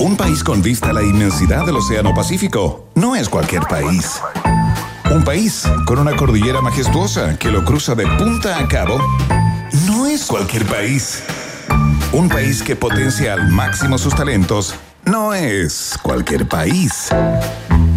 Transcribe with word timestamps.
Un 0.00 0.16
país 0.16 0.44
con 0.44 0.62
vista 0.62 0.90
a 0.90 0.92
la 0.92 1.02
inmensidad 1.02 1.66
del 1.66 1.76
Océano 1.76 2.14
Pacífico 2.14 2.88
no 2.94 3.16
es 3.16 3.28
cualquier 3.28 3.62
país. 3.62 4.20
Un 5.10 5.24
país 5.24 5.64
con 5.86 5.98
una 5.98 6.14
cordillera 6.14 6.60
majestuosa 6.60 7.36
que 7.36 7.50
lo 7.50 7.64
cruza 7.64 7.96
de 7.96 8.06
punta 8.16 8.58
a 8.58 8.68
cabo 8.68 9.00
no 9.88 10.06
es 10.06 10.24
cualquier 10.24 10.66
país. 10.66 11.24
Un 12.12 12.28
país 12.28 12.62
que 12.62 12.76
potencia 12.76 13.32
al 13.32 13.48
máximo 13.48 13.98
sus 13.98 14.14
talentos 14.14 14.76
no 15.04 15.34
es 15.34 15.98
cualquier 16.00 16.46
país. 16.46 17.08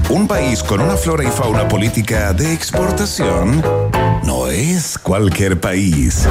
Un 0.09 0.27
país 0.27 0.63
con 0.63 0.81
una 0.81 0.97
flora 0.97 1.23
y 1.23 1.27
fauna 1.27 1.67
política 1.67 2.33
de 2.33 2.51
exportación 2.51 3.61
no 4.23 4.47
es 4.47 4.97
cualquier 4.97 5.61
país. 5.61 6.25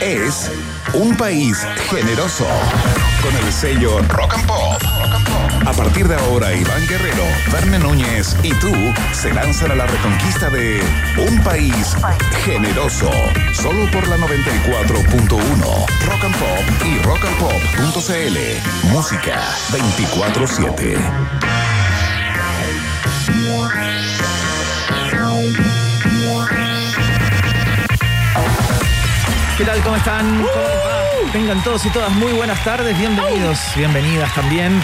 Es 0.00 0.52
un 0.92 1.16
país 1.16 1.66
generoso 1.90 2.46
con 3.24 3.36
el 3.36 3.52
sello 3.52 4.00
Rock 4.08 4.34
and 4.34 4.46
Pop. 4.46 4.82
A 5.66 5.72
partir 5.72 6.06
de 6.06 6.14
ahora, 6.14 6.54
Iván 6.54 6.86
Guerrero, 6.86 7.24
Verne 7.50 7.78
Núñez 7.78 8.36
y 8.42 8.52
tú 8.54 8.70
se 9.12 9.32
lanzan 9.32 9.70
a 9.70 9.74
la 9.74 9.86
reconquista 9.86 10.50
de 10.50 10.82
un 11.26 11.42
país 11.42 11.96
generoso. 12.44 13.10
Solo 13.54 13.90
por 13.90 14.06
la 14.08 14.18
94.1 14.18 15.30
Rock 16.06 16.24
and 16.24 16.36
Pop 16.36 16.64
y 16.84 16.98
rockandpop.cl. 16.98 18.88
Música 18.88 19.40
24-7. 19.70 20.98
¿Qué 29.56 29.64
tal? 29.64 29.82
¿Cómo 29.82 29.96
están? 29.96 30.42
¿Cómo? 30.42 31.03
Tengan 31.32 31.62
todos 31.64 31.84
y 31.84 31.90
todas 31.90 32.12
muy 32.12 32.32
buenas 32.32 32.62
tardes, 32.64 32.96
bienvenidos, 32.98 33.58
bienvenidas 33.76 34.32
también 34.34 34.80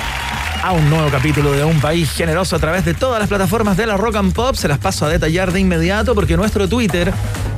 a 0.63 0.73
un 0.73 0.91
nuevo 0.91 1.09
capítulo 1.11 1.53
de 1.53 1.65
Un 1.65 1.81
País 1.81 2.11
Generoso 2.11 2.57
a 2.57 2.59
través 2.59 2.85
de 2.85 2.95
todas 2.95 3.21
las 3.21 3.29
plataformas 3.29 3.77
de 3.77 3.87
la 3.87 3.97
Rock 3.97 4.17
and 4.17 4.33
Pop. 4.33 4.57
Se 4.57 4.69
las 4.69 4.79
paso 4.79 5.07
a 5.07 5.09
detallar 5.09 5.53
de 5.53 5.61
inmediato 5.61 6.15
porque 6.15 6.37
nuestro 6.37 6.69
Twitter 6.69 7.13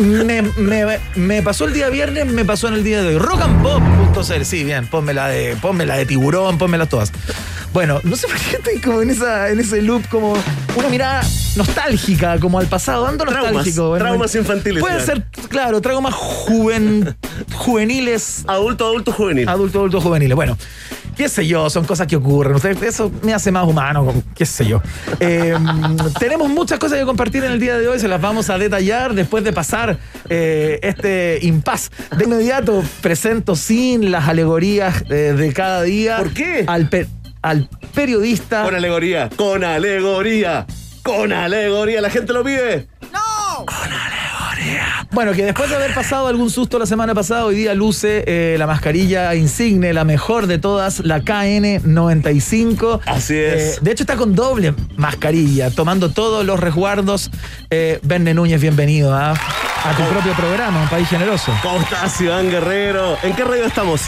Me, 0.00 0.42
me, 0.42 0.98
me 1.16 1.42
pasó 1.42 1.64
el 1.64 1.72
día 1.72 1.88
viernes, 1.88 2.26
me 2.26 2.44
pasó 2.44 2.68
en 2.68 2.74
el 2.74 2.84
día 2.84 3.02
de 3.02 3.08
hoy. 3.08 3.18
Rockandpop.cl, 3.18 4.44
sí, 4.44 4.62
bien, 4.64 4.86
ponme 4.86 5.14
la 5.14 5.26
de, 5.28 5.56
ponme 5.60 5.86
la 5.86 5.96
de 5.96 6.06
tiburón, 6.06 6.58
pónmelas 6.58 6.88
todas. 6.88 7.10
Bueno, 7.74 8.00
no 8.04 8.14
sé 8.14 8.28
por 8.28 8.36
qué 8.36 8.56
estoy 8.56 8.78
como 8.78 9.02
en, 9.02 9.10
esa, 9.10 9.50
en 9.50 9.58
ese 9.58 9.82
loop, 9.82 10.08
como 10.08 10.36
una 10.76 10.88
mirada 10.88 11.22
nostálgica, 11.56 12.38
como 12.38 12.60
al 12.60 12.68
pasado, 12.68 13.04
ando 13.04 13.24
nostálgico. 13.24 13.88
Bueno, 13.88 14.04
traumas 14.04 14.32
infantiles. 14.36 14.80
Puede 14.80 15.00
ya. 15.00 15.04
ser, 15.04 15.24
claro, 15.48 15.80
traumas 15.80 16.14
juven, 16.14 17.16
juveniles. 17.52 18.44
Adulto, 18.84 19.10
adulto, 19.10 19.12
juvenil. 19.12 19.48
Adulto, 19.48 19.78
adulto, 19.78 20.00
juveniles. 20.00 20.34
Bueno, 20.36 20.56
qué 21.16 21.28
sé 21.28 21.46
yo, 21.46 21.68
son 21.70 21.84
cosas 21.84 22.06
que 22.06 22.16
ocurren. 22.16 22.54
Ustedes, 22.56 22.82
eso 22.82 23.10
me 23.22 23.32
hace 23.34 23.50
más 23.52 23.66
humano, 23.66 24.12
qué 24.34 24.46
sé 24.46 24.66
yo. 24.66 24.80
Eh, 25.20 25.54
tenemos 26.18 26.48
muchas 26.48 26.78
cosas 26.78 26.98
que 26.98 27.04
compartir 27.04 27.44
en 27.44 27.52
el 27.52 27.60
día 27.60 27.78
de 27.78 27.88
hoy, 27.88 27.98
se 27.98 28.08
las 28.08 28.20
vamos 28.20 28.50
a 28.50 28.58
detallar 28.58 29.14
después 29.14 29.44
de 29.44 29.52
pasar 29.52 29.98
eh, 30.28 30.78
este 30.82 31.38
impas. 31.42 31.90
De 32.16 32.24
inmediato 32.24 32.82
presento 33.00 33.56
sin 33.56 34.10
las 34.10 34.28
alegorías 34.28 35.02
eh, 35.10 35.34
de 35.36 35.52
cada 35.52 35.82
día. 35.82 36.18
¿Por 36.18 36.32
qué? 36.32 36.64
Al, 36.66 36.88
pe- 36.88 37.06
al 37.42 37.68
periodista. 37.94 38.64
Con 38.64 38.74
alegoría, 38.74 39.28
con 39.36 39.64
alegoría, 39.64 40.66
con 41.02 41.32
alegoría. 41.32 42.00
La 42.00 42.10
gente 42.10 42.32
lo 42.32 42.42
pide. 42.44 42.88
Bueno, 45.14 45.32
que 45.32 45.44
después 45.44 45.70
de 45.70 45.76
haber 45.76 45.94
pasado 45.94 46.26
algún 46.26 46.50
susto 46.50 46.76
la 46.76 46.86
semana 46.86 47.14
pasada, 47.14 47.44
hoy 47.44 47.54
día 47.54 47.72
luce 47.72 48.24
eh, 48.26 48.56
la 48.58 48.66
mascarilla 48.66 49.32
insigne, 49.36 49.92
la 49.92 50.02
mejor 50.02 50.48
de 50.48 50.58
todas, 50.58 50.98
la 50.98 51.20
KN95. 51.20 53.00
Así 53.06 53.36
es. 53.36 53.76
Eh, 53.76 53.78
de 53.80 53.92
hecho, 53.92 54.02
está 54.02 54.16
con 54.16 54.34
doble 54.34 54.74
mascarilla, 54.96 55.70
tomando 55.70 56.10
todos 56.10 56.44
los 56.44 56.58
resguardos. 56.58 57.30
Eh, 57.70 58.00
Núñez, 58.34 58.60
bienvenido 58.60 59.14
¿ah? 59.14 59.34
a 59.84 59.96
tu 59.96 60.02
propio 60.12 60.32
programa, 60.32 60.82
Un 60.82 60.88
País 60.88 61.08
Generoso. 61.08 61.52
¿Cómo 61.62 61.78
estás, 61.78 62.20
Iván 62.20 62.50
Guerrero? 62.50 63.16
¿En 63.22 63.36
qué 63.36 63.44
radio 63.44 63.66
estamos? 63.66 64.00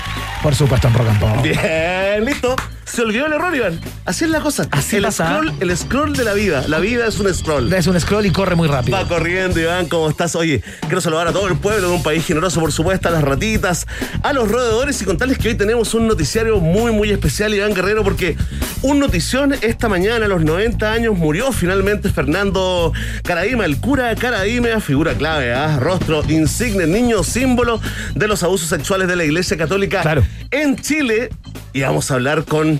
Por 0.43 0.57
supuesto, 0.57 0.89
en 0.89 0.95
Rock 0.95 1.09
and 1.09 1.21
Pop. 1.21 1.43
Bien, 1.43 2.25
listo. 2.25 2.57
Se 2.87 3.03
olvidó 3.03 3.27
el 3.27 3.33
error, 3.35 3.55
Iván. 3.55 3.79
Así 4.05 4.25
es 4.25 4.31
la 4.31 4.41
cosa. 4.41 4.67
Así 4.71 4.97
el 4.97 5.03
pasa. 5.03 5.27
scroll, 5.27 5.53
el 5.61 5.77
scroll 5.77 6.17
de 6.17 6.25
la 6.25 6.33
vida. 6.35 6.65
La 6.69 6.79
vida 6.79 7.07
es 7.07 7.19
un 7.19 7.33
scroll. 7.35 7.71
Es 7.73 7.87
un 7.89 8.01
scroll 8.01 8.25
y 8.27 8.31
corre 8.31 8.55
muy 8.55 8.69
rápido. 8.69 8.97
Va 8.97 9.07
corriendo, 9.07 9.61
Iván, 9.61 9.87
¿cómo 9.87 10.09
estás? 10.09 10.35
Oye, 10.37 10.63
quiero 10.83 11.01
saludar 11.01 11.27
a 11.29 11.33
todo 11.33 11.49
el 11.49 11.57
pueblo 11.57 11.89
de 11.89 11.95
un 11.95 12.03
país 12.03 12.25
generoso, 12.25 12.61
por 12.61 12.73
supuesto, 12.73 13.09
a 13.09 13.11
las 13.11 13.23
ratitas, 13.25 13.87
a 14.23 14.33
los 14.33 14.49
roedores 14.51 15.03
y 15.03 15.05
contarles 15.05 15.37
que 15.39 15.49
hoy 15.49 15.55
tenemos 15.57 15.93
un 15.95 16.07
noticiario 16.07 16.59
muy, 16.61 16.93
muy 16.93 17.11
especial, 17.11 17.53
Iván 17.55 17.75
Guerrero, 17.75 18.05
porque 18.05 18.37
un 18.83 19.01
notición 19.01 19.53
esta 19.63 19.89
mañana, 19.89 20.27
a 20.27 20.29
los 20.29 20.43
90 20.45 20.91
años, 20.91 21.19
murió 21.19 21.51
finalmente 21.53 22.09
Fernando 22.09 22.93
Caraíma, 23.25 23.65
el 23.65 23.79
cura 23.81 24.15
Caraíma, 24.15 24.81
figura 24.81 25.15
clave, 25.15 25.53
¿ah? 25.53 25.79
rostro 25.81 26.23
insigne, 26.29 26.87
niño 26.87 27.25
símbolo 27.25 27.81
de 28.15 28.29
los 28.29 28.43
abusos 28.45 28.69
sexuales 28.69 29.09
de 29.09 29.17
la 29.17 29.25
Iglesia 29.25 29.57
Católica 29.57 30.03
Claro. 30.03 30.25
en 30.53 30.77
Chile. 30.77 31.31
Y 31.73 31.83
vamos 31.83 32.11
a 32.11 32.15
hablar 32.15 32.45
con 32.45 32.76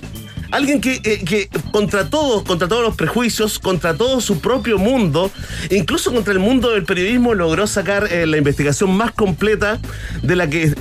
Alguien 0.51 0.79
que, 0.79 1.01
eh, 1.03 1.49
contra 1.71 2.09
todo, 2.09 2.43
contra 2.45 2.69
todos 2.69 2.81
los 2.81 2.95
prejuicios, 2.95 3.59
contra 3.59 3.95
todo 3.95 4.21
su 4.21 4.39
propio 4.39 4.77
mundo, 4.77 5.29
incluso 5.69 6.13
contra 6.13 6.31
el 6.31 6.39
mundo 6.39 6.71
del 6.71 6.83
periodismo, 6.83 7.33
logró 7.33 7.67
sacar 7.67 8.07
eh, 8.11 8.25
la 8.25 8.37
investigación 8.37 8.95
más 8.95 9.11
completa 9.11 9.77
de 10.21 10.35
la 10.37 10.49
que, 10.49 10.73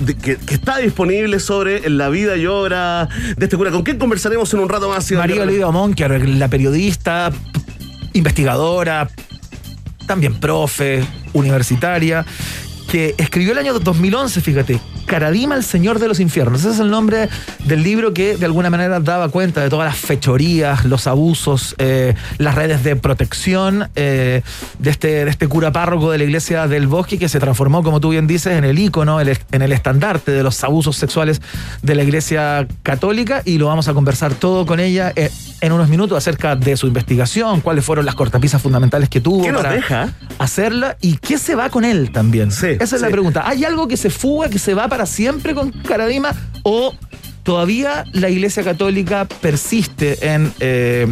está 0.49 0.79
disponible 0.79 1.41
sobre 1.41 1.89
la 1.91 2.09
vida 2.11 2.37
y 2.37 2.47
obra 2.47 3.09
de 3.37 3.45
este 3.45 3.57
cura. 3.57 3.73
¿Con 3.73 3.83
quién 3.83 3.99
conversaremos 3.99 4.53
en 4.55 4.61
un 4.61 4.69
rato 4.69 4.89
más? 4.89 5.11
María? 5.11 5.43
Olivia 5.43 5.71
Monker, 5.71 6.29
la 6.29 6.49
periodista, 6.49 7.33
investigadora, 8.13 9.09
también 10.07 10.35
profe, 10.35 11.05
universitaria, 11.33 12.25
que 12.91 13.15
escribió 13.19 13.53
el 13.53 13.59
año 13.59 13.79
2011, 13.79 14.41
fíjate, 14.41 14.81
Caradima, 15.07 15.55
el 15.55 15.63
Señor 15.65 15.99
de 16.01 16.09
los 16.09 16.19
Infiernos. 16.21 16.61
Ese 16.61 16.71
es 16.71 16.81
el 16.81 16.91
nombre 16.91 17.29
del 17.65 17.83
libro 17.85 18.13
que 18.13 18.37
de 18.37 18.45
alguna 18.45 18.71
manera 18.71 18.99
daba 19.01 19.29
cuenta 19.29 19.61
de 19.63 19.69
todas 19.69 19.87
las 19.87 19.97
fechorías, 19.99 20.85
los 20.85 21.07
abusos, 21.07 21.75
eh, 21.79 22.15
las 22.39 22.55
redes 22.57 22.83
de 22.83 22.97
protección 22.97 23.89
eh, 23.95 24.43
de, 24.81 24.91
este, 24.91 25.25
de 25.25 25.31
este 25.31 25.47
cura 25.49 25.71
párroco 25.73 26.11
de 26.11 26.19
la 26.19 26.25
iglesia 26.25 26.67
del 26.67 26.87
bosque 26.89 27.19
que 27.19 27.29
se 27.29 27.39
transformó, 27.39 27.83
como 27.85 28.01
tú 28.01 28.11
bien 28.11 28.27
dices, 28.27 28.55
en 28.55 28.65
el 28.65 28.79
ícono, 28.79 29.21
el- 29.21 29.39
en 29.53 29.63
el 29.63 29.73
estandarte 29.73 30.33
de 30.33 30.43
los 30.43 30.63
abusos 30.65 30.97
sexuales 30.97 31.41
de 31.83 31.95
la 31.95 32.03
iglesia 32.03 32.67
católica 32.83 33.43
y 33.45 33.59
lo 33.59 33.67
vamos 33.67 33.87
a 33.89 33.95
conversar 33.95 34.35
todo 34.35 34.67
con 34.67 34.81
ella 34.81 35.13
eh, 35.15 35.31
en 35.61 35.73
unos 35.73 35.89
minutos 35.89 36.19
acerca 36.19 36.57
de 36.57 36.77
su 36.77 36.87
investigación, 36.87 37.61
cuáles 37.61 37.85
fueron 37.85 38.05
las 38.07 38.15
cortapisas 38.15 38.61
fundamentales 38.61 39.09
que 39.09 39.21
tuvo 39.21 39.43
¿Qué 39.45 39.53
nos 39.53 39.63
para 39.63 39.75
deja? 39.75 40.13
hacerla 40.39 40.97
y 41.01 41.17
qué 41.19 41.39
se 41.39 41.55
va 41.55 41.71
con 41.71 41.85
él 41.85 42.11
también. 42.11 42.51
Sí, 42.51 42.76
Esa 42.81 42.97
es 42.97 43.03
la 43.03 43.09
pregunta. 43.09 43.43
¿Hay 43.47 43.65
algo 43.65 43.89
que 43.89 43.97
se 43.97 44.11
fuga, 44.11 44.49
que 44.49 44.59
se 44.59 44.75
va 44.75 44.89
para 44.89 45.07
siempre 45.07 45.55
con 45.55 45.71
Caradima 45.71 46.35
o 46.63 46.95
todavía 47.47 48.05
la 48.13 48.29
Iglesia 48.29 48.65
Católica 48.65 49.25
persiste 49.41 50.35
en, 50.35 50.53
eh, 50.59 51.07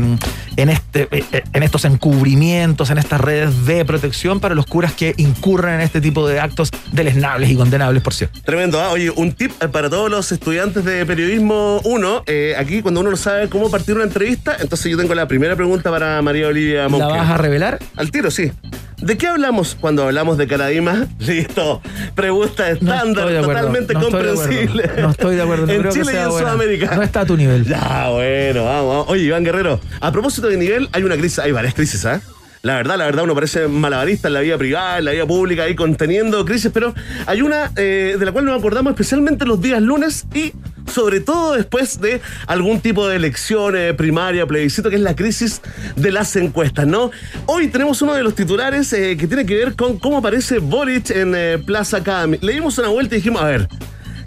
en, 0.56 0.68
este, 0.68 1.06
eh, 1.12 1.44
en 1.52 1.62
estos 1.62 1.84
encubrimientos, 1.84 2.90
en 2.90 2.98
estas 2.98 3.20
redes 3.20 3.64
de 3.66 3.84
protección 3.84 4.40
para 4.40 4.56
los 4.56 4.66
curas 4.66 4.92
que 4.92 5.14
incurren 5.16 5.76
en 5.76 5.80
este 5.82 6.00
tipo 6.00 6.26
de 6.26 6.40
actos 6.40 6.70
deleznables 6.90 7.50
y 7.50 7.54
condenables, 7.54 8.02
por 8.02 8.14
cierto? 8.14 8.40
Tremendo, 8.44 8.80
¿ah? 8.80 8.90
Oye, 8.90 9.10
un 9.10 9.30
tip 9.32 9.52
eh, 9.62 9.68
para 9.68 9.88
todos 9.88 10.10
los 10.10 10.32
estudiantes 10.32 10.84
de 10.84 11.06
periodismo 11.06 11.80
1. 11.84 12.24
aquí, 12.58 12.82
cuando 12.82 13.00
uno 13.00 13.10
no 13.10 13.16
sabe 13.16 13.48
cómo 13.48 13.70
partir 13.70 13.94
una 13.94 14.04
entrevista, 14.04 14.56
entonces 14.58 14.90
yo 14.90 14.98
tengo 14.98 15.14
la 15.14 15.28
primera 15.28 15.54
pregunta 15.54 15.88
para 15.88 16.20
María 16.20 16.48
Olivia 16.48 16.82
¿La 16.82 16.88
Monker. 16.88 17.10
vas 17.10 17.30
a 17.30 17.36
revelar? 17.36 17.78
Al 17.94 18.10
tiro, 18.10 18.32
sí. 18.32 18.50
¿De 18.98 19.18
qué 19.18 19.26
hablamos 19.26 19.76
cuando 19.80 20.04
hablamos 20.04 20.38
de 20.38 20.46
Caradima? 20.46 21.06
Listo. 21.18 21.82
Pregunta 22.14 22.70
estándar, 22.70 23.28
totalmente 23.42 23.94
no 23.94 24.00
comprensible. 24.00 24.90
No 24.98 25.10
estoy 25.10 25.36
de 25.36 25.42
acuerdo, 25.42 25.66
no 25.66 25.72
en 25.72 25.80
creo 25.80 25.92
que 25.92 26.00
Chile 26.00 26.12
y 26.12 26.14
sea 26.14 26.24
en 26.24 26.30
buena. 26.30 26.48
Sudamérica. 26.48 26.96
No 26.96 27.02
está 27.02 27.20
a 27.20 27.26
tu 27.26 27.36
nivel. 27.36 27.64
Ya, 27.64 28.08
bueno, 28.10 28.64
vamos. 28.64 29.06
Oye, 29.08 29.24
Iván 29.24 29.44
Guerrero, 29.44 29.80
a 30.00 30.12
propósito 30.12 30.48
de 30.48 30.56
nivel, 30.56 30.88
hay 30.92 31.02
una 31.02 31.16
crisis, 31.16 31.38
hay 31.38 31.52
varias 31.52 31.74
crisis, 31.74 32.04
¿ah? 32.06 32.20
la 32.64 32.76
verdad, 32.76 32.96
la 32.96 33.04
verdad, 33.04 33.24
uno 33.24 33.34
parece 33.34 33.68
malabarista 33.68 34.28
en 34.28 34.34
la 34.34 34.40
vida 34.40 34.56
privada, 34.56 34.98
en 34.98 35.04
la 35.04 35.10
vida 35.12 35.26
pública, 35.26 35.64
ahí 35.64 35.74
conteniendo 35.74 36.46
crisis, 36.46 36.70
pero 36.72 36.94
hay 37.26 37.42
una 37.42 37.70
eh, 37.76 38.16
de 38.18 38.24
la 38.24 38.32
cual 38.32 38.46
nos 38.46 38.58
acordamos 38.58 38.92
especialmente 38.92 39.44
los 39.44 39.60
días 39.60 39.82
lunes 39.82 40.24
y 40.34 40.52
sobre 40.86 41.20
todo 41.20 41.54
después 41.54 42.00
de 42.00 42.20
algún 42.46 42.80
tipo 42.80 43.08
de 43.08 43.16
elección 43.16 43.76
eh, 43.76 43.94
primaria, 43.94 44.46
plebiscito, 44.46 44.90
que 44.90 44.96
es 44.96 45.02
la 45.02 45.16
crisis 45.16 45.60
de 45.96 46.12
las 46.12 46.34
encuestas, 46.36 46.86
¿no? 46.86 47.10
Hoy 47.46 47.68
tenemos 47.68 48.02
uno 48.02 48.14
de 48.14 48.22
los 48.22 48.34
titulares 48.34 48.92
eh, 48.92 49.16
que 49.16 49.26
tiene 49.26 49.46
que 49.46 49.56
ver 49.56 49.74
con 49.74 49.98
cómo 49.98 50.18
aparece 50.18 50.58
Boric 50.58 51.10
en 51.10 51.34
eh, 51.34 51.58
Plaza 51.64 51.98
Academy. 51.98 52.38
Le 52.40 52.54
dimos 52.54 52.78
una 52.78 52.88
vuelta 52.88 53.14
y 53.14 53.18
dijimos, 53.18 53.42
a 53.42 53.46
ver, 53.46 53.68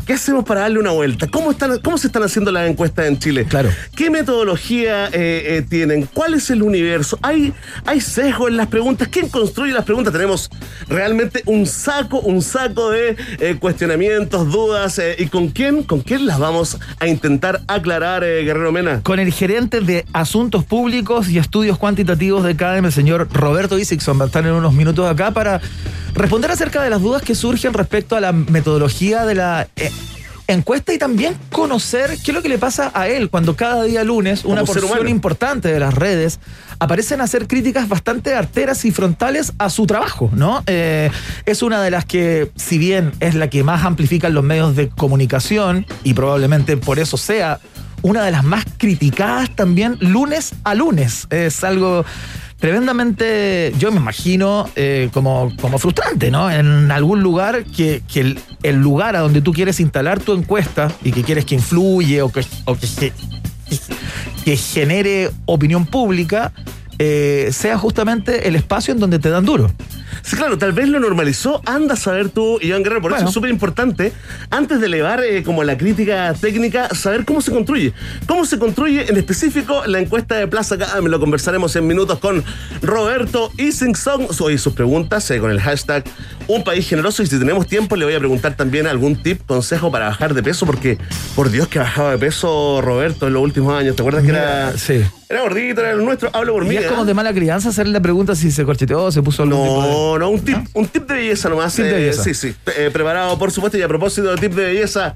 ¿Qué 0.07 0.13
hacemos 0.13 0.45
para 0.45 0.61
darle 0.61 0.79
una 0.79 0.91
vuelta? 0.91 1.27
¿Cómo, 1.27 1.51
están, 1.51 1.79
¿Cómo 1.79 1.97
se 1.97 2.07
están 2.07 2.23
haciendo 2.23 2.49
las 2.49 2.69
encuestas 2.69 3.07
en 3.07 3.19
Chile? 3.19 3.43
Claro. 3.43 3.69
¿Qué 3.93 4.09
metodología 4.09 5.07
eh, 5.07 5.11
eh, 5.57 5.65
tienen? 5.69 6.07
¿Cuál 6.13 6.35
es 6.35 6.49
el 6.49 6.63
universo? 6.63 7.19
¿Hay, 7.21 7.53
¿Hay 7.85 7.99
sesgo 7.99 8.47
en 8.47 8.55
las 8.55 8.67
preguntas? 8.67 9.09
¿Quién 9.09 9.27
construye 9.27 9.73
las 9.73 9.83
preguntas? 9.83 10.13
Tenemos 10.13 10.49
realmente 10.87 11.43
un 11.45 11.65
saco, 11.65 12.21
un 12.21 12.41
saco 12.41 12.89
de 12.89 13.17
eh, 13.39 13.57
cuestionamientos, 13.59 14.49
dudas. 14.49 15.01
¿Y 15.17 15.27
con 15.27 15.49
quién? 15.49 15.83
¿Con 15.83 15.99
quién 15.99 16.25
las 16.25 16.39
vamos 16.39 16.77
a 17.01 17.07
intentar 17.07 17.63
aclarar, 17.67 18.21
Guerrero 18.21 18.71
Mena? 18.71 19.01
Con 19.03 19.19
el 19.19 19.33
gerente 19.33 19.81
de 19.81 20.05
Asuntos 20.13 20.63
Públicos 20.63 21.27
y 21.27 21.37
Estudios 21.37 21.77
Cuantitativos 21.77 22.45
de 22.45 22.55
CADEM, 22.55 22.85
el 22.85 22.93
señor 22.93 23.27
Roberto 23.33 23.77
Isixson, 23.77 24.17
va 24.17 24.23
a 24.23 24.27
estar 24.27 24.45
en 24.45 24.53
unos 24.53 24.73
minutos 24.73 25.05
acá 25.11 25.31
para 25.31 25.59
responder 26.13 26.49
acerca 26.49 26.81
de 26.81 26.89
las 26.89 27.01
dudas 27.01 27.21
que 27.21 27.35
surgen 27.35 27.73
respecto 27.73 28.15
a 28.15 28.21
la 28.21 28.31
metodología 28.31 29.25
de 29.25 29.35
la 29.35 29.67
encuesta 30.47 30.93
y 30.93 30.97
también 30.97 31.35
conocer 31.51 32.17
qué 32.23 32.31
es 32.31 32.35
lo 32.35 32.41
que 32.41 32.49
le 32.49 32.57
pasa 32.57 32.91
a 32.93 33.07
él 33.07 33.29
cuando 33.29 33.55
cada 33.55 33.83
día 33.83 34.03
lunes 34.03 34.45
una 34.45 34.61
Como 34.61 34.73
porción 34.73 35.07
importante 35.07 35.67
de 35.67 35.79
las 35.79 35.93
redes 35.93 36.39
aparecen 36.79 37.21
a 37.21 37.25
hacer 37.25 37.47
críticas 37.47 37.89
bastante 37.89 38.33
arteras 38.33 38.85
y 38.85 38.91
frontales 38.91 39.53
a 39.57 39.69
su 39.69 39.85
trabajo, 39.85 40.29
¿no? 40.33 40.63
Eh, 40.67 41.11
es 41.45 41.61
una 41.61 41.81
de 41.81 41.91
las 41.91 42.05
que, 42.05 42.51
si 42.55 42.77
bien 42.77 43.11
es 43.19 43.35
la 43.35 43.49
que 43.49 43.63
más 43.63 43.83
amplifica 43.83 44.27
en 44.27 44.35
los 44.35 44.43
medios 44.43 44.75
de 44.75 44.89
comunicación 44.89 45.85
y 46.03 46.13
probablemente 46.13 46.77
por 46.77 46.99
eso 46.99 47.17
sea 47.17 47.59
una 48.01 48.23
de 48.23 48.31
las 48.31 48.43
más 48.43 48.63
criticadas 48.77 49.49
también 49.55 49.97
lunes 49.99 50.53
a 50.63 50.75
lunes. 50.75 51.27
Es 51.29 51.63
algo 51.63 52.05
tremendamente, 52.59 53.73
yo 53.79 53.91
me 53.91 53.97
imagino, 53.97 54.69
eh, 54.75 55.09
como, 55.13 55.51
como 55.61 55.77
frustrante, 55.79 56.31
¿no? 56.31 56.49
En 56.51 56.91
algún 56.91 57.21
lugar 57.21 57.63
que, 57.65 58.01
que 58.11 58.35
el, 58.63 58.75
lugar 58.75 59.15
a 59.15 59.19
donde 59.19 59.41
tú 59.41 59.53
quieres 59.53 59.79
instalar 59.79 60.19
tu 60.19 60.33
encuesta 60.33 60.91
y 61.03 61.11
que 61.11 61.23
quieres 61.23 61.45
que 61.45 61.55
influye 61.55 62.21
o 62.21 62.31
que, 62.31 62.41
que, 62.41 62.87
que- 63.69 63.77
que 64.45 64.55
genere 64.55 65.29
opinión 65.45 65.85
pública, 65.85 66.53
eh, 66.99 67.49
sea 67.51 67.77
justamente 67.77 68.47
el 68.47 68.55
espacio 68.55 68.93
en 68.93 68.99
donde 69.01 69.19
te 69.19 69.29
dan 69.29 69.43
duro. 69.43 69.69
Sí, 70.21 70.35
claro, 70.35 70.57
tal 70.57 70.73
vez 70.73 70.87
lo 70.89 70.99
normalizó. 70.99 71.61
Anda 71.65 71.93
a 71.93 71.97
saber 71.97 72.29
tú, 72.29 72.59
Iván 72.61 72.83
Guerrero. 72.83 73.01
Por 73.01 73.11
Bueno. 73.11 73.23
eso 73.23 73.29
es 73.29 73.33
súper 73.33 73.49
importante, 73.49 74.11
antes 74.49 74.79
de 74.79 74.85
elevar 74.87 75.23
eh, 75.23 75.43
como 75.43 75.63
la 75.63 75.77
crítica 75.77 76.33
técnica, 76.39 76.89
saber 76.95 77.25
cómo 77.25 77.41
se 77.41 77.51
construye. 77.51 77.93
Cómo 78.27 78.45
se 78.45 78.57
construye 78.59 79.09
en 79.09 79.17
específico 79.17 79.83
la 79.85 79.99
encuesta 79.99 80.35
de 80.35 80.47
Plaza 80.47 80.75
Academy. 80.75 81.09
Lo 81.09 81.19
conversaremos 81.19 81.75
en 81.75 81.87
minutos 81.87 82.19
con 82.19 82.43
Roberto 82.81 83.51
Isingson. 83.57 84.27
Oye, 84.39 84.57
sus 84.57 84.73
preguntas 84.73 85.29
eh, 85.31 85.39
con 85.39 85.51
el 85.51 85.59
hashtag 85.61 86.03
Un 86.47 86.63
País 86.63 86.87
Generoso. 86.87 87.23
Y 87.23 87.27
si 87.27 87.37
tenemos 87.39 87.67
tiempo, 87.67 87.95
le 87.95 88.05
voy 88.05 88.13
a 88.15 88.19
preguntar 88.19 88.55
también 88.55 88.87
algún 88.87 89.21
tip, 89.21 89.41
consejo 89.45 89.91
para 89.91 90.07
bajar 90.07 90.33
de 90.33 90.43
peso, 90.43 90.65
porque 90.65 90.97
por 91.35 91.49
Dios 91.49 91.67
que 91.67 91.79
ha 91.79 91.83
bajado 91.83 92.11
de 92.11 92.17
peso 92.17 92.81
Roberto 92.81 93.27
en 93.27 93.33
los 93.33 93.43
últimos 93.43 93.73
años. 93.73 93.95
¿Te 93.95 94.01
acuerdas 94.01 94.23
que 94.23 94.29
era, 94.29 94.67
Mira, 94.67 94.77
sí. 94.77 95.01
era 95.29 95.41
gordito, 95.41 95.81
era 95.81 95.91
el 95.91 96.03
nuestro? 96.03 96.29
Hablo 96.33 96.53
por 96.53 96.65
mí. 96.65 96.75
Y 96.75 96.77
es 96.77 96.85
¿eh? 96.85 96.87
como 96.87 97.05
de 97.05 97.13
mala 97.13 97.33
crianza 97.33 97.69
hacerle 97.69 97.93
la 97.93 98.01
pregunta 98.01 98.35
si 98.35 98.51
se 98.51 98.63
corcheteó, 98.65 99.11
se 99.11 99.21
puso 99.21 99.43
algún 99.43 99.63
tipo 99.67 99.83
de- 99.83 99.93
No, 100.07 100.19
no, 100.19 100.29
un 100.29 100.39
tip, 100.43 100.57
un 100.73 100.87
tip 100.87 101.07
de 101.07 101.15
belleza 101.15 101.49
nomás. 101.49 101.75
Tip 101.75 101.85
de 101.85 101.91
eh, 101.91 101.93
belleza. 101.95 102.23
Sí, 102.23 102.33
sí. 102.33 102.55
eh, 102.77 102.89
preparado, 102.93 103.37
por 103.37 103.51
supuesto, 103.51 103.77
y 103.77 103.81
a 103.81 103.87
propósito 103.87 104.29
de 104.31 104.37
tip 104.37 104.53
de 104.53 104.65
belleza, 104.65 105.15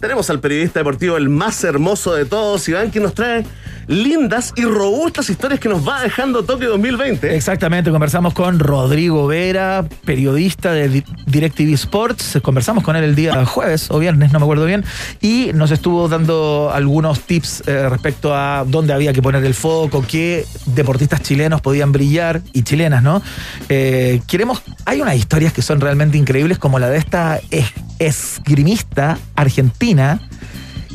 tenemos 0.00 0.30
al 0.30 0.40
periodista 0.40 0.80
deportivo, 0.80 1.16
el 1.16 1.28
más 1.28 1.62
hermoso 1.64 2.14
de 2.14 2.24
todos, 2.24 2.68
Iván, 2.68 2.90
que 2.90 3.00
nos 3.00 3.14
trae 3.14 3.44
lindas 3.88 4.52
y 4.54 4.64
robustas 4.64 5.30
historias 5.30 5.58
que 5.60 5.68
nos 5.68 5.86
va 5.86 6.02
dejando 6.02 6.44
Tokio 6.44 6.68
2020. 6.70 7.34
Exactamente, 7.34 7.90
conversamos 7.90 8.34
con 8.34 8.58
Rodrigo 8.58 9.26
Vera, 9.26 9.84
periodista 10.04 10.72
de 10.72 10.88
Di- 10.88 11.04
DirecTV 11.26 11.72
Sports. 11.72 12.38
Conversamos 12.42 12.84
con 12.84 12.96
él 12.96 13.04
el 13.04 13.14
día 13.14 13.44
jueves 13.46 13.90
o 13.90 13.98
viernes, 13.98 14.30
no 14.32 14.38
me 14.40 14.44
acuerdo 14.44 14.66
bien, 14.66 14.84
y 15.22 15.50
nos 15.54 15.70
estuvo 15.70 16.06
dando 16.08 16.70
algunos 16.72 17.20
tips 17.22 17.64
eh, 17.66 17.88
respecto 17.88 18.34
a 18.36 18.64
dónde 18.66 18.92
había 18.92 19.12
que 19.14 19.22
poner 19.22 19.42
el 19.44 19.54
foco, 19.54 20.04
qué 20.06 20.44
deportistas 20.66 21.22
chilenos 21.22 21.60
podían 21.62 21.90
brillar 21.92 22.42
y 22.52 22.62
chilenas, 22.62 23.02
¿no? 23.02 23.22
Eh, 23.70 24.20
queremos, 24.26 24.62
hay 24.84 25.00
unas 25.00 25.16
historias 25.16 25.52
que 25.54 25.62
son 25.62 25.80
realmente 25.80 26.18
increíbles, 26.18 26.58
como 26.58 26.78
la 26.78 26.90
de 26.90 26.98
esta 26.98 27.40
es- 27.50 27.72
esgrimista 27.98 29.18
argentina 29.34 30.20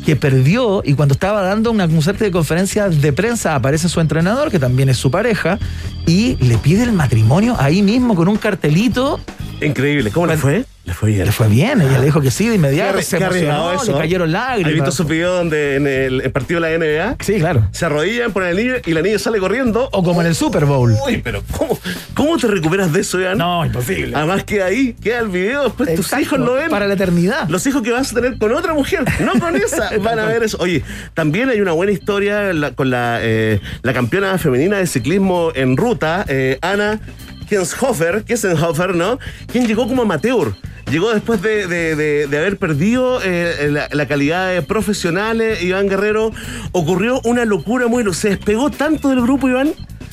que 0.04 0.16
perdió 0.16 0.82
y 0.84 0.94
cuando 0.94 1.14
estaba 1.14 1.42
dando 1.42 1.70
una 1.70 1.86
un 1.86 2.02
suerte 2.02 2.24
de 2.24 2.30
conferencia 2.30 2.88
de 2.88 3.12
prensa 3.12 3.54
aparece 3.54 3.88
su 3.88 4.00
entrenador, 4.00 4.50
que 4.50 4.58
también 4.58 4.88
es 4.88 4.98
su 4.98 5.10
pareja, 5.10 5.58
y 6.06 6.36
le 6.36 6.58
pide 6.58 6.82
el 6.82 6.92
matrimonio 6.92 7.56
ahí 7.58 7.82
mismo 7.82 8.14
con 8.14 8.28
un 8.28 8.36
cartelito. 8.36 9.18
Increíble. 9.62 10.10
¿Cómo 10.10 10.26
le 10.26 10.36
fue? 10.36 10.64
Le 10.84 10.92
fue 10.92 11.10
bien. 11.10 11.24
Le 11.24 11.32
fue 11.32 11.48
bien, 11.48 11.80
ella 11.80 11.98
le 11.98 12.04
dijo 12.04 12.20
que 12.20 12.30
sí 12.30 12.46
de 12.46 12.56
inmediato, 12.56 13.00
se 13.00 13.16
emocionó, 13.16 13.72
eso, 13.72 13.84
le 13.86 13.92
¿eh? 13.92 14.00
cayeron 14.00 14.34
¿Has 14.36 14.56
visto 14.56 14.68
lágrimas. 14.68 14.88
esos 14.90 15.08
videos 15.08 15.38
donde 15.38 15.76
en 15.76 15.86
el, 15.86 16.20
el 16.20 16.30
partido 16.30 16.60
de 16.60 16.68
la 16.70 16.78
NBA 16.78 17.16
Sí, 17.24 17.36
claro. 17.38 17.66
se 17.72 17.86
arrodillan, 17.86 18.32
ponen 18.32 18.50
el 18.50 18.56
niño 18.58 18.74
y 18.84 18.92
la 18.92 19.00
niña 19.00 19.18
sale 19.18 19.38
corriendo? 19.38 19.88
O 19.92 20.02
como 20.02 20.20
en 20.20 20.26
el 20.26 20.34
Super 20.34 20.66
Bowl. 20.66 20.94
Uy, 21.06 21.22
pero 21.24 21.42
¿cómo, 21.56 21.78
cómo 22.12 22.36
te 22.36 22.48
recuperas 22.48 22.92
de 22.92 23.00
eso, 23.00 23.18
Iván? 23.18 23.38
No, 23.38 23.64
imposible. 23.64 24.14
Además 24.14 24.44
queda 24.44 24.66
ahí, 24.66 24.94
queda 25.02 25.20
el 25.20 25.28
video, 25.28 25.64
después 25.64 25.88
tus 25.94 26.04
Exacto, 26.04 26.22
hijos 26.22 26.38
lo 26.40 26.52
ven. 26.52 26.68
Para 26.68 26.86
la 26.86 26.92
eternidad. 26.94 27.48
Los 27.48 27.66
hijos 27.66 27.80
que 27.80 27.90
vas 27.90 28.12
a 28.12 28.14
tener 28.16 28.36
con 28.36 28.52
otra 28.52 28.74
mujer, 28.74 29.04
no 29.20 29.40
con 29.40 29.56
esa, 29.56 29.90
van 30.02 30.18
a 30.18 30.26
ver 30.26 30.42
eso. 30.42 30.58
Oye, 30.60 30.82
también 31.14 31.48
hay 31.48 31.62
una 31.62 31.72
buena 31.72 31.92
historia 31.92 32.50
con 32.74 32.90
la, 32.90 33.20
eh, 33.22 33.58
la 33.80 33.94
campeona 33.94 34.36
femenina 34.36 34.76
de 34.76 34.86
ciclismo 34.86 35.50
en 35.54 35.78
ruta, 35.78 36.26
eh, 36.28 36.58
Ana 36.60 37.00
Kienshofer, 37.48 38.24
Kiessenhofer, 38.24 38.94
¿no? 38.94 39.18
Quien 39.50 39.66
llegó 39.66 39.86
como 39.88 40.02
amateur. 40.02 40.52
Llegó 40.94 41.12
después 41.12 41.42
de, 41.42 41.66
de- 41.66 41.96
de- 41.96 42.26
de 42.28 42.38
haber 42.38 42.56
perdido 42.56 43.18
eh, 43.20 43.68
la, 43.68 43.88
la 43.90 44.06
calidad 44.06 44.52
de 44.52 44.62
profesional, 44.62 45.40
eh, 45.40 45.58
Iván 45.60 45.88
Guerrero. 45.88 46.30
Ocurrió 46.70 47.20
una 47.24 47.44
locura 47.44 47.88
muy... 47.88 48.04
Se 48.14 48.28
despegó 48.28 48.70
tanto 48.70 49.08
del 49.08 49.20
grupo, 49.20 49.48
Iván. 49.48 49.72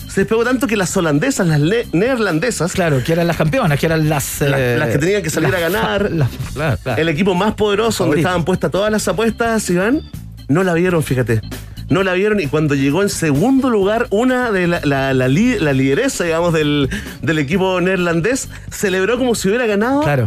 Se 0.10 0.22
despegó 0.22 0.44
tanto 0.44 0.66
que 0.66 0.76
las 0.76 0.98
holandesas, 0.98 1.46
las 1.46 1.60
neerlandesas, 1.94 2.72
Claro, 2.74 3.04
que 3.04 3.12
eran 3.14 3.28
las 3.28 3.38
campeonas, 3.38 3.80
que 3.80 3.86
eran 3.86 4.10
las... 4.10 4.42
Las- 4.42 4.60
eh, 4.60 4.76
las 4.80 4.90
que 4.90 4.98
tenían 4.98 5.22
que 5.22 5.30
salir 5.30 5.52
las 5.52 5.60
a 5.60 5.70
ganar. 5.70 6.02
fa- 6.02 6.10
las- 6.10 6.30
claro, 6.56 6.78
claro. 6.82 7.00
el 7.00 7.10
equipo 7.10 7.36
más 7.36 7.54
poderoso 7.54 8.06
donde 8.06 8.18
estaban 8.18 8.44
puestas 8.44 8.72
todas 8.72 8.92
las 8.92 9.08
apuestas, 9.08 9.70
Iván, 9.70 10.02
no 10.48 10.64
la 10.64 10.74
vieron, 10.74 11.04
fíjate. 11.04 11.42
No 11.90 12.02
la 12.02 12.14
vieron 12.14 12.40
y 12.40 12.48
cuando 12.48 12.74
llegó 12.74 13.04
en 13.04 13.10
segundo 13.10 13.70
lugar 13.70 14.08
una 14.10 14.50
de 14.52 14.66
la, 14.66 14.80
la- 14.84 15.14
la 15.14 15.28
la 15.28 15.74
lideresa, 15.74 16.24
digamos, 16.24 16.54
del, 16.54 16.90
del 17.22 17.38
equipo 17.38 17.80
neerlandés, 17.82 18.50
celebró 18.72 19.20
como 19.20 19.36
si 19.36 19.48
hubiera 19.50 19.68
ganado. 19.68 20.02
Claro. 20.02 20.26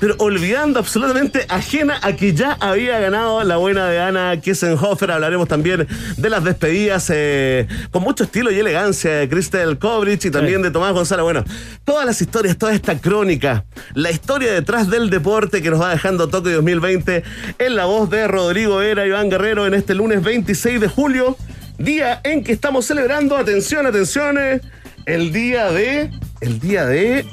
Pero 0.00 0.14
olvidando 0.18 0.78
absolutamente 0.78 1.44
ajena 1.48 1.98
a 2.02 2.12
que 2.14 2.32
ya 2.32 2.56
había 2.60 3.00
ganado 3.00 3.42
la 3.42 3.56
buena 3.56 3.86
de 3.88 3.98
Ana 3.98 4.40
Kissenhofer. 4.40 5.10
Hablaremos 5.10 5.48
también 5.48 5.88
de 6.16 6.30
las 6.30 6.44
despedidas 6.44 7.10
eh, 7.12 7.66
con 7.90 8.04
mucho 8.04 8.24
estilo 8.24 8.52
y 8.52 8.58
elegancia 8.58 9.10
de 9.12 9.28
Christel 9.28 9.78
Kovrich 9.78 10.24
y 10.24 10.30
también 10.30 10.58
Sí. 10.58 10.62
de 10.62 10.70
Tomás 10.70 10.92
González. 10.92 11.24
Bueno, 11.24 11.44
todas 11.84 12.06
las 12.06 12.20
historias, 12.20 12.56
toda 12.56 12.72
esta 12.74 12.98
crónica, 13.00 13.64
la 13.94 14.10
historia 14.12 14.52
detrás 14.52 14.88
del 14.88 15.10
deporte 15.10 15.62
que 15.62 15.70
nos 15.70 15.80
va 15.80 15.90
dejando 15.90 16.28
Tokio 16.28 16.52
2020 16.54 17.24
en 17.58 17.76
la 17.76 17.86
voz 17.86 18.08
de 18.08 18.28
Rodrigo 18.28 18.80
Era 18.82 19.04
Iván 19.04 19.28
Guerrero 19.30 19.66
en 19.66 19.74
este 19.74 19.94
lunes 19.96 20.22
26 20.22 20.80
de 20.80 20.88
julio, 20.88 21.36
día 21.76 22.20
en 22.22 22.44
que 22.44 22.52
estamos 22.52 22.86
celebrando, 22.86 23.36
atención, 23.36 23.84
atención, 23.86 24.38
eh, 24.38 24.60
el 25.06 25.32
día 25.32 25.72
de, 25.72 26.10
el 26.40 26.60
día 26.60 26.86
de 26.86 27.26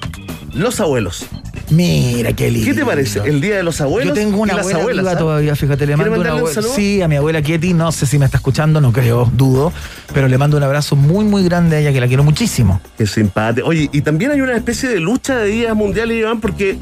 los 0.54 0.80
abuelos. 0.80 1.28
Mira 1.76 2.34
qué 2.34 2.50
lindo. 2.50 2.68
¿Qué 2.68 2.74
te 2.74 2.86
parece? 2.86 3.20
El 3.26 3.42
día 3.42 3.58
de 3.58 3.64
los 3.64 3.82
abuelos 3.82 4.16
Yo 4.16 4.22
tengo 4.22 4.42
una 4.42 4.54
y 4.54 4.56
las 4.56 4.66
abuela 4.66 4.80
abuelas. 4.80 5.04
viva 5.04 5.12
¿ah? 5.12 5.18
todavía, 5.18 5.56
fíjate, 5.56 5.86
le 5.86 5.94
¿Quiere 5.96 6.10
mando 6.10 6.22
una 6.22 6.34
un 6.34 6.40
abuela. 6.40 6.62
Sí, 6.62 7.02
a 7.02 7.08
mi 7.08 7.16
abuela 7.16 7.42
Kieti, 7.42 7.74
no 7.74 7.92
sé 7.92 8.06
si 8.06 8.18
me 8.18 8.26
está 8.26 8.38
escuchando, 8.38 8.80
no 8.82 8.92
creo, 8.92 9.30
dudo, 9.34 9.74
pero 10.14 10.28
le 10.28 10.38
mando 10.38 10.58
un 10.58 10.64
abrazo 10.64 10.96
muy, 10.96 11.26
muy 11.26 11.44
grande 11.44 11.76
a 11.76 11.80
ella, 11.80 11.94
que 11.94 12.00
la 12.00 12.08
quiero 12.08 12.24
muchísimo. 12.24 12.82
Qué 12.98 13.06
simpático. 13.06 13.68
Oye, 13.68 13.90
y 13.92 14.02
también 14.02 14.32
hay 14.32 14.42
una 14.42 14.56
especie 14.56 14.90
de 14.90 15.00
lucha 15.00 15.38
de 15.38 15.48
días 15.48 15.76
mundiales, 15.76 16.18
Iván, 16.18 16.40
porque 16.42 16.78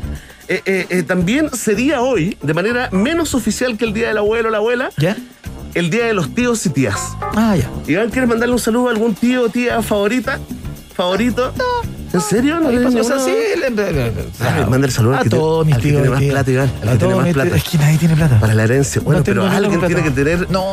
eh, 0.47 0.61
eh, 0.65 0.85
eh, 0.89 1.03
también 1.03 1.49
sería 1.51 2.01
hoy, 2.01 2.37
de 2.41 2.53
manera 2.53 2.89
menos 2.91 3.33
oficial 3.33 3.77
que 3.77 3.85
el 3.85 3.93
día 3.93 4.09
del 4.09 4.17
abuelo 4.17 4.49
o 4.49 4.51
la 4.51 4.57
abuela, 4.57 4.89
¿Ya? 4.97 5.15
el 5.73 5.89
día 5.89 6.05
de 6.05 6.13
los 6.13 6.35
tíos 6.35 6.65
y 6.65 6.69
tías. 6.69 6.99
Ah, 7.35 7.55
ya. 7.55 7.69
Iván, 7.87 8.09
¿quieres 8.09 8.29
mandarle 8.29 8.53
un 8.53 8.59
saludo 8.59 8.89
a 8.89 8.91
algún 8.91 9.15
tío 9.15 9.43
o 9.43 9.49
tía 9.49 9.81
favorita? 9.81 10.39
¿Favorito? 10.95 11.51
¿En 12.13 12.21
serio? 12.21 12.59
¿No 12.59 12.69
tienes 12.69 12.93
pasó, 12.93 12.99
o 12.99 13.03
sea, 13.03 13.19
sí, 13.19 13.31
le- 13.59 13.69
le- 13.71 13.91
le- 13.91 14.11
Dale, 14.39 14.65
mándale 14.67 14.93
saludo 14.93 15.15
al 15.17 15.25
a 15.25 15.29
todos 15.29 15.65
mis 15.65 15.77
tíos. 15.79 16.01
tiene 16.03 16.09
más 16.09 16.21
plata, 16.23 16.51
Iván, 16.51 16.71
A 16.87 16.97
todos 16.97 17.15
más 17.15 17.25
mis. 17.25 17.53
Es 17.55 17.63
que 17.63 17.77
nadie 17.79 17.97
tiene 17.97 18.15
plata. 18.15 18.39
Para 18.39 18.53
la 18.53 18.63
herencia. 18.65 19.01
Bueno, 19.03 19.23
pero 19.23 19.45
alguien 19.47 19.79
tiene 19.81 20.03
que 20.03 20.11
tener 20.11 20.49
No. 20.51 20.63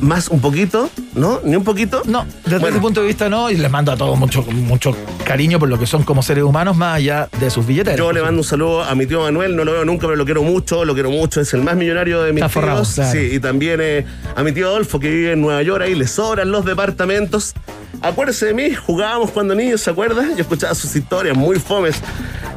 más 0.00 0.28
un 0.28 0.40
poquito 0.40 0.90
¿No? 1.14 1.40
¿Ni 1.44 1.56
un 1.56 1.62
poquito? 1.64 2.00
No, 2.06 2.24
desde 2.46 2.68
ese 2.70 2.78
punto 2.78 3.02
de 3.02 3.06
vista 3.06 3.28
no, 3.28 3.50
y 3.50 3.56
les 3.58 3.70
mando 3.70 3.92
a 3.92 3.98
todos 3.98 4.18
mucho, 4.18 4.40
mucho 4.44 4.96
cariño 5.26 5.58
por 5.58 5.68
lo 5.68 5.78
que 5.78 5.84
son 5.86 6.04
como 6.04 6.22
seres 6.22 6.42
humanos, 6.42 6.74
más 6.74 6.96
allá 6.96 7.28
de 7.38 7.50
sus 7.50 7.66
billeteras. 7.66 7.98
Yo 7.98 8.12
le 8.12 8.22
mando 8.22 8.40
un 8.40 8.44
saludo 8.44 8.82
a 8.82 8.94
mi 8.94 9.04
tío 9.04 9.20
Manuel, 9.20 9.54
no 9.54 9.62
lo 9.64 9.72
veo 9.72 9.84
nunca, 9.84 10.06
pero 10.06 10.16
lo 10.16 10.24
quiero 10.24 10.42
mucho, 10.42 10.86
lo 10.86 10.94
quiero 10.94 11.10
mucho, 11.10 11.42
es 11.42 11.52
el 11.52 11.60
más 11.60 11.76
millonario 11.76 12.22
de 12.22 12.32
mis 12.32 12.40
Está 12.42 12.48
forrado, 12.48 12.80
tíos. 12.80 12.94
claro. 12.94 13.12
Sí, 13.12 13.28
y 13.30 13.40
también 13.40 13.80
eh, 13.82 14.06
a 14.34 14.42
mi 14.42 14.52
tío 14.52 14.68
Adolfo, 14.68 14.98
que 15.00 15.10
vive 15.10 15.32
en 15.32 15.42
Nueva 15.42 15.62
York, 15.62 15.82
ahí 15.84 15.94
le 15.94 16.06
sobran 16.06 16.50
los 16.50 16.64
departamentos. 16.64 17.52
Acuérdese 18.00 18.46
de 18.46 18.54
mí, 18.54 18.74
jugábamos 18.74 19.30
cuando 19.32 19.54
niños, 19.54 19.82
¿se 19.82 19.90
acuerda? 19.90 20.26
Yo 20.34 20.40
escuchaba 20.40 20.74
sus 20.82 20.94
historias 20.96 21.36
muy 21.36 21.58
fomes. 21.58 21.96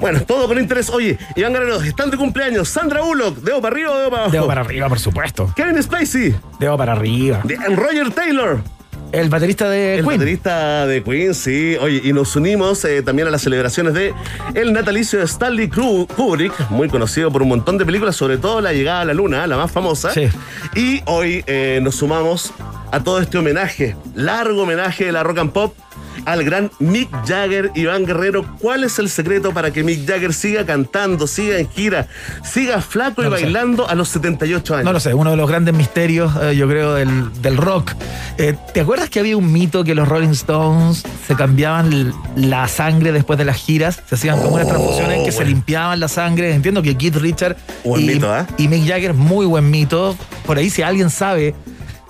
Bueno, 0.02 0.22
todo 0.22 0.48
con 0.48 0.60
interés. 0.60 0.90
Oye, 0.90 1.18
Iván 1.36 1.54
Guerrero, 1.54 1.82
están 1.82 2.12
de 2.12 2.18
cumpleaños. 2.18 2.68
Sandra 2.68 3.02
Bullock, 3.02 3.38
¿debo 3.38 3.62
para 3.62 3.74
arriba 3.74 3.92
o 3.92 3.98
debo 3.98 4.10
para 4.10 4.22
abajo? 4.24 4.32
Debo 4.34 4.48
para 4.48 4.62
arriba, 4.62 4.90
por 4.90 5.00
supuesto. 5.00 5.54
Kevin 5.56 5.82
Spacey, 5.82 6.36
Debo 6.60 6.78
para 6.78 6.92
arriba. 6.94 7.42
de- 7.44 7.56
Roger 7.76 8.12
Taylor. 8.12 8.62
El 9.12 9.30
baterista 9.30 9.70
de 9.70 10.00
El 10.00 10.06
Queen. 10.06 10.18
baterista 10.20 10.86
de 10.88 11.02
Queen, 11.02 11.34
sí. 11.34 11.78
Oye, 11.80 12.02
y 12.04 12.12
nos 12.12 12.36
unimos 12.36 12.84
eh, 12.84 13.02
también 13.02 13.28
a 13.30 13.32
las 13.32 13.44
celebraciones 13.44 13.94
de 13.94 14.14
el 14.56 14.74
natalicio 14.74 15.20
de 15.20 15.26
Stanley 15.26 15.70
Kubrick, 15.70 16.70
muy 16.72 16.90
conocido 16.90 17.32
por 17.32 17.42
un 17.42 17.48
montón 17.50 17.78
de 17.78 17.86
películas, 17.86 18.16
sobre 18.18 18.38
todo 18.38 18.60
La 18.60 18.74
llegada 18.74 19.02
a 19.02 19.06
la 19.06 19.14
luna, 19.14 19.48
la 19.48 19.56
más 19.56 19.72
famosa. 19.72 20.12
Sí. 20.12 20.28
Y 20.76 21.02
hoy 21.06 21.44
eh, 21.48 21.80
nos 21.82 21.96
sumamos 21.96 22.52
a 22.92 23.00
todo 23.04 23.22
este 23.22 23.38
homenaje, 23.38 23.96
largo 24.16 24.64
homenaje 24.64 25.06
de 25.06 25.12
la 25.14 25.24
rock 25.24 25.38
and 25.38 25.52
pop 25.54 25.74
al 26.26 26.44
gran 26.44 26.72
Mick 26.80 27.10
Jagger, 27.28 27.72
Iván 27.76 28.06
Guerrero. 28.06 28.46
¿Cuál 28.60 28.84
es 28.84 29.00
el 29.00 29.10
secreto 29.10 29.54
para 29.54 29.72
que 29.72 29.84
Mick 29.84 30.08
Jagger 30.08 30.34
siga 30.34 30.66
cantando, 30.66 31.28
siga 31.28 31.58
en 31.58 31.70
gira, 31.70 32.08
siga 32.44 32.82
flaco 32.82 33.22
No 33.24 33.30
y 33.30 33.38
sé. 33.40 33.44
bailando 33.44 33.88
a 33.88 33.96
los 33.96 34.10
78 34.10 34.74
años? 34.76 34.86
No 34.86 34.94
lo 34.94 35.00
sé, 35.00 35.14
uno 35.14 35.32
de 35.32 35.38
los 35.38 35.50
grandes 35.50 35.74
misterios, 35.74 36.32
eh, 36.42 36.56
yo 36.56 36.68
creo, 36.68 36.94
del, 36.96 37.32
del 37.42 37.58
rock. 37.58 37.92
Eh, 38.38 38.56
¿Te 38.74 38.82
acuerdas 38.82 39.10
que 39.10 39.20
había 39.20 39.38
un 39.38 39.52
mito 39.52 39.84
que 39.84 39.96
los 39.96 40.08
Rolling 40.08 40.30
Stones 40.30 41.04
se 41.28 41.36
cambiaban 41.36 42.14
la 42.36 42.68
sangre 42.68 43.12
después 43.12 43.38
de 43.40 43.46
las 43.46 43.58
giras? 43.58 44.02
Se 44.08 44.16
hacían 44.16 44.42
como 44.42 44.56
unas 44.56 44.68
transfusiones 44.68 45.24
que 45.24 45.32
se 45.32 45.38
bueno. 45.38 45.52
limpiaban 45.52 46.00
la 46.00 46.08
sangre. 46.08 46.54
Entiendo 46.54 46.82
que 46.82 46.96
Keith 46.98 47.16
Richard 47.16 47.56
Buen 47.84 48.02
y, 48.02 48.06
mito, 48.08 48.36
¿eh? 48.38 48.46
y 48.58 48.68
Mick 48.68 48.88
Jagger, 48.88 49.14
muy 49.14 49.46
buen 49.46 49.70
mito. 49.70 50.18
Por 50.46 50.58
ahí, 50.58 50.70
si 50.70 50.82
alguien 50.82 51.10
sabe 51.10 51.56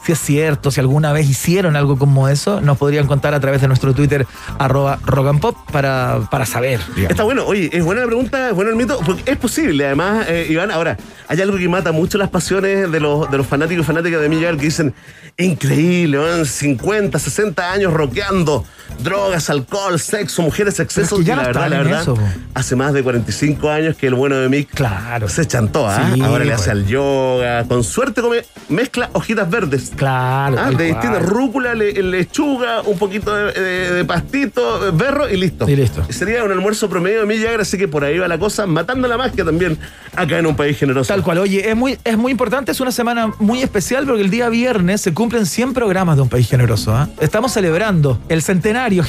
si 0.05 0.11
es 0.11 0.19
cierto, 0.19 0.69
si 0.69 0.79
alguna 0.79 1.11
vez 1.13 1.27
hicieron 1.27 1.75
algo 1.75 1.97
como 1.97 2.29
eso, 2.29 2.61
nos 2.61 2.77
podrían 2.77 3.07
contar 3.07 3.33
a 3.33 3.39
través 3.39 3.61
de 3.61 3.67
nuestro 3.67 3.93
Twitter, 3.95 4.27
arroba 4.59 4.99
rock 5.03 5.27
and 5.27 5.39
pop, 5.41 5.57
para, 5.71 6.19
para 6.29 6.45
saber. 6.45 6.79
Está 7.09 7.23
bueno, 7.23 7.43
oye, 7.45 7.69
es 7.73 7.83
buena 7.83 8.01
la 8.01 8.07
pregunta, 8.07 8.49
es 8.49 8.55
bueno 8.55 8.69
el 8.69 8.75
mito, 8.75 8.99
es 9.25 9.37
posible, 9.37 9.85
además, 9.85 10.27
eh, 10.29 10.45
Iván, 10.49 10.69
ahora, 10.69 10.97
hay 11.27 11.41
algo 11.41 11.57
que 11.57 11.67
mata 11.69 11.91
mucho 11.91 12.17
las 12.17 12.29
pasiones 12.29 12.91
de 12.91 12.99
los, 12.99 13.29
de 13.31 13.37
los 13.37 13.47
fanáticos 13.47 13.83
y 13.83 13.87
fanáticas 13.87 14.21
de 14.21 14.29
Jagger 14.29 14.57
que 14.57 14.65
dicen, 14.65 14.93
increíble, 15.37 16.17
van 16.17 16.45
50, 16.45 17.17
60 17.19 17.71
años 17.71 17.93
rockeando, 17.93 18.65
drogas, 18.99 19.49
alcohol, 19.49 19.99
sexo, 19.99 20.41
mujeres, 20.41 20.79
excesos, 20.79 21.19
y 21.21 21.25
la 21.25 21.35
verdad, 21.37 21.69
la 21.69 21.77
verdad, 21.79 22.01
eso, 22.01 22.17
hace 22.53 22.75
más 22.75 22.93
de 22.93 23.03
45 23.03 23.69
años 23.69 23.95
que 23.97 24.07
el 24.07 24.13
bueno 24.15 24.35
de 24.37 24.49
Mick 24.49 24.69
Claro. 24.73 25.27
se 25.27 25.45
chantó, 25.45 25.87
¿ah? 25.87 26.11
Sí, 26.13 26.21
ahora 26.21 26.43
le 26.45 26.51
pues. 26.51 26.61
hace 26.61 26.71
al 26.71 26.85
yoga, 26.87 27.63
con 27.65 27.83
suerte 27.83 28.21
come, 28.21 28.43
mezcla 28.69 29.09
hojitas 29.13 29.49
verdes. 29.49 29.91
Claro. 29.95 30.57
Ah, 30.59 30.71
de 30.71 30.85
distintas 30.85 31.21
rúcula, 31.23 31.73
le- 31.75 31.93
lechuga, 32.03 32.81
un 32.81 32.97
poquito 32.97 33.33
de, 33.35 33.51
de- 33.51 33.91
de 33.93 34.05
pastito, 34.05 34.91
berro 34.93 35.29
y 35.29 35.37
listo. 35.37 35.67
Y 35.69 35.75
listo. 35.75 36.03
Sería 36.09 36.43
un 36.43 36.51
almuerzo 36.51 36.89
promedio 36.89 37.25
de 37.25 37.37
Jagger, 37.37 37.61
así 37.61 37.77
que 37.77 37.87
por 37.87 38.03
ahí 38.03 38.17
va 38.17 38.27
la 38.27 38.37
cosa, 38.37 38.65
matando 38.65 39.07
la 39.07 39.17
magia 39.17 39.43
también 39.43 39.77
acá 40.15 40.39
en 40.39 40.45
un 40.45 40.55
país 40.55 40.77
generoso. 40.77 41.13
Tal 41.15 41.23
cual, 41.23 41.37
oye, 41.37 41.69
es 41.69 41.77
muy, 41.77 41.97
es 42.03 42.17
muy 42.17 42.29
importante, 42.29 42.73
es 42.73 42.81
una 42.81 42.91
semana 42.91 43.31
muy 43.39 43.61
especial 43.61 44.05
porque 44.05 44.21
el 44.21 44.29
día 44.29 44.49
viernes 44.49 44.99
se 44.99 45.13
cumplen 45.13 45.45
100 45.45 45.73
programas 45.73 46.17
de 46.17 46.23
un 46.23 46.27
país 46.27 46.49
generoso. 46.49 46.93
¿ah? 46.93 47.07
Estamos 47.21 47.53
celebrando 47.53 48.19
el 48.27 48.41
centenario, 48.41 49.01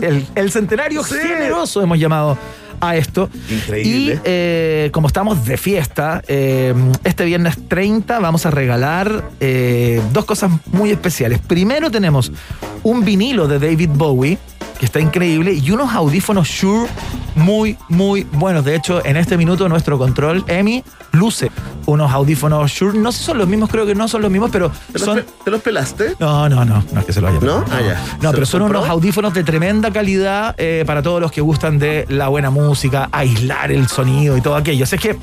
el, 0.00 0.24
el 0.34 0.50
centenario 0.50 1.04
Sí. 1.04 1.16
generoso, 1.20 1.82
hemos 1.82 1.98
llamado 1.98 2.38
a 2.80 2.96
esto. 2.96 3.28
Increíble. 3.50 4.14
Y 4.14 4.20
eh, 4.24 4.88
como 4.94 5.08
estamos 5.08 5.44
de 5.44 5.58
fiesta, 5.58 6.22
eh, 6.26 6.72
este 7.04 7.26
viernes 7.26 7.56
30 7.68 8.18
vamos 8.18 8.46
a 8.46 8.50
regalar 8.50 9.28
eh, 9.38 10.00
dos 10.14 10.24
cosas 10.24 10.50
muy 10.72 10.90
especiales. 10.90 11.38
Primero 11.40 11.90
tenemos 11.90 12.32
un 12.82 13.04
vinilo 13.04 13.46
de 13.46 13.58
David 13.58 13.90
Bowie, 13.92 14.38
que 14.78 14.84
está 14.86 15.00
increíble, 15.00 15.52
y 15.54 15.70
unos 15.70 15.92
audífonos 15.94 16.48
Shure 16.48 16.88
muy, 17.34 17.76
muy 17.88 18.24
buenos. 18.32 18.64
De 18.64 18.74
hecho, 18.74 19.04
en 19.04 19.16
este 19.16 19.36
minuto 19.36 19.68
nuestro 19.68 19.98
control, 19.98 20.44
Emi, 20.48 20.82
luce 21.12 21.50
unos 21.86 22.10
audífonos 22.12 22.70
Shure. 22.70 22.98
No 22.98 23.12
sé 23.12 23.18
si 23.18 23.24
son 23.24 23.38
los 23.38 23.48
mismos, 23.48 23.70
creo 23.70 23.86
que 23.86 23.94
no 23.94 24.06
son 24.08 24.22
los 24.22 24.30
mismos, 24.30 24.50
pero 24.50 24.70
¿Te 24.92 24.98
los, 24.98 25.02
son... 25.02 25.16
pe- 25.18 25.24
te 25.44 25.50
los 25.50 25.60
pelaste? 25.62 26.14
No, 26.18 26.48
no, 26.48 26.64
no, 26.64 26.82
no 26.92 27.00
es 27.00 27.06
que 27.06 27.12
se 27.12 27.20
lo 27.20 27.28
haya 27.28 27.36
¿No? 27.36 27.40
pegado. 27.40 27.64
Ah, 27.70 27.80
ya. 27.80 28.04
No, 28.20 28.30
¿Se 28.30 28.34
pero 28.34 28.46
son 28.46 28.60
compró? 28.60 28.80
unos 28.80 28.90
audífonos 28.90 29.32
de 29.34 29.44
tremenda 29.44 29.90
calidad 29.90 30.54
eh, 30.58 30.84
para 30.86 31.02
todos 31.02 31.20
los 31.20 31.30
que 31.32 31.40
gustan 31.40 31.78
de 31.78 32.04
la 32.08 32.28
buena 32.28 32.50
música, 32.50 33.08
aislar 33.12 33.70
el 33.72 33.88
sonido 33.88 34.36
y 34.36 34.40
todo 34.40 34.56
aquello. 34.56 34.84
Así 34.84 34.96
es 34.96 35.00
que 35.02 35.16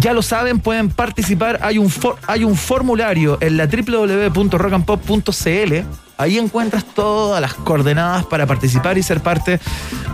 ya 0.00 0.12
lo 0.12 0.22
saben, 0.22 0.60
pueden 0.60 0.90
participar. 0.90 1.58
Hay 1.62 1.78
un, 1.78 1.90
for- 1.90 2.16
hay 2.26 2.44
un 2.44 2.56
formulario 2.56 3.38
en 3.40 3.56
la 3.56 3.66
www.rockandpop.cl. 3.66 5.74
Ahí 6.18 6.38
encuentras 6.38 6.86
todas 6.94 7.42
las 7.42 7.52
coordenadas 7.52 8.24
para 8.24 8.46
participar 8.46 8.96
y 8.96 9.02
ser 9.02 9.20
parte 9.20 9.60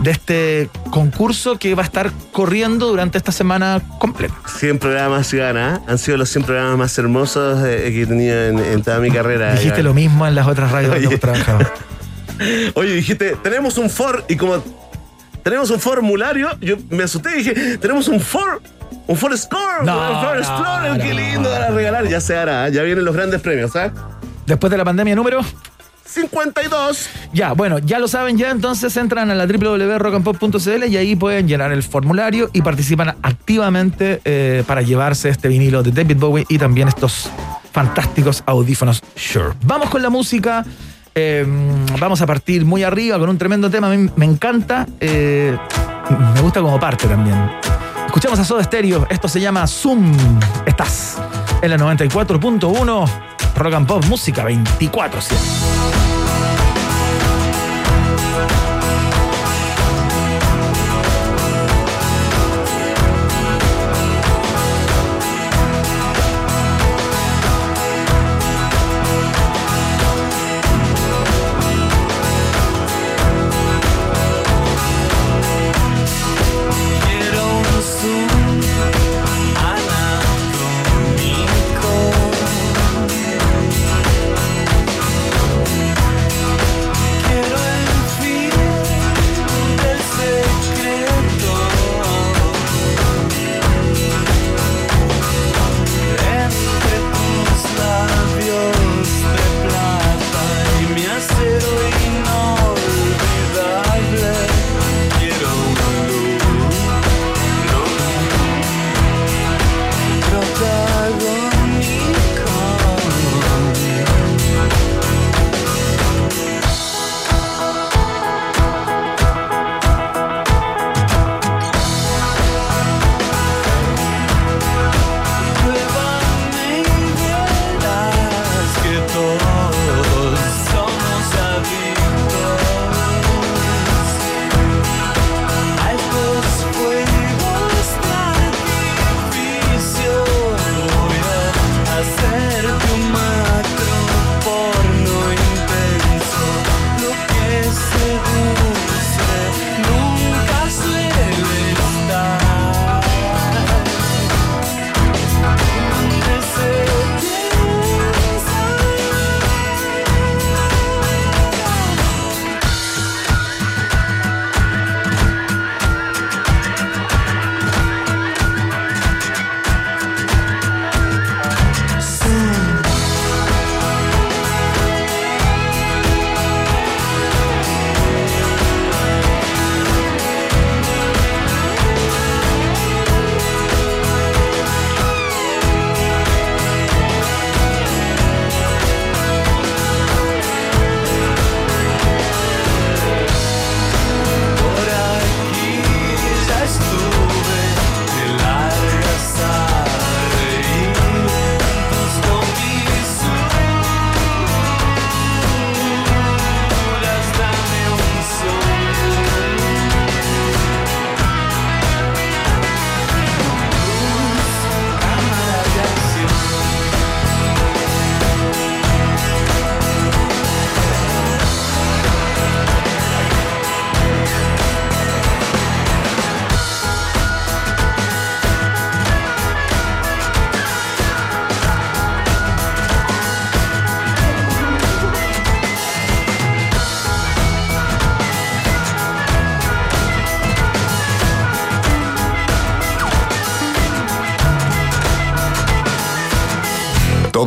de 0.01 0.11
este 0.11 0.69
concurso 0.91 1.57
que 1.57 1.75
va 1.75 1.83
a 1.83 1.85
estar 1.85 2.11
corriendo 2.33 2.89
durante 2.89 3.17
esta 3.17 3.31
semana 3.31 3.81
completa. 3.99 4.35
100 4.59 4.79
programas 4.79 5.33
gana. 5.33 5.81
Han 5.87 5.97
sido 5.97 6.17
los 6.17 6.27
100 6.29 6.43
programas 6.43 6.77
más 6.77 6.97
hermosos 6.97 7.63
eh, 7.65 7.89
que 7.93 8.01
he 8.01 8.05
tenido 8.05 8.37
en, 8.47 8.59
en 8.59 8.83
toda 8.83 8.99
mi 8.99 9.11
carrera. 9.11 9.53
Dijiste 9.53 9.81
lo 9.81 9.93
mismo 9.93 10.27
en 10.27 10.35
las 10.35 10.45
otras 10.45 10.71
radios 10.71 10.91
donde 10.91 11.07
Oye. 11.07 11.15
hemos 11.15 11.21
trabajado. 11.21 11.71
Oye, 12.75 12.95
dijiste, 12.95 13.37
tenemos 13.41 13.77
un 13.77 13.89
for 13.89 14.25
y 14.27 14.35
como 14.35 14.61
tenemos 15.41 15.69
un 15.69 15.79
formulario, 15.79 16.49
yo 16.59 16.75
me 16.89 17.03
asusté 17.03 17.29
y 17.35 17.43
dije, 17.43 17.77
tenemos 17.77 18.09
un 18.09 18.19
for. 18.19 18.61
Un 19.07 19.17
for 19.17 19.37
score, 19.37 19.83
No, 19.83 19.93
un 19.97 20.25
for 20.25 20.33
no, 20.35 20.39
explorer, 20.39 21.01
qué 21.01 21.13
lindo 21.13 21.49
para 21.49 21.69
regalar. 21.71 22.07
Ya 22.07 22.21
se 22.21 22.37
hará, 22.37 22.69
ya 22.69 22.83
vienen 22.83 23.03
los 23.05 23.15
grandes 23.15 23.41
premios, 23.41 23.75
¿ah? 23.75 23.91
Después 24.45 24.71
de 24.71 24.77
la 24.77 24.85
pandemia 24.85 25.15
número 25.15 25.41
52. 26.05 27.09
Ya, 27.33 27.53
bueno, 27.53 27.79
ya 27.79 27.97
lo 27.99 28.07
saben 28.07 28.37
ya, 28.37 28.51
entonces 28.51 28.95
entran 28.97 29.31
a 29.31 29.35
la 29.35 29.45
www.rockandpop.cl 29.47 30.85
y 30.87 30.97
ahí 30.97 31.15
pueden 31.15 31.47
llenar 31.47 31.71
el 31.71 31.81
formulario 31.81 32.49
y 32.53 32.61
participan 32.61 33.15
activamente 33.23 34.21
eh, 34.23 34.63
para 34.67 34.81
llevarse 34.81 35.29
este 35.29 35.47
vinilo 35.47 35.81
de 35.81 35.91
David 35.91 36.17
Bowie 36.17 36.45
y 36.49 36.57
también 36.57 36.87
estos 36.87 37.29
fantásticos 37.71 38.43
audífonos 38.45 39.01
Shure. 39.15 39.53
Vamos 39.65 39.89
con 39.89 40.01
la 40.03 40.09
música. 40.09 40.63
eh, 41.15 41.45
vamos 41.99 42.21
a 42.21 42.27
partir 42.27 42.63
muy 42.65 42.83
arriba 42.83 43.17
con 43.17 43.29
un 43.29 43.37
tremendo 43.37 43.69
tema. 43.71 43.87
A 43.91 43.95
mí 43.95 44.09
me 44.15 44.25
encanta. 44.25 44.85
eh, 44.99 45.57
me 46.35 46.41
gusta 46.41 46.61
como 46.61 46.79
parte 46.79 47.07
también. 47.07 47.62
Escuchamos 48.13 48.37
a 48.37 48.45
Soda 48.45 48.63
Stereo. 48.63 49.07
Esto 49.09 49.27
se 49.27 49.41
llama 49.41 49.65
Zoom. 49.65 50.15
Estás 50.67 51.19
en 51.63 51.71
la 51.71 51.77
94.1 51.77 53.09
Rock 53.55 53.73
and 53.73 53.87
Pop 53.87 54.05
Música 54.05 54.43
24 54.43 55.19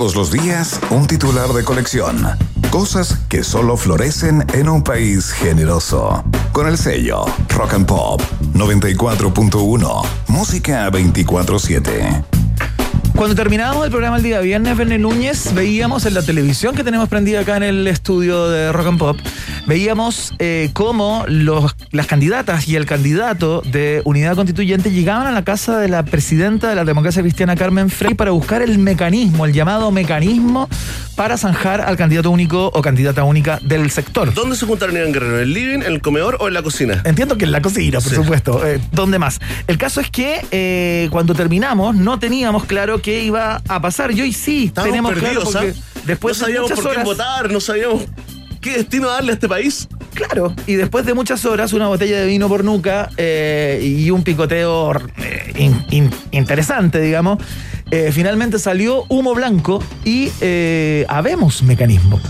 Todos 0.06 0.14
los 0.14 0.30
días, 0.30 0.78
un 0.90 1.08
titular 1.08 1.48
de 1.48 1.64
colección. 1.64 2.24
Cosas 2.70 3.18
que 3.28 3.42
solo 3.42 3.76
florecen 3.76 4.44
en 4.54 4.68
un 4.68 4.84
país 4.84 5.32
generoso. 5.32 6.22
Con 6.52 6.68
el 6.68 6.78
sello 6.78 7.24
Rock 7.48 7.74
and 7.74 7.86
Pop 7.86 8.22
94.1. 8.54 10.06
Música 10.28 10.88
24-7. 10.92 12.24
Cuando 13.16 13.34
terminábamos 13.34 13.86
el 13.86 13.90
programa 13.90 14.18
el 14.18 14.22
día 14.22 14.38
viernes, 14.38 14.76
Verne 14.76 14.98
Núñez, 14.98 15.52
veíamos 15.54 16.06
en 16.06 16.14
la 16.14 16.22
televisión 16.22 16.76
que 16.76 16.84
tenemos 16.84 17.08
prendida 17.08 17.40
acá 17.40 17.56
en 17.56 17.64
el 17.64 17.88
estudio 17.88 18.48
de 18.48 18.70
Rock 18.70 18.86
and 18.86 18.98
Pop, 18.98 19.16
veíamos 19.66 20.34
eh, 20.38 20.70
cómo 20.74 21.24
los, 21.26 21.74
las 21.92 22.06
candidatas 22.06 22.68
y 22.68 22.76
el 22.76 22.84
candidato 22.86 23.62
de 23.64 24.02
Unidad 24.04 24.34
Constituyente 24.34 24.90
llegaban 24.90 25.26
a 25.26 25.32
la 25.32 25.44
casa 25.44 25.78
de 25.78 25.88
la 25.88 26.04
presidenta 26.04 26.68
de 26.68 26.74
la 26.74 26.84
democracia 26.84 27.22
cristiana, 27.22 27.54
Carmen 27.56 27.90
Frey, 27.90 28.14
para 28.14 28.32
buscar 28.32 28.60
el 28.62 28.78
mecanismo, 28.78 29.46
el 29.46 29.52
llamado 29.52 29.90
mecanismo 29.90 30.68
para 31.14 31.38
zanjar 31.38 31.80
al 31.80 31.96
candidato 31.96 32.30
único 32.30 32.66
o 32.74 32.82
candidata 32.82 33.24
única 33.24 33.58
del 33.62 33.90
sector. 33.90 34.34
¿Dónde 34.34 34.56
se 34.56 34.66
juntaron 34.66 34.96
en 34.96 35.12
Guerrero? 35.12 35.36
¿En 35.36 35.42
el 35.42 35.52
living, 35.54 35.78
en 35.78 35.92
el 35.92 36.00
comedor 36.02 36.36
o 36.40 36.48
en 36.48 36.54
la 36.54 36.62
cocina? 36.62 37.00
Entiendo 37.04 37.38
que 37.38 37.44
en 37.44 37.52
la 37.52 37.62
cocina, 37.62 38.00
por 38.00 38.10
Sí. 38.10 38.16
supuesto. 38.16 38.66
Eh, 38.66 38.80
¿Dónde 38.92 39.18
más? 39.18 39.38
El 39.66 39.78
caso 39.78 40.00
es 40.00 40.10
que 40.10 40.44
eh, 40.50 41.08
cuando 41.10 41.34
terminamos 41.34 41.94
no 41.96 42.18
teníamos 42.18 42.64
claro 42.64 43.00
qué 43.00 43.22
iba 43.22 43.62
a 43.68 43.80
pasar. 43.80 44.10
Y 44.12 44.20
hoy 44.20 44.32
sí 44.32 44.66
Estábamos 44.66 44.92
tenemos 44.92 45.12
perdidos, 45.14 45.50
claro 45.50 45.66
porque 45.68 45.80
¿ah? 45.80 46.02
después 46.06 46.38
no 46.38 46.44
sabíamos 46.46 46.70
por 46.72 46.86
horas, 46.88 47.04
votar, 47.04 47.50
no 47.50 47.60
sabíamos 47.60 48.02
qué 48.60 48.78
destino 48.78 49.08
darle 49.08 49.30
a 49.30 49.34
este 49.34 49.48
país. 49.48 49.88
Claro, 50.16 50.54
y 50.66 50.74
después 50.74 51.06
de 51.06 51.14
muchas 51.14 51.44
horas 51.44 51.72
una 51.72 51.86
botella 51.88 52.18
de 52.20 52.26
vino 52.26 52.48
por 52.48 52.64
nuca 52.64 53.10
eh, 53.16 53.80
y 53.82 54.10
un 54.10 54.22
picoteo 54.24 54.92
eh, 55.18 55.52
in- 55.58 55.84
in- 55.90 56.10
interesante, 56.32 57.00
digamos. 57.00 57.38
eh, 57.90 58.10
finalmente 58.12 58.58
salió 58.58 59.04
humo 59.08 59.34
blanco 59.34 59.82
y 60.04 60.30
habemos 61.08 61.62
mecanismo. 61.62 62.20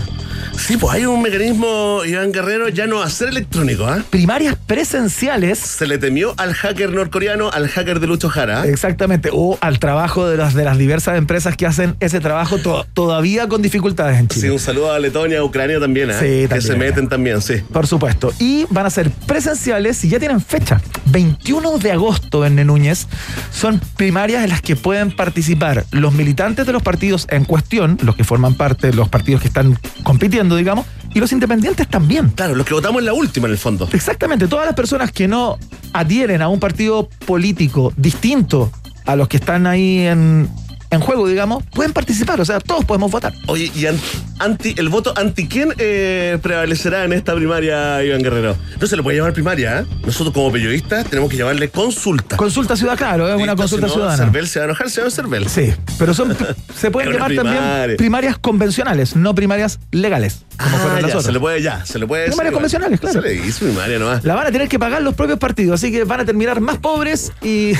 Sí, 0.57 0.75
pues 0.75 0.95
hay 0.95 1.05
un 1.05 1.21
mecanismo, 1.21 2.01
Iván 2.05 2.31
Guerrero, 2.31 2.67
ya 2.69 2.87
no 2.87 2.97
va 2.97 3.05
a 3.05 3.09
ser 3.09 3.29
electrónico, 3.29 3.85
¿ah? 3.85 4.03
Primarias 4.09 4.55
presenciales 4.65 5.59
Se 5.59 5.85
le 5.87 5.97
temió 5.97 6.33
al 6.37 6.53
hacker 6.53 6.91
norcoreano, 6.91 7.49
al 7.51 7.67
hacker 7.69 7.99
de 7.99 8.07
Lucho 8.07 8.27
Jara. 8.29 8.65
Exactamente, 8.65 9.29
o 9.31 9.57
al 9.61 9.79
trabajo 9.79 10.27
de 10.27 10.35
las, 10.35 10.53
de 10.55 10.63
las 10.65 10.77
diversas 10.77 11.17
empresas 11.17 11.55
que 11.55 11.65
hacen 11.65 11.95
ese 11.99 12.19
trabajo 12.19 12.57
to- 12.57 12.85
todavía 12.93 13.47
con 13.47 13.61
dificultades 13.61 14.19
en 14.19 14.29
Sí, 14.29 14.39
Chile. 14.41 14.51
un 14.51 14.59
saludo 14.59 14.91
a 14.91 14.99
Letonia, 14.99 15.39
a 15.39 15.43
Ucrania 15.43 15.79
también, 15.79 16.09
¿ah? 16.09 16.19
Sí, 16.19 16.25
Que 16.25 16.47
también. 16.47 16.61
se 16.71 16.75
meten 16.75 17.07
también, 17.07 17.41
sí. 17.41 17.55
Por 17.71 17.85
supuesto. 17.85 18.33
Y 18.39 18.65
van 18.69 18.85
a 18.85 18.89
ser 18.89 19.11
presenciales 19.11 20.03
y 20.03 20.09
ya 20.09 20.19
tienen 20.19 20.41
fecha. 20.41 20.81
21 21.05 21.77
de 21.77 21.91
agosto 21.91 22.45
en 22.45 22.55
Núñez 22.65 23.07
son 23.51 23.79
primarias 23.95 24.43
en 24.43 24.49
las 24.49 24.61
que 24.61 24.75
pueden 24.75 25.15
participar 25.15 25.85
los 25.91 26.13
militantes 26.13 26.65
de 26.65 26.73
los 26.73 26.81
partidos 26.83 27.27
en 27.29 27.45
cuestión, 27.45 27.97
los 28.01 28.15
que 28.15 28.23
forman 28.23 28.55
parte 28.55 28.87
de 28.87 28.93
los 28.93 29.07
partidos 29.09 29.41
que 29.41 29.47
están 29.47 29.77
compitiendo, 30.03 30.46
digamos, 30.55 30.85
y 31.13 31.19
los 31.19 31.31
independientes 31.31 31.87
también. 31.87 32.29
Claro, 32.29 32.55
los 32.55 32.65
que 32.65 32.73
votamos 32.73 32.99
en 32.99 33.05
la 33.05 33.13
última, 33.13 33.47
en 33.47 33.53
el 33.53 33.57
fondo. 33.57 33.89
Exactamente, 33.91 34.47
todas 34.47 34.65
las 34.65 34.75
personas 34.75 35.11
que 35.11 35.27
no 35.27 35.57
adhieren 35.93 36.41
a 36.41 36.47
un 36.47 36.59
partido 36.59 37.09
político 37.25 37.93
distinto 37.97 38.71
a 39.05 39.15
los 39.15 39.27
que 39.27 39.37
están 39.37 39.67
ahí 39.67 39.99
en, 39.99 40.49
en 40.89 40.99
juego, 41.01 41.27
digamos, 41.27 41.63
pueden 41.73 41.93
participar, 41.93 42.39
o 42.41 42.45
sea, 42.45 42.59
todos 42.59 42.85
podemos 42.85 43.11
votar. 43.11 43.33
Oye, 43.47 43.71
¿y 43.75 43.85
an- 43.87 43.99
anti, 44.39 44.73
el 44.77 44.89
voto 44.89 45.13
anti 45.17 45.47
quién 45.47 45.73
eh, 45.77 46.37
prevalecerá 46.41 47.03
en 47.03 47.13
esta 47.13 47.35
primaria, 47.35 48.03
Iván 48.03 48.21
Guerrero? 48.21 48.55
No 48.79 48.87
se 48.87 48.95
le 48.95 49.03
puede 49.03 49.17
llamar 49.17 49.33
primaria, 49.33 49.79
¿eh? 49.79 49.85
Nosotros 50.05 50.33
como 50.33 50.51
periodistas 50.51 51.05
tenemos 51.09 51.29
que 51.29 51.37
llamarle 51.37 51.69
consulta. 51.69 52.37
Consulta 52.37 52.75
ciudad, 52.75 52.97
claro, 52.97 53.27
es 53.27 53.35
una 53.35 53.43
Listo, 53.47 53.55
consulta 53.57 53.87
si 53.87 53.91
no, 53.91 53.95
ciudadana. 53.95 54.23
Cervel 54.25 54.47
se 54.47 54.59
va 54.59 54.63
a 54.63 54.67
enojar, 54.67 54.89
se 54.89 55.01
va 55.01 55.07
a 55.07 55.11
Cervel. 55.11 55.49
Sí, 55.49 55.73
pero 55.99 56.13
son 56.13 56.35
se 56.79 56.89
pueden 56.91 57.11
llamar 57.13 57.33
también 57.35 57.57
primaria. 57.57 57.97
primarias 57.97 58.37
convencionales, 58.37 59.15
no 59.15 59.35
primarias 59.35 59.79
legales, 59.91 60.45
como 60.57 60.75
Ah, 60.77 60.79
fueron 60.79 60.95
las 60.95 61.01
ya, 61.01 61.07
otras. 61.09 61.23
se 61.25 61.31
le 61.33 61.39
puede 61.39 61.61
ya, 61.61 61.85
se 61.85 61.99
le 61.99 62.07
puede 62.07 62.21
decir 62.23 62.31
Primarias 62.33 62.53
convencionales, 62.53 62.99
claro. 62.99 63.21
Se 63.21 63.27
le 63.27 63.41
dice 63.41 63.65
primaria 63.65 63.99
nomás. 63.99 64.23
La 64.23 64.35
van 64.35 64.47
a 64.47 64.51
tener 64.51 64.67
que 64.69 64.79
pagar 64.79 65.01
los 65.01 65.13
propios 65.15 65.37
partidos, 65.37 65.75
así 65.81 65.91
que 65.91 66.03
van 66.05 66.21
a 66.21 66.25
terminar 66.25 66.61
más 66.61 66.77
pobres 66.77 67.31
y. 67.43 67.73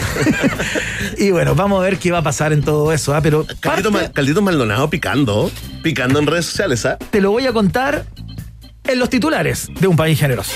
y 1.18 1.32
bueno, 1.32 1.56
vamos 1.56 1.80
a 1.80 1.84
ver 1.84 1.98
qué 1.98 2.12
va 2.12 2.20
a 2.20 2.24
pasar 2.24 2.54
en 2.54 2.62
todo 2.62 2.92
eso. 2.98 3.16
¿ah? 3.16 3.22
Pero 3.22 3.46
Caldito, 3.60 3.92
parte- 3.92 4.08
Mal- 4.08 4.12
Caldito 4.14 4.42
Maldonado 4.42 4.90
picando, 4.90 5.50
picando 5.82 6.20
en 6.20 6.28
redes 6.28 6.46
sociales, 6.46 6.86
¿ah? 6.86 6.98
te 7.10 7.22
lo 7.22 7.32
voy 7.32 7.48
a 7.48 7.54
contar 7.54 8.06
en 8.84 9.00
los 9.00 9.10
titulares 9.10 9.70
de 9.80 9.88
un 9.88 9.96
país 9.96 10.20
generoso. 10.20 10.52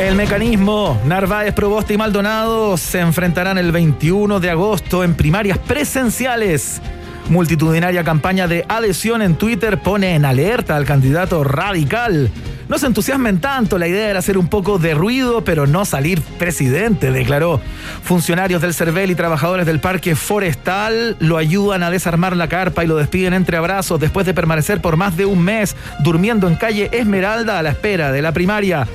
El 0.00 0.16
mecanismo 0.16 1.00
Narváez, 1.06 1.54
Proboste 1.54 1.94
y 1.94 1.96
Maldonado 1.96 2.76
se 2.76 3.00
enfrentarán 3.00 3.56
el 3.58 3.72
21 3.72 4.38
de 4.38 4.50
agosto 4.50 5.02
en 5.02 5.14
primarias 5.14 5.56
presenciales. 5.58 6.82
Multitudinaria 7.30 8.04
campaña 8.04 8.46
de 8.46 8.66
adhesión 8.68 9.22
en 9.22 9.36
Twitter 9.36 9.78
pone 9.80 10.14
en 10.14 10.26
alerta 10.26 10.76
al 10.76 10.84
candidato 10.84 11.42
radical. 11.42 12.30
No 12.68 12.78
se 12.78 12.86
entusiasmen 12.86 13.40
tanto, 13.40 13.76
la 13.76 13.86
idea 13.86 14.08
era 14.08 14.20
hacer 14.20 14.38
un 14.38 14.48
poco 14.48 14.78
de 14.78 14.94
ruido, 14.94 15.44
pero 15.44 15.66
no 15.66 15.84
salir 15.84 16.22
presidente, 16.38 17.12
declaró. 17.12 17.60
Funcionarios 18.02 18.62
del 18.62 18.72
CERVEL 18.72 19.10
y 19.10 19.14
trabajadores 19.14 19.66
del 19.66 19.80
Parque 19.80 20.16
Forestal 20.16 21.16
lo 21.20 21.36
ayudan 21.36 21.82
a 21.82 21.90
desarmar 21.90 22.36
la 22.36 22.48
carpa 22.48 22.82
y 22.82 22.86
lo 22.86 22.96
despiden 22.96 23.34
entre 23.34 23.58
abrazos 23.58 24.00
después 24.00 24.24
de 24.24 24.32
permanecer 24.32 24.80
por 24.80 24.96
más 24.96 25.16
de 25.16 25.26
un 25.26 25.42
mes 25.42 25.76
durmiendo 26.00 26.48
en 26.48 26.56
calle 26.56 26.88
Esmeralda 26.92 27.58
a 27.58 27.62
la 27.62 27.70
espera 27.70 28.12
de 28.12 28.22
la 28.22 28.32
primaria. 28.32 28.86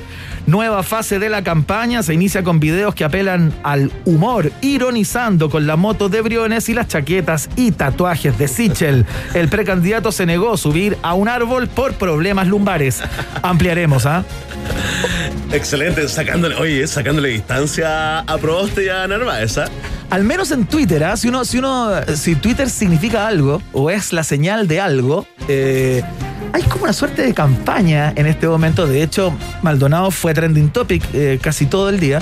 Nueva 0.49 0.81
fase 0.81 1.19
de 1.19 1.29
la 1.29 1.43
campaña 1.43 2.01
se 2.01 2.15
inicia 2.15 2.41
con 2.41 2.59
videos 2.59 2.95
que 2.95 3.03
apelan 3.05 3.53
al 3.62 3.91
humor, 4.05 4.51
ironizando 4.62 5.47
con 5.47 5.67
la 5.67 5.75
moto 5.75 6.09
de 6.09 6.21
Briones 6.21 6.69
y 6.69 6.73
las 6.73 6.88
chaquetas 6.88 7.51
y 7.55 7.71
tatuajes 7.71 8.35
de 8.39 8.47
Sichel. 8.47 9.05
El 9.35 9.47
precandidato 9.47 10.12
se 10.12 10.25
negó 10.25 10.53
a 10.53 10.57
subir 10.57 10.97
a 11.03 11.13
un 11.13 11.27
árbol 11.27 11.67
por 11.67 11.93
problemas 11.93 12.47
lumbares. 12.47 13.03
Ampliaremos, 13.43 14.07
¿ah? 14.07 14.25
Excelente, 15.51 16.07
sacándole, 16.07 16.55
oye, 16.55 16.88
sacándole 16.88 17.29
distancia 17.29 18.21
a 18.21 18.38
Proboste 18.39 18.85
y 18.85 18.89
a 18.89 19.07
Narváez, 19.07 19.59
¿ah? 19.59 19.69
Al 20.10 20.24
menos 20.24 20.50
en 20.52 20.65
Twitter, 20.65 21.04
¿ah? 21.04 21.15
si 21.17 21.28
uno, 21.28 21.45
si 21.45 21.60
uno, 21.60 21.91
si 22.15 22.36
Twitter 22.36 22.67
significa 22.69 23.28
algo 23.28 23.62
o 23.74 23.91
es 23.91 24.12
la 24.12 24.24
señal 24.24 24.67
de 24.67 24.82
algo, 24.82 25.28
eh, 25.48 26.02
hay 26.52 26.63
como 26.63 26.86
una 26.86 26.93
suerte 26.93 27.22
de 27.22 27.34
campaña 27.36 28.12
en 28.15 28.26
este 28.26 28.48
momento. 28.48 28.88
De 28.88 29.04
hecho, 29.04 29.32
Maldonado 29.62 30.10
fue 30.10 30.34
trending 30.34 30.69
topic 30.72 31.04
eh, 31.13 31.38
casi 31.39 31.67
todo 31.67 31.89
el 31.89 32.00
día 32.00 32.22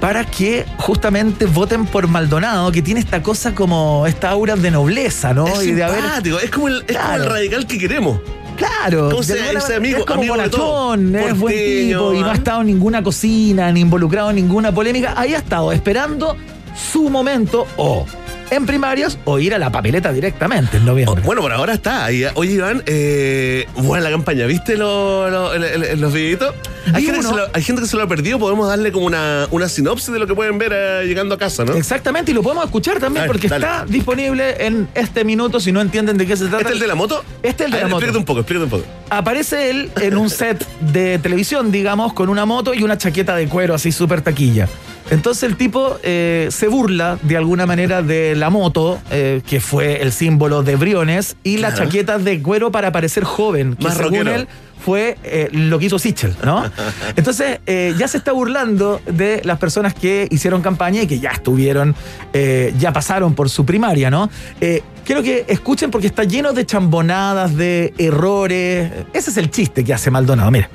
para 0.00 0.24
que 0.24 0.64
justamente 0.78 1.44
voten 1.44 1.84
por 1.84 2.08
Maldonado, 2.08 2.72
que 2.72 2.80
tiene 2.80 3.00
esta 3.00 3.22
cosa 3.22 3.54
como 3.54 4.06
esta 4.06 4.30
aura 4.30 4.56
de 4.56 4.70
nobleza, 4.70 5.34
¿no? 5.34 5.46
Es 5.46 5.64
y 5.66 5.72
de 5.72 5.84
haber 5.84 6.00
simpático, 6.02 6.38
es 6.38 6.50
como 6.50 6.68
el, 6.68 6.84
es 6.86 6.96
como 6.96 7.14
el 7.16 7.24
radical 7.26 7.66
que 7.66 7.78
queremos. 7.78 8.18
Claro, 8.56 9.10
¿Cómo 9.10 9.20
de 9.20 9.26
se- 9.26 9.32
alguna 9.42 9.58
ese 9.58 9.60
manera 9.60 9.76
amigo- 9.76 9.98
es 9.98 10.04
como 10.06 10.20
amigo 10.20 10.34
bonachón, 10.36 11.14
es 11.14 11.22
buen 11.38 11.54
Porteño, 11.54 11.98
tipo 11.98 12.14
y 12.14 12.20
no 12.20 12.26
ha 12.28 12.30
¿ah? 12.30 12.34
estado 12.34 12.60
en 12.62 12.66
ninguna 12.68 13.02
cocina, 13.02 13.70
ni 13.72 13.80
involucrado 13.80 14.30
en 14.30 14.36
ninguna 14.36 14.72
polémica. 14.72 15.12
Ahí 15.16 15.34
ha 15.34 15.38
estado 15.38 15.72
esperando 15.72 16.34
su 16.76 17.08
momento 17.10 17.66
o 17.76 18.06
en 18.48 18.64
primarias 18.64 19.18
o 19.24 19.40
ir 19.40 19.54
a 19.54 19.58
la 19.58 19.72
papeleta 19.72 20.12
directamente 20.12 20.76
en 20.76 20.84
noviembre. 20.84 21.20
Bueno, 21.24 21.40
por 21.42 21.52
ahora 21.52 21.72
está. 21.74 22.04
ahí. 22.04 22.24
Oye, 22.34 22.52
Iván, 22.52 22.80
eh, 22.86 23.66
buena 23.76 24.04
la 24.04 24.10
campaña. 24.10 24.46
¿Viste 24.46 24.76
lo- 24.76 25.28
lo- 25.28 25.52
los 25.96 26.12
videitos? 26.12 26.54
Hay 26.94 27.02
gente, 27.04 27.18
que 27.18 27.26
se 27.26 27.34
lo, 27.34 27.42
hay 27.52 27.62
gente 27.64 27.82
que 27.82 27.88
se 27.88 27.96
lo 27.96 28.04
ha 28.04 28.06
perdido. 28.06 28.38
Podemos 28.38 28.68
darle 28.68 28.92
como 28.92 29.06
una, 29.06 29.48
una 29.50 29.68
sinopsis 29.68 30.12
de 30.12 30.20
lo 30.20 30.28
que 30.28 30.36
pueden 30.36 30.58
ver 30.58 30.70
eh, 30.72 31.04
llegando 31.08 31.34
a 31.34 31.38
casa, 31.38 31.64
¿no? 31.64 31.74
Exactamente, 31.74 32.30
y 32.30 32.34
lo 32.34 32.44
podemos 32.44 32.64
escuchar 32.64 33.00
también 33.00 33.26
porque 33.26 33.48
dale. 33.48 33.64
está 33.66 33.84
disponible 33.86 34.64
en 34.64 34.86
este 34.94 35.24
minuto 35.24 35.58
si 35.58 35.72
no 35.72 35.80
entienden 35.80 36.16
de 36.16 36.24
qué 36.28 36.36
se 36.36 36.44
trata. 36.44 36.58
¿Este 36.58 36.68
es 36.68 36.74
el 36.74 36.80
de 36.80 36.86
la 36.86 36.94
moto? 36.94 37.24
Este 37.42 37.64
es 37.64 37.66
el 37.66 37.72
de 37.72 37.78
A 37.78 37.80
la 37.82 37.86
moto. 37.88 37.96
Explícate 38.04 38.18
un 38.18 38.24
poco, 38.24 38.38
explícate 38.40 38.64
un 38.64 38.70
poco. 38.70 38.84
Aparece 39.10 39.70
él 39.70 39.90
en 40.00 40.16
un 40.16 40.30
set 40.30 40.64
de 40.92 41.18
televisión, 41.18 41.72
digamos, 41.72 42.12
con 42.12 42.28
una 42.28 42.46
moto 42.46 42.72
y 42.74 42.84
una 42.84 42.96
chaqueta 42.96 43.34
de 43.34 43.48
cuero 43.48 43.74
así 43.74 43.90
súper 43.90 44.20
taquilla. 44.22 44.68
Entonces 45.10 45.44
el 45.44 45.56
tipo 45.56 45.98
eh, 46.02 46.48
se 46.50 46.66
burla 46.68 47.18
de 47.22 47.36
alguna 47.36 47.64
manera 47.66 48.02
de 48.02 48.34
la 48.34 48.50
moto, 48.50 48.98
eh, 49.10 49.40
que 49.46 49.60
fue 49.60 50.02
el 50.02 50.10
símbolo 50.12 50.62
de 50.62 50.76
Briones, 50.76 51.36
y 51.44 51.58
la 51.58 51.68
Claro. 51.70 51.84
chaqueta 51.84 52.18
de 52.18 52.42
cuero 52.42 52.70
para 52.72 52.90
parecer 52.92 53.22
joven, 53.24 53.76
que 53.76 53.84
Más 53.84 53.96
según 53.96 54.18
rockero. 54.18 54.34
él 54.34 54.48
fue 54.84 55.16
eh, 55.24 55.48
lo 55.52 55.78
que 55.78 55.86
hizo 55.86 55.98
Sichel, 55.98 56.34
¿no? 56.44 56.64
Entonces 57.16 57.60
eh, 57.66 57.94
ya 57.98 58.08
se 58.08 58.18
está 58.18 58.32
burlando 58.32 59.00
de 59.06 59.40
las 59.44 59.58
personas 59.58 59.94
que 59.94 60.26
hicieron 60.30 60.60
campaña 60.60 61.02
y 61.02 61.06
que 61.06 61.18
ya 61.20 61.30
estuvieron, 61.30 61.94
eh, 62.32 62.74
ya 62.78 62.92
pasaron 62.92 63.34
por 63.34 63.48
su 63.48 63.64
primaria, 63.64 64.10
¿no? 64.10 64.28
Eh, 64.60 64.82
quiero 65.04 65.22
que 65.22 65.44
escuchen 65.48 65.90
porque 65.90 66.08
está 66.08 66.24
lleno 66.24 66.52
de 66.52 66.66
chambonadas, 66.66 67.56
de 67.56 67.94
errores. 67.98 68.90
Ese 69.12 69.30
es 69.30 69.36
el 69.36 69.50
chiste 69.50 69.84
que 69.84 69.94
hace 69.94 70.10
Maldonado, 70.10 70.50
mira. 70.50 70.68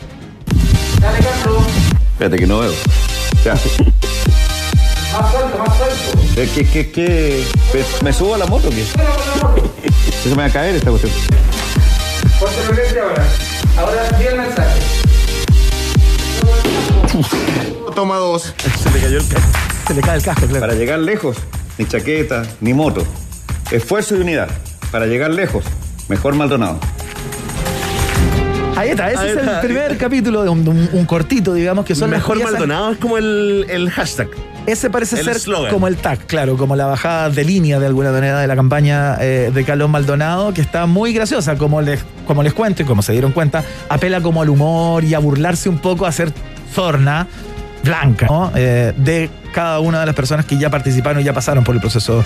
Espérate 2.13 2.37
que 2.37 2.47
no 2.47 2.59
veo. 2.59 2.71
Ya. 3.43 3.53
Más 3.53 5.31
suelto, 5.31 5.57
más 5.57 5.77
suelto. 5.77 6.19
Eh, 6.41 6.49
¿Qué, 6.53 6.65
qué, 6.65 6.91
qué? 6.91 7.43
¿Me- 7.73 8.05
¿Me 8.05 8.13
subo 8.13 8.35
a 8.35 8.37
la 8.37 8.45
moto 8.45 8.67
o 8.67 8.71
qué? 8.71 8.85
Se 10.23 10.29
me 10.29 10.35
va 10.35 10.45
a 10.45 10.49
caer 10.49 10.75
esta 10.75 10.89
cuestión. 10.89 11.11
Ponte 12.39 12.99
ahora. 12.99 13.25
Ahora 13.77 14.17
di 14.17 14.25
el 14.25 14.37
mensaje. 14.37 14.79
Toma 17.95 18.17
dos. 18.17 18.53
Se 18.83 18.89
le 18.91 18.99
cayó 19.01 19.17
el 19.19 19.27
ca- 19.27 19.41
Se 19.87 19.93
le 19.93 20.01
cae 20.01 20.17
el 20.17 20.23
casco, 20.23 20.45
claro. 20.45 20.61
Para 20.61 20.73
llegar 20.73 20.99
lejos, 20.99 21.37
ni 21.77 21.85
chaqueta, 21.87 22.43
ni 22.61 22.73
moto. 22.73 23.03
Esfuerzo 23.71 24.15
y 24.15 24.21
unidad. 24.21 24.49
Para 24.91 25.05
llegar 25.07 25.31
lejos, 25.31 25.63
mejor 26.07 26.35
Maldonado. 26.35 26.79
Ahí 28.75 28.89
está, 28.89 29.11
ese 29.11 29.19
Ahí 29.21 29.29
es 29.29 29.37
el 29.37 29.59
primer 29.61 29.97
capítulo 29.97 30.43
de 30.43 30.49
un, 30.49 30.67
un- 30.67 30.89
un 30.93 31.05
cortito, 31.05 31.53
digamos, 31.53 31.85
que 31.85 31.93
son 31.95 32.09
Mejor 32.09 32.37
Maldonado 32.43 32.91
es 32.91 32.97
como 32.97 33.17
el, 33.17 33.65
el 33.69 33.89
hashtag. 33.91 34.29
Ese 34.65 34.89
parece 34.89 35.19
El 35.19 35.25
ser 35.25 35.37
como 35.71 35.87
el 35.87 35.97
tag, 35.97 36.19
claro, 36.27 36.55
como 36.55 36.75
la 36.75 36.85
bajada 36.85 37.29
de 37.31 37.43
línea 37.43 37.79
de 37.79 37.87
alguna 37.87 38.11
manera 38.11 38.39
de 38.39 38.47
la 38.47 38.55
campaña 38.55 39.17
eh, 39.19 39.51
de 39.53 39.63
Calón 39.65 39.89
Maldonado, 39.91 40.53
que 40.53 40.61
está 40.61 40.85
muy 40.85 41.13
graciosa, 41.13 41.57
como 41.57 41.81
les, 41.81 41.99
como 42.27 42.43
les 42.43 42.53
cuento 42.53 42.83
y 42.83 42.85
como 42.85 43.01
se 43.01 43.11
dieron 43.11 43.31
cuenta, 43.31 43.63
apela 43.89 44.21
como 44.21 44.41
al 44.41 44.49
humor 44.49 45.03
y 45.03 45.15
a 45.15 45.19
burlarse 45.19 45.67
un 45.67 45.79
poco, 45.79 46.05
a 46.05 46.09
hacer 46.09 46.31
zorna 46.73 47.27
blanca 47.83 48.27
¿no? 48.27 48.51
Eh, 48.55 48.93
de 48.97 49.29
cada 49.53 49.79
una 49.79 49.99
de 49.99 50.05
las 50.05 50.15
personas 50.15 50.45
que 50.45 50.57
ya 50.57 50.69
participaron 50.69 51.21
y 51.21 51.25
ya 51.25 51.33
pasaron 51.33 51.63
por 51.63 51.75
el 51.75 51.81
proceso 51.81 52.23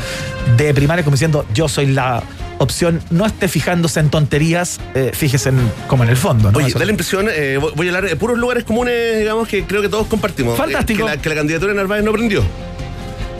de 0.57 0.73
primaria, 0.73 1.03
como 1.03 1.15
diciendo, 1.15 1.45
yo 1.53 1.67
soy 1.67 1.87
la 1.87 2.21
opción, 2.59 3.01
no 3.09 3.25
esté 3.25 3.47
fijándose 3.47 3.99
en 3.99 4.09
tonterías, 4.09 4.79
eh, 4.93 5.11
fíjese 5.13 5.49
en, 5.49 5.71
como 5.87 6.03
en 6.03 6.09
el 6.09 6.17
fondo. 6.17 6.51
¿no? 6.51 6.57
Oye, 6.57 6.67
Eso- 6.67 6.79
da 6.79 6.85
la 6.85 6.91
impresión, 6.91 7.27
eh, 7.29 7.57
voy 7.75 7.87
a 7.87 7.89
hablar 7.89 8.07
de 8.09 8.15
puros 8.15 8.37
lugares 8.37 8.63
comunes, 8.63 9.17
digamos, 9.19 9.47
que 9.47 9.65
creo 9.65 9.81
que 9.81 9.89
todos 9.89 10.07
compartimos. 10.07 10.57
Fantástico. 10.57 11.05
Que, 11.05 11.11
la, 11.15 11.17
que 11.21 11.29
la 11.29 11.35
candidatura 11.35 11.73
de 11.73 11.77
Narváez 11.77 12.03
no 12.03 12.11
prendió. 12.11 12.43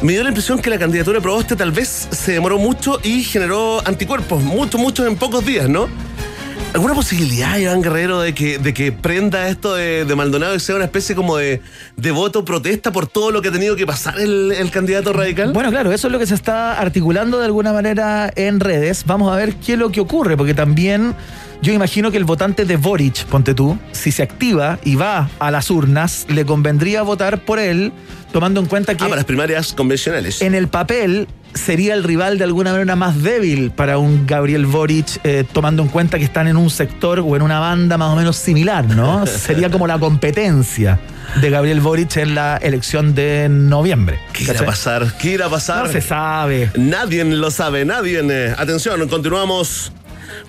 Me 0.02 0.12
dio 0.12 0.24
la 0.24 0.30
impresión 0.30 0.60
que 0.62 0.70
la 0.70 0.78
candidatura 0.78 1.18
de 1.20 1.22
Proboste 1.22 1.56
tal 1.56 1.72
vez 1.72 2.08
se 2.12 2.34
demoró 2.34 2.58
mucho 2.60 3.00
y 3.04 3.24
generó 3.24 3.82
anticuerpos, 3.88 4.44
muchos, 4.44 4.80
muchos 4.82 5.08
en 5.08 5.16
pocos 5.16 5.46
días, 5.46 5.70
¿no? 5.70 5.88
¿Alguna 6.76 6.94
posibilidad, 6.94 7.58
Iván 7.58 7.82
Guerrero, 7.82 8.20
de 8.20 8.34
que, 8.34 8.58
de 8.58 8.74
que 8.74 8.92
prenda 8.92 9.48
esto 9.48 9.76
de, 9.76 10.04
de 10.04 10.14
Maldonado 10.14 10.56
y 10.56 10.60
sea 10.60 10.76
una 10.76 10.84
especie 10.84 11.16
como 11.16 11.38
de, 11.38 11.62
de 11.96 12.12
voto 12.12 12.44
protesta 12.44 12.92
por 12.92 13.08
todo 13.08 13.32
lo 13.32 13.42
que 13.42 13.48
ha 13.48 13.52
tenido 13.54 13.78
que 13.78 13.86
pasar 13.86 14.20
el, 14.20 14.52
el 14.52 14.72
candidato 14.72 15.14
radical? 15.14 15.54
Bueno, 15.54 15.72
claro, 15.72 15.94
eso 15.94 16.08
es 16.08 16.12
lo 16.12 16.20
que 16.20 16.28
se 16.28 16.36
está 16.36 16.78
articulando 16.78 17.40
de 17.40 17.46
alguna 17.46 17.72
manera 17.72 18.30
en 18.36 18.60
redes. 18.60 19.06
Vamos 19.06 19.32
a 19.32 19.38
ver 19.38 19.56
qué 19.56 19.74
es 19.74 19.80
lo 19.80 19.90
que 19.90 20.02
ocurre, 20.02 20.36
porque 20.36 20.54
también 20.54 21.16
yo 21.62 21.74
imagino 21.74 22.12
que 22.12 22.18
el 22.18 22.26
votante 22.26 22.66
de 22.66 22.78
Boric, 22.78 23.26
ponte 23.26 23.54
tú, 23.54 23.78
si 23.92 24.12
se 24.12 24.24
activa 24.24 24.80
y 24.84 24.96
va 24.96 25.30
a 25.40 25.52
las 25.52 25.72
urnas, 25.72 26.26
le 26.30 26.46
convendría 26.46 27.02
votar 27.02 27.44
por 27.44 27.60
él, 27.60 27.92
tomando 28.32 28.60
en 28.60 28.66
cuenta 28.68 28.96
que 28.96 29.04
ah, 29.04 29.08
para 29.08 29.18
las 29.18 29.26
primarias 29.26 29.74
convencionales. 29.74 30.42
en 30.42 30.54
el 30.54 30.68
papel 30.68 31.28
sería 31.54 31.94
el 31.94 32.04
rival 32.04 32.38
de 32.38 32.44
alguna 32.44 32.74
manera 32.74 32.96
más 32.96 33.24
débil 33.24 33.72
para 33.72 33.98
un 33.98 34.28
Gabriel 34.28 34.66
Boric, 34.66 35.20
eh, 35.24 35.46
tomando 35.52 35.82
en 35.84 35.90
cuenta 35.90 36.18
que 36.18 36.26
están 36.26 36.48
en 36.48 36.58
un 36.58 36.70
sector 36.70 37.20
o 37.20 37.36
en 37.36 37.42
una 37.42 37.60
banda 37.60 37.98
más 37.98 38.12
o 38.12 38.16
menos 38.16 38.36
similar, 38.36 38.86
¿no? 38.86 39.26
sería 39.28 39.70
como 39.70 39.88
la 39.88 39.98
competencia 39.98 41.00
de 41.42 41.50
Gabriel 41.50 41.80
Boric 41.80 42.18
en 42.18 42.36
la 42.36 42.58
elección 42.58 43.16
de 43.16 43.48
noviembre. 43.50 44.20
¿Qué 44.34 44.44
irá 44.44 44.60
a 44.60 44.66
pasar? 44.66 45.14
¿Qué 45.18 45.32
irá 45.32 45.46
a 45.48 45.50
pasar? 45.50 45.86
No 45.88 45.92
se 45.92 46.02
sabe. 46.02 46.70
Nadie 46.76 47.24
lo 47.24 47.50
sabe, 47.50 47.86
nadie. 47.86 48.20
eh. 48.22 48.54
Atención, 48.58 49.08
continuamos 49.08 49.92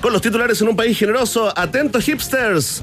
con 0.01 0.13
los 0.13 0.23
titulares 0.23 0.61
en 0.61 0.69
un 0.69 0.77
país 0.77 0.99
generoso. 0.99 1.53
Atentos 1.57 2.05
hipsters. 2.05 2.83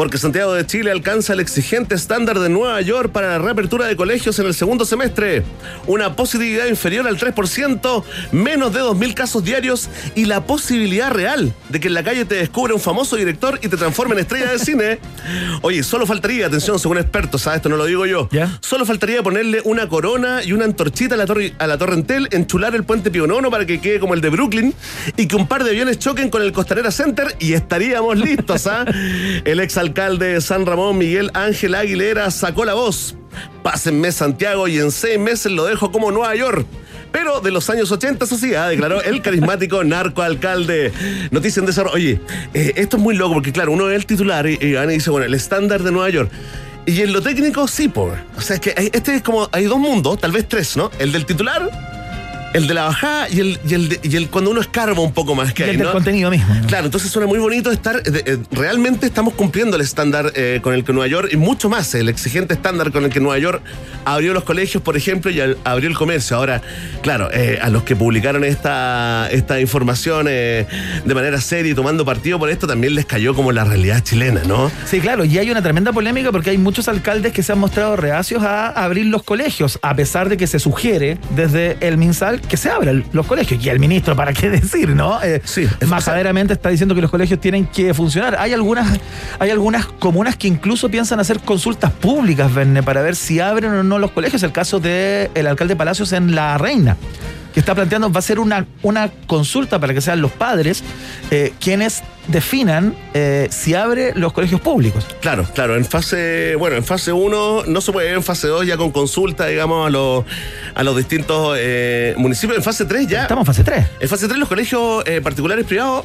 Porque 0.00 0.16
Santiago 0.16 0.54
de 0.54 0.64
Chile 0.64 0.90
alcanza 0.90 1.34
el 1.34 1.40
exigente 1.40 1.94
estándar 1.94 2.38
de 2.38 2.48
Nueva 2.48 2.80
York 2.80 3.12
para 3.12 3.32
la 3.32 3.38
reapertura 3.38 3.86
de 3.86 3.96
colegios 3.96 4.38
en 4.38 4.46
el 4.46 4.54
segundo 4.54 4.86
semestre. 4.86 5.42
Una 5.86 6.16
positividad 6.16 6.68
inferior 6.68 7.06
al 7.06 7.18
3%, 7.18 8.02
menos 8.32 8.72
de 8.72 8.80
2.000 8.80 9.12
casos 9.12 9.44
diarios 9.44 9.90
y 10.14 10.24
la 10.24 10.46
posibilidad 10.46 11.10
real 11.10 11.52
de 11.68 11.80
que 11.80 11.88
en 11.88 11.92
la 11.92 12.02
calle 12.02 12.24
te 12.24 12.36
descubra 12.36 12.72
un 12.72 12.80
famoso 12.80 13.16
director 13.16 13.58
y 13.60 13.68
te 13.68 13.76
transforme 13.76 14.14
en 14.14 14.20
estrella 14.20 14.50
de 14.50 14.58
cine. 14.58 14.98
Oye, 15.60 15.82
solo 15.82 16.06
faltaría, 16.06 16.46
atención, 16.46 16.78
según 16.78 16.96
expertos, 16.96 17.42
¿sabes? 17.42 17.58
Esto 17.58 17.68
no 17.68 17.76
lo 17.76 17.84
digo 17.84 18.06
yo. 18.06 18.26
¿Ya? 18.32 18.58
Solo 18.62 18.86
faltaría 18.86 19.22
ponerle 19.22 19.60
una 19.66 19.86
corona 19.86 20.42
y 20.42 20.54
una 20.54 20.64
antorchita 20.64 21.14
a 21.14 21.18
la, 21.18 21.26
torre, 21.26 21.52
a 21.58 21.66
la 21.66 21.76
Torre 21.76 21.96
Entel, 21.96 22.26
enchular 22.30 22.74
el 22.74 22.84
puente 22.84 23.10
Pío 23.10 23.26
Nono 23.26 23.50
para 23.50 23.66
que 23.66 23.82
quede 23.82 24.00
como 24.00 24.14
el 24.14 24.22
de 24.22 24.30
Brooklyn 24.30 24.72
y 25.18 25.26
que 25.26 25.36
un 25.36 25.46
par 25.46 25.62
de 25.62 25.72
aviones 25.72 25.98
choquen 25.98 26.30
con 26.30 26.40
el 26.40 26.52
Costanera 26.52 26.90
Center 26.90 27.36
y 27.38 27.52
estaríamos 27.52 28.16
listos, 28.18 28.66
¿ah? 28.66 28.86
El 29.44 29.60
exalcalde 29.60 29.89
de 29.94 30.40
San 30.40 30.66
Ramón, 30.66 30.98
Miguel 30.98 31.30
Ángel 31.34 31.74
Aguilera, 31.74 32.30
sacó 32.30 32.64
la 32.64 32.74
voz. 32.74 33.16
Pásenme 33.62 34.12
Santiago 34.12 34.68
y 34.68 34.78
en 34.78 34.90
seis 34.92 35.18
meses 35.18 35.50
lo 35.52 35.64
dejo 35.64 35.90
como 35.90 36.10
Nueva 36.12 36.34
York. 36.36 36.64
Pero 37.12 37.40
de 37.40 37.50
los 37.50 37.68
años 37.70 37.90
80, 37.90 38.24
eso 38.24 38.38
sí, 38.38 38.54
ah, 38.54 38.68
declaró 38.68 39.02
el 39.02 39.20
carismático 39.20 39.82
narcoalcalde. 39.84 40.92
Noticia 41.32 41.58
en 41.60 41.66
desarrollo. 41.66 41.94
Oye, 41.96 42.20
eh, 42.54 42.72
esto 42.76 42.96
es 42.98 43.02
muy 43.02 43.16
loco 43.16 43.34
porque, 43.34 43.52
claro, 43.52 43.72
uno 43.72 43.86
ve 43.86 43.96
el 43.96 44.06
titular 44.06 44.46
y, 44.48 44.54
y 44.60 44.76
dice, 44.86 45.10
bueno, 45.10 45.26
el 45.26 45.34
estándar 45.34 45.82
de 45.82 45.90
Nueva 45.90 46.08
York. 46.10 46.30
Y 46.86 47.00
en 47.02 47.12
lo 47.12 47.20
técnico, 47.20 47.66
sí, 47.68 47.88
por. 47.88 48.16
O 48.36 48.40
sea, 48.40 48.56
es 48.56 48.60
que 48.62 48.74
hay- 48.76 48.90
este 48.92 49.14
es 49.16 49.22
como. 49.22 49.48
Hay 49.52 49.64
dos 49.64 49.78
mundos, 49.78 50.18
tal 50.20 50.32
vez 50.32 50.46
tres, 50.48 50.76
¿no? 50.76 50.90
El 50.98 51.12
del 51.12 51.26
titular, 51.26 51.68
el 52.52 52.66
de 52.66 52.74
la 52.74 52.84
bajada 52.84 53.28
y 53.28 53.40
el, 53.40 53.58
y 53.68 53.74
el, 53.74 53.88
de- 53.88 54.00
y 54.02 54.16
el 54.16 54.28
cuando 54.28 54.50
uno 54.50 54.60
escarba 54.60 55.00
un 55.00 55.12
poco 55.12 55.34
más 55.34 55.52
que 55.54 55.62
Y 55.62 55.64
el 55.64 55.70
hay, 55.70 55.76
del 55.76 55.86
¿no? 55.86 55.92
contenido 55.92 56.30
mismo. 56.30 56.52
¿no? 56.54 56.66
Claro, 56.66 56.86
entonces 56.86 57.10
suena 57.10 57.26
muy 57.28 57.38
bonito 57.38 57.70
estar. 57.70 57.96
eh, 57.98 58.22
eh, 58.26 58.38
realmente 58.50 59.06
estamos 59.06 59.34
cumpliendo 59.34 59.76
el 59.76 59.82
estándar 59.82 60.32
eh, 60.34 60.60
con 60.62 60.74
el 60.74 60.82
que 60.84 60.92
Nueva 60.92 61.06
York 61.08 61.28
y 61.32 61.36
mucho 61.36 61.68
más, 61.68 61.94
el 61.94 62.08
exigente 62.08 62.54
estándar 62.54 62.90
con 62.92 63.04
el 63.04 63.10
que 63.10 63.20
Nueva 63.20 63.38
York 63.38 63.62
abrió 64.04 64.32
los 64.34 64.44
colegios, 64.44 64.82
por 64.82 64.96
ejemplo, 64.96 65.30
y 65.30 65.40
al- 65.40 65.58
abrió 65.64 65.88
el 65.88 65.94
comercio. 65.96 66.36
Ahora, 66.36 66.60
claro, 67.02 67.28
eh, 67.32 67.58
a 67.62 67.68
los 67.68 67.84
que 67.84 67.94
publicaron 67.94 68.42
esta, 68.44 69.28
esta 69.30 69.60
información 69.60 70.26
de 70.26 70.66
manera 71.14 71.40
seria 71.40 71.72
y 71.72 71.74
tomando 71.74 72.04
partido 72.04 72.38
por 72.38 72.50
esto, 72.50 72.66
también 72.66 72.94
les 72.94 73.06
cayó 73.06 73.34
como 73.34 73.52
la 73.52 73.64
realidad 73.64 74.02
chilena, 74.02 74.42
¿no? 74.46 74.70
Sí, 74.86 75.00
claro, 75.00 75.24
y 75.24 75.38
hay 75.38 75.50
una 75.50 75.62
tremenda 75.62 75.92
polémica 75.92 76.32
porque 76.32 76.50
hay 76.50 76.58
muchos 76.58 76.88
alcaldes 76.88 77.32
que 77.32 77.42
se 77.42 77.52
han 77.52 77.58
mostrado 77.58 77.96
reacios 77.96 78.42
a 78.42 78.68
abrir 78.70 79.06
los 79.06 79.22
colegios, 79.22 79.78
a 79.82 79.94
pesar 79.94 80.28
de 80.28 80.36
que 80.36 80.46
se 80.46 80.58
sugiere 80.58 81.18
desde 81.36 81.76
el 81.80 81.96
MinSal 81.96 82.39
que 82.48 82.56
se 82.56 82.70
abran 82.70 83.04
los 83.12 83.26
colegios. 83.26 83.64
Y 83.64 83.68
el 83.68 83.78
ministro, 83.78 84.16
¿para 84.16 84.32
qué 84.32 84.50
decir, 84.50 84.90
no? 84.90 85.22
Eh, 85.22 85.40
Sí, 85.44 85.66
majaderamente 85.86 86.52
está 86.52 86.68
diciendo 86.68 86.94
que 86.94 87.00
los 87.00 87.10
colegios 87.10 87.40
tienen 87.40 87.66
que 87.66 87.94
funcionar. 87.94 88.36
Hay 88.38 88.52
algunas, 88.52 89.00
hay 89.38 89.50
algunas 89.50 89.86
comunas 89.86 90.36
que 90.36 90.48
incluso 90.48 90.88
piensan 90.88 91.20
hacer 91.20 91.40
consultas 91.40 91.92
públicas, 91.92 92.52
Verne, 92.52 92.82
para 92.82 93.02
ver 93.02 93.16
si 93.16 93.40
abren 93.40 93.72
o 93.72 93.82
no 93.82 93.98
los 93.98 94.10
colegios. 94.10 94.42
El 94.42 94.52
caso 94.52 94.80
del 94.80 95.46
alcalde 95.46 95.76
Palacios 95.76 96.12
en 96.12 96.34
La 96.34 96.58
Reina 96.58 96.96
que 97.52 97.60
está 97.60 97.74
planteando 97.74 98.10
va 98.12 98.18
a 98.18 98.22
ser 98.22 98.38
una, 98.38 98.66
una 98.82 99.10
consulta 99.26 99.78
para 99.78 99.94
que 99.94 100.00
sean 100.00 100.20
los 100.20 100.30
padres 100.30 100.82
eh, 101.30 101.52
quienes 101.60 102.02
definan 102.28 102.94
eh, 103.14 103.48
si 103.50 103.74
abre 103.74 104.12
los 104.14 104.32
colegios 104.32 104.60
públicos. 104.60 105.06
Claro, 105.20 105.46
claro, 105.54 105.76
en 105.76 105.84
fase, 105.84 106.54
bueno, 106.56 106.76
en 106.76 106.84
fase 106.84 107.12
1 107.12 107.64
no 107.66 107.80
se 107.80 107.92
puede, 107.92 108.12
en 108.12 108.22
fase 108.22 108.46
2 108.46 108.66
ya 108.66 108.76
con 108.76 108.90
consulta, 108.92 109.46
digamos, 109.46 109.86
a 109.86 109.90
los, 109.90 110.24
a 110.74 110.82
los 110.82 110.96
distintos 110.96 111.56
eh, 111.58 112.14
municipios. 112.16 112.58
En 112.58 112.62
fase 112.62 112.84
3 112.84 113.06
ya. 113.06 113.22
Estamos 113.22 113.42
en 113.42 113.46
fase 113.46 113.64
3. 113.64 113.86
En 114.00 114.08
fase 114.08 114.28
3 114.28 114.38
los 114.38 114.48
colegios 114.48 115.04
particulares 115.22 115.64
privados 115.66 116.04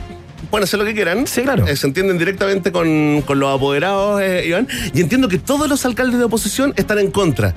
pueden 0.50 0.64
hacer 0.64 0.80
lo 0.80 0.86
que 0.86 0.94
quieran. 0.94 1.28
Sí, 1.28 1.42
claro. 1.42 1.68
Eh, 1.68 1.76
se 1.76 1.88
entienden 1.88 2.18
directamente 2.18 2.72
con, 2.72 3.22
con 3.26 3.40
los 3.40 3.56
apoderados, 3.56 4.22
eh, 4.22 4.46
Iván. 4.46 4.68
Y 4.94 5.02
entiendo 5.02 5.28
que 5.28 5.38
todos 5.38 5.68
los 5.70 5.86
alcaldes 5.86 6.20
de 6.20 6.26
oposición 6.26 6.74
están 6.76 7.00
en 7.00 7.12
contra 7.12 7.54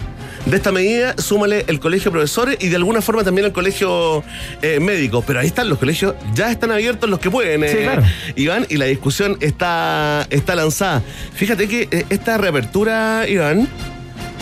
de 0.47 0.57
esta 0.57 0.73
medida. 0.73 1.15
Súmale 1.19 1.65
el 1.69 1.81
colegio 1.81 2.11
de 2.11 2.13
profesores 2.13 2.57
y 2.61 2.69
de 2.69 2.77
alguna 2.77 3.03
forma 3.03 3.25
también 3.25 3.47
el 3.47 3.53
colegio 3.53 4.25
eh, 4.63 4.81
médico. 4.81 5.23
Pero 5.27 5.41
ahí 5.41 5.47
están 5.47 5.69
los 5.69 5.79
colegios, 5.79 6.15
ya 6.35 6.51
están 6.51 6.71
abiertos 6.71 7.09
los 7.09 7.19
que 7.19 7.31
pueden, 7.31 7.69
Sí, 7.69 7.77
claro. 7.79 8.03
Iván, 8.37 8.67
y 8.69 8.77
la 8.77 8.87
discusión 8.87 9.37
está, 9.41 10.27
está 10.31 10.55
lanzada. 10.55 11.03
Fíjate 11.35 11.69
que 11.69 12.07
esta 12.11 12.39
reapertura, 12.39 13.27
Iván, 13.29 13.69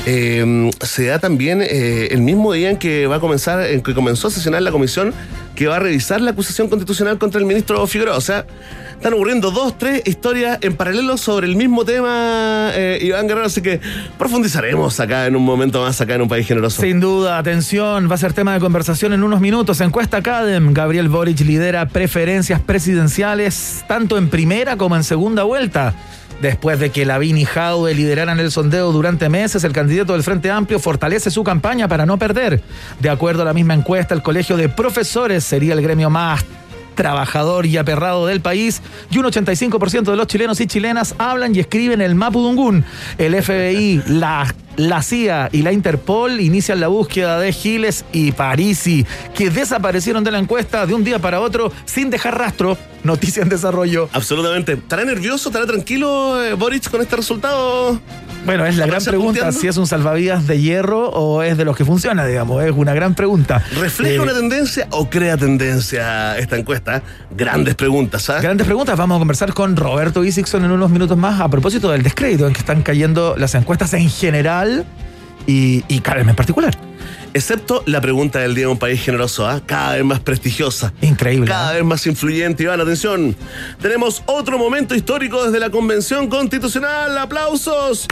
eh, 0.07 0.71
se 0.83 1.07
da 1.07 1.19
también 1.19 1.61
eh, 1.63 2.09
el 2.13 2.23
mismo 2.23 2.53
día 2.53 2.71
en 2.71 2.77
que 2.77 3.09
va 3.09 3.17
a 3.17 3.21
comenzar, 3.21 3.67
en 3.67 3.83
que 3.83 3.93
comenzó 3.93 4.29
a 4.29 4.31
sesionar 4.31 4.63
la 4.63 4.71
comisión 4.71 5.13
que 5.57 5.67
va 5.67 5.77
a 5.77 5.79
revisar 5.81 6.21
la 6.21 6.31
acusación 6.31 6.69
constitucional 6.69 7.19
contra 7.19 7.41
el 7.41 7.47
ministro 7.47 7.85
Figueroa. 7.89 8.17
O 8.17 8.21
sea, 8.21 8.47
están 8.93 9.15
ocurriendo 9.15 9.51
dos, 9.51 9.77
tres 9.77 10.03
historias 10.05 10.59
en 10.61 10.77
paralelo 10.77 11.17
sobre 11.17 11.49
el 11.49 11.57
mismo 11.57 11.85
tema, 11.85 12.71
eh, 12.75 12.99
Iván 13.03 13.27
Guerrero, 13.27 13.47
así 13.47 13.63
que 13.63 13.81
profundizaremos 14.17 15.01
acá 15.01 15.27
en 15.27 15.35
un 15.35 15.45
momento 15.45 15.83
más, 15.83 16.01
acá 16.01 16.15
en 16.15 16.23
un 16.23 16.29
país 16.29 16.47
generoso. 16.47 16.83
Sin 16.83 17.01
duda, 17.01 17.39
atención, 17.39 18.09
va 18.09 18.15
a 18.15 18.19
ser 18.19 18.33
tema 18.33 18.55
de 18.55 18.61
conversación 18.61 19.13
en 19.13 19.25
unos 19.25 19.41
minutos. 19.41 19.81
Encuesta 19.81 20.23
Cadem, 20.23 20.73
Gabriel 20.73 21.09
Boric 21.09 21.41
lidera 21.41 21.89
preferencias 21.89 22.61
presidenciales 22.61 23.85
tanto 23.89 24.19
en 24.19 24.29
primera 24.29 24.77
como 24.77 24.95
en 24.95 25.03
segunda 25.03 25.43
vuelta. 25.43 25.95
Después 26.41 26.79
de 26.79 26.91
que 26.91 27.07
Lavín 27.07 27.39
y 27.39 27.45
Jaude 27.45 27.95
lideraran 27.95 28.39
el 28.41 28.51
sondeo 28.51 28.93
durante 28.93 29.29
meses, 29.29 29.65
el 29.65 29.73
candidato 29.73 30.13
del 30.13 30.23
Frente 30.23 30.51
Amplio 30.51 30.79
fortalece 30.79 31.31
su 31.31 31.43
campaña 31.43 31.89
para 31.89 32.05
no 32.05 32.19
perder. 32.19 32.63
De 33.01 33.09
acuerdo 33.09 33.43
a 33.43 33.47
la 33.47 33.55
misma 33.55 33.75
encuesta, 33.75 34.15
el 34.15 34.23
Colegio 34.23 34.57
de 34.57 34.69
Profesores 34.69 35.45
sería 35.45 35.73
el 35.73 35.83
gremio 35.83 36.11
más 36.11 36.45
trabajador 36.97 37.67
y 37.67 37.77
aperrado 37.77 38.27
del 38.27 38.41
país 38.41 38.83
y 39.11 39.19
un 39.19 39.27
85% 39.27 40.03
de 40.03 40.17
los 40.17 40.27
chilenos 40.27 40.61
y 40.61 40.67
chilenas 40.67 41.15
hablan 41.19 41.55
y 41.55 41.61
escriben 41.61 42.01
el 42.01 42.17
Mapudungún. 42.17 42.85
El 43.19 43.41
FBI, 43.41 44.03
la, 44.09 44.53
la 44.77 45.03
CIA 45.03 45.51
y 45.53 45.63
la 45.63 45.73
Interpol 45.73 46.41
inician 46.41 46.81
la 46.81 46.89
búsqueda 46.89 47.39
de 47.39 47.53
Giles 47.53 48.05
y 48.13 48.33
Parisi, 48.33 49.07
que 49.35 49.51
desaparecieron 49.51 50.25
de 50.25 50.33
la 50.33 50.39
encuesta 50.39 50.87
de 50.87 50.95
un 50.95 51.05
día 51.05 51.21
para 51.21 51.41
otro 51.41 51.71
sin 51.85 52.11
dejar 52.11 52.39
rastro. 52.39 52.77
Noticia 53.05 53.43
en 53.43 53.49
desarrollo. 53.49 54.09
Absolutamente. 54.13 54.73
¿Estará 54.73 55.05
nervioso, 55.05 55.51
estará 55.51 55.67
tranquilo 55.67 56.43
eh, 56.43 56.55
Boric 56.55 56.91
con 56.91 57.01
este 57.01 57.15
resultado? 57.15 58.01
Bueno, 58.47 58.65
es 58.65 58.77
la 58.77 58.87
gran 58.87 58.91
¿Aparece 58.97 59.11
pregunta 59.11 59.33
punteando? 59.41 59.61
si 59.61 59.67
es 59.69 59.77
un 59.77 59.87
salvavidas 59.87 60.47
de 60.47 60.61
hierro 60.61 61.09
o 61.11 61.43
es 61.43 61.57
de 61.59 61.65
los 61.65 61.77
que 61.77 61.85
funciona, 61.85 62.25
digamos. 62.25 62.63
Es 62.65 62.73
una 62.73 62.95
gran 62.95 63.15
pregunta. 63.15 63.63
¿Refleja 63.81 64.15
Eh, 64.15 64.21
una 64.21 64.33
tendencia 64.33 64.87
o 64.93 65.11
crea 65.11 65.37
tendencia 65.37 66.39
esta 66.39 66.57
encuesta? 66.57 67.03
Grandes 67.37 67.75
preguntas, 67.75 68.31
¿ah? 68.31 68.41
Grandes 68.41 68.67
preguntas. 68.67 68.97
Vamos 68.97 69.17
a 69.17 69.19
conversar 69.19 69.53
con 69.53 69.77
Roberto 69.77 70.25
Isixson 70.25 70.65
en 70.65 70.71
unos 70.71 70.91
minutos 70.91 71.19
más 71.19 71.41
a 71.41 71.49
propósito 71.49 71.91
del 71.91 72.03
descrédito 72.03 72.47
en 72.47 72.53
que 72.53 72.61
están 72.61 72.83
cayendo 72.83 73.35
las 73.37 73.55
encuestas 73.55 73.93
en 73.95 74.09
general 74.09 74.85
y, 75.47 75.85
y 75.89 76.01
Karen 76.01 76.29
en 76.29 76.37
particular. 76.37 76.77
Excepto 77.35 77.83
la 77.87 78.01
pregunta 78.01 78.39
del 78.39 78.55
día 78.55 78.65
de 78.65 78.73
un 78.73 78.79
país 78.79 79.03
generoso, 79.03 79.47
¿ah? 79.47 79.61
cada 79.67 79.95
vez 79.97 80.05
más 80.05 80.21
prestigiosa. 80.21 80.93
Increíble. 81.03 81.47
Cada 81.49 81.73
vez 81.73 81.85
más 81.85 82.07
influyente. 82.07 82.63
Iván, 82.63 82.81
atención. 82.81 83.37
Tenemos 83.83 84.23
otro 84.25 84.57
momento 84.57 84.95
histórico 84.95 85.45
desde 85.45 85.61
la 85.61 85.69
Convención 85.71 86.29
Constitucional. 86.29 87.19
¡Aplausos! 87.19 88.07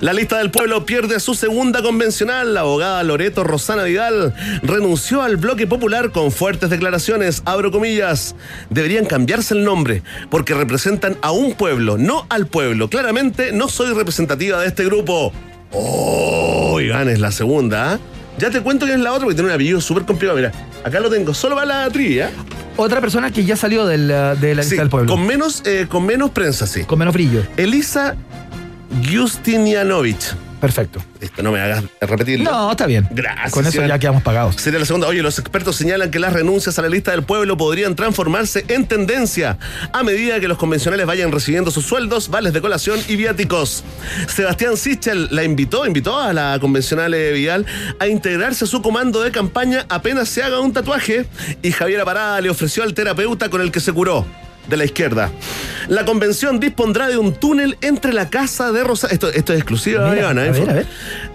La 0.00 0.12
lista 0.12 0.38
del 0.38 0.50
pueblo 0.50 0.84
pierde 0.84 1.18
su 1.20 1.34
segunda 1.34 1.82
convencional. 1.82 2.52
La 2.52 2.60
abogada 2.60 3.02
Loreto 3.02 3.44
Rosana 3.44 3.84
Vidal 3.84 4.34
renunció 4.62 5.22
al 5.22 5.36
bloque 5.36 5.66
popular 5.66 6.10
con 6.10 6.30
fuertes 6.30 6.68
declaraciones. 6.68 7.42
Abro 7.46 7.70
comillas. 7.70 8.34
Deberían 8.68 9.06
cambiarse 9.06 9.54
el 9.54 9.64
nombre 9.64 10.02
porque 10.30 10.54
representan 10.54 11.16
a 11.22 11.30
un 11.30 11.54
pueblo, 11.54 11.96
no 11.96 12.26
al 12.28 12.46
pueblo. 12.46 12.90
Claramente 12.90 13.52
no 13.52 13.68
soy 13.68 13.94
representativa 13.94 14.60
de 14.60 14.66
este 14.66 14.84
grupo. 14.84 15.32
Oh, 15.72 16.78
Iván, 16.80 17.08
es 17.08 17.18
la 17.18 17.32
segunda. 17.32 17.94
¿ah? 17.94 17.98
Ya 18.38 18.50
te 18.50 18.60
cuento 18.60 18.84
que 18.84 18.92
es 18.92 19.00
la 19.00 19.12
otra 19.12 19.24
porque 19.24 19.36
tiene 19.36 19.48
un 19.48 19.54
apellido 19.54 19.80
súper 19.80 20.04
complicado. 20.04 20.36
Mira, 20.36 20.52
acá 20.84 21.00
lo 21.00 21.08
tengo. 21.08 21.32
Solo 21.32 21.56
va 21.56 21.64
la 21.64 21.88
trivia. 21.88 22.30
Otra 22.76 23.00
persona 23.00 23.30
que 23.30 23.46
ya 23.46 23.56
salió 23.56 23.86
del, 23.86 24.10
uh, 24.10 24.38
de 24.38 24.54
la 24.54 24.60
lista 24.60 24.74
Sí, 24.74 24.76
del 24.76 24.90
pueblo. 24.90 25.10
Con 25.10 25.26
menos, 25.26 25.62
eh, 25.64 25.86
con 25.88 26.04
menos 26.04 26.30
prensa, 26.32 26.66
sí. 26.66 26.84
Con 26.84 26.98
menos 26.98 27.14
brillo. 27.14 27.42
Elisa 27.56 28.14
Justinianovich. 29.10 30.34
Perfecto. 30.60 31.02
Esto 31.20 31.42
no 31.42 31.52
me 31.52 31.60
hagas 31.60 31.84
repetirlo. 32.00 32.50
No, 32.50 32.70
está 32.70 32.86
bien. 32.86 33.06
Gracias, 33.10 33.52
Con 33.52 33.66
eso 33.66 33.84
ya 33.84 33.98
quedamos 33.98 34.22
pagados. 34.22 34.56
Sería 34.56 34.78
la 34.78 34.86
segunda. 34.86 35.06
Oye, 35.06 35.22
los 35.22 35.38
expertos 35.38 35.76
señalan 35.76 36.10
que 36.10 36.18
las 36.18 36.32
renuncias 36.32 36.78
a 36.78 36.82
la 36.82 36.88
lista 36.88 37.10
del 37.10 37.22
pueblo 37.22 37.56
podrían 37.56 37.94
transformarse 37.94 38.64
en 38.68 38.86
tendencia 38.86 39.58
a 39.92 40.02
medida 40.02 40.40
que 40.40 40.48
los 40.48 40.56
convencionales 40.56 41.06
vayan 41.06 41.30
recibiendo 41.30 41.70
sus 41.70 41.84
sueldos, 41.84 42.30
vales 42.30 42.52
de 42.52 42.60
colación 42.60 42.98
y 43.06 43.16
viáticos. 43.16 43.84
Sebastián 44.28 44.76
Sichel 44.76 45.28
la 45.30 45.44
invitó, 45.44 45.86
invitó 45.86 46.18
a 46.18 46.32
la 46.32 46.58
convencional 46.60 47.12
Vidal 47.12 47.66
a 47.98 48.06
integrarse 48.06 48.64
a 48.64 48.68
su 48.68 48.82
comando 48.82 49.22
de 49.22 49.30
campaña 49.30 49.84
apenas 49.88 50.28
se 50.28 50.42
haga 50.42 50.60
un 50.60 50.72
tatuaje 50.72 51.26
y 51.62 51.70
Javier 51.70 52.04
Parada 52.04 52.40
le 52.40 52.50
ofreció 52.50 52.82
al 52.82 52.94
terapeuta 52.94 53.48
con 53.50 53.60
el 53.60 53.70
que 53.70 53.80
se 53.80 53.92
curó. 53.92 54.26
De 54.68 54.76
la 54.76 54.84
izquierda. 54.84 55.30
La 55.88 56.04
convención 56.04 56.58
dispondrá 56.58 57.08
de 57.08 57.16
un 57.16 57.34
túnel 57.34 57.78
entre 57.80 58.12
la 58.12 58.28
casa 58.28 58.72
de 58.72 58.82
Rosa. 58.82 59.06
Esto, 59.08 59.28
esto 59.28 59.52
es 59.52 59.58
exclusivo, 59.60 60.00
Mira, 60.08 60.22
Ivana, 60.22 60.42
a 60.42 60.46
¿eh? 60.46 60.50
ver, 60.50 60.70
a 60.70 60.72
ver. 60.72 60.86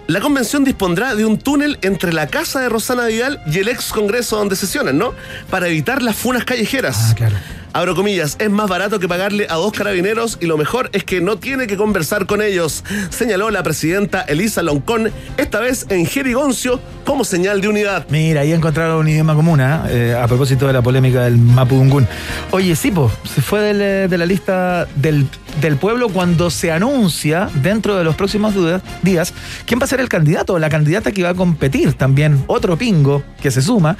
La 0.08 0.20
convención 0.20 0.64
dispondrá 0.64 1.14
de 1.14 1.24
un 1.24 1.38
túnel 1.38 1.78
entre 1.82 2.12
la 2.12 2.26
casa 2.26 2.60
de 2.60 2.68
Rosana 2.68 3.06
Vidal 3.06 3.40
y 3.46 3.58
el 3.58 3.68
ex 3.68 3.92
congreso 3.92 4.36
donde 4.36 4.56
sesionan, 4.56 4.98
¿no? 4.98 5.14
Para 5.48 5.68
evitar 5.68 6.02
las 6.02 6.16
funas 6.16 6.44
callejeras. 6.44 7.10
Ah, 7.10 7.14
claro. 7.14 7.36
Abro 7.74 7.94
comillas, 7.94 8.36
es 8.38 8.50
más 8.50 8.68
barato 8.68 9.00
que 9.00 9.08
pagarle 9.08 9.46
a 9.48 9.54
dos 9.54 9.72
carabineros 9.72 10.36
y 10.42 10.46
lo 10.46 10.58
mejor 10.58 10.90
es 10.92 11.04
que 11.04 11.22
no 11.22 11.38
tiene 11.38 11.66
que 11.66 11.78
conversar 11.78 12.26
con 12.26 12.42
ellos, 12.42 12.84
señaló 13.08 13.48
la 13.50 13.62
presidenta 13.62 14.20
Elisa 14.20 14.62
Loncón, 14.62 15.10
esta 15.38 15.58
vez 15.60 15.86
en 15.88 16.04
Jerigoncio, 16.04 16.80
como 17.06 17.24
señal 17.24 17.62
de 17.62 17.68
unidad. 17.68 18.04
Mira, 18.10 18.42
ahí 18.42 18.52
encontraron 18.52 18.98
un 18.98 19.08
idioma 19.08 19.34
común, 19.34 19.62
¿ah? 19.62 19.86
Eh, 19.88 20.14
a 20.14 20.26
propósito 20.28 20.66
de 20.66 20.74
la 20.74 20.82
polémica 20.82 21.22
del 21.22 21.38
Mapudungún. 21.38 22.06
Oye, 22.50 22.76
sí, 22.76 22.90
po, 22.90 23.10
se 23.24 23.40
fue 23.40 23.62
del, 23.62 23.80
eh, 23.80 24.06
de 24.06 24.18
la 24.18 24.26
lista 24.26 24.86
del, 24.96 25.26
del 25.62 25.76
pueblo 25.76 26.10
cuando 26.10 26.50
se 26.50 26.72
anuncia 26.72 27.48
dentro 27.54 27.96
de 27.96 28.04
los 28.04 28.16
próximos 28.16 28.54
días 29.02 29.32
quién 29.64 29.80
va 29.80 29.84
a 29.84 29.88
ser 29.92 30.00
el 30.00 30.08
candidato 30.08 30.54
o 30.54 30.58
la 30.58 30.70
candidata 30.70 31.12
que 31.12 31.22
va 31.22 31.30
a 31.30 31.34
competir 31.34 31.92
también, 31.92 32.42
otro 32.46 32.78
pingo 32.78 33.22
que 33.42 33.50
se 33.50 33.60
suma 33.60 33.94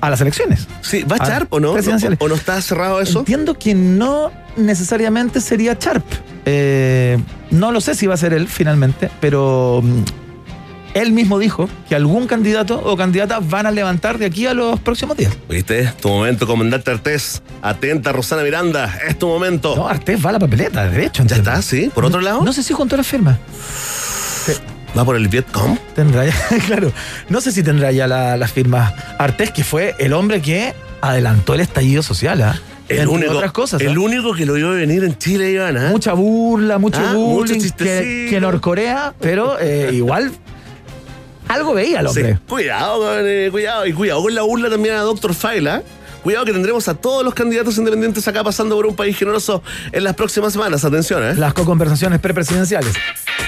a 0.00 0.08
las 0.08 0.20
elecciones. 0.20 0.68
Sí, 0.82 1.02
¿va 1.02 1.16
a 1.16 1.24
echar 1.24 1.48
o 1.50 1.58
no? 1.58 1.72
¿O 1.72 2.28
no 2.28 2.34
está 2.36 2.62
cerrado 2.62 3.00
eso? 3.00 3.18
Entiendo 3.18 3.58
que 3.58 3.74
no 3.74 4.30
necesariamente 4.56 5.40
sería 5.40 5.76
Sharp. 5.80 6.04
Eh, 6.46 7.18
no 7.50 7.72
lo 7.72 7.80
sé 7.80 7.96
si 7.96 8.06
va 8.06 8.14
a 8.14 8.16
ser 8.16 8.34
él 8.34 8.46
finalmente, 8.46 9.10
pero 9.20 9.80
mm, 9.82 10.02
él 10.94 11.10
mismo 11.10 11.40
dijo 11.40 11.68
que 11.88 11.96
algún 11.96 12.28
candidato 12.28 12.80
o 12.80 12.96
candidata 12.96 13.40
van 13.40 13.66
a 13.66 13.72
levantar 13.72 14.18
de 14.18 14.26
aquí 14.26 14.46
a 14.46 14.54
los 14.54 14.78
próximos 14.78 15.16
días. 15.16 15.36
¿Viste? 15.48 15.92
Tu 16.00 16.08
momento, 16.08 16.46
comandante 16.46 16.88
Artés. 16.88 17.42
Atenta, 17.62 18.12
Rosana 18.12 18.44
Miranda, 18.44 18.96
es 19.08 19.18
tu 19.18 19.26
momento. 19.26 19.74
No, 19.74 19.88
Artés 19.88 20.24
va 20.24 20.30
a 20.30 20.34
la 20.34 20.38
papeleta, 20.38 20.88
de 20.88 21.06
hecho. 21.06 21.24
¿Ya 21.24 21.34
está? 21.34 21.60
¿Sí? 21.62 21.90
¿Por 21.92 22.04
otro 22.04 22.20
lado? 22.20 22.44
No 22.44 22.52
sé 22.52 22.62
si 22.62 22.72
juntó 22.72 22.96
la 22.96 23.02
firma. 23.02 23.40
¿Va 24.96 25.04
por 25.04 25.16
el 25.16 25.28
Vietcom? 25.28 25.78
Tendrá 25.94 26.26
ya, 26.26 26.34
claro. 26.66 26.92
No 27.28 27.40
sé 27.40 27.50
si 27.52 27.62
tendrá 27.62 27.92
ya 27.92 28.06
la- 28.06 28.36
las 28.36 28.52
firmas. 28.52 28.92
Artés, 29.18 29.50
que 29.50 29.64
fue 29.64 29.94
el 29.98 30.12
hombre 30.12 30.42
que 30.42 30.74
adelantó 31.00 31.54
el 31.54 31.60
estallido 31.60 32.02
social, 32.02 32.42
¿ah? 32.42 32.58
El 32.88 33.08
único, 33.08 33.32
otras 33.32 33.52
cosas. 33.52 33.80
¿ah? 33.80 33.84
el 33.84 33.96
único 33.96 34.34
que 34.34 34.44
lo 34.44 34.52
vio 34.54 34.70
venir 34.70 35.02
en 35.04 35.16
Chile, 35.16 35.50
Iván, 35.50 35.78
¿ah? 35.78 35.88
mucha 35.90 36.12
burla, 36.12 36.76
mucho 36.78 37.00
Ah, 37.02 37.14
bullying, 37.14 37.54
mucho 37.62 37.74
que, 37.76 38.26
que 38.28 38.40
Norcorea, 38.40 39.14
pero 39.18 39.56
eh, 39.58 39.90
igual 39.94 40.30
algo 41.48 41.72
veía 41.74 42.00
el 42.00 42.08
Sí, 42.10 42.20
hombre. 42.20 42.38
Cuidado, 42.48 42.98
con, 42.98 43.26
eh, 43.26 43.48
cuidado. 43.50 43.86
Y 43.86 43.92
cuidado 43.94 44.22
con 44.22 44.34
la 44.34 44.42
burla 44.42 44.68
también 44.70 44.94
a 44.96 45.00
Dr. 45.00 45.34
Faila. 45.34 45.82
Cuidado 46.22 46.44
que 46.44 46.52
tendremos 46.52 46.86
a 46.88 46.94
todos 46.94 47.24
los 47.24 47.34
candidatos 47.34 47.78
independientes 47.78 48.26
acá 48.28 48.44
pasando 48.44 48.76
por 48.76 48.86
un 48.86 48.94
país 48.94 49.16
generoso 49.16 49.62
en 49.90 50.04
las 50.04 50.14
próximas 50.14 50.52
semanas. 50.52 50.84
Atención, 50.84 51.24
¿eh? 51.24 51.34
Las 51.34 51.52
co-conversaciones 51.52 52.20
prepresidenciales. 52.20 52.94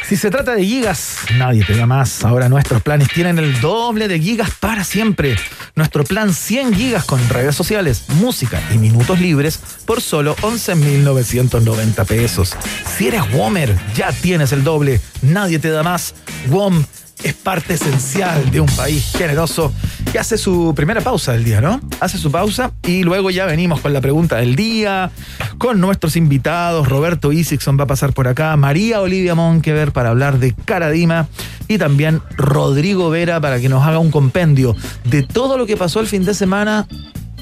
Si 0.06 0.16
se 0.16 0.30
trata 0.30 0.54
de 0.54 0.64
gigas, 0.64 1.18
nadie 1.38 1.64
te 1.64 1.76
da 1.76 1.86
más. 1.86 2.24
Ahora 2.24 2.48
nuestros 2.48 2.82
planes 2.82 3.08
tienen 3.08 3.38
el 3.38 3.60
doble 3.60 4.08
de 4.08 4.18
gigas 4.18 4.50
para 4.58 4.84
siempre. 4.84 5.36
Nuestro 5.76 6.04
plan 6.04 6.34
100 6.34 6.74
gigas 6.74 7.04
con 7.04 7.26
redes 7.28 7.54
sociales, 7.54 8.04
música 8.20 8.60
y 8.72 8.78
minutos 8.78 9.20
libres 9.20 9.60
por 9.86 10.00
solo 10.00 10.36
11.990 10.36 12.04
pesos. 12.06 12.54
Si 12.96 13.06
eres 13.06 13.22
Womer, 13.32 13.78
ya 13.94 14.12
tienes 14.12 14.52
el 14.52 14.64
doble. 14.64 15.00
Nadie 15.22 15.58
te 15.58 15.70
da 15.70 15.82
más. 15.82 16.14
WOM 16.48 16.84
es 17.24 17.34
parte 17.34 17.74
esencial 17.74 18.50
de 18.50 18.60
un 18.60 18.68
país 18.68 19.12
generoso 19.16 19.72
que 20.12 20.18
hace 20.18 20.36
su 20.36 20.74
primera 20.76 21.00
pausa 21.00 21.32
del 21.32 21.42
día, 21.42 21.60
¿no? 21.60 21.80
Hace 22.00 22.18
su 22.18 22.30
pausa 22.30 22.72
y 22.86 23.02
luego 23.02 23.30
ya 23.30 23.46
venimos 23.46 23.80
con 23.80 23.92
la 23.94 24.02
pregunta 24.02 24.36
del 24.36 24.54
día, 24.54 25.10
con 25.58 25.80
nuestros 25.80 26.16
invitados. 26.16 26.86
Roberto 26.86 27.32
Isixson 27.32 27.78
va 27.78 27.84
a 27.84 27.86
pasar 27.86 28.12
por 28.12 28.28
acá, 28.28 28.54
María 28.56 29.00
Olivia 29.00 29.34
Monkever 29.34 29.92
para 29.92 30.10
hablar 30.10 30.38
de 30.38 30.52
Caradima 30.52 31.26
y 31.66 31.78
también 31.78 32.20
Rodrigo 32.36 33.08
Vera 33.08 33.40
para 33.40 33.58
que 33.58 33.70
nos 33.70 33.82
haga 33.86 33.98
un 33.98 34.10
compendio 34.10 34.76
de 35.04 35.22
todo 35.22 35.56
lo 35.56 35.66
que 35.66 35.78
pasó 35.78 36.00
el 36.00 36.06
fin 36.06 36.24
de 36.24 36.34
semana 36.34 36.86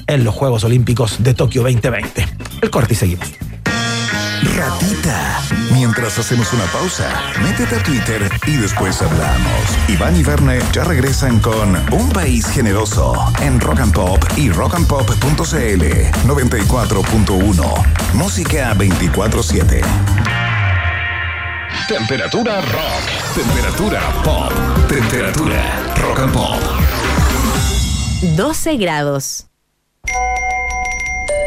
en 0.07 0.23
los 0.23 0.33
Juegos 0.33 0.63
Olímpicos 0.63 1.21
de 1.21 1.33
Tokio 1.33 1.61
2020. 1.63 2.25
El 2.61 2.69
corte 2.69 2.93
y 2.93 2.97
seguimos. 2.97 3.52
Ratita. 4.43 5.41
Mientras 5.71 6.19
hacemos 6.19 6.51
una 6.53 6.65
pausa, 6.65 7.09
métete 7.41 7.75
a 7.75 7.83
Twitter 7.83 8.29
y 8.45 8.57
después 8.57 9.01
hablamos. 9.01 9.77
Iván 9.87 10.15
y 10.15 10.23
Verne 10.23 10.59
ya 10.71 10.83
regresan 10.83 11.39
con 11.39 11.75
Un 11.91 12.09
País 12.09 12.47
Generoso 12.47 13.13
en 13.41 13.59
Rock 13.59 13.79
and 13.79 13.93
Pop 13.93 14.23
y 14.35 14.49
rockandpop.cl 14.49 15.83
94.1. 16.27 18.13
Música 18.13 18.73
24-7. 18.75 19.81
Temperatura 21.87 22.61
rock. 22.61 23.35
Temperatura 23.35 24.01
pop. 24.23 24.51
Temperatura 24.87 25.93
rock 25.95 26.19
and 26.19 26.33
pop. 26.33 26.59
12 28.35 28.77
grados. 28.77 29.47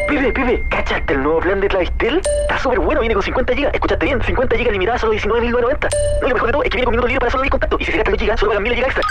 Pibe, 0.09 0.33
pibe, 0.33 0.65
¿cachaste 0.69 1.15
el 1.15 1.23
nuevo 1.23 1.41
plan 1.41 1.61
de 1.61 1.67
Clavistel? 1.67 2.21
Está 2.43 2.59
súper 2.59 2.79
bueno, 2.79 3.01
viene 3.01 3.15
con 3.15 3.25
50 3.25 3.55
GB. 3.55 3.71
Escuchaste 3.75 4.07
bien, 4.07 4.23
50 4.23 4.57
GB 4.57 4.73
limitadas 4.73 5.01
solo 5.01 5.15
19.990. 5.15 5.89
No, 6.21 6.27
y 6.27 6.31
lo 6.31 6.35
mejor 6.35 6.47
de 6.47 6.53
todo 6.53 6.63
es 6.63 6.71
que 6.71 6.77
viene 6.77 6.85
con 6.85 6.93
minutos 6.93 7.11
libres 7.11 7.19
para 7.19 7.31
solo 7.33 7.43
10 7.43 7.51
contactos. 7.51 7.81
Y 7.81 7.85
si 7.85 7.91
se 7.91 7.99
gastan 7.99 8.13
los 8.13 8.23
GB, 8.23 8.39
solo 8.39 8.51
pagan 8.51 8.63
1000 8.63 8.75
GB 8.75 8.85
extra. 8.85 9.03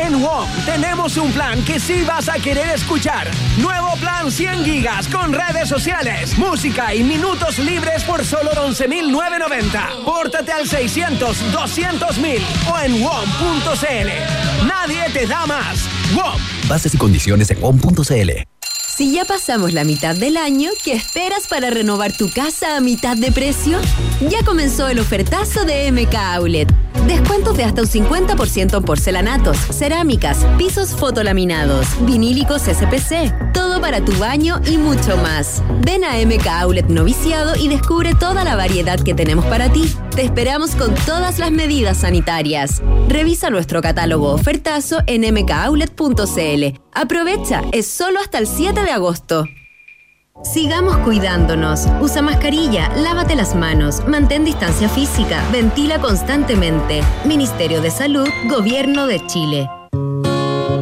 En 0.00 0.22
WOM 0.22 0.48
tenemos 0.64 1.16
un 1.18 1.32
plan 1.32 1.62
que 1.64 1.78
sí 1.78 2.04
vas 2.06 2.28
a 2.28 2.34
querer 2.34 2.68
escuchar. 2.70 3.28
Nuevo 3.58 3.94
plan 3.96 4.30
100 4.30 4.64
gigas 4.64 5.08
con 5.08 5.32
redes 5.32 5.68
sociales, 5.68 6.38
música 6.38 6.94
y 6.94 7.02
minutos 7.02 7.58
libres 7.58 8.02
por 8.04 8.24
solo 8.24 8.50
11.990. 8.52 10.04
Pórtate 10.04 10.52
al 10.52 10.66
600 10.66 11.52
200.000 11.52 12.40
o 12.72 12.80
en 12.80 13.02
WOM.cl. 13.02 14.66
Nadie 14.66 15.04
te 15.12 15.26
da 15.26 15.46
más. 15.46 15.86
WOM. 16.14 16.40
Bases 16.68 16.94
y 16.94 16.98
condiciones 16.98 17.50
en 17.50 17.60
WOM.cl. 17.60 18.51
Si 19.02 19.10
ya 19.10 19.24
pasamos 19.24 19.72
la 19.72 19.82
mitad 19.82 20.14
del 20.14 20.36
año, 20.36 20.70
¿qué 20.84 20.92
esperas 20.92 21.48
para 21.48 21.70
renovar 21.70 22.12
tu 22.12 22.30
casa 22.30 22.76
a 22.76 22.80
mitad 22.80 23.16
de 23.16 23.32
precio? 23.32 23.80
Ya 24.30 24.44
comenzó 24.44 24.86
el 24.86 25.00
ofertazo 25.00 25.64
de 25.64 25.90
MK 25.90 26.14
Outlet. 26.14 26.72
Descuentos 27.06 27.56
de 27.56 27.64
hasta 27.64 27.82
un 27.82 27.88
50% 27.88 28.76
en 28.76 28.82
porcelanatos, 28.84 29.56
cerámicas, 29.56 30.46
pisos 30.56 30.90
fotolaminados, 30.90 31.86
vinílicos 32.06 32.62
SPC, 32.62 33.52
todo 33.52 33.80
para 33.80 34.04
tu 34.04 34.12
baño 34.18 34.60
y 34.66 34.78
mucho 34.78 35.16
más. 35.16 35.62
Ven 35.84 36.04
a 36.04 36.14
MK 36.24 36.46
Outlet 36.46 36.86
Noviciado 36.86 37.56
y 37.56 37.68
descubre 37.68 38.14
toda 38.14 38.44
la 38.44 38.56
variedad 38.56 39.00
que 39.00 39.14
tenemos 39.14 39.44
para 39.46 39.72
ti. 39.72 39.92
Te 40.14 40.22
esperamos 40.22 40.74
con 40.76 40.94
todas 41.06 41.38
las 41.38 41.50
medidas 41.50 41.98
sanitarias. 41.98 42.82
Revisa 43.08 43.50
nuestro 43.50 43.82
catálogo 43.82 44.32
ofertazo 44.32 45.00
en 45.06 45.22
mkoutlet.cl. 45.34 46.80
Aprovecha, 46.92 47.62
es 47.72 47.86
solo 47.86 48.20
hasta 48.20 48.38
el 48.38 48.46
7 48.46 48.82
de 48.82 48.90
agosto. 48.90 49.46
Sigamos 50.42 50.96
cuidándonos. 50.98 51.86
Usa 52.00 52.20
mascarilla, 52.20 52.88
lávate 52.96 53.36
las 53.36 53.54
manos, 53.54 54.06
mantén 54.08 54.44
distancia 54.44 54.88
física, 54.88 55.42
ventila 55.52 56.00
constantemente. 56.00 57.02
Ministerio 57.24 57.80
de 57.80 57.90
Salud, 57.90 58.28
Gobierno 58.48 59.06
de 59.06 59.24
Chile. 59.26 59.81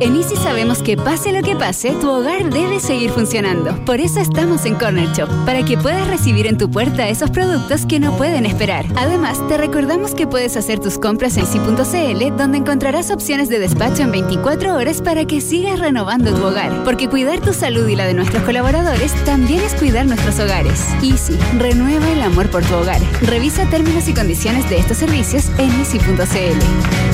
En 0.01 0.17
Easy 0.17 0.35
sabemos 0.35 0.83
que 0.83 0.97
pase 0.97 1.31
lo 1.31 1.43
que 1.43 1.55
pase, 1.55 1.91
tu 2.01 2.09
hogar 2.09 2.49
debe 2.49 2.81
seguir 2.81 3.11
funcionando. 3.11 3.77
Por 3.85 4.01
eso 4.01 4.19
estamos 4.19 4.65
en 4.65 4.75
Corner 4.77 5.07
Shop, 5.13 5.29
para 5.45 5.63
que 5.63 5.77
puedas 5.77 6.09
recibir 6.09 6.47
en 6.47 6.57
tu 6.57 6.71
puerta 6.71 7.07
esos 7.11 7.29
productos 7.29 7.85
que 7.85 8.01
no 8.01 8.17
pueden 8.17 8.47
esperar. 8.47 8.87
Además, 8.97 9.47
te 9.47 9.59
recordamos 9.59 10.15
que 10.15 10.27
puedes 10.27 10.57
hacer 10.57 10.79
tus 10.79 10.99
compras 10.99 11.37
en 11.37 11.45
Easy.cl, 11.45 12.35
donde 12.35 12.57
encontrarás 12.57 13.11
opciones 13.11 13.51
de 13.51 13.59
despacho 13.59 14.03
en 14.03 14.13
24 14.13 14.75
horas 14.75 15.03
para 15.03 15.27
que 15.27 15.43
sigas 15.43 15.79
renovando 15.79 16.33
tu 16.33 16.47
hogar. 16.47 16.83
Porque 16.83 17.11
cuidar 17.11 17.41
tu 17.41 17.53
salud 17.53 17.87
y 17.87 17.95
la 17.95 18.07
de 18.07 18.15
nuestros 18.15 18.43
colaboradores 18.45 19.13
también 19.27 19.61
es 19.61 19.75
cuidar 19.75 20.07
nuestros 20.07 20.39
hogares. 20.39 20.83
Easy, 21.03 21.37
renueva 21.59 22.11
el 22.11 22.23
amor 22.23 22.49
por 22.49 22.65
tu 22.65 22.75
hogar. 22.75 23.01
Revisa 23.21 23.69
términos 23.69 24.09
y 24.09 24.15
condiciones 24.15 24.67
de 24.71 24.79
estos 24.79 24.97
servicios 24.97 25.51
en 25.59 25.71
Easy.cl. 25.79 27.10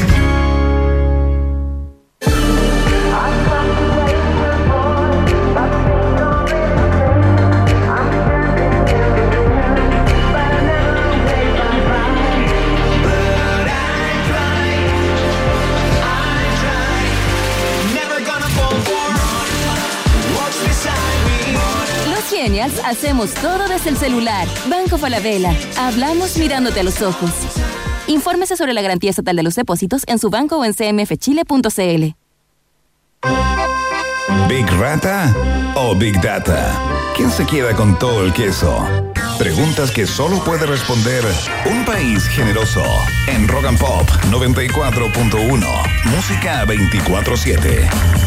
hacemos 22.87 23.35
todo 23.35 23.69
desde 23.69 23.91
el 23.91 23.97
celular. 23.97 24.47
Banco 24.69 24.97
Falabella. 24.97 25.55
Hablamos 25.77 26.37
mirándote 26.39 26.81
a 26.81 26.83
los 26.85 27.03
ojos. 27.03 27.31
Infórmese 28.07 28.57
sobre 28.57 28.73
la 28.73 28.83
garantía 28.83 29.11
estatal 29.11 29.37
de 29.37 29.43
los 29.43 29.55
depósitos 29.57 30.05
en 30.07 30.19
su 30.19 30.31
banco 30.31 30.59
o 30.59 30.65
en 30.65 30.73
cmfchile.cl. 30.73 32.15
¿Big 34.49 34.67
Rata 34.79 35.35
o 35.75 35.95
Big 35.97 36.21
Data? 36.21 36.73
¿Quién 37.17 37.31
se 37.31 37.45
queda 37.45 37.75
con 37.75 37.99
todo 37.99 38.25
el 38.25 38.33
queso? 38.33 38.87
Preguntas 39.39 39.91
que 39.91 40.07
solo 40.07 40.43
puede 40.45 40.67
responder 40.67 41.25
un 41.67 41.85
país 41.85 42.25
generoso. 42.29 42.83
En 43.27 43.49
Rock 43.49 43.67
and 43.67 43.79
Pop 43.79 44.09
94.1. 44.31 46.05
Música 46.05 46.65
24-7. 46.65 48.27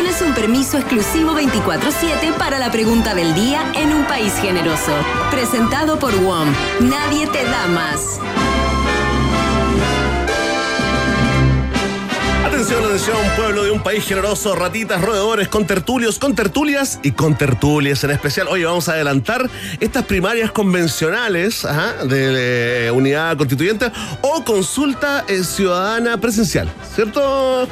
Tienes 0.00 0.22
un 0.22 0.32
permiso 0.32 0.78
exclusivo 0.78 1.34
24-7 1.38 2.32
para 2.38 2.58
la 2.58 2.72
pregunta 2.72 3.14
del 3.14 3.34
día 3.34 3.70
en 3.74 3.92
un 3.92 4.06
país 4.06 4.32
generoso. 4.40 4.92
Presentado 5.30 5.98
por 5.98 6.18
WOM. 6.22 6.48
Nadie 6.80 7.26
te 7.26 7.44
da 7.44 7.66
más. 7.66 8.18
Atención, 12.46 12.82
atención, 12.82 13.16
pueblo 13.36 13.64
de 13.64 13.72
un 13.72 13.82
país 13.82 14.02
generoso, 14.06 14.56
ratitas, 14.56 15.02
roedores, 15.02 15.48
con 15.48 15.66
tertulios, 15.66 16.18
con 16.18 16.34
tertulias 16.34 16.98
y 17.02 17.12
con 17.12 17.36
tertulias 17.36 18.02
en 18.02 18.12
especial. 18.12 18.48
Hoy 18.48 18.64
vamos 18.64 18.88
a 18.88 18.92
adelantar 18.92 19.50
estas 19.80 20.06
primarias 20.06 20.50
convencionales 20.50 21.66
de 22.06 22.90
unidad 22.94 23.36
constituyente 23.36 23.92
o 24.22 24.44
consulta 24.44 25.26
eh, 25.28 25.44
ciudadana 25.44 26.18
presencial, 26.18 26.72
¿cierto? 26.94 27.68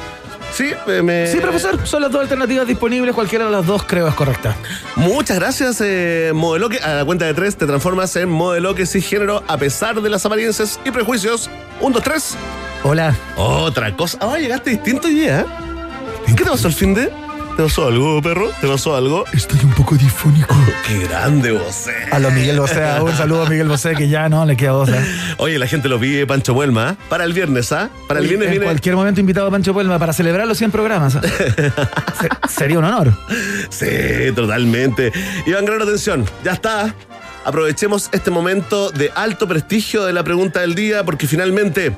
Sí, 0.59 0.73
eh, 0.89 1.03
me... 1.03 1.29
Sí, 1.29 1.39
profesor, 1.39 1.87
son 1.87 2.03
las 2.03 2.11
dos 2.11 2.21
alternativas 2.21 2.67
disponibles, 2.67 3.15
cualquiera 3.15 3.45
de 3.45 3.53
las 3.53 3.65
dos 3.65 3.85
creo 3.85 4.09
es 4.09 4.15
correcta. 4.17 4.57
Muchas 4.97 5.39
gracias, 5.39 5.81
eh, 5.81 6.33
Modeloque. 6.35 6.81
A 6.81 6.95
la 6.95 7.05
cuenta 7.05 7.27
de 7.27 7.35
tres 7.35 7.57
te 7.57 7.65
transformas 7.65 8.17
en 8.17 8.29
Modeloque 8.29 8.85
cisgénero 8.85 9.45
a 9.47 9.57
pesar 9.57 10.03
de 10.03 10.11
las 10.11 10.27
apariencias 10.27 10.81
y 10.85 10.91
prejuicios. 10.91 11.49
Un, 11.81 11.93
dos, 11.93 12.03
tres. 12.03 12.35
Hola. 12.83 13.15
Otra 13.37 13.95
cosa. 13.95 14.19
Ah, 14.21 14.37
llegaste 14.37 14.71
distinto 14.71 15.07
día. 15.07 15.43
¿eh? 15.43 15.45
¿Qué 16.27 16.43
te 16.43 16.51
pasó 16.51 16.67
el 16.67 16.75
fin 16.75 16.93
de? 16.93 17.28
¿Te 17.59 17.65
pasó 17.65 17.89
algo, 17.89 18.23
perro? 18.23 18.53
¿Te 18.61 18.69
pasó 18.69 18.95
algo? 18.95 19.25
Estoy 19.33 19.59
un 19.65 19.73
poco 19.73 19.97
difónico. 19.97 20.55
Qué 20.87 21.09
grande 21.09 21.51
eh. 21.51 21.91
A 22.13 22.21
lo 22.21 22.31
Miguel 22.31 22.61
Bosé, 22.61 22.85
un 23.03 23.13
saludo 23.17 23.47
a 23.47 23.49
Miguel 23.51 23.67
Bosé 23.67 23.97
que 23.97 24.09
ya 24.09 24.29
no 24.29 24.47
le 24.47 24.57
queda 24.57 24.73
voz. 24.75 24.89
¿eh? 24.91 25.05
Oye, 25.39 25.59
la 25.59 25.67
gente 25.67 25.89
lo 25.89 25.99
pide, 25.99 26.25
Pancho 26.25 26.55
Buelma, 26.55 26.91
¿eh? 26.91 26.97
para 27.09 27.25
el 27.25 27.33
viernes, 27.33 27.73
¿ah? 27.73 27.91
Para 28.07 28.21
el 28.21 28.27
viernes 28.29 28.47
en 28.47 28.53
viene. 28.53 28.65
cualquier 28.65 28.95
momento 28.95 29.19
invitado 29.21 29.49
a 29.49 29.51
Pancho 29.51 29.73
Puelma 29.75 29.99
para 29.99 30.13
celebrar 30.13 30.47
los 30.47 30.57
100 30.57 30.71
programas. 30.71 31.17
¿eh? 31.17 31.21
Se- 32.21 32.49
sería 32.49 32.79
un 32.79 32.85
honor. 32.85 33.13
Sí, 33.71 33.87
totalmente. 34.37 35.11
Iván, 35.45 35.65
gran 35.65 35.83
atención. 35.83 36.25
Ya 36.45 36.53
está. 36.53 36.95
Aprovechemos 37.49 38.11
este 38.13 38.31
momento 38.31 38.91
de 38.91 39.11
alto 39.15 39.49
prestigio 39.49 40.05
de 40.05 40.13
la 40.13 40.23
pregunta 40.23 40.61
del 40.61 40.75
día 40.75 41.03
porque 41.03 41.27
finalmente 41.27 41.97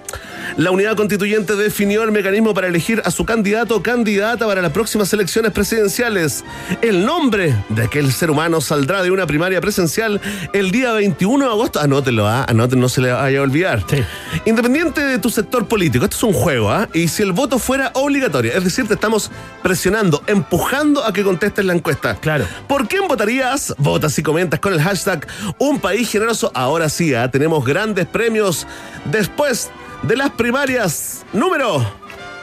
la 0.56 0.70
unidad 0.70 0.94
constituyente 0.96 1.56
definió 1.56 2.04
el 2.04 2.12
mecanismo 2.12 2.54
para 2.54 2.68
elegir 2.68 3.02
a 3.04 3.10
su 3.10 3.24
candidato 3.24 3.74
o 3.74 3.82
candidata 3.82 4.46
para 4.46 4.62
las 4.62 4.70
próximas 4.70 5.12
elecciones 5.12 5.50
presidenciales. 5.50 6.44
El 6.82 7.04
nombre 7.04 7.56
de 7.68 7.82
aquel 7.82 8.12
ser 8.12 8.30
humano 8.30 8.60
saldrá 8.60 9.02
de 9.02 9.10
una 9.10 9.26
primaria 9.26 9.60
presencial 9.60 10.20
el 10.52 10.70
día 10.70 10.92
21 10.92 11.44
de 11.44 11.50
agosto. 11.50 11.80
Anótelo, 11.80 12.28
¿ah? 12.28 12.44
Anótelo, 12.48 12.82
no 12.82 12.88
se 12.88 13.00
le 13.00 13.10
vaya 13.10 13.40
a 13.40 13.42
olvidar. 13.42 13.84
Sí. 13.88 14.04
Independiente 14.44 15.00
de 15.00 15.18
tu 15.18 15.30
sector 15.30 15.66
político, 15.66 16.04
esto 16.04 16.16
es 16.16 16.22
un 16.22 16.32
juego, 16.32 16.70
¿ah? 16.70 16.88
Y 16.94 17.08
si 17.08 17.24
el 17.24 17.32
voto 17.32 17.58
fuera 17.58 17.90
obligatorio, 17.94 18.52
es 18.52 18.62
decir, 18.62 18.86
te 18.86 18.94
estamos 18.94 19.32
presionando, 19.64 20.22
empujando 20.28 21.04
a 21.04 21.12
que 21.12 21.24
contestes 21.24 21.64
la 21.64 21.74
encuesta. 21.74 22.14
Claro. 22.14 22.46
¿Por 22.68 22.86
quién 22.86 23.08
votarías? 23.08 23.74
Votas 23.78 24.16
y 24.16 24.22
comentas 24.22 24.60
con 24.60 24.72
el 24.72 24.80
hashtag 24.80 25.26
Un 25.58 25.80
País 25.80 26.10
Generoso. 26.10 26.50
Ahora 26.54 26.88
sí, 26.88 27.14
¿ah? 27.14 27.30
tenemos 27.30 27.64
grandes 27.64 28.06
premios 28.06 28.66
después 29.04 29.70
de 30.02 30.16
las 30.16 30.30
primarias. 30.30 31.24
Número. 31.32 31.84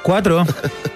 Cuatro. 0.04 0.46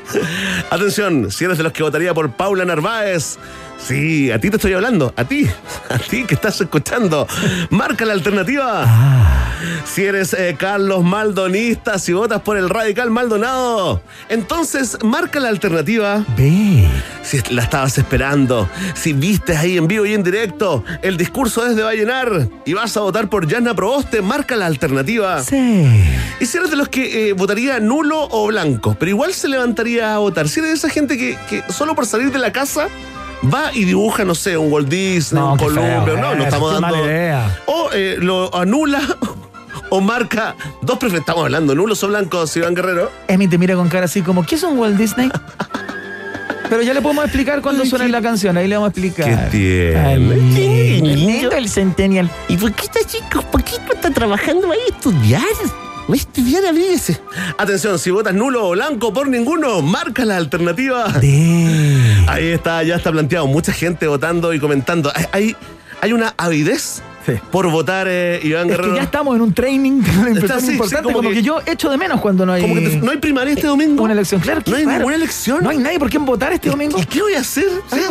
Atención, 0.69 1.31
si 1.31 1.45
eres 1.45 1.57
de 1.57 1.63
los 1.63 1.73
que 1.73 1.83
votaría 1.83 2.13
por 2.13 2.31
Paula 2.31 2.63
Narváez. 2.65 3.37
Sí, 3.83 4.31
a 4.31 4.39
ti 4.39 4.49
te 4.49 4.57
estoy 4.57 4.73
hablando, 4.73 5.13
a 5.17 5.23
ti, 5.25 5.47
a 5.89 5.97
ti 5.97 6.23
que 6.25 6.35
estás 6.35 6.61
escuchando. 6.61 7.27
Marca 7.69 8.05
la 8.05 8.13
alternativa. 8.13 8.85
Si 9.85 10.03
eres 10.03 10.33
eh, 10.33 10.55
Carlos 10.57 11.03
Maldonista, 11.03 11.99
si 11.99 12.13
votas 12.13 12.41
por 12.41 12.57
el 12.57 12.69
radical 12.69 13.11
Maldonado, 13.11 14.01
entonces 14.29 14.97
marca 15.03 15.39
la 15.39 15.49
alternativa. 15.49 16.23
B. 16.37 16.87
Si 17.23 17.39
la 17.49 17.63
estabas 17.63 17.97
esperando, 17.97 18.69
si 18.93 19.13
viste 19.13 19.55
ahí 19.55 19.77
en 19.77 19.87
vivo 19.87 20.05
y 20.05 20.13
en 20.13 20.23
directo 20.23 20.83
el 21.01 21.17
discurso 21.17 21.63
desde 21.63 21.83
Vallenar 21.83 22.47
y 22.65 22.73
vas 22.73 22.95
a 22.97 23.01
votar 23.01 23.29
por 23.29 23.47
Yana 23.47 23.75
Proboste, 23.75 24.21
marca 24.21 24.55
la 24.55 24.65
alternativa. 24.67 25.43
C. 25.43 25.85
Y 26.39 26.45
si 26.45 26.57
eres 26.57 26.69
de 26.69 26.75
los 26.75 26.89
que 26.89 27.29
eh, 27.29 27.33
votaría 27.33 27.79
nulo 27.79 28.27
o 28.31 28.47
blanco, 28.47 28.95
pero 28.99 29.09
igual 29.09 29.33
se 29.33 29.47
levantaría 29.47 30.15
a 30.15 30.17
votar. 30.19 30.47
Si 30.49 30.59
eres 30.59 30.71
de 30.71 30.77
esa 30.77 30.89
gente 30.89 31.17
que, 31.17 31.37
que 31.49 31.63
solo 31.71 31.95
por 31.95 32.05
salir 32.05 32.31
de 32.31 32.39
la 32.39 32.51
casa 32.51 32.87
va 33.53 33.71
y 33.73 33.85
dibuja, 33.85 34.23
no 34.25 34.35
sé, 34.35 34.57
un 34.57 34.71
Walt 34.71 34.87
Disney, 34.89 35.41
No, 35.41 35.53
un 35.53 35.57
columpio, 35.57 36.15
no, 36.17 36.21
no 36.21 36.33
eso, 36.33 36.43
estamos 36.43 36.69
qué 36.69 36.73
dando. 36.81 36.97
mala 36.97 37.01
idea. 37.05 37.59
O 37.65 37.89
eh, 37.93 38.15
lo 38.19 38.53
anula 38.55 39.01
o 39.89 40.01
marca 40.01 40.55
dos 40.81 40.99
prefe- 40.99 41.19
Estamos 41.19 41.43
hablando, 41.43 41.73
nulos 41.75 42.03
o 42.03 42.07
blancos, 42.07 42.55
Iván 42.57 42.75
Guerrero. 42.75 43.11
Emi 43.27 43.47
te 43.47 43.57
mira 43.57 43.75
con 43.75 43.89
cara 43.89 44.05
así 44.05 44.21
como, 44.21 44.45
¿qué 44.45 44.55
es 44.55 44.63
un 44.63 44.77
Walt 44.77 44.97
Disney? 44.97 45.29
Pero 46.69 46.83
ya 46.83 46.93
le 46.93 47.01
podemos 47.01 47.25
explicar 47.25 47.61
cuando 47.61 47.85
suene 47.85 48.07
la 48.07 48.21
canción, 48.21 48.55
ahí 48.55 48.65
le 48.65 48.75
vamos 48.77 48.87
a 48.87 48.91
explicar. 48.91 49.49
Qué 49.51 49.91
tierno. 49.91 50.31
Ay, 50.33 50.53
Qué 50.55 51.01
lindo 51.03 51.51
el 51.51 51.67
Centennial. 51.67 52.29
¿Y 52.47 52.55
por 52.55 52.71
qué 52.71 52.83
está 52.85 52.99
chico? 53.05 53.41
¿Por 53.51 53.61
qué 53.61 53.73
no 53.85 53.91
está 53.93 54.09
trabajando 54.11 54.71
ahí 54.71 54.79
a 54.89 54.95
estudiar? 54.95 55.41
Va 56.09 56.13
a 56.13 56.17
estudiar, 56.17 56.65
abríguese. 56.65 57.19
Atención, 57.57 57.97
si 57.99 58.11
votas 58.11 58.33
nulo 58.33 58.67
o 58.67 58.71
blanco 58.71 59.13
por 59.13 59.27
ninguno, 59.27 59.81
marca 59.81 60.25
la 60.25 60.37
alternativa. 60.37 61.05
Ahí 62.27 62.47
está, 62.47 62.83
ya 62.83 62.95
está 62.95 63.11
planteado. 63.11 63.47
Mucha 63.47 63.71
gente 63.71 64.07
votando 64.07 64.53
y 64.53 64.59
comentando. 64.59 65.11
Hay, 65.31 65.55
hay 66.01 66.13
una 66.13 66.33
avidez 66.37 67.01
Sí. 67.25 67.33
por 67.51 67.69
votar, 67.69 68.07
eh, 68.09 68.39
Iván 68.43 68.63
Es 68.63 68.69
Guerrero. 68.71 68.93
que 68.93 68.97
ya 68.97 69.03
estamos 69.03 69.35
en 69.35 69.41
un 69.41 69.53
training 69.53 70.01
Está 70.41 70.59
sí, 70.59 70.71
importante 70.71 71.03
como 71.03 71.17
como, 71.17 71.29
que- 71.29 71.35
que, 71.35 71.41
yo 71.43 71.59
echo 71.65 71.89
de 71.89 71.97
menos 71.97 72.19
cuando 72.21 72.45
no 72.45 72.53
hay 72.53 72.61
Como 72.63 72.75
que 72.75 72.81
te- 72.81 72.97
no 72.97 73.11
hay 73.11 73.17
primaria 73.17 73.53
este 73.53 73.67
domingo. 73.67 74.03
una 74.03 74.13
elección. 74.13 74.41
Claro, 74.41 74.61
No 74.65 74.75
hay 74.75 74.85
ninguna 74.85 75.15
elección. 75.15 75.63
No 75.63 75.69
hay 75.69 75.77
nadie 75.77 75.99
por 75.99 76.09
quién 76.09 76.25
votar 76.25 76.51
este 76.53 76.69
domingo. 76.69 76.97
¿Y 76.99 77.05
qué 77.05 77.21
voy 77.21 77.33
a 77.35 77.41
hacer? 77.41 77.65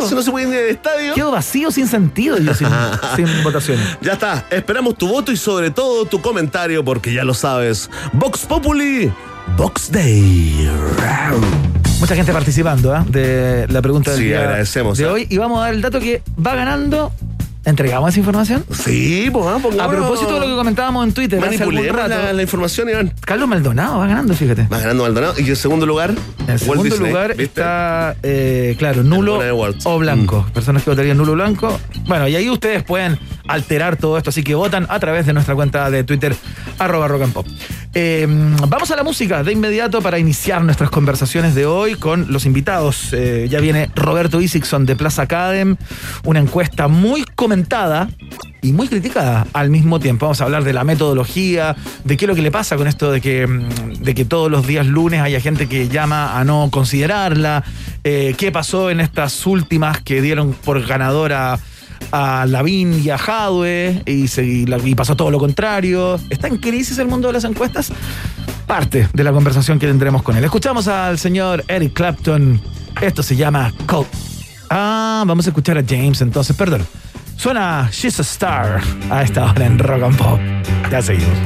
Si 0.07 0.15
no 0.15 0.21
se 0.21 0.31
puede 0.31 0.47
ir 0.49 0.55
al 0.55 0.69
estadio. 0.69 1.13
Quedo 1.13 1.31
vacío 1.31 1.71
sin 1.71 1.87
sentido 1.87 2.37
yo 2.37 2.53
sin, 2.53 2.67
sin 3.15 3.43
votaciones. 3.43 3.85
Ya 4.01 4.13
está, 4.13 4.45
esperamos 4.49 4.95
tu 4.97 5.07
voto 5.07 5.31
y 5.31 5.37
sobre 5.37 5.71
todo 5.71 6.05
tu 6.05 6.21
comentario 6.21 6.83
porque 6.85 7.13
ya 7.13 7.23
lo 7.23 7.33
sabes. 7.33 7.89
Vox 8.13 8.45
Populi, 8.45 9.11
Vox 9.57 9.91
Day. 9.91 10.69
Mucha 11.99 12.15
gente 12.15 12.31
participando 12.33 12.93
¿ah? 12.95 13.05
de 13.07 13.67
la 13.69 13.81
pregunta 13.81 14.11
del 14.11 14.19
Sí, 14.19 14.25
día 14.25 14.39
agradecemos, 14.39 14.97
de 14.97 15.05
¿ah? 15.05 15.11
hoy. 15.11 15.27
Y 15.29 15.37
vamos 15.37 15.59
a 15.59 15.65
dar 15.65 15.73
el 15.75 15.81
dato 15.81 15.99
que 15.99 16.23
va 16.43 16.55
ganando. 16.55 17.11
¿Entregamos 17.63 18.09
esa 18.09 18.19
información? 18.19 18.65
Sí, 18.71 19.29
pues 19.31 19.45
vamos, 19.45 19.77
A 19.79 19.87
propósito 19.87 20.33
de 20.33 20.39
lo 20.39 20.47
que 20.47 20.55
comentábamos 20.55 21.05
en 21.05 21.13
Twitter 21.13 21.39
Manipulemos 21.39 22.09
la, 22.09 22.33
la 22.33 22.41
información, 22.41 22.89
Iván. 22.89 23.13
Carlos 23.23 23.47
Maldonado 23.47 23.99
va 23.99 24.07
ganando, 24.07 24.33
fíjate. 24.33 24.67
Va 24.71 24.79
ganando 24.79 25.03
Maldonado. 25.03 25.33
Y 25.37 25.47
en 25.47 25.55
segundo 25.55 25.85
lugar, 25.85 26.13
En 26.47 26.57
segundo 26.57 26.83
Disney, 26.83 27.09
lugar 27.09 27.29
¿viste? 27.29 27.43
está, 27.43 28.15
eh, 28.23 28.75
claro, 28.79 29.03
nulo 29.03 29.39
o 29.83 29.99
blanco. 29.99 30.47
Personas 30.53 30.83
que 30.83 30.89
votarían 30.89 31.17
nulo 31.17 31.33
o 31.33 31.35
blanco. 31.35 31.79
Bueno, 32.07 32.27
y 32.27 32.35
ahí 32.35 32.49
ustedes 32.49 32.81
pueden 32.83 33.19
alterar 33.51 33.97
todo 33.97 34.17
esto, 34.17 34.29
así 34.29 34.43
que 34.43 34.55
votan 34.55 34.85
a 34.89 34.99
través 34.99 35.25
de 35.25 35.33
nuestra 35.33 35.55
cuenta 35.55 35.89
de 35.89 36.03
Twitter, 36.03 36.35
arroba 36.79 37.07
rock. 37.07 37.21
Eh, 37.93 38.25
vamos 38.67 38.89
a 38.91 38.95
la 38.95 39.03
música 39.03 39.43
de 39.43 39.51
inmediato 39.51 40.01
para 40.01 40.17
iniciar 40.17 40.63
nuestras 40.63 40.89
conversaciones 40.89 41.55
de 41.55 41.65
hoy 41.65 41.95
con 41.95 42.31
los 42.31 42.45
invitados. 42.45 43.09
Eh, 43.11 43.47
ya 43.49 43.59
viene 43.59 43.89
Roberto 43.95 44.39
Isixson 44.39 44.85
de 44.85 44.95
Plaza 44.95 45.23
Academ, 45.23 45.75
una 46.23 46.39
encuesta 46.39 46.87
muy 46.87 47.25
comentada 47.35 48.09
y 48.61 48.71
muy 48.73 48.87
criticada 48.87 49.45
al 49.53 49.69
mismo 49.69 49.99
tiempo. 49.99 50.25
Vamos 50.25 50.39
a 50.41 50.45
hablar 50.45 50.63
de 50.63 50.73
la 50.73 50.83
metodología, 50.83 51.75
de 52.03 52.15
qué 52.15 52.25
es 52.25 52.29
lo 52.29 52.35
que 52.35 52.41
le 52.41 52.51
pasa 52.51 52.77
con 52.77 52.87
esto 52.87 53.11
de 53.11 53.19
que, 53.19 53.45
mm, 53.45 54.03
de 54.03 54.15
que 54.15 54.23
todos 54.23 54.49
los 54.49 54.65
días 54.65 54.85
lunes 54.85 55.21
haya 55.21 55.41
gente 55.41 55.67
que 55.67 55.89
llama 55.89 56.39
a 56.39 56.43
no 56.45 56.69
considerarla, 56.71 57.63
eh, 58.03 58.35
qué 58.37 58.51
pasó 58.51 58.89
en 58.89 58.99
estas 59.01 59.45
últimas 59.45 59.99
que 60.01 60.21
dieron 60.21 60.53
por 60.53 60.85
ganadora 60.85 61.59
a 62.11 62.45
Lavín 62.47 63.01
y 63.03 63.09
a 63.09 63.17
Jadwe 63.17 64.03
y, 64.05 64.27
se- 64.27 64.65
pasó 64.95 65.15
todo 65.15 65.31
lo 65.31 65.39
contrario. 65.39 66.19
¿Está 66.29 66.47
en 66.47 66.57
crisis 66.57 66.97
el 66.97 67.07
mundo 67.07 67.27
de 67.27 67.33
las 67.33 67.43
encuestas? 67.43 67.91
Parte 68.67 69.07
de 69.13 69.23
la 69.23 69.31
conversación 69.31 69.79
que 69.79 69.87
tendremos 69.87 70.23
con 70.23 70.37
él. 70.37 70.43
Escuchamos 70.43 70.87
al 70.87 71.17
señor 71.19 71.63
Eric 71.67 71.93
Clapton. 71.93 72.61
Esto 73.01 73.23
se 73.23 73.35
llama 73.35 73.73
Cold. 73.85 74.07
Ah, 74.69 75.23
vamos 75.27 75.45
a 75.45 75.49
escuchar 75.49 75.77
a 75.77 75.83
James 75.87 76.21
entonces, 76.21 76.55
perdón. 76.55 76.85
Suena 77.35 77.89
She's 77.91 78.19
a 78.19 78.21
Star 78.21 78.81
a 79.09 79.23
esta 79.23 79.49
hora 79.51 79.65
en 79.65 79.79
Rock 79.79 80.03
and 80.03 80.17
Pop. 80.17 80.39
Ya 80.91 81.01
seguimos. 81.01 81.37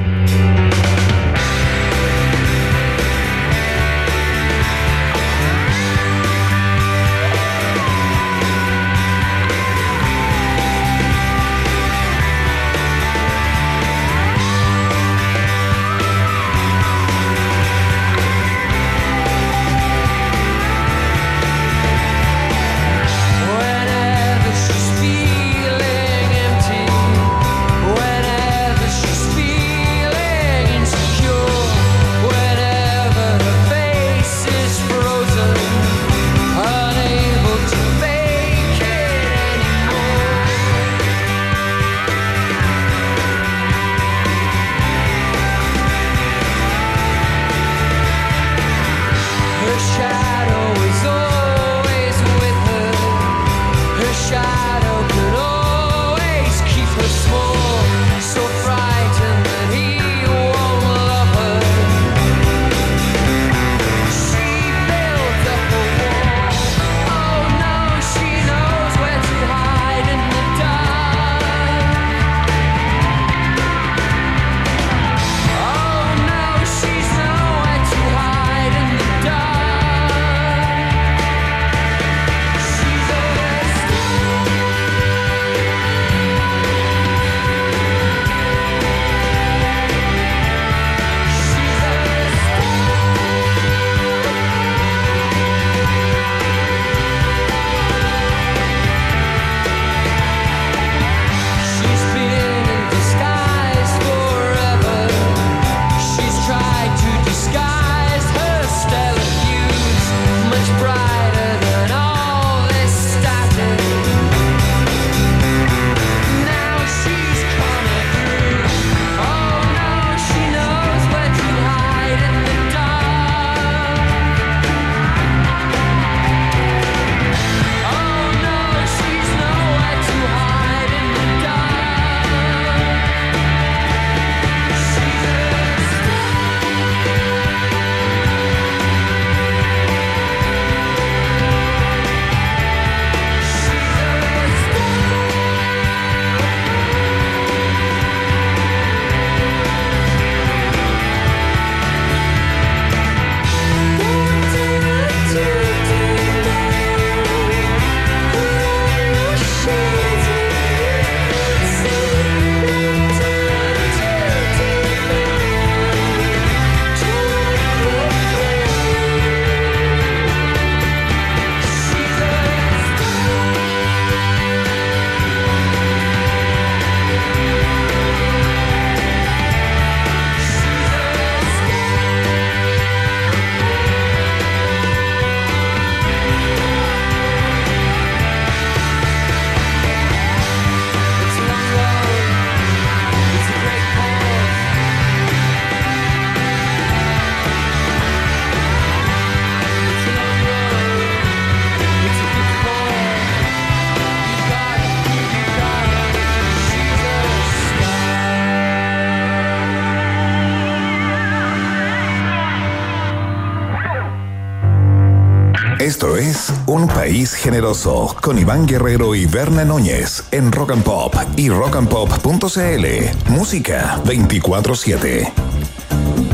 Un 216.86 216.94
país 216.94 217.34
generoso 217.34 218.16
con 218.22 218.38
Iván 218.38 218.68
Guerrero 218.68 219.16
y 219.16 219.26
Berna 219.26 219.66
Núñez 219.66 220.24
en 220.32 220.52
Rock 220.52 220.72
and 220.72 220.84
Pop 220.84 221.16
y 221.36 221.50
rockandpop.cl. 221.50 223.32
Música 223.32 224.02
24/7. 224.06 225.55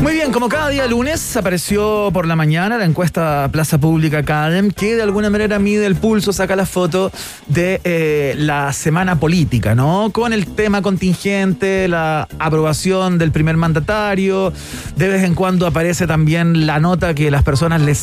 Muy 0.02 0.14
bien, 0.14 0.32
como 0.32 0.48
cada 0.48 0.68
día 0.68 0.88
lunes 0.88 1.36
apareció 1.36 2.10
por 2.12 2.26
la 2.26 2.34
mañana 2.34 2.76
la 2.76 2.84
encuesta 2.84 3.48
Plaza 3.52 3.78
Pública 3.78 4.18
Academ, 4.18 4.72
que 4.72 4.96
de 4.96 5.02
alguna 5.02 5.30
manera 5.30 5.60
mide 5.60 5.86
el 5.86 5.94
pulso, 5.94 6.32
saca 6.32 6.56
la 6.56 6.66
foto 6.66 7.12
de 7.46 7.80
eh, 7.84 8.34
la 8.36 8.72
semana 8.72 9.20
política, 9.20 9.76
¿no? 9.76 10.10
Con 10.12 10.32
el 10.32 10.46
tema 10.48 10.82
contingente, 10.82 11.86
la 11.86 12.26
aprobación 12.40 13.16
del 13.16 13.30
primer 13.30 13.56
mandatario, 13.56 14.52
de 14.96 15.06
vez 15.06 15.22
en 15.22 15.36
cuando 15.36 15.68
aparece 15.68 16.08
también 16.08 16.66
la 16.66 16.80
nota 16.80 17.14
que 17.14 17.30
las 17.30 17.44
personas 17.44 17.80
le, 17.80 17.94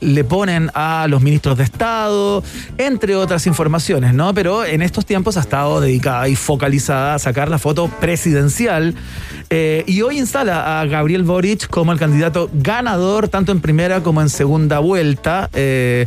le 0.00 0.24
ponen 0.24 0.70
a 0.74 1.06
los 1.08 1.22
ministros 1.22 1.56
de 1.56 1.64
Estado, 1.64 2.44
entre 2.76 3.16
otras 3.16 3.46
informaciones, 3.46 4.12
¿no? 4.12 4.34
Pero 4.34 4.66
en 4.66 4.82
estos 4.82 5.06
tiempos 5.06 5.38
ha 5.38 5.40
estado 5.40 5.80
dedicada 5.80 6.28
y 6.28 6.36
focalizada 6.36 7.14
a 7.14 7.18
sacar 7.18 7.48
la 7.48 7.58
foto 7.58 7.88
presidencial 7.88 8.94
eh, 9.50 9.84
y 9.86 10.02
hoy 10.02 10.18
instala 10.18 10.80
a 10.80 10.86
Gabriel 10.86 11.22
Boric 11.22 11.68
como 11.68 11.92
el 11.92 11.98
candidato 11.98 12.50
ganador, 12.52 13.28
tanto 13.28 13.52
en 13.52 13.60
primera 13.60 14.02
como 14.02 14.20
en 14.20 14.28
segunda 14.28 14.78
vuelta, 14.78 15.48
eh, 15.54 16.06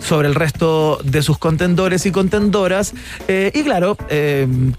sobre 0.00 0.28
el 0.28 0.34
resto 0.34 0.98
de 1.04 1.22
sus 1.22 1.38
contendores 1.38 2.06
y 2.06 2.10
contendoras. 2.10 2.94
Eh, 3.28 3.52
y 3.54 3.62
claro, 3.62 3.96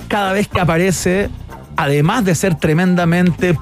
cada 0.07 0.34
vez 0.34 0.47
que 0.47 0.59
aparece, 0.59 1.30
además 1.78 2.26
de 2.26 2.36
ser 2.36 2.55
tremendamente 2.55 3.55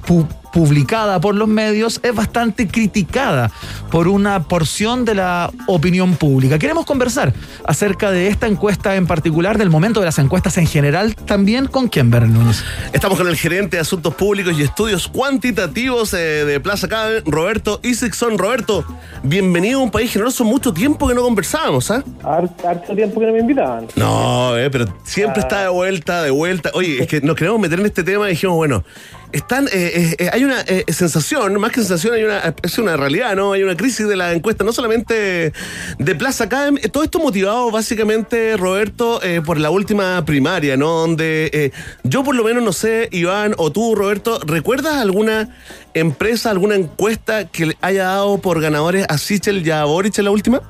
publicada 0.52 1.20
por 1.22 1.36
los 1.36 1.47
medios, 1.47 2.00
es 2.04 2.14
bastante 2.14 2.68
criticada 2.68 3.52
por 3.91 4.08
una 4.08 4.43
porción 4.43 5.06
de 5.06 5.16
la 5.16 5.52
opinión 5.68 6.16
pública. 6.16 6.60
Queremos 6.60 6.86
conversar 6.86 7.34
acerca 7.66 8.12
de 8.12 8.28
esta 8.28 8.47
encuesta 8.47 8.95
en 8.95 9.08
particular, 9.08 9.58
del 9.58 9.70
momento 9.70 10.00
de 10.00 10.08
las 10.08 10.20
encuestas 10.20 10.58
en 10.58 10.68
general, 10.68 11.16
también 11.16 11.68
con 11.68 11.88
quién, 11.88 12.10
Núñez. 12.10 12.64
Estamos 12.91 13.18
con 13.18 13.28
el 13.28 13.36
gerente 13.36 13.78
de 13.78 13.82
Asuntos 13.82 14.16
Públicos 14.16 14.56
y 14.58 14.64
Estudios 14.64 15.08
Cuantitativos 15.08 16.14
eh, 16.14 16.18
de 16.45 16.60
Plaza 16.60 16.88
Cabe, 16.88 17.22
Roberto 17.26 17.80
Isaacson. 17.84 18.38
Roberto, 18.38 18.84
bienvenido 19.24 19.80
a 19.80 19.84
un 19.84 19.91
país 19.91 20.12
generoso. 20.12 20.43
Mucho 20.43 20.74
tiempo 20.74 21.08
que 21.08 21.14
no 21.14 21.22
conversábamos, 21.22 21.91
¿ah? 21.91 22.04
Har- 22.24 22.50
Harto 22.68 22.95
tiempo 22.95 23.20
que 23.20 23.26
no 23.28 23.34
me 23.34 23.39
invitaban. 23.39 23.88
No, 23.95 24.58
eh, 24.58 24.70
pero 24.70 24.86
siempre 25.04 25.41
está 25.41 25.62
de 25.62 25.70
vuelta, 25.70 26.24
de 26.24 26.32
vuelta. 26.32 26.72
Oye, 26.74 27.02
es 27.04 27.08
que 27.08 27.22
nos 27.22 27.36
queremos 27.36 27.60
meter 27.60 27.80
en 27.80 27.86
este 27.86 28.04
tema 28.04 28.28
y 28.28 28.32
dijimos, 28.32 28.56
bueno, 28.56 28.84
están, 29.32 29.68
eh, 29.68 29.70
eh, 29.74 30.16
eh, 30.18 30.30
hay 30.34 30.44
una 30.44 30.62
eh, 30.62 30.86
sensación, 30.92 31.60
más 31.60 31.72
que 31.72 31.82
sensación, 31.82 32.16
hay 32.16 32.24
una, 32.24 32.54
es 32.64 32.78
una 32.78 32.98
realidad, 32.98 33.36
¿no? 33.36 33.54
Hay 33.54 33.64
una 33.64 33.76
crisis 33.76 34.08
de 34.08 34.16
la 34.16 34.34
encuesta, 34.34 34.64
no 34.64 34.74
solamente 34.74 35.54
de 35.98 36.16
Plaza 36.16 36.46
eh, 36.46 36.90
todo 36.90 37.04
esto 37.04 37.20
motivado 37.20 37.70
básicamente, 37.72 38.58
Roberto, 38.58 39.22
eh, 39.22 39.42
por 39.46 39.60
la 39.60 39.70
última 39.70 40.24
primaria, 40.26 40.78
¿no? 40.78 40.90
Donde 40.90 41.50
eh, 41.54 41.72
yo 42.04 42.24
por 42.24 42.36
lo 42.36 42.44
menos 42.44 42.64
no 42.64 42.74
sé, 42.74 43.08
Iván, 43.12 43.54
o 43.58 43.72
tú, 43.72 43.94
Roberto, 43.94 44.40
¿recuerdas 44.46 44.96
alguna 44.96 45.56
empresa, 45.94 46.50
alguna 46.50 46.76
encuesta 46.76 47.48
que 47.48 47.68
le 47.68 47.78
haya 47.82 48.06
dado 48.06 48.40
por 48.40 48.60
ganadores 48.62 49.06
a 49.10 49.18
Sichel 49.18 49.66
y 49.66 49.72
a 49.72 49.84
Boric 49.86 50.18
en 50.18 50.26
la 50.26 50.32
última? 50.32 50.62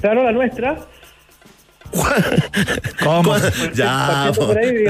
Claro, 0.00 0.24
la 0.24 0.32
nuestra. 0.32 0.86
¿Cómo? 3.02 3.36
ya, 3.74 4.32
por 4.34 4.56
ahí. 4.56 4.84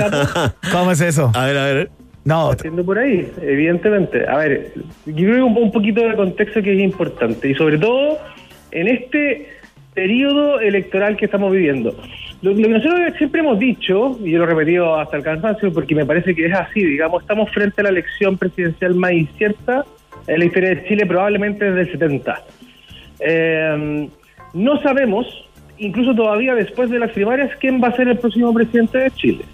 ¿Cómo 0.70 0.92
es 0.92 1.00
eso? 1.00 1.32
A 1.34 1.46
ver, 1.46 1.58
a 1.58 1.64
ver. 1.64 1.99
No, 2.24 2.48
Partiendo 2.48 2.84
por 2.84 2.98
ahí, 2.98 3.30
evidentemente. 3.40 4.26
A 4.28 4.36
ver, 4.36 4.72
yo 5.06 5.14
creo 5.14 5.36
que 5.36 5.42
un, 5.42 5.72
poquito 5.72 6.02
de 6.06 6.14
contexto 6.14 6.62
que 6.62 6.74
es 6.74 6.80
importante 6.80 7.48
y 7.48 7.54
sobre 7.54 7.78
todo 7.78 8.18
en 8.72 8.88
este 8.88 9.48
periodo 9.94 10.60
electoral 10.60 11.16
que 11.16 11.24
estamos 11.24 11.52
viviendo. 11.52 11.96
Lo, 12.42 12.52
lo 12.52 12.62
que 12.62 12.68
nosotros 12.68 13.00
siempre 13.16 13.40
hemos 13.40 13.58
dicho, 13.58 14.18
y 14.22 14.32
yo 14.32 14.38
lo 14.38 14.44
he 14.44 14.46
repetido 14.48 14.96
hasta 14.96 15.16
el 15.16 15.22
cansancio 15.22 15.72
porque 15.72 15.94
me 15.94 16.04
parece 16.04 16.34
que 16.34 16.46
es 16.46 16.54
así, 16.54 16.84
digamos, 16.84 17.22
estamos 17.22 17.50
frente 17.50 17.80
a 17.80 17.84
la 17.84 17.90
elección 17.90 18.36
presidencial 18.36 18.94
más 18.94 19.12
incierta 19.12 19.84
en 20.26 20.38
la 20.38 20.44
historia 20.44 20.70
de 20.70 20.84
Chile 20.84 21.06
probablemente 21.06 21.64
desde 21.64 21.80
el 21.80 21.92
70. 21.92 22.44
Eh, 23.20 24.08
no 24.52 24.80
sabemos, 24.82 25.26
incluso 25.78 26.14
todavía 26.14 26.54
después 26.54 26.90
de 26.90 26.98
las 26.98 27.10
primarias, 27.12 27.50
quién 27.60 27.82
va 27.82 27.88
a 27.88 27.96
ser 27.96 28.08
el 28.08 28.18
próximo 28.18 28.52
presidente 28.52 28.98
de 28.98 29.10
Chile. 29.12 29.44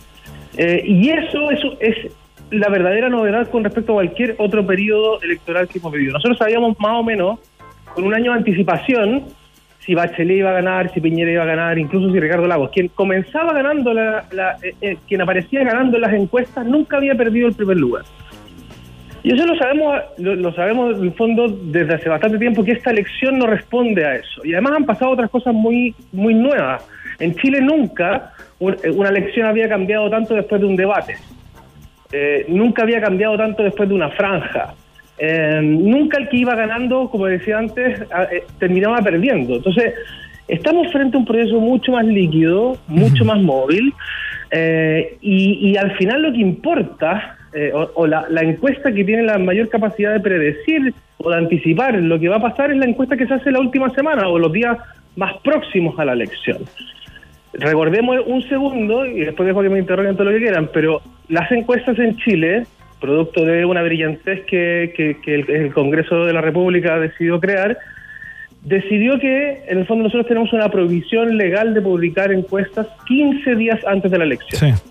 Eh, 0.57 0.83
y 0.87 1.11
eso, 1.11 1.51
eso 1.51 1.77
es 1.81 2.13
la 2.51 2.69
verdadera 2.69 3.09
novedad 3.09 3.49
con 3.51 3.65
respecto 3.65 3.93
a 3.93 3.97
cualquier 3.97 4.35
otro 4.39 4.65
periodo 4.67 5.21
electoral 5.23 5.67
que 5.69 5.79
hemos 5.79 5.93
vivido. 5.93 6.13
Nosotros 6.13 6.39
sabíamos 6.39 6.79
más 6.79 6.93
o 7.01 7.03
menos, 7.03 7.41
con 7.95 8.05
un 8.05 8.15
año 8.15 8.33
de 8.33 8.39
anticipación, 8.39 9.25
si 9.81 9.95
Bachelet 9.95 10.39
iba 10.39 10.51
a 10.51 10.55
ganar, 10.55 10.93
si 10.93 11.01
Piñera 11.01 11.31
iba 11.31 11.43
a 11.43 11.47
ganar, 11.47 11.79
incluso 11.79 12.13
si 12.13 12.19
Ricardo 12.21 12.47
Lagos, 12.47 12.71
quien 12.71 12.89
comenzaba 12.89 13.53
ganando, 13.53 13.93
la, 13.95 14.25
la- 14.33 14.57
eh, 14.63 14.75
eh, 14.81 14.97
quien 15.09 15.23
aparecía 15.23 15.63
ganando 15.65 15.97
en 15.97 16.03
las 16.03 16.13
encuestas, 16.13 16.67
nunca 16.67 16.97
había 16.97 17.15
perdido 17.15 17.49
el 17.49 17.55
primer 17.55 17.77
lugar. 17.77 18.05
Y 19.23 19.33
eso 19.35 19.45
lo 19.45 19.57
sabemos, 19.57 20.01
lo, 20.19 20.53
sabemos 20.55 20.97
en 20.99 21.05
el 21.05 21.13
fondo 21.15 21.49
desde 21.49 21.95
hace 21.95 22.09
bastante 22.09 22.39
tiempo 22.39 22.63
que 22.65 22.73
esta 22.73 22.91
elección 22.91 23.39
no 23.39 23.47
responde 23.47 24.05
a 24.05 24.15
eso. 24.17 24.45
Y 24.45 24.53
además 24.53 24.75
han 24.77 24.85
pasado 24.85 25.11
otras 25.11 25.31
cosas 25.31 25.53
muy, 25.53 25.95
muy 26.13 26.33
nuevas. 26.33 26.85
En 27.19 27.35
Chile 27.35 27.61
nunca 27.61 28.33
un- 28.61 28.77
una 28.95 29.09
elección 29.09 29.47
había 29.47 29.69
cambiado 29.69 30.09
tanto 30.11 30.35
después 30.35 30.61
de 30.61 30.67
un 30.69 30.77
debate. 30.77 31.17
Eh, 32.13 32.47
nunca 32.49 32.83
había 32.83 33.01
cambiado 33.01 33.37
tanto 33.37 33.63
después 33.63 33.89
de 33.89 33.95
una 33.95 34.11
franja. 34.11 34.75
Eh, 35.19 35.61
nunca 35.63 36.19
el 36.19 36.29
que 36.29 36.37
iba 36.37 36.55
ganando, 36.55 37.09
como 37.11 37.27
decía 37.27 37.59
antes, 37.59 38.01
eh, 38.01 38.45
terminaba 38.59 38.99
perdiendo. 38.99 39.57
Entonces, 39.57 39.95
estamos 40.49 40.93
frente 40.93 41.17
a 41.17 41.21
un 41.21 41.27
proceso 41.27 41.59
mucho 41.61 41.93
más 41.93 42.05
líquido, 42.05 42.77
mucho 42.87 43.25
más 43.25 43.41
móvil, 43.41 43.93
eh, 44.51 45.17
y, 45.21 45.71
y 45.71 45.77
al 45.77 45.97
final 45.97 46.23
lo 46.23 46.33
que 46.33 46.39
importa, 46.39 47.37
eh, 47.53 47.73
o, 47.73 47.91
o 47.95 48.07
la, 48.07 48.27
la 48.29 48.43
encuesta 48.43 48.93
que 48.93 49.05
tiene 49.05 49.23
la 49.23 49.39
mayor 49.39 49.69
capacidad 49.69 50.13
de 50.13 50.21
predecir 50.21 50.93
o 51.19 51.31
de 51.31 51.37
anticipar 51.37 51.95
lo 51.95 52.21
que 52.21 52.29
va 52.29 52.37
a 52.37 52.41
pasar 52.41 52.71
es 52.71 52.77
la 52.77 52.87
encuesta 52.87 53.17
que 53.17 53.27
se 53.27 53.35
hace 53.35 53.51
la 53.51 53.61
última 53.61 53.89
semana 53.91 54.29
o 54.29 54.39
los 54.39 54.53
días 54.53 54.77
más 55.17 55.33
próximos 55.43 55.99
a 55.99 56.05
la 56.05 56.13
elección. 56.13 56.59
Recordemos 57.53 58.19
un 58.27 58.43
segundo, 58.49 59.07
y 59.07 59.21
después 59.21 59.47
dejo 59.47 59.63
que 59.63 59.71
me 59.71 59.79
interroguen 59.79 60.15
todo 60.17 60.25
lo 60.25 60.33
que 60.33 60.39
quieran, 60.43 60.69
pero 60.73 61.01
las 61.29 61.51
encuestas 61.53 61.99
en 61.99 62.17
Chile, 62.19 62.65
producto 63.01 63.45
de 63.45 63.65
una 63.65 63.83
brillantez 63.83 64.45
que, 64.47 64.93
que- 64.97 65.17
que 65.23 65.35
el, 65.37 65.51
el 65.51 65.73
Congreso 65.73 66.25
de 66.27 66.33
la 66.33 66.41
República 66.43 66.99
decidió 66.99 67.41
crear, 67.41 67.79
decidió 68.63 69.19
que 69.19 69.63
en 69.69 69.79
el 69.79 69.87
fondo 69.87 70.05
nosotros 70.05 70.27
tenemos 70.27 70.53
una 70.53 70.69
prohibición 70.69 71.37
legal 71.37 71.73
de 71.73 71.81
publicar 71.81 72.33
encuestas 72.33 72.87
15 73.07 73.55
días 73.55 73.81
antes 73.87 74.11
de 74.11 74.19
la 74.19 74.25
elección. 74.25 74.75
sí. 74.75 74.83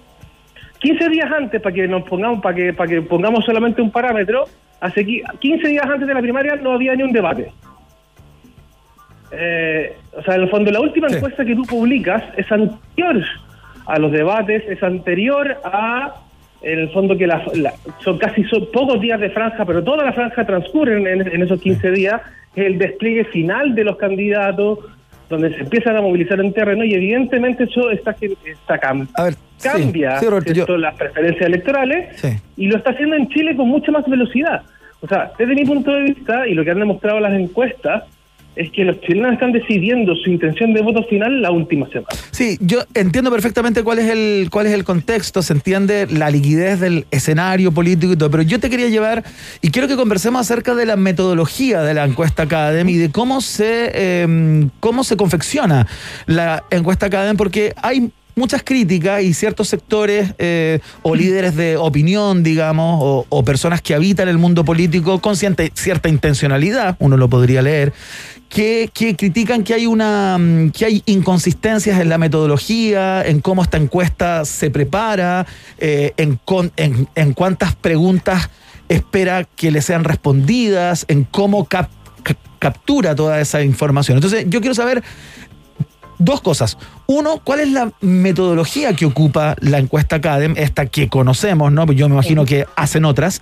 15 0.79 1.09
días 1.09 1.31
antes, 1.31 1.59
para 1.61 1.73
que 1.73 1.87
nos 1.87 2.03
pongamos, 2.03 2.41
para 2.41 2.55
que, 2.55 2.73
para 2.73 2.87
que 2.89 3.01
pongamos 3.01 3.43
solamente 3.43 3.81
un 3.81 3.89
parámetro, 3.91 4.45
hace 4.81 5.03
qui- 5.05 5.23
15 5.39 5.67
días 5.69 5.85
antes 5.85 6.07
de 6.07 6.13
la 6.13 6.21
primaria 6.21 6.55
no 6.57 6.73
había 6.73 6.95
ni 6.95 7.01
un 7.01 7.11
debate. 7.11 7.51
Eh, 9.31 9.93
o 10.17 10.21
sea, 10.23 10.35
en 10.35 10.41
el 10.43 10.49
fondo, 10.49 10.71
la 10.71 10.79
última 10.81 11.09
Sí. 11.09 11.15
encuesta 11.15 11.43
que 11.45 11.55
tú 11.55 11.63
publicas 11.63 12.23
es 12.37 12.49
anterior 12.51 13.23
a 13.87 13.99
los 13.99 14.11
debates, 14.11 14.63
es 14.69 14.81
anterior 14.83 15.57
a, 15.63 16.13
en 16.61 16.79
el 16.79 16.89
fondo, 16.89 17.17
que 17.17 17.27
la- 17.27 17.43
la- 17.55 17.73
son 18.03 18.17
casi 18.17 18.43
son 18.45 18.67
pocos 18.71 18.99
días 19.01 19.19
de 19.19 19.29
franja, 19.29 19.65
pero 19.65 19.83
toda 19.83 20.03
la 20.05 20.13
franja 20.13 20.45
transcurre 20.45 20.97
en, 20.97 21.21
en 21.27 21.41
esos 21.41 21.59
15 21.61 21.91
días, 21.91 22.21
el 22.55 22.77
despliegue 22.77 23.25
final 23.25 23.75
de 23.75 23.83
los 23.83 23.97
candidatos, 23.97 24.79
donde 25.29 25.53
se 25.55 25.61
empiezan 25.61 25.97
a 25.97 26.01
movilizar 26.01 26.39
en 26.39 26.53
terreno 26.53 26.83
y 26.85 26.93
evidentemente 26.93 27.63
eso 27.65 27.89
está, 27.89 28.11
está 28.11 28.79
cam- 28.79 29.07
ver, 29.21 29.33
cambia 29.61 30.19
sí, 30.19 30.27
Roberto, 30.27 30.53
¿cierto? 30.53 30.73
yo- 30.73 30.77
las 30.77 30.95
preferencias 30.95 31.47
electorales 31.47 32.15
Sí. 32.21 32.29
y 32.57 32.67
lo 32.67 32.77
está 32.77 32.91
haciendo 32.91 33.15
en 33.15 33.27
Chile 33.29 33.55
con 33.55 33.67
mucha 33.67 33.91
más 33.91 34.05
velocidad. 34.07 34.61
O 35.01 35.07
sea, 35.07 35.31
desde 35.37 35.53
mi 35.55 35.65
punto 35.65 35.91
de 35.91 36.01
vista, 36.03 36.47
y 36.47 36.53
lo 36.53 36.63
que 36.63 36.71
han 36.71 36.79
demostrado 36.79 37.19
las 37.19 37.33
encuestas, 37.33 38.03
es 38.55 38.71
que 38.71 38.83
los 38.83 38.99
chilenos 39.01 39.33
están 39.33 39.51
decidiendo 39.51 40.15
su 40.15 40.29
intención 40.29 40.73
de 40.73 40.81
voto 40.81 41.03
final 41.03 41.41
la 41.41 41.51
última 41.51 41.87
semana. 41.87 42.07
Sí, 42.31 42.57
yo 42.61 42.79
entiendo 42.93 43.31
perfectamente 43.31 43.83
cuál 43.83 43.99
es 43.99 44.09
el 44.09 44.49
cuál 44.49 44.67
es 44.67 44.73
el 44.73 44.83
contexto, 44.83 45.41
se 45.41 45.53
entiende 45.53 46.07
la 46.09 46.29
liquidez 46.29 46.79
del 46.79 47.05
escenario 47.11 47.71
político 47.71 48.13
y 48.13 48.17
todo, 48.17 48.31
pero 48.31 48.43
yo 48.43 48.59
te 48.59 48.69
quería 48.69 48.89
llevar 48.89 49.23
y 49.61 49.71
quiero 49.71 49.87
que 49.87 49.95
conversemos 49.95 50.41
acerca 50.41 50.75
de 50.75 50.85
la 50.85 50.95
metodología 50.95 51.81
de 51.81 51.93
la 51.93 52.05
encuesta 52.05 52.43
Academy 52.43 52.93
y 52.93 52.97
de 52.97 53.11
cómo 53.11 53.41
se 53.41 53.91
eh, 53.93 54.67
cómo 54.79 55.03
se 55.03 55.17
confecciona 55.17 55.87
la 56.25 56.63
encuesta 56.71 57.07
Academy 57.07 57.37
porque 57.37 57.73
hay 57.81 58.11
muchas 58.35 58.63
críticas 58.63 59.23
y 59.23 59.33
ciertos 59.33 59.69
sectores 59.69 60.33
eh, 60.37 60.79
o 61.03 61.15
líderes 61.15 61.55
de 61.55 61.77
opinión, 61.77 62.43
digamos, 62.43 62.99
o, 63.01 63.25
o 63.29 63.43
personas 63.45 63.81
que 63.81 63.95
habitan 63.95 64.27
el 64.27 64.37
mundo 64.37 64.65
político 64.65 65.19
con 65.19 65.35
ciente- 65.35 65.71
cierta 65.73 66.09
intencionalidad, 66.09 66.97
uno 66.99 67.15
lo 67.17 67.29
podría 67.29 67.61
leer, 67.61 67.93
que, 68.49 68.89
que 68.93 69.15
critican 69.15 69.63
que 69.63 69.73
hay 69.73 69.85
una 69.87 70.37
mm, 70.37 70.71
que 70.71 70.85
hay 70.85 71.03
inconsistencias 71.05 71.99
en 71.99 72.09
la 72.09 72.17
metodología, 72.17 73.25
en 73.25 73.39
cómo 73.39 73.63
esta 73.63 73.77
encuesta 73.77 74.45
se 74.45 74.69
prepara, 74.69 75.45
eh, 75.77 76.13
en, 76.17 76.39
con- 76.45 76.71
en, 76.75 77.07
en 77.15 77.33
cuántas 77.33 77.75
preguntas 77.75 78.49
espera 78.89 79.45
que 79.55 79.71
le 79.71 79.81
sean 79.81 80.03
respondidas, 80.03 81.05
en 81.07 81.23
cómo 81.23 81.65
cap- 81.65 81.89
ca- 82.23 82.37
captura 82.59 83.15
toda 83.15 83.39
esa 83.41 83.63
información. 83.63 84.17
Entonces, 84.17 84.45
yo 84.47 84.59
quiero 84.61 84.75
saber 84.75 85.03
dos 86.17 86.41
cosas. 86.41 86.77
Uno, 87.07 87.41
¿cuál 87.43 87.59
es 87.61 87.69
la 87.69 87.91
metodología 88.01 88.95
que 88.95 89.05
ocupa 89.05 89.55
la 89.59 89.79
encuesta 89.79 90.21
CADEM, 90.21 90.55
esta 90.57 90.85
que 90.85 91.09
conocemos, 91.09 91.71
¿no? 91.71 91.91
Yo 91.91 92.07
me 92.09 92.15
imagino 92.15 92.45
que 92.45 92.65
hacen 92.75 93.05
otras. 93.05 93.41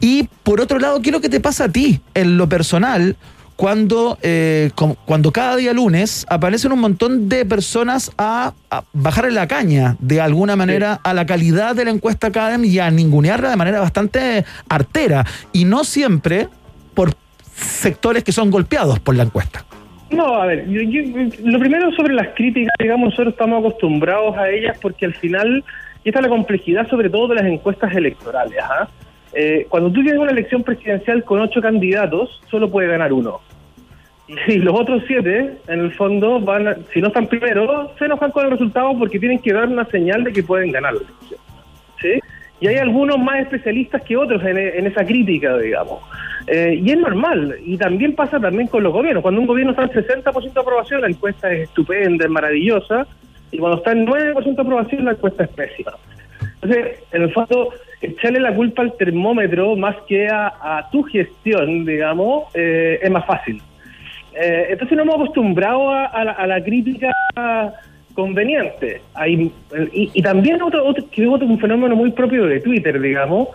Y 0.00 0.28
por 0.42 0.60
otro 0.60 0.78
lado, 0.78 1.00
¿qué 1.00 1.10
es 1.10 1.12
lo 1.12 1.20
que 1.20 1.28
te 1.28 1.40
pasa 1.40 1.64
a 1.64 1.68
ti 1.68 2.00
en 2.14 2.36
lo 2.36 2.48
personal? 2.48 3.16
Cuando, 3.56 4.18
eh, 4.22 4.70
cuando 5.04 5.32
cada 5.32 5.56
día 5.56 5.72
lunes 5.72 6.24
aparecen 6.28 6.70
un 6.70 6.78
montón 6.78 7.28
de 7.28 7.44
personas 7.44 8.12
a, 8.16 8.52
a 8.70 8.84
bajarle 8.92 9.32
la 9.32 9.48
caña 9.48 9.96
de 9.98 10.20
alguna 10.20 10.54
manera 10.54 11.00
a 11.02 11.12
la 11.12 11.26
calidad 11.26 11.74
de 11.74 11.84
la 11.84 11.90
encuesta 11.90 12.30
CADEM 12.30 12.64
y 12.64 12.78
a 12.78 12.88
ningunearla 12.92 13.50
de 13.50 13.56
manera 13.56 13.80
bastante 13.80 14.44
artera. 14.68 15.26
Y 15.52 15.64
no 15.64 15.82
siempre 15.82 16.48
por 16.94 17.14
sectores 17.56 18.22
que 18.22 18.30
son 18.30 18.50
golpeados 18.52 19.00
por 19.00 19.16
la 19.16 19.24
encuesta. 19.24 19.64
No, 20.10 20.34
a 20.40 20.46
ver, 20.46 20.66
yo- 20.68 20.80
lo 21.44 21.58
primero 21.58 21.92
sobre 21.92 22.14
las 22.14 22.28
críticas, 22.28 22.72
digamos, 22.78 23.10
nosotros 23.10 23.34
estamos 23.34 23.60
acostumbrados 23.60 24.36
a 24.38 24.48
ellas 24.48 24.78
porque 24.80 25.04
al 25.04 25.14
final, 25.14 25.62
y 26.02 26.08
esta 26.08 26.20
es 26.20 26.24
la 26.24 26.30
complejidad 26.30 26.88
sobre 26.88 27.10
todo 27.10 27.28
de 27.28 27.34
las 27.36 27.44
encuestas 27.44 27.94
electorales, 27.94 28.58
¿ah? 28.62 28.88
Eh, 29.34 29.66
cuando 29.68 29.90
tú 29.92 30.02
tienes 30.02 30.18
una 30.20 30.30
elección 30.30 30.62
presidencial 30.62 31.22
con 31.24 31.40
ocho 31.40 31.60
candidatos, 31.60 32.40
solo 32.50 32.70
puede 32.70 32.88
ganar 32.88 33.12
uno. 33.12 33.40
Y 34.46 34.56
los 34.58 34.78
otros 34.78 35.02
siete, 35.06 35.56
en 35.68 35.80
el 35.80 35.92
fondo, 35.92 36.40
van 36.40 36.68
a- 36.68 36.76
si 36.92 37.00
no 37.00 37.08
están 37.08 37.26
primero, 37.26 37.92
se 37.98 38.06
enojan 38.06 38.30
con 38.30 38.44
el 38.46 38.50
resultado 38.52 38.98
porque 38.98 39.18
tienen 39.18 39.38
que 39.38 39.52
dar 39.52 39.68
una 39.68 39.84
señal 39.86 40.24
de 40.24 40.32
que 40.32 40.42
pueden 40.42 40.70
ganar 40.72 40.94
la 40.94 41.00
elección. 41.00 41.40
¿sí? 42.00 42.20
Y 42.60 42.66
hay 42.68 42.76
algunos 42.76 43.18
más 43.18 43.40
especialistas 43.40 44.02
que 44.02 44.16
otros 44.16 44.42
en, 44.44 44.56
en 44.58 44.86
esa 44.86 45.04
crítica, 45.04 45.56
digamos. 45.58 46.00
Eh, 46.50 46.80
y 46.82 46.90
es 46.90 46.98
normal, 46.98 47.56
y 47.64 47.76
también 47.76 48.14
pasa 48.14 48.40
también 48.40 48.68
con 48.68 48.82
los 48.82 48.92
gobiernos. 48.92 49.22
Cuando 49.22 49.40
un 49.40 49.46
gobierno 49.46 49.72
está 49.72 49.82
en 49.84 49.90
60% 49.90 50.52
de 50.54 50.60
aprobación, 50.60 51.00
la 51.02 51.08
encuesta 51.08 51.52
es 51.52 51.68
estupenda, 51.68 52.24
es 52.24 52.30
maravillosa, 52.30 53.06
y 53.50 53.58
cuando 53.58 53.78
está 53.78 53.92
en 53.92 54.06
9% 54.06 54.54
de 54.56 54.62
aprobación, 54.62 55.04
la 55.04 55.10
encuesta 55.12 55.44
es 55.44 55.50
pésima. 55.50 55.92
Entonces, 56.62 57.02
en 57.12 57.22
el 57.22 57.32
fondo, 57.32 57.70
echarle 58.00 58.40
la 58.40 58.54
culpa 58.54 58.82
al 58.82 58.96
termómetro 58.96 59.76
más 59.76 59.96
que 60.08 60.28
a, 60.28 60.88
tu 60.90 61.02
gestión, 61.02 61.84
digamos, 61.84 62.44
eh, 62.54 62.98
es 63.02 63.10
más 63.10 63.26
fácil. 63.26 63.60
Eh, 64.40 64.66
entonces 64.70 64.96
nos 64.96 65.04
hemos 65.06 65.16
acostumbrado 65.16 65.90
a, 65.90 66.06
a 66.06 66.24
la, 66.24 66.32
a 66.32 66.46
la 66.46 66.62
crítica 66.64 67.10
conveniente. 68.14 69.00
Hay, 69.14 69.52
y, 69.92 70.10
y 70.14 70.22
también 70.22 70.60
otro, 70.62 70.84
otro, 70.86 71.04
que 71.10 71.26
otro- 71.26 71.46
un 71.46 71.58
fenómeno 71.60 71.94
muy 71.96 72.10
propio 72.12 72.46
de 72.46 72.60
Twitter, 72.60 73.00
digamos, 73.00 73.48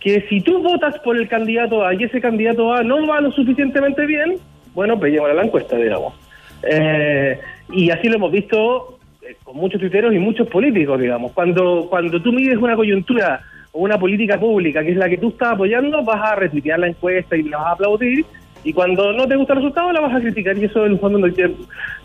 que 0.00 0.26
si 0.28 0.40
tú 0.40 0.62
votas 0.62 0.98
por 1.00 1.16
el 1.16 1.28
candidato 1.28 1.84
A 1.84 1.94
y 1.94 2.04
ese 2.04 2.20
candidato 2.20 2.72
A 2.72 2.82
no 2.82 3.06
va 3.06 3.20
lo 3.20 3.30
suficientemente 3.32 4.06
bien, 4.06 4.36
bueno, 4.74 4.98
pues 4.98 5.18
a 5.20 5.34
la 5.34 5.44
encuesta, 5.44 5.76
digamos. 5.76 6.14
Eh, 6.62 7.38
y 7.72 7.90
así 7.90 8.08
lo 8.08 8.16
hemos 8.16 8.32
visto 8.32 8.98
eh, 9.22 9.36
con 9.44 9.56
muchos 9.56 9.80
tuiteros 9.80 10.14
y 10.14 10.18
muchos 10.18 10.48
políticos, 10.48 11.00
digamos. 11.00 11.32
Cuando, 11.32 11.86
cuando 11.88 12.20
tú 12.20 12.32
mides 12.32 12.56
una 12.56 12.76
coyuntura 12.76 13.42
o 13.72 13.80
una 13.80 13.98
política 13.98 14.38
pública 14.38 14.82
que 14.82 14.92
es 14.92 14.96
la 14.96 15.08
que 15.08 15.18
tú 15.18 15.28
estás 15.28 15.52
apoyando, 15.52 16.02
vas 16.02 16.32
a 16.32 16.34
retuitear 16.34 16.78
la 16.78 16.88
encuesta 16.88 17.36
y 17.36 17.42
la 17.44 17.58
vas 17.58 17.66
a 17.66 17.72
aplaudir. 17.72 18.24
Y 18.64 18.72
cuando 18.72 19.12
no 19.12 19.26
te 19.26 19.36
gusta 19.36 19.54
el 19.54 19.58
resultado, 19.60 19.90
la 19.92 20.00
vas 20.00 20.14
a 20.14 20.20
criticar. 20.20 20.56
Y 20.58 20.64
eso, 20.66 20.84
en 20.86 20.92
el 20.92 20.98
fondo, 21.00 21.18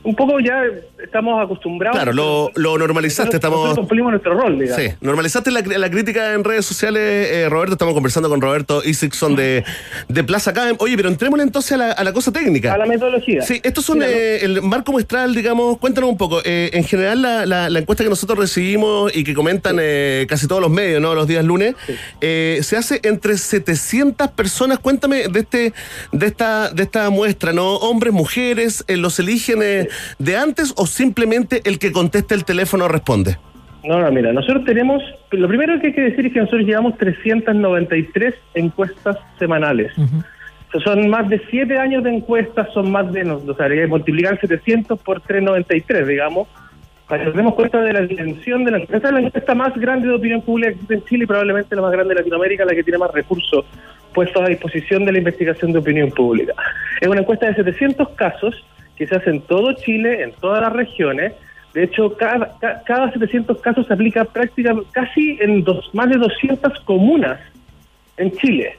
un 0.03 0.15
poco 0.15 0.39
ya 0.39 0.63
estamos 1.03 1.43
acostumbrados. 1.43 1.97
Claro, 1.97 2.13
lo, 2.13 2.51
lo 2.55 2.77
normalizaste, 2.77 3.37
Nosotros- 3.37 3.53
estamos... 3.53 3.77
cumplimos 3.79 4.11
nuestro 4.11 4.33
rol, 4.39 4.59
digamos. 4.59 4.83
Sí, 4.83 4.89
normalizaste 5.01 5.51
la, 5.51 5.61
la 5.61 5.89
crítica 5.89 6.33
en 6.33 6.43
redes 6.43 6.65
sociales, 6.65 7.01
eh, 7.31 7.49
Roberto. 7.49 7.73
Estamos 7.73 7.93
conversando 7.93 8.29
con 8.29 8.39
Roberto 8.39 8.81
Isixson 8.85 9.35
de, 9.35 9.63
de 10.07 10.23
Plaza 10.23 10.51
Academy. 10.51 10.77
Oye, 10.79 10.95
pero 10.95 11.09
entrémosle 11.09 11.43
entonces 11.43 11.71
a 11.73 11.77
la, 11.77 11.91
a 11.91 12.03
la 12.03 12.13
cosa 12.13 12.31
técnica. 12.31 12.73
A 12.73 12.77
la 12.77 12.85
metodología. 12.85 13.41
Sí, 13.41 13.59
estos 13.63 13.83
son 13.83 14.01
eh, 14.03 14.37
el 14.43 14.61
marco 14.61 14.91
muestral, 14.91 15.33
digamos. 15.33 15.77
Cuéntanos 15.79 16.09
un 16.09 16.17
poco. 16.17 16.39
Eh, 16.45 16.69
en 16.73 16.83
general, 16.83 17.21
la, 17.21 17.45
la- 17.45 17.69
la 17.69 17.79
encuesta 17.79 18.03
que 18.03 18.09
nosotros 18.09 18.37
recibimos 18.37 19.15
y 19.15 19.23
que 19.23 19.33
comentan 19.33 19.77
eh, 19.81 20.25
casi 20.29 20.47
todos 20.47 20.61
los 20.61 20.69
medios, 20.71 21.01
¿no? 21.01 21.15
Los 21.15 21.27
días 21.27 21.43
lunes, 21.43 21.75
eh, 22.21 22.59
se 22.61 22.77
hace 22.77 22.99
entre 23.03 23.37
700 23.37 24.29
personas. 24.31 24.79
Cuéntame 24.79 25.27
de 25.27 25.39
este 25.39 25.73
de 26.11 26.27
esta 26.27 26.44
de 26.73 26.83
esta 26.83 27.09
muestra, 27.09 27.53
¿no? 27.53 27.75
Hombres, 27.75 28.13
mujeres, 28.13 28.85
eh, 28.87 28.97
¿los 28.97 29.19
eligen 29.19 29.59
eh, 29.61 29.87
de 30.19 30.37
antes 30.37 30.73
o 30.77 30.85
simplemente 30.85 31.61
el 31.65 31.79
que 31.79 31.91
conteste 31.91 32.35
el 32.35 32.45
teléfono 32.45 32.87
responde? 32.87 33.37
No, 33.83 33.99
no, 33.99 34.11
mira, 34.11 34.33
nosotros 34.33 34.65
tenemos, 34.65 35.03
lo 35.31 35.47
primero 35.47 35.79
que 35.79 35.87
hay 35.87 35.93
que 35.93 36.01
decir 36.01 36.25
es 36.25 36.33
que 36.33 36.39
nosotros 36.39 36.65
llevamos 36.65 36.97
393 36.97 38.33
encuestas 38.55 39.17
semanales. 39.37 39.91
O 39.97 40.71
sea, 40.71 40.81
son 40.81 41.09
más 41.09 41.29
de 41.29 41.39
7 41.49 41.77
años 41.77 42.03
de 42.03 42.15
encuestas, 42.15 42.67
son 42.73 42.91
más 42.91 43.11
de, 43.11 43.23
no, 43.23 43.35
o 43.35 43.55
sea, 43.55 43.65
habría 43.65 43.83
que 43.83 43.87
multiplicar 43.87 44.39
700 44.39 44.99
por 44.99 45.21
393, 45.21 46.07
digamos, 46.07 46.47
para 47.07 47.19
que 47.21 47.25
nos 47.27 47.35
demos 47.35 47.53
cuenta 47.55 47.81
de 47.81 47.93
la 47.93 48.01
dimensión 48.01 48.65
de 48.65 48.71
la 48.71 48.77
es 48.79 49.03
la 49.03 49.19
encuesta 49.19 49.53
más 49.55 49.75
grande 49.77 50.07
de 50.07 50.15
opinión 50.15 50.41
pública 50.41 50.69
que 50.69 50.73
existe 50.75 50.93
en 50.95 51.03
Chile 51.05 51.23
y 51.23 51.27
probablemente 51.27 51.75
la 51.75 51.81
más 51.83 51.91
grande 51.91 52.13
de 52.13 52.19
Latinoamérica, 52.21 52.65
la 52.65 52.73
que 52.73 52.83
tiene 52.83 52.97
más 52.97 53.11
recursos 53.11 53.65
puestos 54.13 54.41
a 54.43 54.47
disposición 54.47 55.05
de 55.05 55.11
la 55.11 55.17
investigación 55.19 55.71
de 55.73 55.79
opinión 55.79 56.09
pública. 56.09 56.53
Es 57.01 57.07
una 57.07 57.21
encuesta 57.21 57.47
de 57.47 57.55
700 57.55 58.09
casos 58.09 58.55
que 58.95 59.05
se 59.05 59.15
hace 59.15 59.29
en 59.29 59.41
todo 59.41 59.73
Chile, 59.73 60.23
en 60.23 60.31
todas 60.33 60.61
las 60.61 60.71
regiones. 60.73 61.33
De 61.73 61.83
hecho, 61.83 62.15
cada, 62.15 62.57
ca- 62.59 62.81
cada 62.85 63.11
700 63.11 63.59
casos 63.59 63.85
se 63.87 63.93
aplica 63.93 64.23
prácticamente 64.23 64.89
casi 64.93 65.37
en 65.41 65.63
dos, 65.65 65.89
más 65.93 66.09
de 66.09 66.15
200 66.17 66.79
comunas 66.85 67.39
en 68.17 68.31
Chile. 68.31 68.77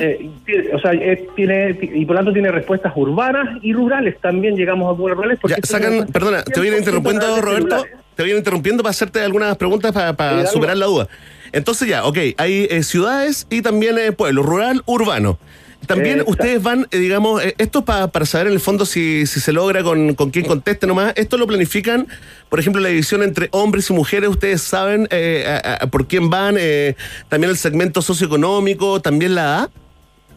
Eh, 0.00 0.30
o 0.72 0.78
sea, 0.78 0.92
eh, 0.92 1.26
tiene 1.34 1.76
y 1.80 2.04
por 2.04 2.14
lo 2.14 2.20
tanto 2.20 2.32
tiene 2.32 2.50
respuestas 2.50 2.92
urbanas 2.94 3.58
y 3.62 3.72
rurales. 3.72 4.20
También 4.20 4.56
llegamos 4.56 4.86
a 4.86 4.96
comunas 4.96 5.16
rurales. 5.16 5.38
Porque 5.40 5.56
Ya, 5.60 5.66
sacan, 5.66 6.06
perdona, 6.06 6.42
te 6.44 6.60
voy 6.60 6.68
a 6.68 6.70
ir 6.70 6.76
100% 6.76 6.78
interrumpiendo, 6.78 7.40
Roberto. 7.40 7.68
celulares. 7.68 8.04
Te 8.14 8.22
voy 8.22 8.30
a 8.30 8.34
ir 8.34 8.38
interrumpiendo 8.38 8.82
para 8.82 8.90
hacerte 8.90 9.20
algunas 9.20 9.56
preguntas 9.56 9.92
para, 9.92 10.46
superar 10.46 10.76
la 10.76 10.86
duda. 10.86 11.08
Entonces 11.52 11.88
ya, 11.88 12.04
ok, 12.04 12.18
hay 12.36 12.66
eh, 12.70 12.82
ciudades 12.82 13.46
y 13.50 13.62
también 13.62 13.98
eh, 13.98 14.12
pueblos, 14.12 14.46
rural, 14.46 14.82
urbano. 14.86 15.38
También 15.86 16.20
Exacto. 16.20 16.30
ustedes 16.32 16.62
van, 16.62 16.86
eh, 16.90 16.98
digamos, 16.98 17.44
eh, 17.44 17.54
esto 17.58 17.84
pa- 17.84 18.08
para 18.08 18.24
saber 18.26 18.46
en 18.48 18.52
el 18.54 18.60
fondo 18.60 18.84
si, 18.86 19.26
si 19.26 19.40
se 19.40 19.52
logra 19.52 19.82
con, 19.82 20.14
con 20.14 20.30
quién 20.30 20.44
conteste 20.46 20.86
nomás, 20.86 21.12
esto 21.16 21.36
lo 21.36 21.46
planifican, 21.46 22.06
por 22.48 22.60
ejemplo, 22.60 22.80
la 22.80 22.88
división 22.88 23.22
entre 23.22 23.48
hombres 23.52 23.90
y 23.90 23.92
mujeres, 23.92 24.28
ustedes 24.30 24.62
saben 24.62 25.06
eh, 25.10 25.44
a- 25.64 25.84
a- 25.84 25.86
por 25.88 26.06
quién 26.06 26.30
van, 26.30 26.56
eh, 26.58 26.94
también 27.28 27.50
el 27.50 27.56
segmento 27.56 28.02
socioeconómico, 28.02 29.00
también 29.00 29.34
la 29.34 29.42
edad. 29.42 29.70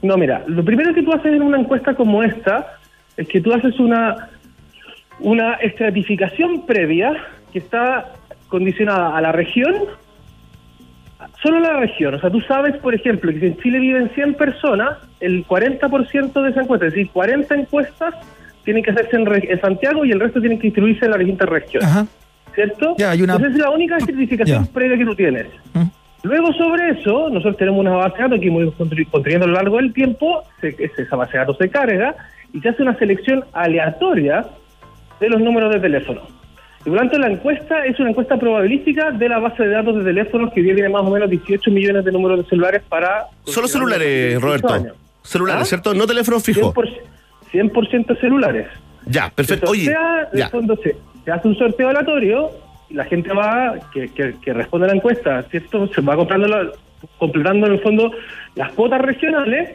No, 0.01 0.17
mira, 0.17 0.43
lo 0.47 0.63
primero 0.63 0.93
que 0.93 1.01
tú 1.03 1.11
haces 1.13 1.33
en 1.33 1.41
una 1.41 1.59
encuesta 1.59 1.95
como 1.95 2.21
esta 2.23 2.77
es 3.15 3.27
que 3.27 3.41
tú 3.41 3.53
haces 3.53 3.79
una, 3.79 4.29
una 5.19 5.53
estratificación 5.55 6.65
previa 6.65 7.13
que 7.51 7.59
está 7.59 8.13
condicionada 8.47 9.17
a 9.17 9.21
la 9.21 9.31
región, 9.31 9.73
solo 11.41 11.59
la 11.59 11.73
región. 11.79 12.13
O 12.15 12.19
sea, 12.19 12.29
tú 12.29 12.41
sabes, 12.41 12.75
por 12.77 12.93
ejemplo, 12.93 13.31
que 13.31 13.39
si 13.39 13.45
en 13.47 13.57
Chile 13.57 13.79
viven 13.79 14.09
100 14.15 14.33
personas, 14.35 14.97
el 15.19 15.45
40% 15.45 16.41
de 16.43 16.49
esa 16.49 16.61
encuesta, 16.61 16.85
es 16.87 16.93
decir, 16.93 17.09
40 17.11 17.55
encuestas 17.55 18.13
tienen 18.63 18.83
que 18.83 18.91
hacerse 18.91 19.15
en, 19.15 19.25
re- 19.25 19.47
en 19.51 19.59
Santiago 19.61 20.05
y 20.05 20.11
el 20.11 20.19
resto 20.19 20.39
tienen 20.39 20.59
que 20.59 20.67
distribuirse 20.67 21.05
en 21.05 21.11
las 21.11 21.19
distintas 21.19 21.49
regiones. 21.49 21.89
¿Cierto? 22.53 22.95
Ya, 22.97 23.11
hay 23.11 23.21
una- 23.21 23.33
Entonces 23.35 23.57
es 23.57 23.63
la 23.63 23.69
única 23.69 23.97
estratificación 23.97 24.65
Ya. 24.65 24.71
previa 24.73 24.97
que 24.97 25.05
tú 25.05 25.15
tienes. 25.15 25.47
Luego 26.23 26.51
sobre 26.53 26.89
eso, 26.99 27.29
nosotros 27.29 27.57
tenemos 27.57 27.79
una 27.79 27.91
base 27.91 28.17
de 28.17 28.23
datos 28.23 28.39
que 28.39 28.47
hemos 28.47 28.61
ido 28.63 28.73
constru- 28.73 29.07
construyendo 29.09 29.45
a 29.45 29.49
lo 29.49 29.53
largo 29.55 29.77
del 29.77 29.93
tiempo, 29.93 30.43
se- 30.59 30.75
esa 30.97 31.15
base 31.15 31.33
de 31.33 31.37
datos 31.39 31.57
se 31.57 31.69
carga 31.69 32.15
y 32.53 32.59
se 32.59 32.69
hace 32.69 32.81
una 32.81 32.95
selección 32.97 33.45
aleatoria 33.53 34.45
de 35.19 35.29
los 35.29 35.39
números 35.41 35.73
de 35.73 35.79
teléfono. 35.79 36.21
Y 36.81 36.89
por 36.89 36.93
lo 36.93 36.97
tanto 36.99 37.17
la 37.17 37.27
encuesta 37.27 37.85
es 37.85 37.99
una 37.99 38.09
encuesta 38.11 38.37
probabilística 38.37 39.11
de 39.11 39.29
la 39.29 39.39
base 39.39 39.63
de 39.63 39.69
datos 39.69 39.97
de 39.97 40.03
teléfonos 40.05 40.53
que 40.53 40.61
hoy 40.61 40.65
día 40.67 40.75
tiene 40.75 40.89
más 40.89 41.03
o 41.03 41.09
menos 41.09 41.29
18 41.29 41.69
millones 41.71 42.05
de 42.05 42.11
números 42.11 42.39
de 42.43 42.45
celulares 42.49 42.81
para... 42.87 43.25
Solo 43.45 43.67
celulares, 43.67 44.39
Roberto. 44.41 44.73
años. 44.73 44.93
Celulares, 45.23 45.63
¿Ah? 45.63 45.65
¿cierto? 45.65 45.93
No 45.93 46.07
teléfono 46.07 46.39
fijo. 46.39 46.73
100%, 46.73 46.91
100% 47.51 48.19
celulares. 48.21 48.67
Ya, 49.05 49.29
perfecto. 49.29 49.71
Oye, 49.71 49.93
ya. 50.33 50.49
fondo 50.49 50.75
se, 50.77 50.95
se 51.25 51.31
hace 51.31 51.47
un 51.47 51.57
sorteo 51.57 51.89
aleatorio 51.89 52.49
y 52.89 52.93
la 52.93 53.03
gente 53.05 53.33
va, 53.33 53.75
que, 53.93 54.07
que, 54.09 54.35
que 54.41 54.53
responde 54.53 54.85
a 54.85 54.89
la 54.91 54.95
encuesta, 54.95 55.43
¿cierto? 55.43 55.87
Se 55.87 56.01
va 56.01 56.15
comprando 56.15 56.47
la- 56.47 56.71
completando 57.17 57.67
en 57.67 57.73
el 57.73 57.79
fondo 57.81 58.11
las 58.55 58.71
cuotas 58.71 59.01
regionales 59.01 59.71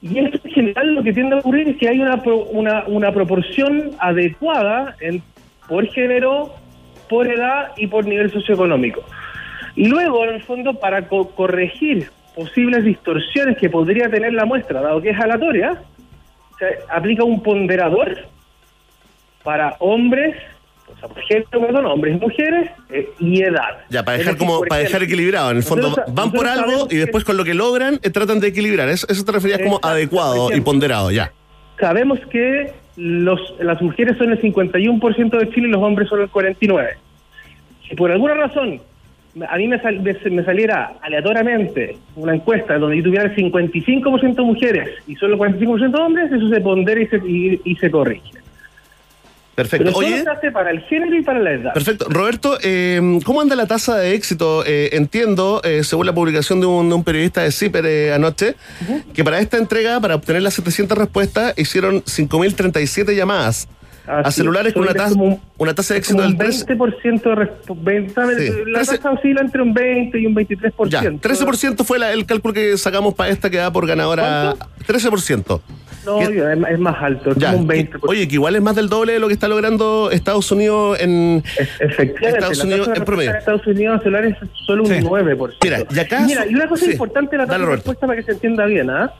y 0.00 0.18
esto 0.18 0.40
en 0.44 0.50
general 0.52 0.94
lo 0.94 1.02
que 1.02 1.12
tiende 1.12 1.36
a 1.36 1.38
ocurrir 1.38 1.68
es 1.68 1.76
que 1.76 1.88
hay 1.88 2.00
una, 2.00 2.22
pro- 2.22 2.44
una, 2.46 2.84
una 2.86 3.12
proporción 3.12 3.90
adecuada 3.98 4.96
en, 5.00 5.22
por 5.68 5.86
género, 5.88 6.54
por 7.08 7.26
edad 7.26 7.72
y 7.76 7.86
por 7.86 8.04
nivel 8.06 8.30
socioeconómico. 8.32 9.02
Y 9.76 9.86
luego, 9.88 10.24
en 10.24 10.34
el 10.34 10.42
fondo, 10.42 10.74
para 10.74 11.06
co- 11.08 11.30
corregir 11.30 12.10
posibles 12.34 12.84
distorsiones 12.84 13.56
que 13.58 13.68
podría 13.70 14.08
tener 14.10 14.32
la 14.32 14.44
muestra, 14.44 14.80
dado 14.80 15.00
que 15.00 15.10
es 15.10 15.18
aleatoria, 15.20 15.82
se 16.58 16.66
aplica 16.90 17.24
un 17.24 17.42
ponderador 17.42 18.18
para 19.42 19.76
hombres, 19.80 20.36
o 20.94 20.98
sea, 20.98 21.08
por 21.08 21.22
género, 21.24 21.48
perdón, 21.60 21.86
hombres 21.86 22.16
y 22.16 22.20
mujeres, 22.20 22.70
eh, 22.90 23.08
y 23.18 23.42
edad. 23.42 23.78
Ya, 23.90 24.04
para 24.04 24.18
dejar 24.18 24.36
como 24.36 24.60
para 24.60 24.82
dejar 24.82 25.02
equilibrado. 25.02 25.50
En 25.50 25.56
el 25.58 25.62
fondo 25.62 25.88
nosotros- 25.88 26.14
van 26.14 26.30
por 26.32 26.46
algo 26.46 26.86
y 26.90 26.96
después 26.96 27.24
con 27.24 27.36
lo 27.36 27.44
que 27.44 27.54
logran 27.54 27.98
eh, 28.02 28.10
tratan 28.10 28.40
de 28.40 28.48
equilibrar. 28.48 28.88
Eso, 28.88 29.06
eso 29.08 29.24
te 29.24 29.32
referías 29.32 29.60
como 29.60 29.80
adecuado 29.82 30.54
y 30.54 30.60
ponderado, 30.60 31.10
ya. 31.10 31.32
Sabemos 31.80 32.20
que 32.30 32.72
los, 32.96 33.54
las 33.60 33.80
mujeres 33.82 34.16
son 34.18 34.30
el 34.32 34.40
51% 34.40 35.38
de 35.38 35.50
Chile 35.50 35.68
y 35.68 35.70
los 35.70 35.82
hombres 35.82 36.08
son 36.08 36.20
el 36.20 36.28
49%. 36.30 36.88
Si 37.88 37.96
por 37.96 38.10
alguna 38.10 38.34
razón 38.34 38.80
a 39.48 39.56
mí 39.56 39.66
me, 39.66 39.80
sal- 39.80 40.00
me- 40.00 40.44
saliera 40.44 40.92
aleatoriamente 41.00 41.96
una 42.16 42.34
encuesta 42.34 42.78
donde 42.78 42.98
yo 42.98 43.04
tuviera 43.04 43.24
el 43.24 43.34
55% 43.34 44.44
mujeres 44.44 44.90
y 45.06 45.14
solo 45.16 45.34
el 45.34 45.40
45% 45.56 45.98
hombres, 45.98 46.30
eso 46.32 46.48
se 46.50 46.60
pondera 46.60 47.00
y 47.00 47.06
se, 47.06 47.16
y, 47.26 47.60
y 47.64 47.76
se 47.76 47.90
corrige. 47.90 48.41
Perfecto. 49.54 49.84
Pero 49.84 49.96
Oye, 49.98 50.22
se 50.22 50.30
hace 50.30 50.50
para 50.50 50.70
el 50.70 50.80
género 50.82 51.14
y 51.14 51.22
para 51.22 51.38
la 51.38 51.52
edad. 51.52 51.74
Perfecto. 51.74 52.06
Roberto, 52.08 52.56
eh, 52.62 53.18
¿cómo 53.24 53.40
anda 53.42 53.54
la 53.54 53.66
tasa 53.66 53.98
de 53.98 54.14
éxito? 54.14 54.64
Eh, 54.66 54.90
entiendo, 54.92 55.60
eh, 55.62 55.84
según 55.84 56.06
la 56.06 56.14
publicación 56.14 56.60
de 56.60 56.66
un, 56.66 56.88
de 56.88 56.94
un 56.94 57.04
periodista 57.04 57.42
de 57.42 57.52
CIPER 57.52 57.84
eh, 57.84 58.14
anoche, 58.14 58.56
que 59.12 59.22
para 59.24 59.40
esta 59.40 59.58
entrega, 59.58 60.00
para 60.00 60.14
obtener 60.14 60.40
las 60.42 60.54
700 60.54 60.96
respuestas, 60.96 61.52
hicieron 61.58 62.02
5.037 62.04 63.14
llamadas 63.14 63.68
a 64.06 64.20
Así, 64.20 64.38
celulares 64.40 64.72
con 64.72 64.82
una 64.82 64.94
tasa, 64.94 65.14
un- 65.14 65.38
una 65.58 65.74
tasa 65.74 65.94
de 65.94 66.00
éxito 66.00 66.22
del 66.22 66.36
13%. 66.36 66.66
20% 66.66 67.22
de 67.22 67.36
resp- 67.36 67.84
ven- 67.84 68.10
¿sabe? 68.12 68.36
Sí, 68.48 68.52
La 68.66 68.78
13 68.80 68.96
tasa 68.96 69.10
oscila 69.12 69.42
entre 69.42 69.62
un 69.62 69.72
20 69.74 70.18
y 70.18 70.26
un 70.26 70.34
23%. 70.34 70.88
Ya, 70.88 71.02
13% 71.02 71.84
fue 71.84 71.98
la- 72.00 72.12
el 72.12 72.26
cálculo 72.26 72.52
que 72.54 72.76
sacamos 72.78 73.14
para 73.14 73.30
esta 73.30 73.48
que 73.50 73.58
da 73.58 73.70
por 73.72 73.86
ganadora. 73.86 74.54
13%. 74.86 75.60
No, 76.04 76.18
¿Qué- 76.18 76.26
obvio, 76.26 76.50
es, 76.50 76.58
más- 76.58 76.70
es 76.72 76.78
más 76.78 77.02
alto, 77.02 77.30
es 77.30 77.36
Ya, 77.36 77.52
como 77.52 77.62
un 77.62 77.68
que- 77.68 77.74
20%. 77.74 78.08
oye, 78.10 78.26
que 78.28 78.34
igual 78.34 78.56
es 78.56 78.62
más 78.62 78.74
del 78.74 78.88
doble 78.88 79.12
de 79.14 79.18
lo 79.20 79.28
que 79.28 79.34
está 79.34 79.46
logrando 79.48 80.10
Estados 80.10 80.50
Unidos 80.50 80.98
en 81.00 81.42
Efectivamente, 81.80 82.28
Estados 82.38 82.64
Unidos 82.64 82.88
en 82.94 83.04
promedio. 83.04 83.30
en 83.30 83.36
Estados 83.36 83.66
Unidos 83.66 84.02
celular 84.02 84.24
es 84.24 84.36
solo 84.66 84.82
un 84.82 84.88
Sí. 84.88 84.96
9%. 85.00 85.58
Mira, 85.62 85.78
y 85.94 85.98
acá- 86.00 86.20
Mira, 86.26 86.46
y 86.46 86.54
una 86.54 86.66
cosa 86.68 86.84
sí. 86.86 86.92
importante 86.92 87.36
la 87.36 87.46
Dale, 87.46 87.66
respuesta 87.66 88.06
para 88.06 88.18
que 88.18 88.24
se 88.24 88.32
entienda 88.32 88.66
bien, 88.66 88.90
¿ah? 88.90 89.12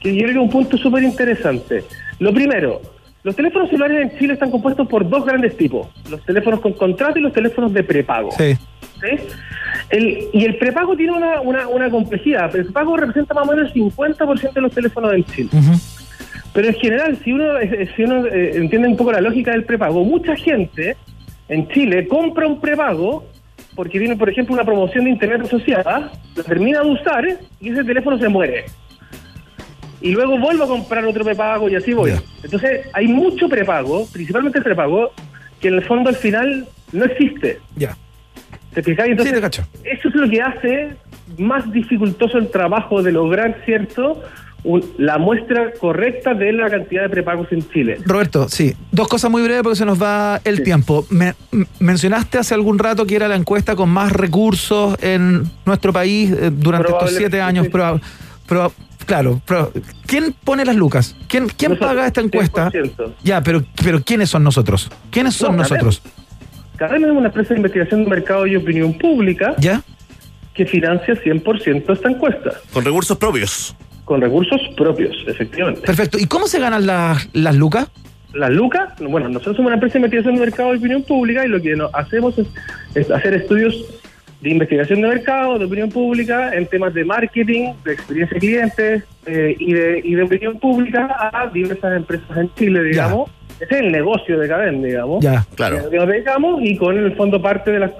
que 0.00 0.14
yo 0.14 0.22
creo 0.22 0.26
que 0.28 0.32
es 0.38 0.44
un 0.44 0.50
punto 0.50 0.76
súper 0.78 1.02
interesante. 1.02 1.82
Lo 2.20 2.32
primero, 2.32 2.80
los 3.24 3.34
teléfonos 3.34 3.68
celulares 3.68 4.00
en 4.12 4.18
Chile 4.18 4.34
están 4.34 4.50
compuestos 4.52 4.86
por 4.86 5.08
dos 5.08 5.24
grandes 5.26 5.56
tipos, 5.56 5.88
los 6.08 6.24
teléfonos 6.24 6.60
con 6.60 6.72
contrato 6.74 7.18
y 7.18 7.22
los 7.22 7.32
teléfonos 7.32 7.72
de 7.72 7.82
prepago. 7.82 8.30
Sí. 8.38 8.54
¿sí? 9.00 9.08
El- 9.90 10.28
y 10.32 10.44
el 10.44 10.56
prepago 10.58 10.96
tiene 10.96 11.12
una, 11.12 11.40
una, 11.40 11.68
una 11.68 11.88
complejidad. 11.90 12.54
El 12.56 12.64
prepago 12.64 12.96
representa 12.96 13.32
más 13.34 13.48
o 13.48 13.52
menos 13.52 13.68
el 13.68 13.72
50% 13.74 14.52
de 14.54 14.60
los 14.60 14.72
teléfonos 14.72 15.12
en 15.12 15.24
Chile. 15.24 15.50
Pero 16.58 16.70
en 16.70 16.74
general, 16.74 17.16
si 17.22 17.32
uno, 17.32 17.56
eh, 17.60 17.88
si 17.94 18.02
uno 18.02 18.26
eh, 18.26 18.56
entiende 18.56 18.88
un 18.88 18.96
poco 18.96 19.12
la 19.12 19.20
lógica 19.20 19.52
del 19.52 19.62
prepago, 19.62 20.02
mucha 20.02 20.34
gente 20.34 20.96
en 21.48 21.68
Chile 21.68 22.08
compra 22.08 22.48
un 22.48 22.60
prepago 22.60 23.24
porque 23.76 24.00
tiene, 24.00 24.16
por 24.16 24.28
ejemplo, 24.28 24.56
una 24.56 24.64
promoción 24.64 25.04
de 25.04 25.10
internet 25.10 25.42
asociada, 25.42 26.10
la 26.34 26.42
termina 26.42 26.82
de 26.82 26.90
usar 26.90 27.24
y 27.60 27.68
ese 27.70 27.84
teléfono 27.84 28.18
se 28.18 28.28
muere. 28.28 28.64
Y 30.00 30.10
luego 30.10 30.36
vuelvo 30.36 30.64
a 30.64 30.66
comprar 30.66 31.04
otro 31.04 31.24
prepago 31.24 31.68
y 31.68 31.76
así 31.76 31.92
voy. 31.92 32.14
Entonces, 32.42 32.88
hay 32.92 33.06
mucho 33.06 33.48
prepago, 33.48 34.08
principalmente 34.12 34.58
el 34.58 34.64
prepago, 34.64 35.12
que 35.60 35.68
en 35.68 35.74
el 35.74 35.84
fondo 35.84 36.08
al 36.08 36.16
final 36.16 36.66
no 36.90 37.04
existe. 37.04 37.60
Ya. 37.76 37.96
¿Te 38.74 38.82
fijas? 38.82 39.06
Entonces, 39.06 39.32
Sí, 39.32 39.36
te 39.36 39.40
cacho. 39.40 39.62
eso 39.84 40.08
es 40.08 40.14
lo 40.16 40.28
que 40.28 40.42
hace 40.42 40.88
más 41.38 41.70
dificultoso 41.70 42.36
el 42.36 42.50
trabajo 42.50 43.00
de 43.00 43.12
lograr, 43.12 43.62
¿cierto? 43.64 44.24
Un- 44.64 44.84
la 44.98 45.18
muestra 45.18 45.72
correcta 45.80 46.34
de 46.34 46.52
la 46.52 46.68
cantidad 46.68 47.02
de 47.02 47.08
prepagos 47.08 47.46
en 47.52 47.68
Chile. 47.70 47.98
Roberto, 48.04 48.48
sí, 48.48 48.74
dos 48.90 49.06
cosas 49.06 49.30
muy 49.30 49.40
breves 49.42 49.62
porque 49.62 49.76
se 49.76 49.84
nos 49.86 50.02
va 50.02 50.40
el 50.44 50.62
tiempo. 50.64 51.06
Me- 51.10 51.34
mencionaste 51.78 52.38
hace 52.38 52.54
algún 52.54 52.78
rato 52.78 53.06
que 53.06 53.14
era 53.16 53.28
la 53.28 53.36
encuesta 53.36 53.76
con 53.76 53.88
más 53.88 54.12
recursos 54.12 54.96
en 55.00 55.44
nuestro 55.64 55.92
país 55.92 56.30
eh, 56.32 56.50
durante 56.52 56.90
estos 56.90 57.12
siete 57.14 57.40
años. 57.40 57.66
sí. 57.66 57.72
proba- 57.72 58.00
proba- 58.48 58.72
claro, 59.06 59.40
¿quién 60.06 60.34
pone 60.44 60.64
las 60.64 60.74
lucas? 60.76 61.14
¿Quién, 61.28 61.46
quién 61.48 61.70
Nosotros, 61.72 61.88
paga 61.90 62.06
esta 62.06 62.20
encuesta? 62.20 62.70
100%. 62.70 63.12
Ya, 63.22 63.40
pero, 63.42 63.62
pero 63.82 64.02
¿quiénes 64.02 64.28
son 64.28 64.42
nosotros? 64.42 64.90
¿Quiénes 65.10 65.34
son 65.34 65.52
No, 65.52 65.62
nosotros? 65.62 66.02
Cadena 66.76 67.06
es 67.06 67.12
una 67.12 67.28
empresa 67.28 67.50
de 67.54 67.56
investigación 67.60 68.04
de 68.04 68.10
mercado 68.10 68.46
y 68.46 68.56
opinión 68.56 68.96
pública 68.98 69.54
¿Ya? 69.58 69.82
que 70.52 70.66
financia 70.66 71.14
100% 71.14 71.92
esta 71.92 72.10
encuesta, 72.10 72.50
Con 72.72 72.84
recursos 72.84 73.16
propios. 73.16 73.74
Con 74.08 74.22
recursos 74.22 74.58
propios, 74.74 75.14
efectivamente. 75.26 75.82
Perfecto. 75.82 76.18
¿Y 76.18 76.24
cómo 76.24 76.46
se 76.46 76.58
ganan 76.58 76.86
las, 76.86 77.28
las 77.34 77.54
lucas? 77.54 77.88
Las 78.32 78.50
lucas, 78.50 78.94
bueno, 79.00 79.28
nosotros 79.28 79.56
somos 79.56 79.68
una 79.68 79.74
empresa 79.76 79.94
de 79.94 79.98
investigación 80.00 80.34
de 80.36 80.40
mercado 80.40 80.74
y 80.74 80.78
opinión 80.78 81.02
pública 81.02 81.44
y 81.44 81.48
lo 81.48 81.60
que 81.60 81.76
no- 81.76 81.90
hacemos 81.92 82.38
es, 82.38 82.46
es 82.94 83.10
hacer 83.10 83.34
estudios 83.34 83.74
de 84.40 84.50
investigación 84.50 85.02
de 85.02 85.08
mercado, 85.08 85.58
de 85.58 85.66
opinión 85.66 85.90
pública, 85.90 86.54
en 86.54 86.66
temas 86.66 86.94
de 86.94 87.04
marketing, 87.04 87.72
de 87.84 87.92
experiencia 87.92 88.34
de 88.34 88.40
clientes 88.40 89.04
eh, 89.26 89.56
y, 89.58 89.72
de, 89.74 90.00
y 90.02 90.14
de 90.14 90.22
opinión 90.22 90.58
pública 90.58 91.30
a 91.32 91.48
diversas 91.48 91.96
empresas 91.96 92.34
en 92.36 92.54
Chile, 92.54 92.82
digamos. 92.84 93.30
Ese 93.60 93.74
es 93.74 93.80
el 93.80 93.92
negocio 93.92 94.38
de 94.38 94.48
Cadena, 94.48 94.86
digamos. 94.86 95.22
Ya. 95.22 95.44
Claro. 95.54 95.90
Que 95.90 95.96
nos 95.96 96.08
dedicamos 96.08 96.62
y 96.62 96.76
con 96.78 96.96
el 96.96 97.14
fondo 97.16 97.42
parte 97.42 97.72
de, 97.72 97.80
las, 97.80 97.90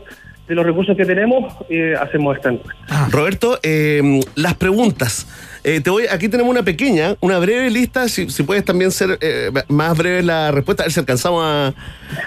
de 0.46 0.54
los 0.54 0.64
recursos 0.64 0.96
que 0.96 1.04
tenemos 1.04 1.52
eh, 1.68 1.94
hacemos 2.00 2.36
esta 2.36 2.50
encuesta. 2.50 3.08
Roberto, 3.10 3.58
eh, 3.62 4.20
las 4.36 4.54
preguntas. 4.54 5.26
Eh, 5.68 5.82
te 5.82 5.90
voy, 5.90 6.06
aquí 6.06 6.30
tenemos 6.30 6.50
una 6.50 6.62
pequeña, 6.62 7.18
una 7.20 7.38
breve 7.38 7.68
lista, 7.68 8.08
si, 8.08 8.30
si 8.30 8.42
puedes 8.42 8.64
también 8.64 8.90
ser 8.90 9.18
eh, 9.20 9.52
más 9.68 9.98
breve 9.98 10.22
la 10.22 10.50
respuesta, 10.50 10.82
a 10.82 10.86
ver 10.86 10.92
si 10.94 11.00
alcanzamos 11.00 11.44
a, 11.44 11.74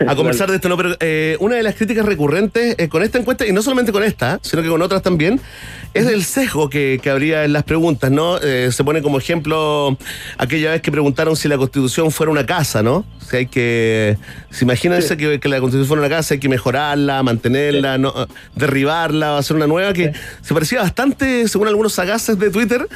a 0.07 0.15
conversar 0.15 0.49
de 0.49 0.57
esto. 0.57 0.69
No, 0.69 0.77
pero 0.77 0.95
eh, 0.99 1.37
una 1.39 1.55
de 1.55 1.63
las 1.63 1.75
críticas 1.75 2.05
recurrentes 2.05 2.75
eh, 2.77 2.87
con 2.87 3.01
esta 3.01 3.17
encuesta, 3.17 3.47
y 3.47 3.51
no 3.51 3.63
solamente 3.63 3.91
con 3.91 4.03
esta, 4.03 4.39
sino 4.43 4.61
que 4.61 4.69
con 4.69 4.81
otras 4.83 5.01
también, 5.01 5.41
es 5.93 6.07
el 6.07 6.23
sesgo 6.23 6.69
que, 6.69 6.99
que 7.01 7.09
habría 7.09 7.43
en 7.43 7.53
las 7.53 7.63
preguntas, 7.63 8.11
¿no? 8.11 8.37
Eh, 8.37 8.69
se 8.71 8.83
pone 8.83 9.01
como 9.01 9.17
ejemplo 9.17 9.97
aquella 10.37 10.71
vez 10.71 10.81
que 10.81 10.91
preguntaron 10.91 11.35
si 11.35 11.47
la 11.47 11.57
constitución 11.57 12.11
fuera 12.11 12.31
una 12.31 12.45
casa, 12.45 12.81
¿no? 12.81 13.05
Si 13.29 13.37
hay 13.37 13.47
que. 13.47 14.17
Si 14.51 14.63
imagínense 14.63 15.17
que, 15.17 15.39
que 15.39 15.49
la 15.49 15.59
constitución 15.59 15.87
fuera 15.87 16.01
una 16.01 16.15
casa, 16.15 16.35
hay 16.35 16.39
que 16.39 16.49
mejorarla, 16.49 17.23
mantenerla, 17.23 17.97
no, 17.97 18.13
derribarla, 18.55 19.37
hacer 19.37 19.55
una 19.55 19.67
nueva, 19.67 19.93
que 19.93 20.13
se 20.41 20.53
parecía 20.53 20.81
bastante, 20.81 21.47
según 21.47 21.67
algunos 21.67 21.93
sagaces 21.93 22.39
de 22.39 22.49
Twitter, 22.51 22.87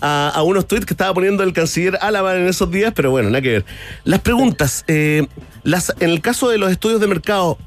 a, 0.00 0.42
unos 0.44 0.66
tweets 0.66 0.86
que 0.86 0.94
estaba 0.94 1.12
poniendo 1.14 1.42
el 1.42 1.52
canciller 1.52 1.98
Álava 2.00 2.36
en 2.36 2.46
esos 2.46 2.70
días, 2.70 2.92
pero 2.94 3.10
bueno, 3.10 3.30
nada 3.30 3.42
que 3.42 3.50
ver. 3.50 3.64
Las 4.04 4.20
preguntas, 4.20 4.84
eh, 4.88 5.26
las, 5.62 5.94
en 6.00 6.10
el 6.10 6.20
caso 6.20 6.48
de 6.48 6.58
los 6.58 6.70
estudios 6.70 7.00
de 7.00 7.06
mercado, 7.06 7.58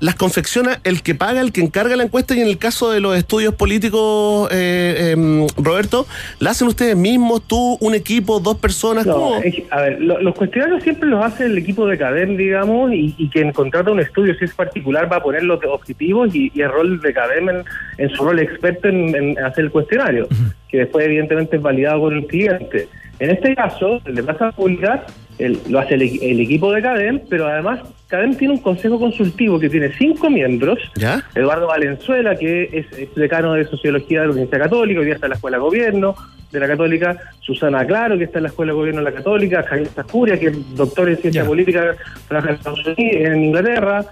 las 0.00 0.14
confecciona 0.14 0.80
el 0.84 1.02
que 1.02 1.14
paga, 1.14 1.40
el 1.40 1.52
que 1.52 1.60
encarga 1.60 1.96
la 1.96 2.04
encuesta 2.04 2.34
y 2.34 2.40
en 2.40 2.46
el 2.46 2.58
caso 2.58 2.90
de 2.90 3.00
los 3.00 3.16
estudios 3.16 3.54
políticos, 3.54 4.48
eh, 4.52 5.12
em, 5.12 5.46
Roberto, 5.56 6.06
¿la 6.38 6.50
hacen 6.50 6.68
ustedes 6.68 6.96
mismos, 6.96 7.42
tú, 7.46 7.76
un 7.80 7.94
equipo, 7.94 8.38
dos 8.40 8.58
personas? 8.58 9.06
No, 9.06 9.14
¿Cómo? 9.14 9.36
es 9.42 9.54
a 9.70 9.80
ver, 9.82 10.00
lo- 10.00 10.20
los 10.20 10.34
cuestionarios 10.34 10.82
siempre 10.82 11.08
los 11.08 11.24
hace 11.24 11.46
el 11.46 11.58
equipo 11.58 11.86
de 11.86 11.98
CADEM, 11.98 12.36
digamos, 12.36 12.92
y, 12.92 13.14
y 13.18 13.28
quien 13.28 13.52
contrata 13.52 13.90
un 13.90 14.00
estudio, 14.00 14.34
si 14.38 14.44
es 14.44 14.54
particular, 14.54 15.10
va 15.10 15.16
a 15.16 15.22
poner 15.22 15.42
los 15.42 15.60
objetivos 15.64 16.34
y, 16.34 16.50
y 16.54 16.60
el 16.60 16.70
rol 16.70 17.00
de 17.00 17.12
CADEM 17.12 17.48
en, 17.48 17.64
en 17.98 18.10
su 18.10 18.24
rol 18.24 18.38
experto 18.38 18.88
en, 18.88 19.14
en 19.14 19.38
hacer 19.44 19.64
el 19.64 19.70
cuestionario, 19.70 20.28
que 20.68 20.78
después 20.78 21.04
evidentemente 21.06 21.56
es 21.56 21.62
validado 21.62 22.00
por 22.00 22.12
el 22.12 22.26
cliente. 22.26 22.88
En 23.20 23.30
este 23.30 23.54
caso, 23.56 24.00
el 24.04 24.14
de 24.14 24.22
Plaza 24.22 24.52
Pública 24.52 25.04
el- 25.38 25.58
lo 25.68 25.80
hace 25.80 25.94
el, 25.94 26.02
el 26.02 26.40
equipo 26.40 26.72
de 26.72 26.82
CADEM, 26.82 27.20
pero 27.28 27.46
además 27.48 27.80
CADEM 28.08 28.36
tiene 28.36 28.54
un 28.54 28.60
consejo 28.60 28.98
consultivo 28.98 29.60
que 29.60 29.68
tiene 29.68 29.92
cinco 29.92 30.30
miembros, 30.30 30.78
¿Ya? 30.96 31.22
Eduardo 31.34 31.66
Valenzuela, 31.66 32.36
que 32.36 32.64
es, 32.72 32.98
es 32.98 33.14
decano 33.14 33.52
de 33.52 33.66
Sociología 33.66 34.22
de 34.22 34.28
la 34.28 34.32
Universidad 34.32 34.62
Católica, 34.64 35.00
hoy 35.00 35.06
día 35.06 35.14
está 35.14 35.26
en 35.26 35.30
la 35.30 35.36
Escuela 35.36 35.58
de 35.58 35.62
Gobierno 35.62 36.14
de 36.50 36.60
la 36.60 36.66
Católica, 36.66 37.18
Susana 37.40 37.86
Claro, 37.86 38.16
que 38.16 38.24
está 38.24 38.38
en 38.38 38.44
la 38.44 38.48
Escuela 38.48 38.72
de 38.72 38.78
Gobierno 38.78 39.02
de 39.02 39.10
la 39.10 39.16
Católica, 39.16 39.62
Javier 39.62 39.88
Sacuria, 39.88 40.40
que 40.40 40.46
es 40.46 40.74
doctor 40.74 41.10
en 41.10 41.18
Ciencia 41.18 41.44
Política, 41.44 41.96
trabaja 42.26 42.48
en 42.48 42.56
Estados 42.56 42.86
Unidos, 42.86 42.96
en 42.98 43.44
Inglaterra, 43.44 44.04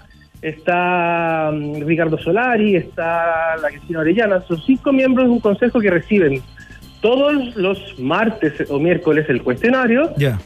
está 0.43 1.49
mm, 1.51 1.81
Ricardo 1.81 2.19
Solari, 2.19 2.75
está 2.75 3.57
la 3.57 3.69
Cristina 3.69 4.01
Orellana, 4.01 4.41
son 4.47 4.61
cinco 4.61 4.93
miembros 4.93 5.25
de 5.25 5.31
un 5.31 5.39
consejo 5.39 5.79
que 5.79 5.89
reciben 5.89 6.43
todos 7.01 7.55
los 7.55 7.97
martes 7.97 8.53
o 8.69 8.79
miércoles 8.79 9.25
el 9.29 9.41
cuestionario, 9.41 10.11
Ya. 10.17 10.37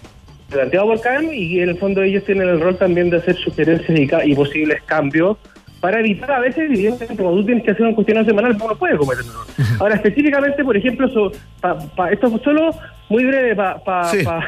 Planteado 0.52 0.88
por 0.88 1.02
CAM 1.02 1.32
y 1.34 1.60
en 1.60 1.70
el 1.70 1.78
fondo 1.78 2.02
ellos 2.04 2.24
tienen 2.26 2.48
el 2.50 2.60
rol 2.60 2.78
también 2.78 3.10
de 3.10 3.18
hacer 3.18 3.36
sugerencias 3.38 3.98
y, 4.26 4.32
y 4.32 4.36
posibles 4.36 4.82
cambios 4.86 5.38
para 5.80 6.00
evitar 6.00 6.32
a 6.32 6.40
veces, 6.40 6.70
evidentemente, 6.70 7.24
cuando 7.24 7.40
tú 7.42 7.46
tienes 7.48 7.64
que 7.64 7.72
hacer 7.72 7.86
un 7.88 7.96
cuestionario 7.96 8.30
semanal, 8.30 8.56
uno 8.64 8.76
puede 8.76 8.96
cometer 8.98 9.24
un 9.24 9.32
error. 9.32 9.46
Ahora, 9.80 9.96
específicamente, 9.96 10.64
por 10.64 10.78
ejemplo, 10.78 11.10
so- 11.10 11.32
pa- 11.60 11.76
pa- 11.96 12.12
esto 12.12 12.28
es 12.28 12.42
solo 12.44 12.70
muy 13.10 13.26
breve 13.26 13.56
pa- 13.56 13.80
pa- 13.84 14.04
Sí. 14.06 14.24
pa- 14.24 14.48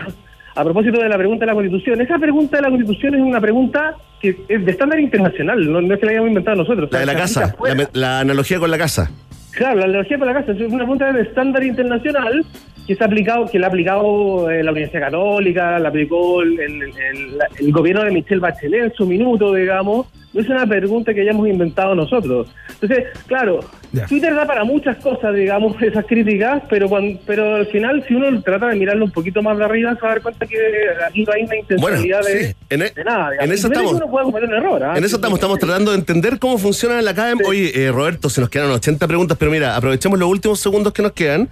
a 0.56 0.64
propósito 0.64 1.00
de 1.02 1.10
la 1.10 1.18
pregunta 1.18 1.42
de 1.46 1.48
la 1.48 1.56
Constitución. 1.56 2.00
Esa 2.02 2.20
pregunta 2.20 2.58
de 2.58 2.62
la 2.62 2.70
Constitución 2.70 3.16
es 3.16 3.22
una 3.22 3.42
pregunta 3.42 3.96
que 4.22 4.38
es 4.48 4.64
de 4.64 4.72
estándar 4.72 5.00
internacional, 5.00 5.72
no, 5.72 5.82
no 5.82 5.94
es 5.96 6.00
que 6.00 6.06
la 6.06 6.12
hayamos 6.12 6.28
inventado 6.30 6.58
nosotros. 6.58 6.88
La 6.92 7.00
de 7.00 7.06
la 7.08 7.16
casa, 7.16 7.56
la, 7.66 7.90
la 7.94 8.20
analogía 8.20 8.60
con 8.60 8.70
la 8.70 8.78
casa. 8.78 9.10
Claro, 9.56 9.80
la 9.80 9.86
analogía 9.86 10.18
para 10.18 10.34
la 10.34 10.40
casa 10.40 10.54
es 10.54 10.62
una 10.62 10.78
pregunta 10.80 11.12
de 11.12 11.22
estándar 11.22 11.64
internacional 11.64 12.44
que 12.88 12.96
se 12.96 13.04
ha 13.04 13.08
aplicado, 13.08 13.46
que 13.50 13.60
la 13.60 13.68
ha 13.68 13.70
aplicado 13.70 14.50
eh, 14.52 14.64
la 14.64 14.72
Universidad 14.72 15.04
Católica, 15.04 15.80
la 15.80 15.90
aplicó 15.90 16.42
el, 16.42 16.60
el- 16.60 16.82
el- 16.82 17.38
el 17.60 17.72
gobierno 17.72 18.04
de 18.04 18.12
Michelle 18.12 18.42
Bachelet 18.42 18.84
en 18.86 18.94
su 18.94 19.06
minuto, 19.06 19.54
digamos, 19.54 20.08
no 20.34 20.42
es 20.42 20.50
una 20.50 20.66
pregunta 20.66 21.14
que 21.14 21.22
hayamos 21.22 21.48
inventado 21.48 21.94
nosotros. 21.96 22.48
Entonces, 22.82 23.06
claro. 23.28 23.60
Twitter 24.10 24.34
da 24.34 24.48
para 24.48 24.64
muchas 24.64 24.98
cosas, 24.98 25.36
digamos, 25.36 25.80
esas 25.82 26.06
críticas, 26.06 26.64
pero 26.70 26.90
cuando, 26.90 27.20
pero 27.28 27.56
al 27.58 27.68
final, 27.68 28.04
si 28.08 28.16
uno 28.16 28.42
trata 28.42 28.70
de 28.70 28.76
mirarlo 28.76 29.06
un 29.06 29.12
poquito 29.12 29.44
más 29.44 29.56
de 29.58 29.66
arriba, 29.66 29.94
se 29.96 30.02
va 30.02 30.08
a 30.08 30.12
dar 30.14 30.22
cuenta 30.24 30.46
que 30.48 30.58
aquí 31.08 31.24
no 31.24 31.32
hay 31.34 31.44
una 31.44 31.56
intencionalidad 31.58 32.22
Bueno, 32.22 32.40
de, 32.40 32.48
sí, 32.48 32.56
en 32.72 32.82
e- 32.82 32.90
de 32.90 33.04
nada. 33.04 33.30
digamos. 33.32 33.46
en 33.46 33.52
eso 33.54 33.68
estamos. 33.68 33.94
uno 33.94 34.10
puede 34.10 34.26
cometer 34.26 34.50
un 34.50 34.56
error. 34.56 34.84
¿ah? 34.84 34.98
En 34.98 35.04
eso 35.04 35.18
estamos, 35.18 35.38
estamos 35.38 35.60
tratando 35.60 35.92
de 35.92 35.98
entender 35.98 36.40
cómo 36.40 36.58
funciona 36.58 37.00
la 37.04 37.14
CADEM. 37.14 37.40
Oye, 37.46 37.72
eh, 37.86 37.92
Roberto, 37.92 38.30
se 38.32 38.42
nos 38.42 38.50
quedan 38.50 38.72
80 38.72 39.08
preguntas, 39.08 39.38
pero 39.40 39.52
mira, 39.52 39.76
aprovechemos 39.76 40.18
los 40.18 40.28
últimos 40.28 40.60
segundos 40.60 40.92
que 40.94 41.04
nos 41.04 41.12
quedan. 41.12 41.48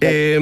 Eh, 0.00 0.38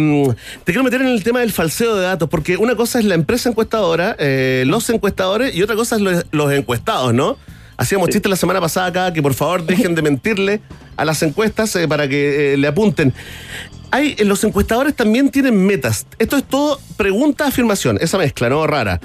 te 0.64 0.72
quiero 0.72 0.84
meter 0.84 1.00
en 1.00 1.08
el 1.08 1.24
tema 1.24 1.40
del 1.40 1.52
falseo 1.52 1.96
de 1.96 2.02
datos, 2.02 2.28
porque 2.28 2.56
una 2.58 2.74
cosa 2.74 2.98
es 2.98 3.06
la 3.06 3.14
empresa 3.14 3.48
encuestadora, 3.48 4.16
eh, 4.18 4.64
los 4.66 4.88
encuestadores, 4.90 5.54
y 5.54 5.62
otra 5.62 5.76
cosa 5.76 5.96
es 5.96 6.02
los, 6.02 6.26
los 6.30 6.52
encuestados, 6.52 7.14
¿no? 7.14 7.38
Hacíamos 7.78 8.08
chistes 8.10 8.28
la 8.28 8.36
semana 8.36 8.60
pasada 8.60 8.86
acá 8.88 9.12
que 9.12 9.22
por 9.22 9.32
favor 9.34 9.64
dejen 9.64 9.94
de 9.94 10.02
mentirle 10.02 10.60
a 10.96 11.04
las 11.04 11.22
encuestas 11.22 11.74
eh, 11.76 11.86
para 11.88 12.08
que 12.08 12.54
eh, 12.54 12.56
le 12.56 12.66
apunten. 12.66 13.14
Hay, 13.90 14.16
eh, 14.18 14.24
los 14.24 14.42
encuestadores 14.44 14.94
también 14.94 15.30
tienen 15.30 15.64
metas. 15.64 16.06
Esto 16.18 16.36
es 16.36 16.44
todo 16.44 16.78
pregunta, 16.96 17.46
afirmación, 17.46 17.96
esa 18.00 18.18
mezcla, 18.18 18.50
¿no? 18.50 18.66
Rara. 18.66 19.00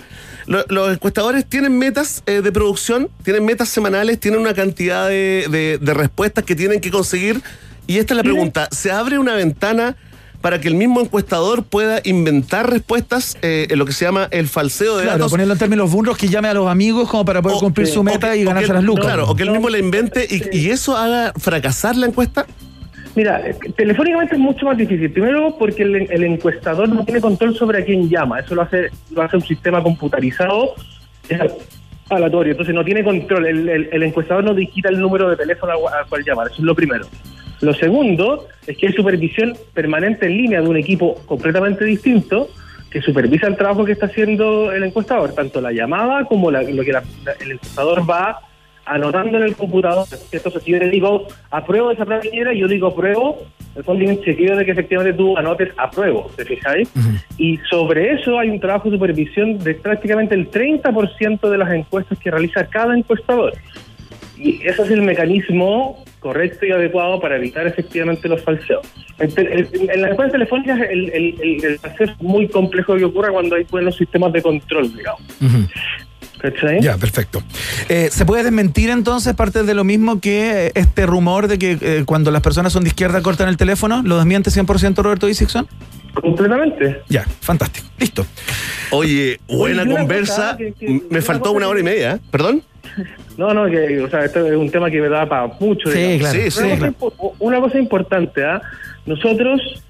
Lo- 0.48 0.66
los 0.68 0.92
encuestadores 0.92 1.46
tienen 1.46 1.78
metas 1.78 2.24
eh, 2.26 2.42
de 2.42 2.52
producción, 2.52 3.10
tienen 3.24 3.46
metas 3.46 3.70
semanales, 3.70 4.20
tienen 4.20 4.42
una 4.42 4.54
cantidad 4.54 5.08
de, 5.08 5.46
de- 5.50 5.78
de 5.80 5.94
respuestas 5.94 6.44
que 6.44 6.56
tienen 6.56 6.82
que 6.82 6.92
conseguir. 6.92 7.42
Y 7.88 8.00
esta 8.00 8.14
es 8.14 8.18
la 8.18 8.24
pregunta, 8.24 8.68
¿se 8.72 8.92
abre 8.92 9.20
una 9.20 9.36
ventana 9.36 9.96
para 10.44 10.60
que 10.60 10.68
el 10.68 10.76
mismo 10.76 11.00
encuestador 11.00 11.64
pueda 11.64 12.02
inventar 12.04 12.70
respuestas 12.70 13.38
eh, 13.42 13.66
en 13.70 13.80
lo 13.80 13.86
que 13.86 13.94
se 13.94 14.04
llama 14.04 14.28
el 14.30 14.50
falseo 14.50 14.98
de 14.98 15.04
Claro, 15.04 15.18
datos? 15.20 15.32
ponerlo 15.32 15.54
en 15.54 15.60
términos 15.60 15.90
burros 15.90 16.18
que 16.18 16.28
llame 16.28 16.50
a 16.50 16.54
los 16.54 16.68
amigos 16.68 17.10
como 17.10 17.24
para 17.24 17.42
poder 17.42 17.60
cumplir 17.60 17.88
su 17.88 18.04
meta 18.04 18.34
que- 18.34 18.40
y 18.40 18.44
ganarse 18.44 18.68
que- 18.68 18.74
las 18.74 18.84
lucas. 18.84 19.06
Claro, 19.06 19.30
o 19.30 19.36
que 19.38 19.44
él 19.44 19.52
mismo 19.52 19.70
la 19.70 19.78
invente 19.78 20.28
y, 20.30 20.58
y 20.58 20.70
eso 20.70 20.98
haga 20.98 21.32
fracasar 21.40 21.96
la 21.96 22.08
encuesta. 22.08 22.46
Mira, 23.16 23.40
eh, 23.48 23.56
telefónicamente 23.78 24.36
es 24.36 24.42
mucho 24.42 24.66
más 24.66 24.78
difícil. 24.78 25.10
Primero 25.14 25.56
porque 25.58 25.84
el, 25.84 26.12
el 26.12 26.24
encuestador 26.26 26.90
no 26.90 27.06
tiene 27.06 27.22
control 27.22 27.56
sobre 27.56 27.82
a 27.82 27.86
quién 27.86 28.10
llama. 28.10 28.42
Eso 28.42 28.54
lo 28.54 28.64
hace, 28.64 28.90
lo 29.12 29.22
hace 29.22 29.38
un 29.38 29.44
sistema 29.46 29.82
computarizado 29.82 30.74
es 31.30 31.40
aleatorio. 32.10 32.52
Entonces 32.52 32.76
no 32.76 32.84
tiene 32.84 33.02
control. 33.02 33.46
El, 33.46 33.70
el- 33.70 33.90
el 33.94 34.04
encuestador 34.04 34.44
no 34.44 34.54
digita 34.54 34.90
el 34.90 35.00
número 35.00 35.30
de 35.30 35.38
teléfono 35.38 35.72
al 35.72 36.06
cual 36.10 36.22
llamar. 36.26 36.48
Eso 36.48 36.58
es 36.58 36.64
lo 36.64 36.76
primero. 36.76 37.06
Lo 37.64 37.74
segundo 37.74 38.48
es 38.68 38.78
que 38.78 38.88
hay 38.88 38.94
supervisión 38.94 39.54
permanente 39.74 40.26
en 40.26 40.38
línea 40.38 40.62
de 40.62 40.68
un 40.68 40.76
equipo 40.76 41.16
completamente 41.26 41.86
distinto 41.86 42.50
que 42.92 43.02
supervisa 43.02 43.48
el 43.48 43.56
trabajo 43.56 43.86
que 43.86 43.94
está 43.94 44.08
haciendo 44.08 44.72
el 44.74 44.84
encuestador, 44.84 45.34
tanto 45.34 45.62
la 45.62 45.72
llamada 45.72 46.26
como 46.26 46.52
la- 46.52 46.62
lo 46.62 46.84
que 46.84 46.92
la- 46.92 47.04
el 47.40 47.54
encuestador 47.54 48.08
va 48.08 48.38
anotando 48.86 49.38
en 49.38 49.46
el 49.46 49.56
computador. 49.56 50.06
Entonces, 50.30 50.62
si 50.62 50.72
yo 50.72 50.78
le 50.78 50.90
digo 50.90 51.26
apruebo 51.52 51.92
esa 51.92 52.06
planillera, 52.06 52.54
yo 52.54 52.68
digo 52.68 52.88
apruebo, 52.88 53.42
el 53.78 53.84
fondo 53.86 54.14
chequeo 54.16 54.58
de 54.58 54.66
que 54.66 54.72
efectivamente 54.72 55.18
tú 55.18 55.38
anotes 55.38 55.70
apruebo, 55.78 56.30
¿te 56.36 56.44
fijáis? 56.44 56.92
Y 57.38 57.58
sobre 57.70 58.14
eso 58.14 58.38
hay 58.38 58.50
un 58.50 58.60
trabajo 58.60 58.90
de 58.90 58.98
supervisión 58.98 59.58
de 59.58 59.74
prácticamente 59.76 60.36
el 60.36 60.50
30% 60.50 61.50
de 61.50 61.58
las 61.58 61.72
encuestas 61.72 62.20
que 62.20 62.30
realiza 62.30 62.68
cada 62.68 62.96
encuestador. 62.96 63.54
Y 64.38 64.62
ese 64.68 64.82
es 64.82 64.92
el 64.92 65.02
mecanismo 65.02 66.04
correcto 66.24 66.66
y 66.66 66.72
adecuado 66.72 67.20
para 67.20 67.36
evitar 67.36 67.68
efectivamente 67.68 68.28
los 68.28 68.42
falseos. 68.42 68.88
En, 69.20 70.02
las 70.02 70.12
encuestas 70.12 70.32
telefónicas 70.32 70.80
el, 70.90 71.10
el, 71.12 71.80
falseo 71.80 72.08
es 72.08 72.22
muy 72.22 72.48
complejo 72.48 72.96
que 72.96 73.06
ocurra 73.06 73.32
cuando 73.32 73.56
hay 73.56 73.66
buenos 73.70 73.96
sistemas 73.98 74.34
de 74.34 74.42
control, 74.42 74.96
digamos. 74.96 75.22
Ujú. 75.42 75.68
¿Cachai? 76.40 76.82
Ya, 76.82 76.98
perfecto. 76.98 77.44
Eh, 77.88 78.10
¿Se 78.12 78.26
puede 78.26 78.44
desmentir 78.44 78.90
entonces 78.90 79.34
parte 79.34 79.64
de 79.64 79.74
lo 79.74 79.84
mismo 79.84 80.20
que 80.20 80.68
eh, 80.68 80.72
este 80.76 81.06
rumor 81.06 81.48
de 81.48 81.58
que 81.60 81.78
eh, 81.80 82.04
cuando 82.06 82.32
las 82.32 82.42
personas 82.42 82.74
son 82.74 82.84
de 82.84 82.90
izquierda 82.90 83.22
cortan 83.22 83.48
el 83.48 83.58
teléfono? 83.58 84.02
¿Lo 84.04 84.18
desmiente 84.18 84.50
100% 84.50 84.96
Roberto 85.04 85.28
Dixon? 85.28 85.68
Completamente. 86.14 87.02
Ya, 87.10 87.24
fantástico. 87.42 87.88
Listo. 88.00 88.26
Oye, 88.92 89.40
buena 89.48 89.84
Oye, 89.84 89.96
conversa. 89.96 90.36
cosa 90.36 90.58
que- 90.58 90.74
que- 90.74 90.86
M- 90.86 91.02
Me 91.10 91.22
faltó 91.22 91.52
una 91.52 91.68
hora 91.68 91.80
y 91.80 91.84
media, 91.84 92.14
¿eh? 92.14 92.20
¿perdón? 92.32 92.64
No, 93.36 93.52
no, 93.52 93.66
que, 93.66 94.00
o 94.00 94.08
sea, 94.12 94.26
esto 94.26 94.46
es 94.48 94.56
un 94.56 94.70
tema 94.70 94.92
que 94.92 95.02
me 95.02 95.10
da 95.10 95.28
para 95.28 95.48
mucho. 95.60 95.90
Sí, 95.92 95.98
digamos. 95.98 96.20
claro, 96.20 96.52
Sí, 96.52 96.60
Una, 96.60 96.76
sí, 96.90 96.94
cosa, 97.00 97.16
claro. 97.18 97.34
una 97.40 97.60
cosa 97.62 97.80
importante, 97.80 98.46
¿ah? 98.46 98.62
nosotros 99.08 99.84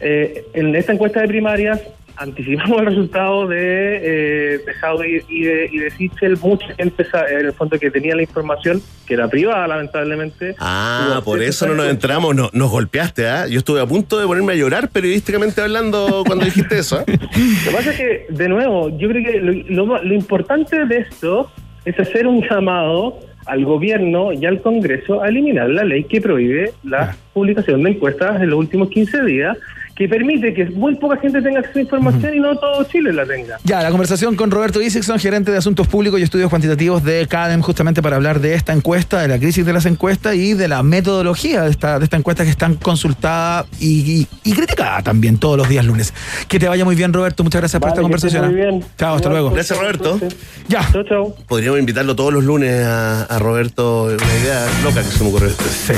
eh, 0.00 0.44
en 0.52 0.76
esta 0.76 0.92
encuesta 0.92 1.22
de 1.22 1.28
primarias 1.28 1.80
anticipamos 2.20 2.80
el 2.80 2.86
resultado 2.86 3.48
de, 3.48 3.56
eh, 3.56 4.58
de 4.64 4.74
Jaudi 4.74 5.20
y 5.28 5.42
de, 5.42 5.68
y 5.72 5.78
de 5.78 5.90
Sichel. 5.90 6.36
Mucha 6.36 6.66
gente 6.74 7.04
sa- 7.04 7.26
en 7.28 7.46
el 7.46 7.52
fondo 7.52 7.78
que 7.78 7.90
tenía 7.90 8.14
la 8.14 8.22
información, 8.22 8.80
que 9.06 9.14
era 9.14 9.26
privada 9.28 9.66
lamentablemente. 9.66 10.54
Ah, 10.58 11.20
por 11.24 11.42
eso 11.42 11.66
no 11.66 11.74
nos 11.74 11.88
enteramos, 11.88 12.34
no, 12.36 12.50
nos 12.52 12.70
golpeaste, 12.70 13.26
¿ah? 13.26 13.46
Yo 13.48 13.58
estuve 13.58 13.80
a 13.80 13.86
punto 13.86 14.20
de 14.20 14.26
ponerme 14.26 14.52
a 14.52 14.56
llorar 14.56 14.90
periodísticamente 14.90 15.60
hablando 15.62 16.22
cuando 16.26 16.44
dijiste 16.44 16.78
eso, 16.78 17.00
¿eh? 17.00 17.04
Lo 17.08 17.70
que 17.70 17.76
pasa 17.76 17.90
es 17.90 17.96
que, 17.96 18.26
de 18.28 18.48
nuevo, 18.48 18.90
yo 18.98 19.08
creo 19.08 19.24
que 19.24 19.40
lo, 19.40 19.86
lo- 19.86 20.02
lo 20.04 20.14
importante 20.14 20.84
de 20.86 20.98
esto 20.98 21.50
es 21.86 21.98
hacer 21.98 22.26
un 22.26 22.42
llamado 22.46 23.18
al 23.46 23.64
gobierno 23.64 24.32
y 24.32 24.44
al 24.44 24.60
Congreso 24.60 25.22
a 25.22 25.28
eliminar 25.28 25.70
la 25.70 25.82
ley 25.82 26.04
que 26.04 26.20
prohíbe 26.20 26.72
la 26.84 27.16
publicación 27.32 27.82
de 27.82 27.90
encuestas 27.92 28.40
en 28.42 28.50
los 28.50 28.58
últimos 28.58 28.90
15 28.90 29.24
días, 29.24 29.56
que 30.00 30.08
permite 30.08 30.54
que 30.54 30.64
muy 30.70 30.94
poca 30.94 31.18
gente 31.18 31.42
tenga 31.42 31.58
acceso 31.60 31.78
a 31.78 31.82
información 31.82 32.34
y 32.34 32.40
no 32.40 32.56
todo 32.56 32.84
Chile 32.84 33.12
la 33.12 33.26
tenga. 33.26 33.58
Ya, 33.64 33.82
la 33.82 33.90
conversación 33.90 34.34
con 34.34 34.50
Roberto 34.50 34.80
Isixson, 34.80 35.18
gerente 35.18 35.50
de 35.52 35.58
Asuntos 35.58 35.88
Públicos 35.88 36.18
y 36.18 36.22
Estudios 36.22 36.48
Cuantitativos 36.48 37.04
de 37.04 37.26
CADEM, 37.28 37.60
justamente 37.60 38.00
para 38.00 38.16
hablar 38.16 38.40
de 38.40 38.54
esta 38.54 38.72
encuesta, 38.72 39.20
de 39.20 39.28
la 39.28 39.38
crisis 39.38 39.66
de 39.66 39.74
las 39.74 39.84
encuestas 39.84 40.36
y 40.36 40.54
de 40.54 40.68
la 40.68 40.82
metodología 40.82 41.64
de 41.64 41.70
esta, 41.70 41.98
de 41.98 42.04
esta 42.04 42.16
encuesta 42.16 42.44
que 42.44 42.50
es 42.50 42.56
tan 42.56 42.76
consultada 42.76 43.66
y, 43.78 44.20
y- 44.22 44.26
y 44.42 44.52
criticada 44.54 45.02
también 45.02 45.36
todos 45.36 45.58
los 45.58 45.68
días 45.68 45.84
lunes. 45.84 46.14
Que 46.48 46.58
te 46.58 46.66
vaya 46.66 46.86
muy 46.86 46.94
bien, 46.94 47.12
Roberto. 47.12 47.44
Muchas 47.44 47.60
gracias 47.60 47.78
por 47.78 47.90
esta 47.90 48.00
conversación. 48.00 48.46
muy 48.52 48.58
¿eh? 48.58 48.64
bien. 48.70 48.84
Chao, 48.96 49.16
hasta 49.16 49.28
luego. 49.28 49.50
Gracias, 49.50 49.78
Roberto. 49.78 50.18
Ya. 50.66 50.80
Chao, 50.92 51.04
chao. 51.04 51.34
Podríamos 51.46 51.78
invitarlo 51.78 52.16
todos 52.16 52.32
los 52.32 52.42
lunes 52.44 52.86
a, 52.86 53.24
a 53.24 53.38
Roberto, 53.38 54.04
una 54.04 54.38
idea 54.42 54.66
loca 54.82 55.02
que 55.02 55.08
se 55.10 55.22
me 55.24 55.28
ocurrió. 55.28 55.50
Sí. 55.50 55.92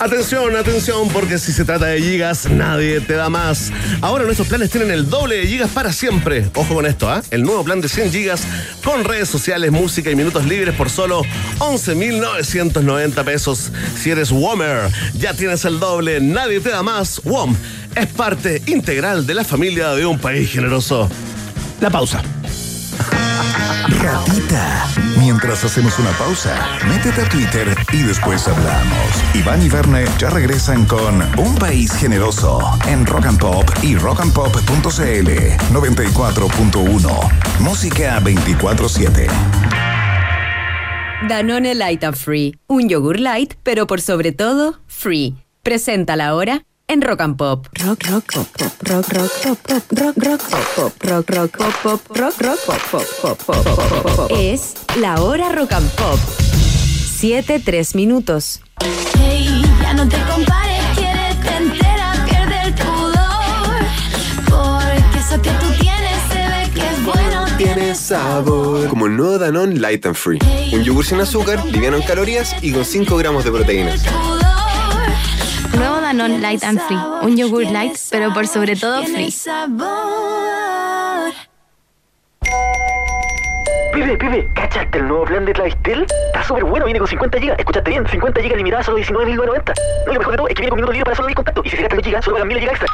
Atención, 0.00 0.54
atención, 0.54 1.08
porque 1.08 1.38
si 1.38 1.52
se 1.52 1.64
trata 1.64 1.86
de 1.86 2.00
gigas, 2.00 2.48
nadie 2.48 3.00
te 3.00 3.14
da 3.14 3.28
más. 3.28 3.72
Ahora 4.00 4.22
nuestros 4.22 4.46
planes 4.46 4.70
tienen 4.70 4.92
el 4.92 5.10
doble 5.10 5.38
de 5.38 5.46
gigas 5.48 5.70
para 5.70 5.92
siempre. 5.92 6.48
Ojo 6.54 6.74
con 6.74 6.86
esto, 6.86 7.10
¿ah? 7.10 7.20
El 7.32 7.42
nuevo 7.42 7.64
plan 7.64 7.80
de 7.80 7.88
100 7.88 8.12
gigas 8.12 8.42
con 8.84 9.02
redes 9.02 9.28
sociales, 9.28 9.72
música 9.72 10.08
y 10.08 10.14
minutos 10.14 10.44
libres 10.44 10.76
por 10.76 10.88
solo 10.88 11.22
11.990 11.58 13.24
pesos. 13.24 13.72
Si 14.00 14.10
eres 14.10 14.30
WOMer, 14.30 14.88
ya 15.14 15.34
tienes 15.34 15.64
el 15.64 15.80
doble, 15.80 16.20
nadie 16.20 16.60
te 16.60 16.70
da 16.70 16.84
más. 16.84 17.20
WOM 17.24 17.56
es 17.96 18.06
parte 18.06 18.62
integral 18.66 19.26
de 19.26 19.34
la 19.34 19.42
familia 19.42 19.90
de 19.94 20.06
un 20.06 20.20
país 20.20 20.48
generoso. 20.48 21.10
La 21.80 21.90
pausa. 21.90 22.22
Ratita. 24.02 24.86
Mientras 25.18 25.64
hacemos 25.64 25.98
una 25.98 26.10
pausa, 26.12 26.78
métete 26.88 27.22
a 27.22 27.28
Twitter 27.28 27.76
y 27.92 28.02
después 28.02 28.46
hablamos. 28.46 29.08
Iván 29.34 29.62
y 29.62 29.68
Verne 29.68 30.04
ya 30.18 30.30
regresan 30.30 30.86
con 30.86 31.20
Un 31.38 31.54
País 31.56 31.92
Generoso 31.92 32.60
en 32.86 33.04
Rock 33.06 33.26
and 33.26 33.38
Pop 33.38 33.68
y 33.82 33.96
rockandpop.cl 33.96 35.28
94.1. 35.72 37.60
Música 37.60 38.20
24-7. 38.20 39.28
Danone 41.28 41.74
Light 41.74 42.04
and 42.04 42.16
Free. 42.16 42.56
Un 42.68 42.88
yogur 42.88 43.18
light, 43.18 43.54
pero 43.62 43.86
por 43.86 44.00
sobre 44.00 44.32
todo, 44.32 44.80
free. 44.86 45.34
Presenta 45.62 46.14
la 46.16 46.34
hora 46.34 46.62
en 46.88 47.02
Rock 47.02 47.20
and 47.20 47.36
Pop. 47.36 47.66
Rock, 47.84 48.02
rock, 48.08 48.24
pop, 48.32 48.46
pop, 48.58 48.72
rock, 48.88 49.08
rock, 49.12 49.30
pop, 49.42 49.58
pop, 49.58 49.82
rock, 49.92 50.16
rock, 50.16 50.40
pop, 50.50 50.66
pop, 50.74 51.02
rock, 51.02 51.30
rock, 51.30 51.58
pop, 51.58 51.74
pop, 51.82 52.16
rock, 52.16 52.40
rock, 52.40 52.58
pop, 52.66 52.82
pop, 52.90 53.04
pop, 53.22 53.38
pop, 53.46 53.64
pop, 53.64 54.02
pop, 54.02 54.16
pop. 54.16 54.30
Es 54.38 54.74
la 54.98 55.20
hora 55.20 55.52
Rock 55.52 55.72
and 55.72 55.90
Pop. 55.92 56.18
7, 57.18 57.60
3 57.64 57.94
minutos. 57.94 58.62
Hey, 59.18 59.62
ya 59.82 59.92
no 59.92 60.08
te 60.08 60.16
compares, 60.16 60.82
quiérete 60.96 61.56
entera, 61.56 62.12
pierde 62.24 62.62
el 62.64 62.74
pudor. 62.74 63.84
Porque 64.48 65.18
eso 65.18 65.42
que 65.42 65.50
tú 65.50 65.66
tienes 65.78 66.22
se 66.32 66.38
ve 66.38 66.70
que 66.74 66.88
es 66.88 67.04
bueno. 67.04 67.44
Tiene 67.58 67.94
sabor. 67.94 68.88
Como 68.88 69.06
el 69.06 69.16
nuevo 69.16 69.38
Danone 69.38 69.78
Light 69.78 70.06
and 70.06 70.14
Free. 70.14 70.38
Un 70.72 70.84
yogur 70.84 71.04
sin 71.04 71.20
azúcar, 71.20 71.62
liviano 71.66 71.98
en 71.98 72.02
calorías 72.04 72.56
y 72.62 72.72
con 72.72 72.84
5 72.84 73.16
gramos 73.18 73.44
de 73.44 73.50
proteínas. 73.50 74.04
Nuevo 75.76 76.00
Danone 76.00 76.38
Light 76.40 76.62
and 76.64 76.80
Free. 76.80 76.98
Un 77.22 77.36
yogur 77.36 77.64
light, 77.64 77.96
pero 78.10 78.32
por 78.32 78.46
sobre 78.46 78.76
todo 78.76 79.02
free. 79.04 79.32
Pibe, 83.98 84.16
pibe, 84.16 84.48
¿cachaste 84.54 84.98
el 84.98 85.08
nuevo 85.08 85.24
plan 85.24 85.44
de 85.44 85.52
Clavistel? 85.52 86.06
Está 86.26 86.44
súper 86.44 86.62
bueno, 86.62 86.84
viene 86.84 87.00
con 87.00 87.08
50 87.08 87.36
GB. 87.36 87.54
Escuchaste 87.58 87.90
bien, 87.90 88.06
50 88.06 88.40
GB 88.42 88.56
limitadas 88.56 88.86
solo 88.86 88.98
19.990. 88.98 89.72
No, 90.06 90.12
y 90.12 90.14
lo 90.14 90.20
mejor 90.20 90.30
de 90.30 90.36
todo 90.36 90.48
es 90.48 90.54
que 90.54 90.60
viene 90.60 90.70
con 90.70 90.76
minutos 90.76 90.94
libres 90.94 91.04
para 91.04 91.16
solo 91.16 91.28
mi 91.28 91.34
contacto. 91.34 91.62
Y 91.64 91.70
si 91.70 91.76
se 91.76 91.82
gasta 91.82 91.96
2 91.96 92.04
GB, 92.06 92.22
solo 92.22 92.36
pagan 92.36 92.48
1.000 92.48 92.60
GB 92.60 92.70
extra. 92.70 92.88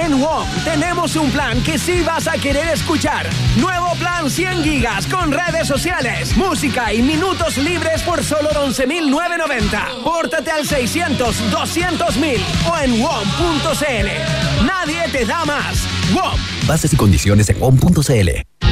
En 0.00 0.20
WOM 0.22 0.46
tenemos 0.62 1.16
un 1.16 1.32
plan 1.32 1.60
que 1.64 1.80
sí 1.80 2.04
vas 2.06 2.28
a 2.28 2.34
querer 2.34 2.68
escuchar. 2.68 3.26
Nuevo 3.56 3.92
plan 3.96 4.30
100 4.30 4.62
gigas 4.62 5.08
con 5.08 5.32
redes 5.32 5.66
sociales, 5.66 6.36
música 6.36 6.94
y 6.94 7.02
minutos 7.02 7.58
libres 7.58 8.00
por 8.02 8.22
solo 8.22 8.50
11.990. 8.50 10.04
Pórtate 10.04 10.52
al 10.52 10.64
600 10.64 11.52
200.000 11.52 12.38
o 12.70 12.78
en 12.78 13.02
WOM.cl. 13.02 14.64
Nadie 14.64 15.08
te 15.10 15.24
da 15.24 15.44
más. 15.44 15.88
WOM. 16.14 16.38
Bases 16.68 16.92
y 16.92 16.96
condiciones 16.96 17.50
en 17.50 17.58
WOM.cl. 17.58 18.67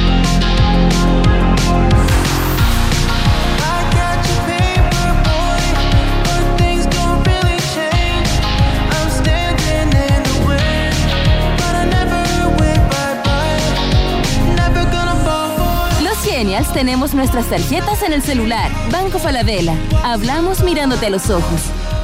Los 16.37 16.43
Genials 16.43 16.71
tenemos 16.71 17.15
nuestras 17.15 17.49
tarjetas 17.49 18.03
en 18.03 18.13
el 18.13 18.21
celular. 18.21 18.69
Banco 18.91 19.17
Falabella. 19.17 19.73
Hablamos 20.03 20.63
mirándote 20.63 21.07
a 21.07 21.09
los 21.09 21.31
ojos. 21.31 21.61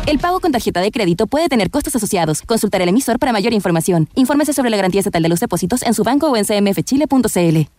El 0.07 0.17
pago 0.17 0.39
con 0.39 0.51
tarjeta 0.51 0.81
de 0.81 0.89
crédito 0.89 1.27
puede 1.27 1.49
tener 1.49 1.69
costos 1.69 1.95
asociados. 1.95 2.41
Consultar 2.41 2.81
el 2.81 2.89
emisor 2.89 3.19
para 3.19 3.31
mayor 3.31 3.53
información. 3.53 4.09
Infórmese 4.15 4.51
sobre 4.51 4.71
la 4.71 4.77
garantía 4.77 5.01
estatal 5.01 5.21
de 5.21 5.29
los 5.29 5.39
depósitos 5.39 5.83
en 5.83 5.93
su 5.93 6.03
banco 6.03 6.31
o 6.31 6.35
en 6.35 6.45
cmfchile.cl. 6.45 7.69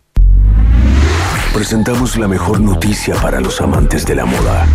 Presentamos 1.52 2.16
la 2.16 2.28
mejor 2.28 2.60
noticia 2.60 3.16
para 3.16 3.40
los 3.40 3.60
amantes 3.60 4.06
de 4.06 4.14
la 4.14 4.24
moda. 4.24 4.68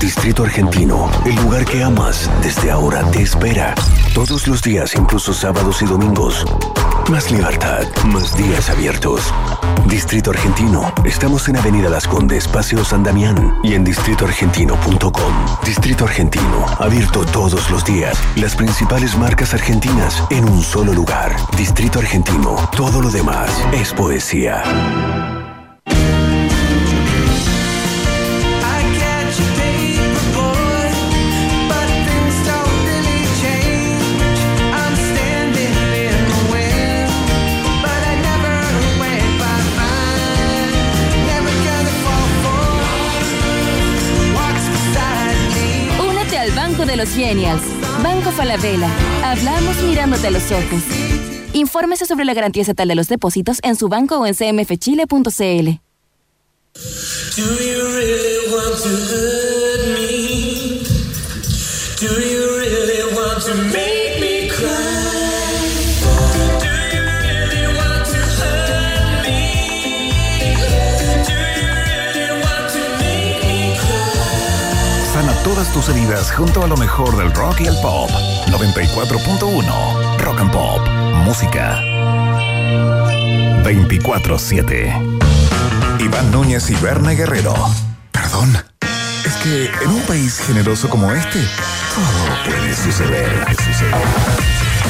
Distrito 0.00 0.42
Argentino, 0.42 1.08
el 1.24 1.36
lugar 1.36 1.64
que 1.64 1.84
amas, 1.84 2.28
desde 2.42 2.72
ahora 2.72 3.08
te 3.12 3.22
espera. 3.22 3.76
Todos 4.14 4.48
los 4.48 4.62
días, 4.62 4.96
incluso 4.96 5.32
sábados 5.32 5.80
y 5.80 5.84
domingos. 5.84 6.44
Más 7.10 7.28
libertad, 7.32 7.82
más 8.06 8.36
días 8.36 8.70
abiertos. 8.70 9.34
Distrito 9.86 10.30
Argentino, 10.30 10.94
estamos 11.04 11.48
en 11.48 11.56
Avenida 11.56 11.90
Las 11.90 12.06
Condes, 12.06 12.46
Paseo 12.46 12.84
San 12.84 13.02
Damián 13.02 13.58
y 13.64 13.74
en 13.74 13.82
distritoargentino.com. 13.82 15.34
Distrito 15.64 16.04
Argentino, 16.04 16.66
abierto 16.78 17.24
todos 17.24 17.68
los 17.68 17.84
días. 17.84 18.16
Las 18.36 18.54
principales 18.54 19.18
marcas 19.18 19.54
argentinas 19.54 20.22
en 20.30 20.48
un 20.48 20.62
solo 20.62 20.92
lugar. 20.92 21.34
Distrito 21.56 21.98
Argentino, 21.98 22.56
todo 22.76 23.02
lo 23.02 23.10
demás 23.10 23.50
es 23.72 23.92
poesía. 23.92 25.39
De 46.90 46.96
los 46.96 47.10
Genials. 47.10 47.62
Banco 48.02 48.32
Falabella. 48.32 48.90
Hablamos 49.22 49.80
mirándote 49.82 50.26
a 50.26 50.30
los 50.32 50.50
ojos. 50.50 50.82
Infórmese 51.52 52.04
sobre 52.04 52.24
la 52.24 52.34
garantía 52.34 52.62
estatal 52.62 52.88
de 52.88 52.96
los 52.96 53.06
depósitos 53.06 53.60
en 53.62 53.76
su 53.76 53.88
banco 53.88 54.18
o 54.18 54.26
en 54.26 54.34
cmfchile.cl. 54.34 55.80
Do 57.36 57.42
you 57.42 57.94
really 57.94 58.50
want 63.14 63.42
to 63.44 63.89
tus 75.68 75.90
heridas 75.90 76.32
junto 76.32 76.64
a 76.64 76.66
lo 76.66 76.74
mejor 76.76 77.16
del 77.18 77.32
rock 77.34 77.60
y 77.60 77.66
el 77.66 77.76
pop. 77.82 78.08
94.1 78.46 80.16
Rock 80.18 80.40
and 80.40 80.50
Pop. 80.50 80.80
Música. 81.22 81.78
24-7. 83.62 86.00
Iván 86.00 86.30
Núñez 86.30 86.70
y 86.70 86.74
Berna 86.76 87.10
Guerrero. 87.10 87.54
Perdón. 88.10 88.56
Es 89.24 89.34
que 89.42 89.66
en 89.84 89.90
un 89.90 90.00
país 90.02 90.40
generoso 90.46 90.88
como 90.88 91.12
este, 91.12 91.40
todo 91.94 92.44
puede 92.46 92.74
suceder. 92.74 93.46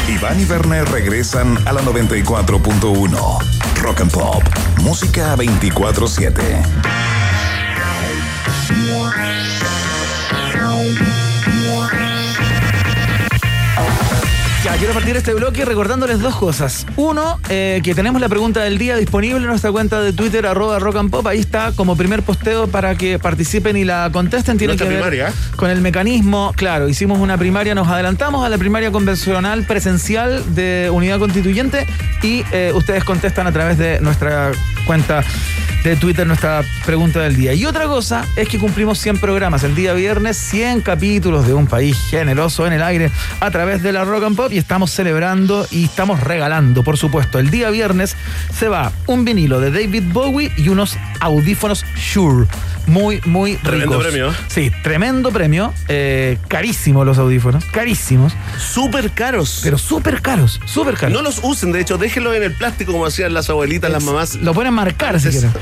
Iván 0.08 0.40
y 0.40 0.44
Werner 0.44 0.88
regresan 0.88 1.58
a 1.66 1.72
la 1.72 1.82
94.1. 1.82 3.38
Rock 3.82 4.00
and 4.02 4.12
Pop. 4.12 4.42
Música 4.82 5.34
24-7. 5.36 6.62
Ya, 14.70 14.76
quiero 14.76 14.94
partir 14.94 15.16
este 15.16 15.34
bloque 15.34 15.64
recordándoles 15.64 16.20
dos 16.20 16.36
cosas. 16.36 16.86
Uno, 16.94 17.40
eh, 17.48 17.80
que 17.82 17.92
tenemos 17.92 18.20
la 18.20 18.28
pregunta 18.28 18.62
del 18.62 18.78
día 18.78 18.94
disponible 18.94 19.38
en 19.38 19.46
nuestra 19.46 19.72
cuenta 19.72 20.00
de 20.00 20.12
Twitter, 20.12 20.46
arroba 20.46 20.78
rock 20.78 20.94
and 20.94 21.10
pop. 21.10 21.26
Ahí 21.26 21.40
está 21.40 21.72
como 21.74 21.96
primer 21.96 22.22
posteo 22.22 22.68
para 22.68 22.94
que 22.94 23.18
participen 23.18 23.76
y 23.76 23.84
la 23.84 24.10
contesten. 24.12 24.58
Tiene 24.58 24.76
que 24.76 24.84
ver 24.84 24.92
primaria. 24.98 25.32
con 25.56 25.70
el 25.70 25.80
mecanismo. 25.80 26.52
Claro, 26.54 26.88
hicimos 26.88 27.18
una 27.18 27.36
primaria, 27.36 27.74
nos 27.74 27.88
adelantamos 27.88 28.46
a 28.46 28.48
la 28.48 28.58
primaria 28.58 28.92
convencional 28.92 29.64
presencial 29.64 30.54
de 30.54 30.88
unidad 30.92 31.18
constituyente 31.18 31.84
y 32.22 32.44
eh, 32.52 32.70
ustedes 32.72 33.02
contestan 33.02 33.48
a 33.48 33.52
través 33.52 33.76
de 33.76 33.98
nuestra 34.00 34.52
cuenta 34.80 35.24
de 35.82 35.96
Twitter 35.96 36.26
nuestra 36.26 36.62
pregunta 36.84 37.20
del 37.20 37.36
día. 37.36 37.54
Y 37.54 37.64
otra 37.64 37.86
cosa 37.86 38.26
es 38.36 38.48
que 38.48 38.58
cumplimos 38.58 38.98
100 38.98 39.18
programas 39.18 39.64
el 39.64 39.74
día 39.74 39.94
viernes, 39.94 40.36
100 40.36 40.82
capítulos 40.82 41.46
de 41.46 41.54
un 41.54 41.66
país 41.66 41.96
generoso 42.10 42.66
en 42.66 42.74
el 42.74 42.82
aire 42.82 43.10
a 43.40 43.50
través 43.50 43.82
de 43.82 43.92
la 43.92 44.04
Rock 44.04 44.24
and 44.24 44.36
Pop 44.36 44.52
y 44.52 44.58
estamos 44.58 44.90
celebrando 44.90 45.66
y 45.70 45.84
estamos 45.84 46.20
regalando, 46.20 46.82
por 46.82 46.98
supuesto. 46.98 47.38
El 47.38 47.50
día 47.50 47.70
viernes 47.70 48.16
se 48.52 48.68
va 48.68 48.92
un 49.06 49.24
vinilo 49.24 49.60
de 49.60 49.70
David 49.70 50.04
Bowie 50.12 50.52
y 50.56 50.68
unos 50.68 50.96
audífonos 51.20 51.84
Shure. 51.96 52.46
Muy, 52.90 53.20
muy 53.24 53.54
Tremendo 53.56 53.98
ricos. 53.98 54.06
premio. 54.06 54.34
Sí, 54.48 54.72
tremendo 54.82 55.30
premio. 55.30 55.72
Eh, 55.88 56.38
carísimos 56.48 57.06
los 57.06 57.18
audífonos, 57.18 57.64
carísimos. 57.66 58.32
Súper 58.58 59.12
caros. 59.12 59.60
Pero 59.62 59.78
súper 59.78 60.20
caros, 60.20 60.60
súper 60.66 60.94
caros. 60.96 61.14
No 61.14 61.22
los 61.22 61.38
usen, 61.42 61.70
de 61.70 61.80
hecho, 61.80 61.98
déjenlos 61.98 62.34
en 62.36 62.42
el 62.42 62.52
plástico 62.52 62.90
como 62.92 63.06
hacían 63.06 63.32
las 63.32 63.48
abuelitas, 63.48 63.90
las 63.90 64.02
mamás. 64.02 64.34
Lo 64.36 64.54
pueden 64.54 64.74
marcar 64.74 65.20
si 65.20 65.28
quieren. 65.30 65.52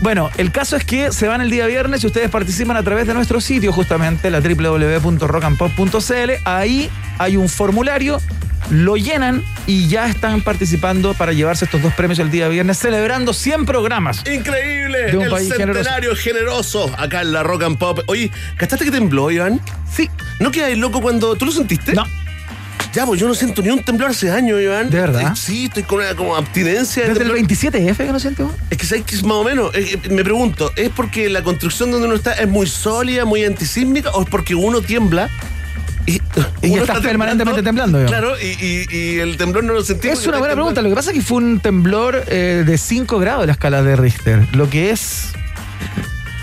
Bueno, 0.00 0.30
el 0.36 0.52
caso 0.52 0.76
es 0.76 0.84
que 0.84 1.10
se 1.12 1.26
van 1.26 1.40
el 1.40 1.50
día 1.50 1.66
viernes 1.66 2.04
y 2.04 2.06
ustedes 2.06 2.30
participan 2.30 2.76
a 2.76 2.82
través 2.84 3.06
de 3.08 3.14
nuestro 3.14 3.40
sitio, 3.40 3.72
justamente 3.72 4.30
la 4.30 4.40
www.rockandpop.cl. 4.40 6.30
Ahí 6.44 6.88
hay 7.18 7.36
un 7.36 7.48
formulario, 7.48 8.20
lo 8.70 8.96
llenan 8.96 9.44
y 9.66 9.88
ya 9.88 10.08
están 10.08 10.40
participando 10.42 11.14
para 11.14 11.32
llevarse 11.32 11.64
estos 11.66 11.82
dos 11.82 11.94
premios 11.94 12.18
el 12.18 12.30
día 12.30 12.48
viernes, 12.48 12.78
celebrando 12.78 13.32
100 13.32 13.64
programas. 13.66 14.22
Increíble, 14.30 15.10
De 15.10 15.16
un 15.16 15.24
el 15.24 15.30
país 15.30 15.48
centenario 15.48 16.14
generoso. 16.16 16.90
acá 16.98 17.22
en 17.22 17.32
la 17.32 17.42
Rock 17.42 17.62
and 17.64 17.78
Pop. 17.78 18.00
Oye, 18.06 18.30
¿cachaste 18.56 18.84
que 18.84 18.90
tembló, 18.90 19.30
Iván? 19.30 19.60
Sí. 19.92 20.10
¿No 20.40 20.50
quedáis 20.50 20.78
loco 20.78 21.00
cuando 21.00 21.36
tú 21.36 21.46
lo 21.46 21.52
sentiste? 21.52 21.92
No. 21.92 22.04
Ya, 22.92 23.04
pues 23.04 23.20
yo 23.20 23.28
no 23.28 23.34
siento 23.34 23.60
ni 23.60 23.68
un 23.68 23.82
temblor 23.82 24.10
hace 24.10 24.30
años, 24.30 24.58
Iván. 24.60 24.88
¿De 24.88 24.98
verdad? 24.98 25.34
Sí, 25.36 25.66
estoy 25.66 25.82
con 25.82 25.98
una 26.00 26.14
como 26.14 26.34
abstinencia. 26.34 27.02
de 27.02 27.10
Desde 27.10 27.24
el 27.24 27.30
temblor. 27.32 27.48
27F 27.48 27.96
que 27.96 28.12
no 28.12 28.18
siento. 28.18 28.50
Es 28.70 28.78
que 28.78 28.86
sabes 28.86 29.04
que 29.04 29.14
es 29.16 29.22
más 29.22 29.36
o 29.36 29.44
menos. 29.44 29.70
me 30.10 30.24
pregunto, 30.24 30.72
¿es 30.76 30.88
porque 30.88 31.28
la 31.28 31.42
construcción 31.42 31.90
donde 31.90 32.06
uno 32.06 32.16
está 32.16 32.32
es 32.32 32.48
muy 32.48 32.66
sólida, 32.66 33.26
muy 33.26 33.44
antisísmica, 33.44 34.10
o 34.12 34.22
es 34.22 34.28
porque 34.30 34.54
uno 34.54 34.80
tiembla? 34.80 35.28
Y, 36.06 36.20
estás 36.74 37.00
permanentemente 37.00 37.62
temblando, 37.62 37.98
digamos. 37.98 38.18
Claro, 38.18 38.40
y, 38.40 38.46
y- 38.64 38.86
y 38.96 39.18
el 39.18 39.36
temblor 39.36 39.64
no 39.64 39.72
lo 39.72 39.82
sentimos. 39.82 40.20
Es 40.20 40.26
una 40.26 40.38
buena 40.38 40.54
pregunta. 40.54 40.80
Lo 40.82 40.88
que 40.88 40.94
pasa 40.94 41.10
es 41.10 41.16
que 41.16 41.22
fue 41.22 41.38
un 41.38 41.58
temblor 41.60 42.24
eh, 42.28 42.62
de 42.66 42.78
5 42.78 43.18
grados 43.18 43.42
de 43.42 43.46
la 43.48 43.52
escala 43.52 43.82
de 43.82 43.96
Richter. 43.96 44.46
Lo 44.54 44.70
que 44.70 44.90
es. 44.90 45.30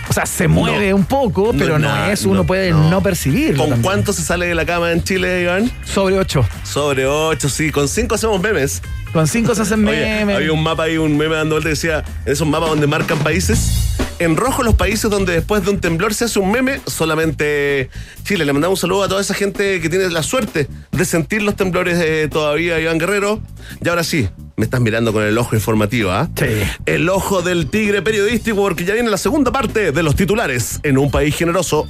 O 0.10 0.14
sea, 0.14 0.26
se 0.26 0.48
mueve 0.48 0.94
un 0.94 1.06
poco, 1.06 1.54
pero 1.58 1.80
no, 1.80 2.06
es, 2.06 2.26
uno 2.26 2.46
puede 2.46 2.72
no, 2.72 3.02
percibirlo. 3.02 3.58
¿Con 3.64 3.70
también. 3.70 3.82
cuánto 3.84 4.14
se 4.14 4.22
sale 4.22 4.46
de 4.46 4.54
la 4.54 4.66
cama 4.66 4.92
en 4.92 5.04
Chile, 5.04 5.42
Iván? 5.42 5.72
Sobre 5.86 6.20
8. 6.20 6.46
Sobre 6.64 7.08
8, 7.08 7.50
sí. 7.50 7.72
Con 7.72 7.88
5 7.88 8.14
hacemos 8.16 8.40
memes. 8.42 8.82
Con 9.12 9.28
5 9.28 9.56
se 9.56 9.62
hacen 9.64 9.88
Oye, 9.88 9.98
memes. 10.06 10.36
había 10.36 10.52
un 10.52 10.62
mapa 10.62 10.84
ahí, 10.84 10.98
un 10.98 11.18
meme 11.18 11.36
dando 11.36 11.56
vuelta 11.56 11.70
que 11.70 11.76
decía, 11.76 12.04
en 12.26 12.34
esos 12.34 12.46
mapas 12.48 12.70
donde 12.70 12.86
marcan 12.86 13.18
países, 13.20 13.96
en 14.24 14.38
rojo 14.38 14.64
los 14.64 14.76
países 14.76 15.10
donde 15.10 15.34
después 15.34 15.64
de 15.64 15.72
un 15.72 15.80
temblor 15.80 16.14
se 16.14 16.26
hace 16.26 16.40
un 16.40 16.52
meme, 16.52 16.82
solamente 16.86 17.90
Chile. 18.24 18.46
Le 18.46 18.54
mandamos 18.54 18.80
un 18.80 18.82
saludo 18.82 19.04
a 19.04 19.08
toda 19.08 19.22
esa 19.22 19.34
gente 19.34 19.82
que 19.82 19.90
tiene 19.90 20.10
la 20.10 20.24
suerte 20.24 20.68
de 20.92 21.06
sentir 21.06 21.42
los 21.42 21.56
temblores 21.56 22.00
eh, 22.02 22.28
todavía, 22.32 22.80
Iván 22.80 22.98
Guerrero. 22.98 23.42
Y 23.84 23.90
ahora 23.90 24.04
sí, 24.04 24.28
Me 24.56 24.66
estás 24.66 24.82
mirando 24.82 25.14
con 25.14 25.24
el 25.24 25.38
ojo 25.38 25.56
informativo, 25.56 26.12
¿ah? 26.12 26.30
Sí. 26.38 26.46
El 26.86 27.10
ojo 27.10 27.42
del 27.42 27.70
tigre 27.70 28.02
periodístico, 28.02 28.58
porque 28.58 28.86
ya 28.86 28.94
viene 28.94 29.10
la 29.10 29.18
segunda 29.18 29.52
parte 29.52 29.92
de 29.92 30.04
los 30.04 30.16
titulares 30.16 30.80
en 30.84 30.98
un 30.98 31.10
país 31.10 31.36
generoso. 31.36 31.88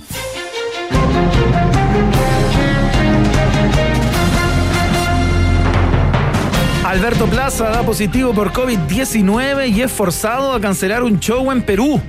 Alberto 6.94 7.26
Plaza 7.26 7.72
da 7.72 7.82
positivo 7.82 8.36
por 8.36 8.54
COVID-19 8.54 9.76
y 9.76 9.82
es 9.82 9.92
forzado 9.92 10.54
a 10.54 10.62
cancelar 10.62 11.02
un 11.02 11.20
show 11.20 11.52
en 11.52 11.64
Perú. 11.64 12.00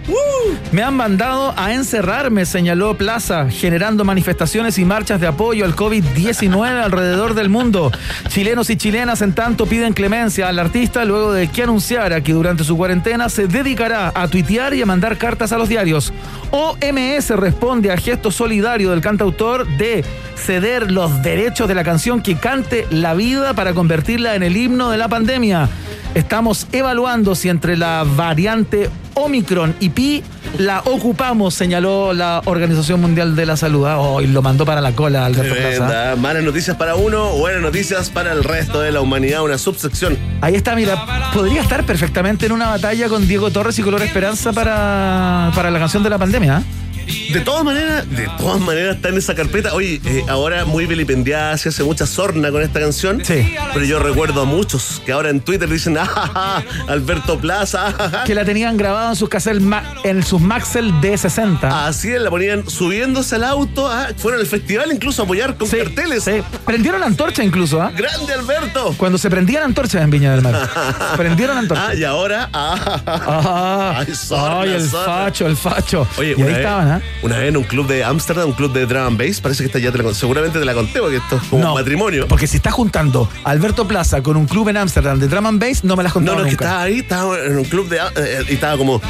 Me 0.73 0.83
han 0.83 0.95
mandado 0.95 1.55
a 1.57 1.73
encerrarme, 1.73 2.45
señaló 2.45 2.95
Plaza, 2.95 3.49
generando 3.49 4.05
manifestaciones 4.05 4.79
y 4.79 4.85
marchas 4.85 5.23
de 5.23 5.27
apoyo 5.27 5.65
al 5.65 5.75
COVID-19 5.75 6.83
alrededor 6.83 7.33
del 7.33 7.49
mundo. 7.49 7.91
Chilenos 8.29 8.69
y 8.69 8.77
chilenas, 8.77 9.23
en 9.23 9.33
tanto, 9.33 9.65
piden 9.65 9.95
clemencia 9.95 10.49
al 10.49 10.59
artista 10.59 11.07
luego 11.07 11.33
de 11.33 11.49
que 11.49 11.63
anunciara 11.63 12.21
que 12.21 12.35
durante 12.35 12.63
su 12.63 12.77
cuarentena 12.77 13.31
se 13.31 13.47
dedicará 13.47 14.13
a 14.15 14.29
tuitear 14.29 14.75
y 14.75 14.83
a 14.83 14.87
mandar 14.87 15.17
cartas 15.17 15.53
a 15.53 15.57
los 15.57 15.71
diarios. 15.71 16.13
OMS 16.51 17.31
responde 17.31 17.91
a 17.91 17.97
gesto 17.97 18.31
solidario 18.31 18.91
del 18.91 19.01
cantautor 19.01 19.67
de 19.79 20.05
ceder 20.37 20.91
los 20.91 21.23
derechos 21.23 21.69
de 21.69 21.75
la 21.75 21.85
canción 21.85 22.21
que 22.21 22.37
cante 22.37 22.87
la 22.91 23.15
vida 23.15 23.55
para 23.55 23.73
convertirla 23.73 24.35
en 24.35 24.43
el 24.43 24.57
himno 24.57 24.74
de 24.75 24.99
la 24.99 25.09
pandemia. 25.09 25.69
Estamos 26.15 26.67
evaluando 26.73 27.35
si 27.35 27.49
entre 27.49 27.77
la 27.77 28.05
variante 28.05 28.91
Omicron 29.15 29.75
y 29.81 29.89
Pi 29.91 30.23
la 30.59 30.81
ocupamos, 30.81 31.55
señaló 31.55 32.13
la 32.13 32.43
Organización 32.45 33.01
Mundial 33.01 33.35
de 33.35 33.47
la 33.47 33.57
Salud. 33.57 33.87
Oh, 33.87 34.21
y 34.21 34.27
lo 34.27 34.43
mandó 34.43 34.65
para 34.65 34.81
la 34.81 34.93
cola 34.93 35.27
Alberto 35.27 35.55
Plaza. 35.55 35.87
Tremenda. 35.87 36.17
Malas 36.17 36.43
noticias 36.43 36.77
para 36.77 36.97
uno, 36.97 37.31
buenas 37.33 37.63
noticias 37.63 38.11
para 38.11 38.33
el 38.33 38.45
resto 38.45 38.81
de 38.81 38.93
la 38.93 39.01
humanidad. 39.01 39.43
Una 39.43 39.59
subsección. 39.59 40.19
Ahí 40.41 40.55
está, 40.55 40.75
mira, 40.75 41.31
podría 41.33 41.63
estar 41.63 41.85
perfectamente 41.85 42.47
en 42.47 42.53
una 42.53 42.69
batalla 42.69 43.09
con 43.09 43.27
Diego 43.27 43.51
Torres 43.51 43.79
y 43.79 43.83
Color 43.83 44.03
Esperanza 44.03 44.53
para, 44.53 45.51
para 45.55 45.71
la 45.71 45.79
canción 45.79 46.03
de 46.03 46.11
la 46.11 46.19
pandemia. 46.19 46.59
¿eh? 46.59 46.84
De 47.33 47.41
todas 47.41 47.65
maneras, 47.65 48.09
de 48.11 48.29
todas 48.39 48.61
maneras 48.61 48.97
está 48.97 49.09
en 49.09 49.19
esa 49.19 49.35
carpeta. 49.35 49.75
Oye, 49.75 50.01
eh, 50.05 50.25
ahora 50.29 50.65
muy 50.65 50.87
vilipendiada, 50.87 51.57
se 51.59 51.69
hace 51.69 51.85
mucha 51.85 52.07
sorna 52.07 52.51
con 52.51 52.63
esta 52.63 52.81
canción. 52.81 53.25
Sí. 53.25 53.55
Pero 53.73 53.85
yo 53.85 53.99
recuerdo 53.99 54.43
a 54.43 54.45
muchos 54.45 55.03
que 55.05 55.13
ahora 55.13 55.31
en 55.31 55.41
Twitter 55.41 55.69
dicen, 55.69 55.97
ah, 55.99 56.07
ja, 56.07 56.27
ja, 56.27 56.65
Alberto 56.93 57.39
Plaza, 57.39 57.87
ah, 57.89 57.93
ja, 57.97 58.11
ja". 58.11 58.25
Que 58.25 58.35
la 58.35 58.45
tenían 58.45 58.77
grabada 58.77 59.11
en 59.11 59.17
sus 59.17 59.29
cassettes 59.29 59.63
en 60.05 60.23
sus 60.23 60.41
Maxell 60.41 60.93
D60. 61.01 61.59
Así 61.63 62.11
es, 62.11 62.21
la 62.21 62.31
ponían 62.31 62.69
subiéndose 62.69 63.37
al 63.37 63.45
auto, 63.45 63.89
ah, 63.89 64.09
fueron 64.17 64.41
al 64.41 64.47
festival 64.47 64.91
incluso 64.93 65.23
a 65.23 65.25
apoyar 65.25 65.57
con 65.57 65.69
carteles. 65.69 66.25
Sí. 66.25 66.43
Prendieron 66.65 67.03
antorcha 67.03 67.43
incluso, 67.45 67.81
¿ah? 67.81 67.93
¡Grande 67.95 68.33
Alberto! 68.33 68.95
Cuando 68.97 69.19
se 69.19 69.29
prendían 69.31 69.65
antorchas 69.65 70.03
en 70.03 70.11
Viña 70.11 70.33
del 70.33 70.43
Mar. 70.43 70.69
prendieron 71.17 71.59
antorchas. 71.59 71.89
Ah, 71.91 71.95
y 71.95 72.05
ahora, 72.05 72.49
ah. 72.53 73.03
Ah, 73.07 73.95
Ay, 74.07 74.15
sorna, 74.15 74.61
ay, 74.63 74.71
el 74.75 74.89
sorna. 74.89 75.25
facho, 75.25 75.47
el 75.47 75.57
facho. 75.57 76.09
Oye, 76.17 76.35
y 76.37 76.43
ahí 76.43 76.49
vez, 76.49 76.57
estaban, 76.59 76.94
una 77.23 77.39
vez 77.39 77.49
en 77.49 77.57
un 77.57 77.65
club 77.65 77.87
de 77.87 78.05
Ámsterdam, 78.05 78.49
un 78.49 78.55
club 78.55 78.73
de 78.73 78.87
drum 78.87 79.03
and 79.07 79.19
bass, 79.19 79.41
parece 79.41 79.63
que 79.63 79.67
esta 79.67 79.79
ya 79.79 79.93
te 79.93 79.99
la, 80.03 80.13
seguramente 80.15 80.59
te 80.59 80.65
la 80.65 80.75
conté 80.75 81.01
porque 81.01 81.17
esto 81.17 81.37
es 81.37 81.43
como 81.45 81.69
un 81.69 81.75
matrimonio. 81.75 82.27
Porque 82.29 82.47
si 82.47 82.57
estás 82.57 82.73
juntando 82.75 83.29
Alberto 83.45 83.87
Plaza 83.89 84.23
con 84.23 84.37
un 84.37 84.47
club 84.47 84.69
en 84.69 84.77
Ámsterdam 84.77 85.19
de 85.19 85.29
drum 85.29 85.47
and 85.47 85.61
bass, 85.61 85.85
no 85.85 85.97
me 85.97 86.03
las 86.03 86.11
No, 86.11 86.15
contado 86.15 86.39
no, 86.39 86.45
es 86.45 86.49
que 86.57 86.65
estaba 86.65 86.83
ahí, 86.83 86.99
estaba 87.01 87.39
en 87.45 87.57
un 87.59 87.65
club 87.65 87.89
de. 87.89 87.99
eh, 88.17 88.45
y 88.51 88.55
estaba 88.55 88.77
como. 88.77 89.01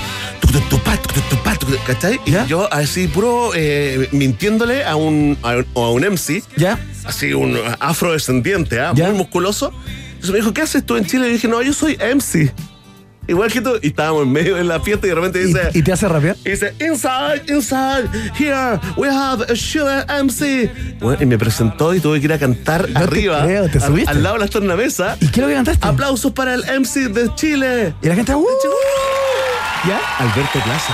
¿Cachai? 1.86 2.20
Y 2.26 2.32
yo 2.48 2.72
así, 2.72 3.08
puro 3.08 3.50
eh, 3.54 4.08
mintiéndole 4.12 4.84
a 4.84 4.96
un, 4.96 5.36
a, 5.42 5.56
un- 5.56 5.66
a 5.74 5.88
un 5.90 6.02
MC. 6.04 6.42
¿Ya? 6.56 6.78
Así, 7.04 7.32
un 7.34 7.58
afrodescendiente, 7.80 8.80
¿ah? 8.80 8.92
Muy 8.94 9.12
musculoso. 9.12 9.72
Entonces 10.06 10.30
me 10.30 10.36
dijo, 10.38 10.54
¿qué 10.54 10.62
haces 10.62 10.84
tú 10.86 10.96
en 10.96 11.04
Chile? 11.06 11.28
Y 11.28 11.32
dije, 11.32 11.48
no, 11.48 11.60
yo 11.62 11.72
soy 11.72 11.96
MC. 11.96 12.52
Igual 13.26 13.50
que 13.52 13.60
tú. 13.60 13.78
Y 13.82 13.88
estábamos 13.88 14.22
en 14.24 14.32
medio 14.32 14.56
de 14.56 14.64
la 14.64 14.80
fiesta 14.80 15.06
y 15.06 15.10
de 15.10 15.14
repente 15.14 15.38
dice. 15.44 15.70
¿Y 15.74 15.82
te 15.82 15.92
hace 15.92 16.08
rapear? 16.08 16.36
Y 16.44 16.50
dice, 16.50 16.74
inside, 16.80 17.42
inside, 17.48 18.08
here, 18.38 18.78
we 18.96 19.08
have 19.08 19.44
a 19.50 19.56
sugar 19.56 20.06
MC. 20.24 20.70
Bueno, 21.00 21.22
y 21.22 21.26
me 21.26 21.38
presentó 21.38 21.94
y 21.94 22.00
tuve 22.00 22.18
que 22.20 22.26
ir 22.26 22.32
a 22.32 22.38
cantar 22.38 22.88
No 22.90 22.98
te 23.00 23.04
arriba. 23.04 23.42
creo, 23.44 23.68
¿te 23.68 23.78
al- 23.78 23.84
subiste? 23.86 24.10
Al, 24.10 24.22
lado 24.22 24.34
de 24.36 24.40
la 24.40 24.48
tornamesa. 24.48 25.16
¿Y 25.20 25.28
qué 25.28 25.40
es 25.40 25.42
lo 25.42 25.48
que 25.48 25.54
cantaste? 25.54 25.86
Aplausos 25.86 26.32
para 26.32 26.54
el 26.54 26.64
MC 26.80 27.08
de 27.08 27.34
Chile. 27.34 27.94
Y 28.02 28.08
la 28.08 28.14
gente, 28.14 28.34
¡uh! 28.34 28.46
¿Ya? 29.88 30.00
Alberto 30.18 30.58
Plaza. 30.64 30.92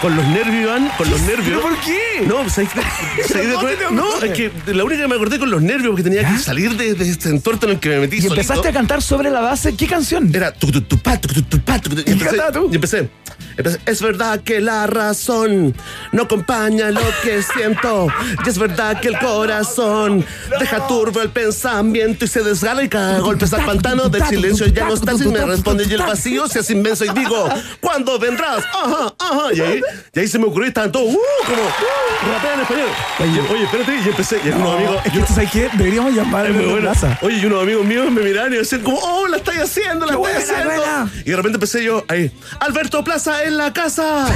Con 0.00 0.16
los 0.16 0.26
nervios, 0.26 0.62
Iván, 0.62 0.90
con 0.96 1.10
los 1.10 1.20
nervios. 1.22 1.48
¿Pero 1.48 1.62
por 1.62 1.80
qué? 1.80 2.26
No, 2.26 2.48
¿sabes 2.48 2.70
qué? 2.72 3.22
¿sabes 3.28 3.48
te 3.78 3.94
No, 3.94 4.22
es 4.22 4.32
que 4.32 4.50
la 4.72 4.84
única 4.84 5.02
que 5.02 5.08
me 5.08 5.14
acordé 5.14 5.38
con 5.38 5.50
los 5.50 5.62
nervios 5.62 5.88
porque 5.88 6.02
tenía 6.02 6.30
que 6.30 6.38
salir 6.38 6.76
de, 6.76 6.94
de 6.94 7.08
este 7.08 7.30
entorno 7.30 7.60
en 7.64 7.70
el 7.70 7.80
que 7.80 7.88
me 7.88 8.00
metí 8.00 8.18
Y 8.20 8.26
empezaste 8.26 8.68
a 8.68 8.72
cantar 8.72 9.02
sobre 9.02 9.30
la 9.30 9.40
base, 9.40 9.74
¿qué 9.74 9.86
canción? 9.86 10.34
Era 10.34 10.52
tu, 10.52 10.70
tu, 10.70 10.82
tu, 10.82 10.98
pa, 10.98 11.20
tu, 11.20 11.28
tu, 11.28 11.42
tu, 11.42 11.60
pa, 11.60 11.80
tu, 11.80 11.90
y, 11.90 12.12
empecé, 12.12 12.36
y 12.70 12.74
empecé, 12.74 13.08
empecé, 13.56 13.80
Es 13.86 14.02
verdad 14.02 14.40
que 14.42 14.60
la 14.60 14.86
razón 14.86 15.74
no 16.12 16.22
acompaña 16.22 16.90
lo 16.90 17.00
que 17.22 17.42
siento. 17.42 18.08
Y 18.44 18.48
es 18.48 18.58
verdad 18.58 19.00
que 19.00 19.08
el 19.08 19.18
corazón 19.18 20.24
deja 20.60 20.86
turbo 20.86 21.22
el 21.22 21.30
pensamiento 21.30 22.24
y 22.24 22.28
se 22.28 22.42
desgala 22.42 22.82
y 22.82 22.88
cada 22.88 23.18
golpe 23.20 23.46
al 23.50 23.64
pantano 23.64 24.08
del 24.08 24.24
silencio 24.26 24.66
ya 24.66 24.86
no 24.86 24.94
estás 24.94 25.20
y 25.20 25.28
me 25.28 25.44
responde 25.44 25.84
y 25.88 25.92
el 25.92 26.02
vacío 26.02 26.48
se 26.48 26.60
hace 26.60 26.72
inmenso 26.72 27.04
y 27.04 27.08
digo, 27.10 27.48
¿cuándo 27.80 28.18
vendrás? 28.18 28.64
Ajá, 28.72 29.14
ajá. 29.18 29.45
Y 29.52 29.60
ahí, 29.60 29.80
y 30.14 30.20
ahí 30.20 30.28
se 30.28 30.38
me 30.38 30.46
ocurrió 30.46 30.66
y 30.66 30.68
estaban 30.68 30.90
todos, 30.92 31.06
uh, 31.14 31.18
como, 31.46 32.32
rapea 32.32 32.54
en 32.54 32.60
español. 32.60 32.88
Y- 33.20 33.52
oye, 33.52 33.64
espérate, 33.64 33.92
y 34.04 34.08
empecé, 34.08 34.40
y 34.44 34.48
unos 34.48 34.74
amigos, 34.76 34.96
Es 35.04 35.12
que 35.12 35.18
tú 35.20 35.32
sabes 35.34 35.50
qué, 35.50 35.68
deberíamos 35.74 36.14
llamar 36.14 36.46
a. 36.46 36.76
Plaza. 36.80 37.18
Oye, 37.22 37.38
y 37.38 37.46
unos 37.46 37.62
amigos 37.62 37.84
míos 37.84 38.10
me 38.10 38.22
miraron 38.22 38.52
y 38.54 38.56
decían 38.58 38.82
como, 38.82 38.98
oh, 38.98 39.26
la 39.28 39.36
estáis 39.38 39.60
haciendo, 39.60 40.06
la 40.06 40.14
estáis 40.14 40.50
haciendo. 40.50 40.64
buena. 40.74 41.10
Y 41.24 41.30
de 41.30 41.36
repente 41.36 41.56
empecé 41.56 41.82
yo 41.84 42.04
ahí, 42.08 42.30
Alberto 42.60 43.02
Plaza 43.04 43.44
en 43.44 43.56
la 43.56 43.72
casa. 43.72 44.26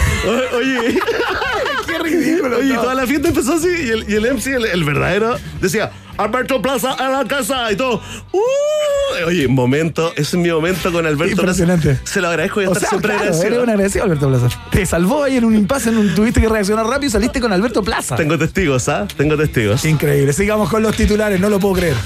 Oye, 0.57 0.99
Qué 1.87 1.99
ridículo. 1.99 2.59
oye, 2.59 2.75
toda 2.75 2.95
la 2.95 3.07
fiesta 3.07 3.29
empezó 3.29 3.55
así 3.55 3.69
y 3.69 3.89
el, 3.91 4.05
y 4.11 4.15
el 4.15 4.27
MC, 4.35 4.47
el, 4.55 4.65
el 4.67 4.85
verdadero, 4.85 5.37
decía, 5.61 5.91
Alberto 6.21 6.61
Plaza 6.61 6.97
en 7.01 7.13
la 7.13 7.25
casa 7.25 7.73
y 7.73 7.77
todo. 7.77 8.01
Uh, 8.33 9.27
oye, 9.27 9.49
momento, 9.49 10.13
ese 10.13 10.23
es 10.23 10.35
mi 10.35 10.51
momento 10.51 10.93
con 10.93 11.07
Alberto 11.07 11.41
Impresionante. 11.41 11.95
Plaza. 11.95 12.03
Se 12.05 12.21
lo 12.21 12.29
agradezco 12.29 12.61
y 12.61 12.65
estar 12.65 12.81
sea, 12.81 12.89
siempre 12.91 13.09
claro, 13.09 13.23
agradecido. 13.23 13.47
eres 13.47 13.63
un 13.63 13.71
agradecido, 13.71 14.05
Alberto 14.05 14.29
Plaza. 14.29 14.49
Te 14.71 14.85
salvó 14.85 15.25
ahí 15.25 15.39
en 15.39 15.45
un 15.47 15.55
impasse, 15.55 15.89
en 15.89 15.97
un, 15.97 16.15
tuviste 16.15 16.43
que 16.43 16.49
reaccionar 16.49 16.85
rápido 16.87 17.07
y 17.09 17.11
saliste 17.11 17.41
con 17.41 17.53
Alberto 17.55 17.83
Plaza. 17.83 18.17
Tengo 18.17 18.37
testigos, 18.39 18.87
¿ah? 18.91 19.09
Tengo 19.17 19.37
testigos. 19.39 19.83
Increíble. 19.87 20.35
Sigamos 20.35 20.69
con 20.69 20.83
los 20.83 20.95
titulares, 20.95 21.41
no 21.41 21.49
lo 21.49 21.59
puedo 21.59 21.77
creer. 21.77 21.97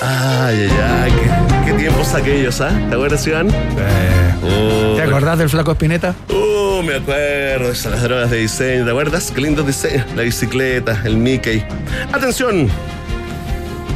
Ay, 0.00 0.68
ay, 0.70 0.70
ay, 1.02 1.12
qué, 1.12 1.72
qué 1.72 1.78
tiempos 1.78 2.14
aquellos, 2.14 2.60
¿ah? 2.60 2.70
¿Te 2.88 2.94
acuerdas, 2.94 3.26
Iván? 3.26 3.48
Uh, 3.48 4.96
¿Te 4.96 5.02
acordás 5.02 5.38
del 5.38 5.48
flaco 5.48 5.72
Espineta? 5.72 6.14
Uh, 6.28 6.80
me 6.82 6.94
acuerdo 6.94 7.72
esas 7.72 8.00
drogas 8.02 8.30
de 8.30 8.38
diseño, 8.38 8.84
¿te 8.84 8.90
acuerdas? 8.90 9.32
Qué 9.34 9.40
lindo 9.40 9.64
diseño. 9.64 10.04
La 10.14 10.22
bicicleta, 10.22 11.02
el 11.04 11.16
Mickey. 11.16 11.64
Atención. 12.12 12.70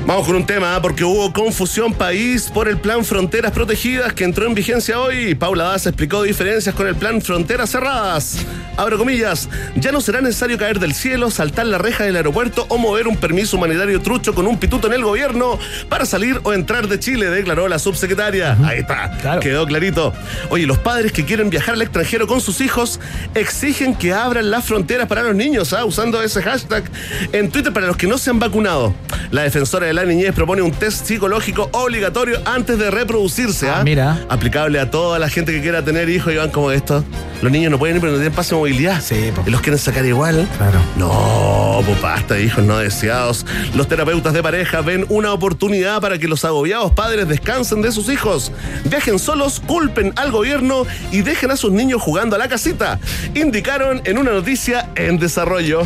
Vamos 0.09 0.27
con 0.27 0.37
un 0.37 0.47
tema, 0.47 0.75
¿ah? 0.75 0.81
porque 0.81 1.05
hubo 1.05 1.31
confusión 1.35 1.93
país 1.93 2.49
por 2.49 2.67
el 2.67 2.79
plan 2.79 3.05
Fronteras 3.05 3.53
Protegidas 3.53 4.15
que 4.15 4.25
entró 4.25 4.47
en 4.47 4.55
vigencia 4.55 4.99
hoy. 4.99 5.35
Paula 5.35 5.65
Daza 5.65 5.91
explicó 5.91 6.23
diferencias 6.23 6.75
con 6.75 6.87
el 6.87 6.95
plan 6.95 7.21
Fronteras 7.21 7.69
Cerradas. 7.69 8.39
Abro 8.79 8.97
comillas, 8.97 9.51
ya 9.75 9.93
no 9.93 10.01
será 10.01 10.23
necesario 10.23 10.57
caer 10.57 10.79
del 10.79 10.95
cielo, 10.95 11.31
saltar 11.31 11.67
la 11.67 11.77
reja 11.77 12.05
del 12.05 12.17
aeropuerto 12.17 12.65
o 12.71 12.79
mover 12.79 13.07
un 13.07 13.17
permiso 13.17 13.59
humanitario 13.59 14.01
trucho 14.01 14.35
con 14.35 14.47
un 14.47 14.57
pituto 14.57 14.87
en 14.87 14.95
el 14.95 15.03
gobierno 15.03 15.59
para 15.91 16.07
salir 16.07 16.41
o 16.45 16.55
entrar 16.55 16.89
de 16.89 16.99
Chile, 16.99 17.29
declaró 17.29 17.69
la 17.69 17.79
subsecretaria. 17.79 18.57
Ahí 18.65 18.79
está, 18.79 19.41
quedó 19.41 19.67
clarito. 19.67 20.15
Oye, 20.49 20.67
los 20.67 20.79
padres 20.79 21.13
que 21.13 21.27
quieren 21.27 21.51
viajar 21.51 21.75
al 21.75 21.83
extranjero 21.83 22.27
con 22.27 22.41
sus 22.41 22.63
hijos 22.63 22.99
exigen 23.35 23.95
que 23.95 24.15
abran 24.15 24.51
las 24.51 24.65
fronteras 24.65 25.07
para 25.07 25.23
los 25.23 25.35
niños, 25.35 25.75
¿ah? 25.75 25.85
usando 25.85 26.23
ese 26.23 26.41
hashtag 26.41 26.85
en 27.33 27.51
Twitter 27.51 27.75
para 27.75 27.89
los 27.89 27.97
que 27.99 28.07
no 28.07 28.17
se 28.17 28.31
han 28.31 28.39
vacunado. 28.39 28.95
La 29.33 29.43
defensora 29.43 29.87
de 29.87 29.98
la 29.99 30.05
niñez 30.05 30.33
propone 30.33 30.63
un 30.63 30.71
test 30.71 31.07
psicológico 31.07 31.71
obligatorio 31.73 32.41
antes 32.45 32.79
de 32.79 32.89
reproducirse. 32.89 33.69
¿ah? 33.69 33.83
mira. 33.83 34.25
Aplicable 34.29 34.79
a 34.79 34.93
toda 34.93 35.19
la 35.19 35.29
gente 35.29 35.51
que 35.53 35.61
quiera 35.61 35.85
tener 35.85 36.09
hijos 36.09 36.33
y 36.33 36.37
van 36.37 36.51
como 36.51 36.71
esto. 36.71 37.03
Los 37.43 37.51
niños 37.51 37.73
no 37.73 37.81
pueden 37.81 37.97
ir, 37.97 38.01
pero 38.01 38.13
no 38.13 38.19
tienen 38.19 38.33
pase 38.33 38.55
de 38.55 38.61
movilidad. 38.61 39.03
Sí, 39.03 39.33
po. 39.35 39.43
Y 39.45 39.51
los 39.51 39.61
quieren 39.61 39.79
sacar 39.79 40.07
igual. 40.07 40.49
Claro. 40.57 40.79
No, 40.97 41.83
pues 41.85 42.01
basta 42.01 42.39
hijos 42.39 42.63
no 42.63 42.79
deseados. 42.79 43.45
Los 43.75 43.89
terapeutas 43.89 44.33
de 44.35 44.41
pareja 44.41 44.83
ven 44.83 45.05
una 45.09 45.33
oportunidad 45.33 46.01
para 46.01 46.17
que 46.19 46.29
los 46.29 46.45
agobiados 46.45 46.93
padres 46.93 47.27
descansen 47.27 47.83
de 47.83 47.91
sus 47.91 48.09
hijos. 48.09 48.53
Viajen 48.85 49.19
solos, 49.19 49.61
culpen 49.67 50.13
al 50.15 50.31
gobierno 50.31 50.87
y 51.11 51.23
dejen 51.23 51.51
a 51.51 51.57
sus 51.57 51.73
niños 51.73 52.01
jugando 52.01 52.37
a 52.37 52.39
la 52.39 52.49
casita. 52.49 53.01
Indicaron 53.35 54.01
en 54.05 54.19
una 54.19 54.31
noticia 54.31 54.91
en 54.95 55.19
desarrollo. 55.19 55.83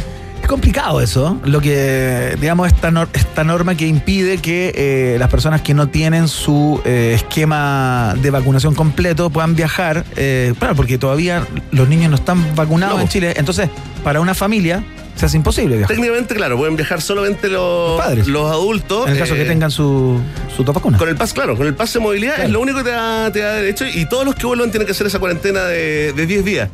Complicado 0.53 1.01
eso, 1.01 1.41
lo 1.45 1.63
que, 1.63 2.37
digamos, 2.39 2.67
esta, 2.67 2.91
nor- 2.91 3.09
esta 3.15 3.43
norma 3.43 3.75
que 3.75 3.87
impide 3.87 4.37
que 4.37 4.71
eh, 4.77 5.17
las 5.19 5.31
personas 5.31 5.63
que 5.63 5.73
no 5.73 5.89
tienen 5.89 6.29
su 6.29 6.79
eh, 6.85 7.13
esquema 7.15 8.15
de 8.21 8.31
vacunación 8.31 8.75
completo 8.75 9.31
puedan 9.31 9.55
viajar, 9.55 10.05
eh, 10.15 10.53
claro, 10.59 10.75
porque 10.77 10.99
todavía 10.99 11.47
los 11.71 11.89
niños 11.89 12.11
no 12.11 12.17
están 12.17 12.55
vacunados 12.55 12.97
No. 12.97 13.01
en 13.01 13.09
Chile. 13.09 13.33
Entonces, 13.39 13.71
para 14.05 14.21
una 14.21 14.35
familia 14.35 14.85
se 15.17 15.25
hace 15.25 15.39
imposible 15.39 15.79
viajar. 15.79 15.95
Técnicamente, 15.97 16.35
claro, 16.35 16.59
pueden 16.59 16.77
viajar 16.77 17.01
solamente 17.01 17.49
los, 17.49 17.99
padres. 17.99 18.27
los 18.27 18.51
adultos. 18.51 19.07
En 19.07 19.15
el 19.15 19.19
caso 19.21 19.35
que 19.35 19.45
tengan 19.47 19.71
su, 19.71 20.21
su 20.55 20.65
vacuna. 20.65 20.99
Con 20.99 21.09
el 21.09 21.17
pase, 21.17 21.33
claro, 21.33 21.57
con 21.57 21.67
el 21.67 21.75
pase 21.75 21.99
de 21.99 22.03
movilidad 22.05 22.41
es 22.45 22.51
lo 22.51 22.61
único 22.61 22.77
que 22.79 22.85
te 22.85 22.91
da, 22.91 23.33
te 23.33 23.39
da 23.41 23.55
derecho 23.55 23.87
y 23.87 24.05
todos 24.05 24.27
los 24.27 24.35
que 24.35 24.45
vuelvan 24.47 24.71
tienen 24.71 24.85
que 24.87 24.93
hacer 24.93 25.07
esa 25.07 25.19
cuarentena 25.19 25.65
de, 25.65 26.13
de 26.13 26.27
10 26.27 26.45
días. 26.45 26.69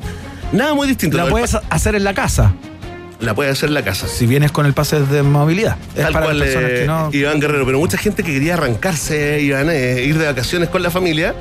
Nada 0.51 0.75
muy 0.75 0.89
distinto. 0.89 1.17
La 1.17 1.27
puedes 1.27 1.57
hacer 1.71 1.95
en 1.95 2.03
la 2.05 2.15
casa, 2.15 2.55
la 3.21 3.35
puedes 3.35 3.53
hacer 3.53 3.69
en 3.69 3.75
la 3.75 3.83
casa. 3.83 4.07
si 4.09 4.27
vienes 4.27 4.53
con 4.53 4.67
el 4.67 4.73
pase 4.75 5.01
de 5.01 5.23
movilidad. 5.23 5.77
Es 5.97 6.03
Tal 6.05 6.13
para 6.13 6.27
cual, 6.27 6.39
las 6.39 6.49
personas 6.49 6.71
eh, 6.71 6.81
que 6.81 6.87
no. 6.87 7.11
Iván 7.13 7.41
Guerrero, 7.41 7.67
pero 7.67 7.79
mucha 7.79 7.99
gente 7.99 8.23
que 8.23 8.33
quería 8.33 8.55
arrancarse, 8.55 9.41
iban 9.43 9.69
a 9.69 9.75
ir 9.75 10.17
de 10.19 10.27
vacaciones 10.27 10.69
con 10.69 10.83
la 10.83 10.91
familia, 10.91 11.35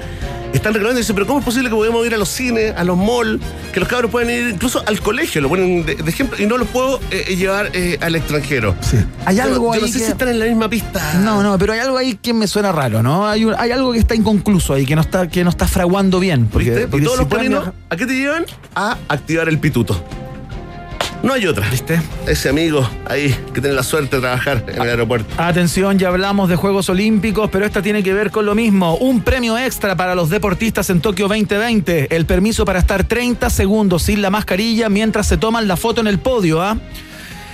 están 0.53 0.73
reclamando 0.73 0.99
y 0.99 1.03
dicen, 1.03 1.13
pero 1.15 1.27
¿cómo 1.27 1.39
es 1.39 1.45
posible 1.45 1.69
que 1.69 1.75
podamos 1.75 2.05
ir 2.07 2.15
a 2.15 2.17
los 2.17 2.29
cines, 2.29 2.73
a 2.75 2.83
los 2.83 2.97
malls, 2.97 3.39
que 3.73 3.79
los 3.81 3.87
cabros 3.89 4.09
pueden 4.09 4.29
ir 4.29 4.53
incluso 4.53 4.81
al 4.87 4.99
colegio, 5.01 5.41
lo 5.41 5.49
ponen 5.49 5.85
de, 5.85 5.95
de 5.95 6.09
ejemplo, 6.09 6.41
y 6.41 6.47
no 6.47 6.57
los 6.57 6.67
puedo 6.69 6.99
eh, 7.11 7.35
llevar 7.35 7.69
eh, 7.73 7.97
al 8.01 8.15
extranjero? 8.15 8.73
Sí. 8.81 8.97
Hay 9.25 9.35
Yo- 9.35 9.43
algo 9.43 9.73
yo 9.75 9.79
no 9.81 9.85
ahí 9.85 9.91
sé 9.91 9.99
que- 9.99 10.05
si 10.05 10.11
están 10.11 10.29
en 10.29 10.39
la 10.39 10.45
misma 10.45 10.69
pista. 10.69 11.13
No, 11.21 11.43
no, 11.43 11.57
pero 11.59 11.73
hay 11.73 11.79
algo 11.79 11.97
ahí 11.97 12.15
que 12.15 12.33
me 12.33 12.47
suena 12.47 12.71
raro, 12.71 13.03
¿no? 13.03 13.27
Hay, 13.27 13.45
un- 13.45 13.55
hay 13.57 13.71
algo 13.71 13.91
que 13.91 13.99
está 13.99 14.15
inconcluso 14.15 14.73
ahí, 14.73 14.85
que 14.85 14.95
no 14.95 15.01
está, 15.01 15.27
que 15.27 15.43
no 15.43 15.49
está 15.51 15.67
fraguando 15.67 16.19
bien. 16.19 16.47
Porque, 16.47 16.71
¿Viste? 16.71 16.87
porque 16.87 17.03
y 17.03 17.05
todos 17.05 17.19
si 17.19 17.25
los 17.29 17.49
viajar- 17.49 17.73
¿a 17.89 17.95
qué 17.97 18.05
te 18.05 18.13
llevan? 18.15 18.45
A 18.73 18.97
activar 19.09 19.49
el 19.49 19.59
pituto. 19.59 20.01
No 21.27 21.33
hay 21.33 21.45
otra. 21.45 21.69
¿Viste? 21.69 22.01
Ese 22.25 22.47
amigo 22.47 22.89
ahí 23.05 23.35
que 23.53 23.59
tiene 23.59 23.75
la 23.75 23.83
suerte 23.83 24.15
de 24.15 24.21
trabajar 24.21 24.63
en 24.65 24.81
el 24.81 24.89
aeropuerto. 24.89 25.27
Atención, 25.37 25.99
ya 25.99 26.07
hablamos 26.07 26.47
de 26.47 26.55
Juegos 26.55 26.87
Olímpicos, 26.87 27.49
pero 27.51 27.65
esta 27.65 27.81
tiene 27.81 28.01
que 28.01 28.13
ver 28.13 28.31
con 28.31 28.45
lo 28.45 28.55
mismo. 28.55 28.95
Un 28.95 29.19
premio 29.19 29.57
extra 29.57 29.97
para 29.97 30.15
los 30.15 30.29
deportistas 30.29 30.89
en 30.89 31.01
Tokio 31.01 31.27
2020. 31.27 32.15
El 32.15 32.25
permiso 32.25 32.63
para 32.63 32.79
estar 32.79 33.03
30 33.03 33.49
segundos 33.49 34.03
sin 34.03 34.21
la 34.21 34.29
mascarilla 34.29 34.87
mientras 34.87 35.27
se 35.27 35.35
toman 35.35 35.67
la 35.67 35.75
foto 35.75 35.99
en 35.99 36.07
el 36.07 36.17
podio, 36.17 36.61
¿ah? 36.61 36.77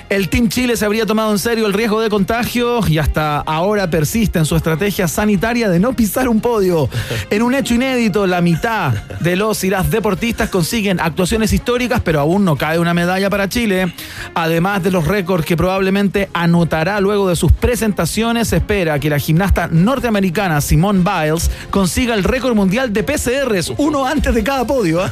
El 0.09 0.29
Team 0.29 0.47
Chile 0.49 0.77
se 0.77 0.85
habría 0.85 1.05
tomado 1.05 1.31
en 1.31 1.39
serio 1.39 1.65
el 1.65 1.73
riesgo 1.73 1.99
de 1.99 2.09
contagio 2.09 2.81
y 2.87 2.99
hasta 2.99 3.39
ahora 3.39 3.89
persiste 3.89 4.37
en 4.37 4.45
su 4.45 4.55
estrategia 4.55 5.07
sanitaria 5.07 5.69
de 5.69 5.79
no 5.79 5.93
pisar 5.93 6.29
un 6.29 6.39
podio. 6.39 6.87
En 7.31 7.41
un 7.41 7.55
hecho 7.55 7.73
inédito, 7.73 8.27
la 8.27 8.41
mitad 8.41 8.93
de 9.21 9.35
los 9.35 9.63
y 9.63 9.69
las 9.71 9.89
deportistas 9.89 10.49
consiguen 10.49 10.99
actuaciones 10.99 11.51
históricas, 11.51 12.01
pero 12.03 12.19
aún 12.19 12.45
no 12.45 12.55
cae 12.55 12.77
una 12.77 12.93
medalla 12.93 13.29
para 13.29 13.49
Chile. 13.49 13.91
Además 14.35 14.83
de 14.83 14.91
los 14.91 15.07
récords 15.07 15.45
que 15.45 15.57
probablemente 15.57 16.29
anotará 16.33 16.99
luego 16.99 17.27
de 17.29 17.35
sus 17.35 17.51
presentaciones, 17.51 18.49
se 18.49 18.57
espera 18.57 18.99
que 18.99 19.09
la 19.09 19.17
gimnasta 19.17 19.67
norteamericana 19.71 20.61
Simone 20.61 21.03
Biles 21.03 21.49
consiga 21.71 22.13
el 22.13 22.23
récord 22.23 22.53
mundial 22.55 22.93
de 22.93 23.03
PCRs, 23.03 23.73
uno 23.77 24.05
antes 24.05 24.33
de 24.35 24.43
cada 24.43 24.67
podio. 24.67 25.01
¿ah? 25.01 25.11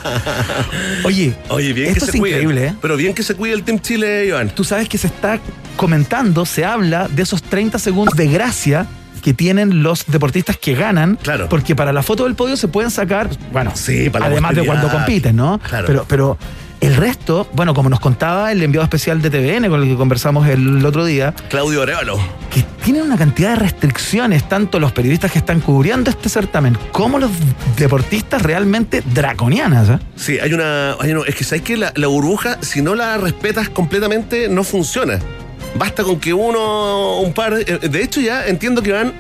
Oye, 1.04 1.34
Oye, 1.50 1.74
bien 1.74 1.90
esto 1.90 2.02
que 2.02 2.06
es 2.06 2.12
se 2.12 2.20
cuide. 2.20 2.36
increíble, 2.42 2.68
¿eh? 2.68 2.76
Pero 2.82 2.98
bien 2.98 3.14
que 3.16 3.24
se 3.24 3.34
cuide 3.36 3.54
el 3.54 3.64
Team 3.64 3.80
Chile, 3.80 4.26
Iván. 4.28 4.50
Tú 4.50 4.64
sabes 4.64 4.81
que 4.90 4.98
se 4.98 5.08
está 5.08 5.40
comentando, 5.76 6.46
se 6.46 6.66
habla 6.66 7.08
de 7.08 7.24
esos 7.24 7.42
30 7.44 7.80
segundos 7.80 8.16
de 8.16 8.28
gracia 8.28 8.88
que 9.22 9.34
tienen 9.34 9.84
los 9.84 10.06
deportistas 10.08 10.58
que 10.58 10.74
ganan. 10.74 11.18
Claro. 11.22 11.48
Porque 11.48 11.76
para 11.76 11.94
la 11.94 12.04
foto 12.04 12.24
del 12.26 12.36
podio 12.36 12.58
se 12.58 12.68
pueden 12.68 12.92
sacar, 12.92 13.30
bueno, 13.52 13.72
Sí, 13.76 14.10
para 14.10 14.26
además 14.26 14.56
de 14.56 14.66
cuando 14.66 14.90
compiten, 14.90 15.36
¿no? 15.36 15.60
Claro. 15.60 15.88
Pero, 15.88 16.06
pero 16.08 16.38
el 16.82 16.96
resto, 16.96 17.48
bueno, 17.54 17.74
como 17.74 17.90
nos 17.90 18.00
contaba 18.00 18.52
el 18.52 18.62
enviado 18.64 18.84
especial 18.84 19.22
de 19.22 19.30
TVN 19.30 19.70
con 19.70 19.82
el 19.84 19.88
que 19.88 19.96
conversamos 19.96 20.48
el 20.48 20.84
otro 20.86 21.06
día, 21.06 21.34
Claudio 21.50 21.84
Arevalo. 21.84 22.20
que 22.54 22.64
tienen 22.84 23.04
una 23.04 23.18
cantidad 23.18 23.52
de 23.52 23.56
restricciones, 23.58 24.50
tanto 24.50 24.80
los 24.80 24.92
periodistas 24.92 25.32
que 25.32 25.38
están 25.40 25.60
cubriendo 25.62 26.10
este 26.10 26.28
certamen 26.28 26.78
como 26.92 27.20
los 27.20 27.30
deportistas 27.78 28.42
realmente 28.42 29.04
draconianas. 29.14 29.90
¿eh? 29.90 30.00
Sí, 30.16 30.40
hay 30.40 30.54
una, 30.54 30.94
hay 31.00 31.12
una- 31.14 31.24
Es 31.28 31.36
que 31.36 31.44
sabes 31.44 31.62
que 31.64 31.78
la, 31.78 31.94
la 31.96 32.08
burbuja, 32.08 32.58
si 32.62 32.82
no 32.82 32.96
la 32.96 33.18
respetas 33.18 33.70
completamente, 33.70 34.50
no 34.50 34.64
funciona. 34.64 35.20
Basta 35.78 36.04
con 36.04 36.20
que 36.20 36.34
uno, 36.34 37.20
un 37.20 37.32
par. 37.34 37.54
eh, 37.54 37.64
De 37.88 38.04
hecho, 38.04 38.20
ya 38.20 38.46
entiendo 38.48 38.82
que 38.82 38.92
van 38.92 39.14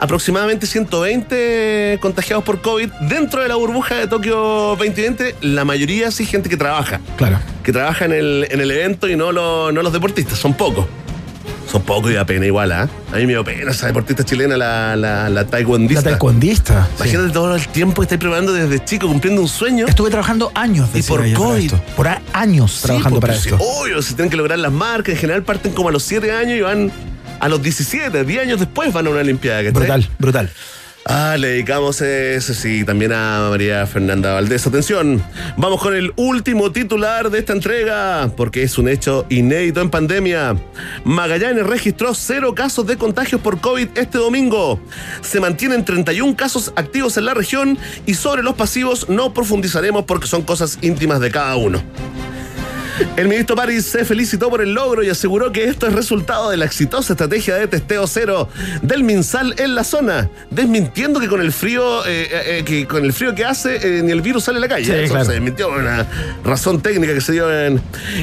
aproximadamente 0.00 0.66
120 0.66 1.98
contagiados 2.00 2.44
por 2.44 2.60
COVID 2.60 2.88
dentro 3.08 3.42
de 3.42 3.48
la 3.48 3.56
burbuja 3.56 3.96
de 3.96 4.06
Tokio 4.06 4.36
2020. 4.78 5.36
La 5.42 5.64
mayoría 5.64 6.10
sí 6.10 6.26
gente 6.26 6.48
que 6.48 6.56
trabaja. 6.56 7.00
Claro. 7.16 7.38
Que 7.62 7.72
trabaja 7.72 8.04
en 8.04 8.12
el, 8.12 8.46
en 8.50 8.60
el 8.60 8.70
evento 8.70 9.08
y 9.08 9.16
no, 9.16 9.32
lo- 9.32 9.72
no 9.72 9.82
los 9.82 9.92
deportistas. 9.92 10.38
Son 10.38 10.54
pocos. 10.54 10.86
Son 11.70 11.82
pocos 11.82 12.10
y 12.10 12.14
da 12.14 12.24
pena 12.24 12.46
igual, 12.46 12.72
¿ah? 12.72 12.88
A 13.12 13.16
mí 13.16 13.26
me 13.26 13.34
da 13.34 13.44
pena 13.44 13.72
esa 13.72 13.86
deportista 13.88 14.24
chilena, 14.24 14.56
la, 14.56 14.96
la, 14.96 15.28
la 15.28 15.44
taekwondista. 15.44 16.00
La 16.02 16.10
taekwondista. 16.12 16.86
sí. 16.86 17.02
Imagínate 17.02 17.30
todo 17.30 17.54
el 17.54 17.68
tiempo 17.68 18.00
que 18.00 18.04
estáis 18.06 18.20
preparando 18.20 18.54
desde 18.54 18.82
chico, 18.82 19.06
cumpliendo 19.06 19.42
un 19.42 19.48
sueño. 19.48 19.86
Estuve 19.86 20.08
trabajando 20.08 20.50
años 20.54 20.88
Y 20.94 20.98
decía 20.98 21.08
por 21.14 21.20
para 21.24 21.34
COVID. 21.34 21.72
Por 21.94 22.08
años 22.32 22.80
trabajando 22.80 23.20
para 23.20 23.34
pues, 23.34 23.44
esto. 23.44 23.58
sí, 23.58 23.64
Obvio, 23.82 24.00
si 24.00 24.14
tienen 24.14 24.30
que 24.30 24.38
lograr 24.38 24.58
las 24.58 24.72
marcas, 24.72 25.14
en 25.14 25.20
general 25.20 25.42
parten 25.42 25.72
como 25.72 25.90
a 25.90 25.92
los 25.92 26.02
7 26.04 26.32
años 26.32 26.56
y 26.56 26.62
van 26.62 26.90
a 27.40 27.48
los 27.48 27.62
17, 27.62 28.24
10 28.24 28.42
años 28.42 28.58
después 28.58 28.92
van 28.92 29.06
a 29.06 29.10
una 29.10 29.20
Olimpiada. 29.20 29.62
¿cachai? 29.64 29.72
Brutal, 29.72 30.08
brutal. 30.18 30.50
Ah, 31.10 31.38
le 31.38 31.48
dedicamos 31.48 32.02
ese 32.02 32.52
sí 32.54 32.84
también 32.84 33.14
a 33.14 33.48
María 33.48 33.86
Fernanda 33.86 34.34
Valdés. 34.34 34.66
Atención, 34.66 35.22
vamos 35.56 35.80
con 35.80 35.96
el 35.96 36.12
último 36.16 36.70
titular 36.70 37.30
de 37.30 37.38
esta 37.38 37.54
entrega, 37.54 38.30
porque 38.36 38.62
es 38.62 38.76
un 38.76 38.88
hecho 38.88 39.24
inédito 39.30 39.80
en 39.80 39.88
pandemia. 39.88 40.54
Magallanes 41.04 41.66
registró 41.66 42.12
cero 42.12 42.54
casos 42.54 42.86
de 42.86 42.98
contagios 42.98 43.40
por 43.40 43.58
COVID 43.58 43.88
este 43.94 44.18
domingo. 44.18 44.80
Se 45.22 45.40
mantienen 45.40 45.82
31 45.82 46.36
casos 46.36 46.74
activos 46.76 47.16
en 47.16 47.24
la 47.24 47.32
región 47.32 47.78
y 48.04 48.12
sobre 48.12 48.42
los 48.42 48.54
pasivos 48.54 49.08
no 49.08 49.32
profundizaremos 49.32 50.04
porque 50.04 50.26
son 50.26 50.42
cosas 50.42 50.78
íntimas 50.82 51.20
de 51.20 51.30
cada 51.30 51.56
uno. 51.56 51.82
El 53.16 53.28
ministro 53.28 53.56
París 53.56 53.84
se 53.86 54.04
felicitó 54.04 54.50
por 54.50 54.60
el 54.60 54.72
logro 54.72 55.02
y 55.02 55.10
aseguró 55.10 55.52
que 55.52 55.64
esto 55.64 55.86
es 55.86 55.92
resultado 55.94 56.50
de 56.50 56.56
la 56.56 56.64
exitosa 56.64 57.12
estrategia 57.12 57.54
de 57.56 57.66
testeo 57.66 58.06
cero 58.06 58.48
del 58.82 59.04
MinSal 59.04 59.54
en 59.58 59.74
la 59.74 59.84
zona, 59.84 60.30
desmintiendo 60.50 61.20
que 61.20 61.28
con 61.28 61.40
el 61.40 61.52
frío, 61.52 62.04
eh, 62.06 62.28
eh, 62.30 62.58
eh, 62.58 62.64
que 62.64 62.86
con 62.86 63.04
el 63.04 63.12
frío 63.12 63.34
que 63.34 63.44
hace 63.44 63.76
eh, 63.98 64.02
ni 64.02 64.12
el 64.12 64.20
virus 64.22 64.44
sale 64.44 64.58
a 64.58 64.60
la 64.60 64.68
calle. 64.68 64.84
Sí, 64.84 64.92
Eso 64.92 65.12
claro. 65.14 65.26
se 65.26 65.32
desmintió 65.32 65.68
por 65.68 65.78
una 65.78 66.06
razón 66.44 66.80
técnica 66.80 67.14
que 67.14 67.20
se 67.20 67.32
dio 67.32 67.50
en 67.52 67.80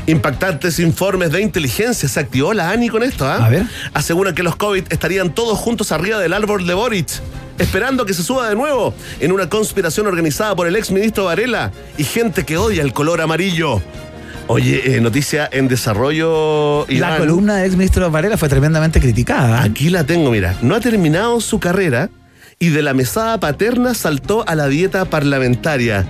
impactantes 0.08 0.80
informes 0.80 1.32
de 1.32 1.42
inteligencia. 1.42 2.08
Se 2.08 2.20
activó 2.20 2.54
la 2.54 2.70
ANI 2.70 2.90
con 2.90 3.04
esto, 3.04 3.26
¿ah? 3.26 3.46
A 3.46 3.50
ver. 3.50 3.64
Aseguran 3.94 4.36
que 4.36 4.44
los 4.44 4.56
COVID 4.56 4.86
estarían 4.90 5.34
todos 5.34 5.58
juntos 5.58 5.92
arriba 5.92 6.20
del 6.20 6.34
árbol 6.34 6.66
de 6.66 6.74
Boric. 6.74 7.10
Esperando 7.58 8.06
que 8.06 8.14
se 8.14 8.22
suba 8.22 8.50
de 8.50 8.56
nuevo 8.56 8.94
en 9.22 9.32
una 9.32 9.48
conspiración 9.48 10.08
organizada 10.08 10.54
por 10.56 10.68
el 10.68 10.76
ex 10.76 10.92
ministro 10.92 11.24
Varela 11.26 11.72
y 11.98 12.04
gente 12.04 12.44
que 12.44 12.58
odia 12.58 12.82
el 12.82 12.92
color 12.92 13.22
amarillo. 13.22 13.82
Oye, 14.48 14.96
eh, 14.98 15.02
noticia 15.02 15.50
en 15.52 15.68
desarrollo. 15.68 16.86
La 16.88 16.94
Iván. 16.96 17.18
columna 17.18 17.56
del 17.58 17.66
ex 17.68 17.76
ministro 17.78 18.12
Varela 18.12 18.38
fue 18.38 18.48
tremendamente 18.48 19.00
criticada. 19.00 19.62
¿eh? 19.66 19.70
Aquí 19.70 19.90
la 19.90 20.04
tengo, 20.04 20.30
mira. 20.32 20.56
No 20.62 20.76
ha 20.76 20.80
terminado 20.80 21.42
su 21.42 21.60
carrera 21.60 22.10
y 22.60 22.70
de 22.70 22.82
la 22.84 22.94
mesada 22.94 23.40
paterna 23.40 23.94
saltó 23.96 24.48
a 24.48 24.54
la 24.56 24.68
dieta 24.68 25.06
parlamentaria. 25.06 26.06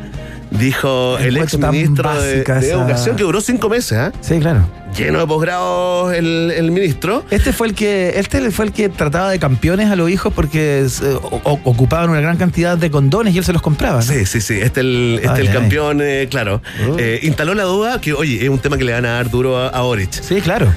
Dijo 0.52 1.18
El 1.18 1.28
el 1.28 1.38
ex 1.38 1.52
cuento 1.52 1.68
tan 1.68 1.72
ministro 1.76 2.22
de, 2.22 2.28
de 2.36 2.42
esa- 2.42 2.74
Educación 2.76 3.16
que 3.16 3.24
duró 3.24 3.42
cinco 3.42 3.70
meses, 3.70 3.98
¿ah? 3.98 4.12
Sí, 4.22 4.38
claro. 4.40 4.68
Lleno 4.98 5.20
de 5.20 5.28
posgrados 5.28 6.14
el, 6.14 6.52
el 6.56 6.72
ministro. 6.72 7.26
Este 7.30 7.52
fue 7.52 7.68
el 7.68 7.76
que 7.76 8.14
este 8.18 8.50
fue 8.52 8.66
el 8.66 8.72
que 8.72 8.88
trataba 8.90 9.30
de 9.30 9.40
campeones 9.40 9.90
a 9.92 9.96
los 9.96 10.10
hijos 10.10 10.32
porque 10.34 10.80
eh, 10.86 11.18
o- 11.22 11.60
ocupaban 11.66 12.10
una 12.10 12.22
gran 12.22 12.38
cantidad 12.38 12.78
de 12.78 12.90
condones 12.90 13.36
y 13.36 13.38
él 13.38 13.44
se 13.44 13.52
los 13.54 13.62
compraba. 13.62 13.98
¿no? 13.98 14.02
Sí, 14.04 14.26
sí, 14.26 14.40
sí. 14.42 14.54
Este 14.56 14.80
es 14.80 14.86
el, 14.86 15.16
este 15.22 15.30
Ay, 15.30 15.42
el 15.42 15.48
ay. 15.48 15.54
campeón, 15.54 16.00
eh, 16.02 16.28
claro. 16.30 16.62
Oh. 16.90 16.96
Eh, 16.98 17.20
instaló 17.24 17.54
la 17.56 17.64
duda 17.64 18.00
que, 18.00 18.14
oye, 18.14 18.42
es 18.44 18.50
un 18.50 18.60
tema 18.60 18.78
que 18.78 18.84
le 18.86 18.94
van 18.94 19.06
a 19.06 19.14
dar 19.16 19.30
duro 19.30 19.58
a, 19.58 19.68
a 19.70 19.82
Boric. 19.82 20.12
Sí, 20.14 20.40
claro. 20.42 20.74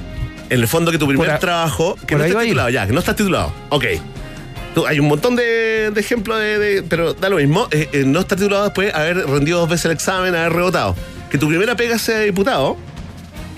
En 0.50 0.60
el 0.60 0.66
fondo 0.68 0.90
que 0.90 0.98
tu 0.98 1.06
primer 1.06 1.30
a- 1.30 1.38
trabajo, 1.38 1.96
que 2.06 2.16
no 2.16 2.24
estás 2.24 2.42
titulado, 2.42 2.70
ya, 2.70 2.86
que 2.86 2.92
no 2.92 2.98
estás 3.00 3.14
titulado. 3.16 3.52
Ok. 3.68 3.84
Tú- 4.74 4.86
hay 4.86 4.98
un 4.98 5.06
montón 5.08 5.36
de, 5.36 5.90
de 5.92 6.00
ejemplos 6.00 6.38
de, 6.40 6.58
de- 6.58 6.82
Pero 6.82 7.14
da 7.14 7.28
lo 7.28 7.36
mismo. 7.36 7.68
eh, 7.70 8.02
no 8.06 8.20
estar 8.20 8.36
titulado 8.36 8.64
después 8.64 8.92
de 8.92 8.98
haber 8.98 9.16
rendido 9.26 9.60
dos 9.60 9.68
veces 9.68 9.84
el 9.86 9.92
examen, 9.92 10.34
haber 10.34 10.52
rebotado. 10.54 10.96
Que 11.30 11.36
tu 11.38 11.46
primera 11.48 11.76
pega 11.76 11.98
sea 11.98 12.20
diputado 12.20 12.76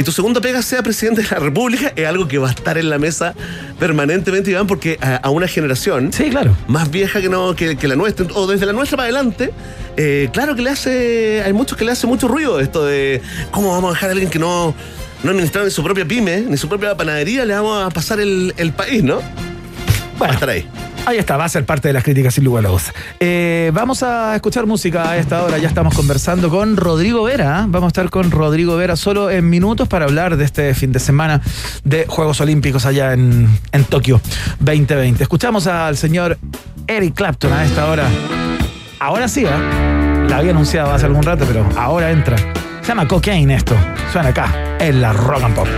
y 0.01 0.03
tu 0.03 0.13
segunda 0.13 0.41
pega 0.41 0.63
sea 0.63 0.83
presidente 0.83 1.21
de 1.21 1.29
la 1.29 1.39
República 1.41 1.93
es 1.95 2.07
algo 2.07 2.27
que 2.27 2.39
va 2.39 2.49
a 2.49 2.53
estar 2.53 2.79
en 2.79 2.89
la 2.89 2.99
mesa 2.99 3.35
permanentemente, 3.79 4.51
Iván, 4.51 4.67
porque 4.67 4.97
a, 5.03 5.17
a 5.17 5.29
una 5.29 5.47
generación 5.47 6.11
Sí, 6.11 6.31
claro. 6.31 6.57
más 6.69 6.91
vieja 6.91 7.21
que, 7.21 7.29
no, 7.29 7.55
que, 7.55 7.77
que 7.77 7.87
la 7.87 7.97
nuestra, 7.97 8.25
o 8.33 8.47
desde 8.47 8.65
la 8.65 8.73
nuestra 8.73 8.97
para 8.97 9.09
adelante, 9.09 9.53
eh, 9.99 10.31
claro 10.33 10.57
que 10.57 10.63
le 10.63 10.71
hace, 10.71 11.43
hay 11.45 11.53
muchos 11.53 11.77
que 11.77 11.85
le 11.85 11.93
hace 11.93 12.07
mucho 12.07 12.29
ruido 12.29 12.61
esto 12.61 12.83
de 12.87 13.21
cómo 13.51 13.73
vamos 13.73 13.91
a 13.91 13.93
dejar 13.93 14.09
a 14.09 14.13
alguien 14.13 14.31
que 14.31 14.39
no, 14.39 14.75
no 15.23 15.31
administraron 15.33 15.69
ni 15.69 15.71
su 15.71 15.85
propia 15.85 16.07
pyme, 16.09 16.41
ni 16.49 16.57
su 16.57 16.67
propia 16.67 16.97
panadería, 16.97 17.45
le 17.45 17.53
vamos 17.53 17.85
a 17.85 17.91
pasar 17.91 18.21
el, 18.21 18.55
el 18.57 18.73
país, 18.73 19.03
¿no? 19.05 19.21
Va 20.21 20.29
a 20.29 20.33
estar 20.33 20.49
ahí. 20.49 20.67
Ahí 21.07 21.19
está, 21.19 21.37
va 21.37 21.45
a 21.45 21.49
ser 21.49 21.65
parte 21.65 21.89
de 21.89 21.95
las 21.95 22.05
críticas 22.05 22.35
sin 22.35 22.45
lugar 22.45 22.67
a 22.67 22.69
dudas. 22.69 22.93
Eh, 23.19 23.71
vamos 23.75 24.03
a 24.03 24.35
escuchar 24.35 24.67
música 24.67 25.11
a 25.11 25.17
esta 25.17 25.43
hora. 25.43 25.59
Ya 25.59 25.69
estamos 25.69 25.95
conversando 25.95 26.51
con 26.51 26.77
Rodrigo 26.77 27.25
Vera. 27.25 27.67
Vamos 27.69 27.85
a 27.85 27.89
estar 27.89 28.11
con 28.11 28.31
Rodrigo 28.31 28.77
Vera 28.77 28.97
solo 28.97 29.31
en 29.31 29.49
minutos 29.49 29.89
para 29.89 30.05
hablar 30.05 30.37
de 30.37 30.45
este 30.45 30.75
fin 30.75 30.93
de 30.93 31.01
semana 31.01 31.41
de 31.85 32.07
Juegos 32.07 32.41
Olímpicos 32.41 32.87
allá 32.87 33.13
en, 33.13 33.49
en 33.73 33.85
Tokio 33.85 34.21
2020. 34.61 35.23
Escuchamos 35.23 35.67
al 35.67 35.97
señor 35.97 36.39
Eric 36.87 37.15
Clapton 37.15 37.53
a 37.53 37.65
esta 37.65 37.91
hora. 37.91 38.05
Ahora 38.99 39.29
sí, 39.29 39.45
¿eh? 39.45 40.27
La 40.29 40.39
había 40.39 40.53
anunciado 40.53 40.93
hace 40.93 41.07
algún 41.07 41.23
rato, 41.23 41.45
pero 41.47 41.67
ahora 41.77 42.11
entra. 42.11 42.37
Se 42.83 42.89
llama 42.89 43.09
Cocaine 43.09 43.55
esto. 43.55 43.75
Suena 44.13 44.29
acá. 44.29 44.77
en 44.79 45.01
la 45.01 45.13
Rock 45.13 45.43
and 45.43 45.55
Pop. 45.55 45.69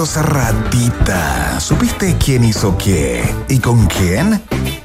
Generosa 0.00 0.22
ratita. 0.22 1.60
¿Supiste 1.60 2.16
quién 2.16 2.42
hizo 2.42 2.74
qué? 2.78 3.22
¿Y 3.50 3.58
con 3.58 3.86
quién? 3.86 4.40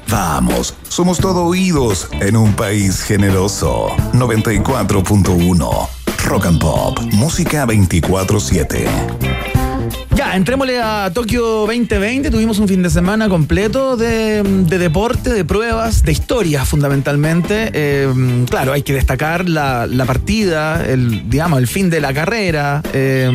Vamos, 0.09 0.73
somos 0.89 1.19
todo 1.19 1.45
oídos 1.45 2.09
en 2.19 2.35
un 2.35 2.53
país 2.53 3.01
generoso. 3.01 3.95
94.1. 4.11 5.87
Rock 6.25 6.45
and 6.47 6.59
Pop. 6.59 6.99
Música 7.13 7.65
24-7. 7.65 8.87
Ya, 10.15 10.35
entrémosle 10.35 10.81
a 10.81 11.09
Tokio 11.13 11.65
2020. 11.65 12.29
Tuvimos 12.29 12.59
un 12.59 12.67
fin 12.67 12.83
de 12.83 12.89
semana 12.89 13.29
completo 13.29 13.95
de, 13.95 14.43
de 14.43 14.77
deporte, 14.77 15.31
de 15.31 15.45
pruebas, 15.45 16.03
de 16.03 16.11
historias 16.11 16.67
fundamentalmente. 16.67 17.71
Eh, 17.73 18.45
claro, 18.49 18.73
hay 18.73 18.81
que 18.81 18.93
destacar 18.93 19.47
la, 19.47 19.87
partida, 20.05 20.85
el, 20.85 21.29
digamos, 21.29 21.59
el 21.59 21.67
fin 21.67 21.89
de 21.89 22.01
la 22.01 22.13
carrera 22.13 22.81
eh, 22.91 23.31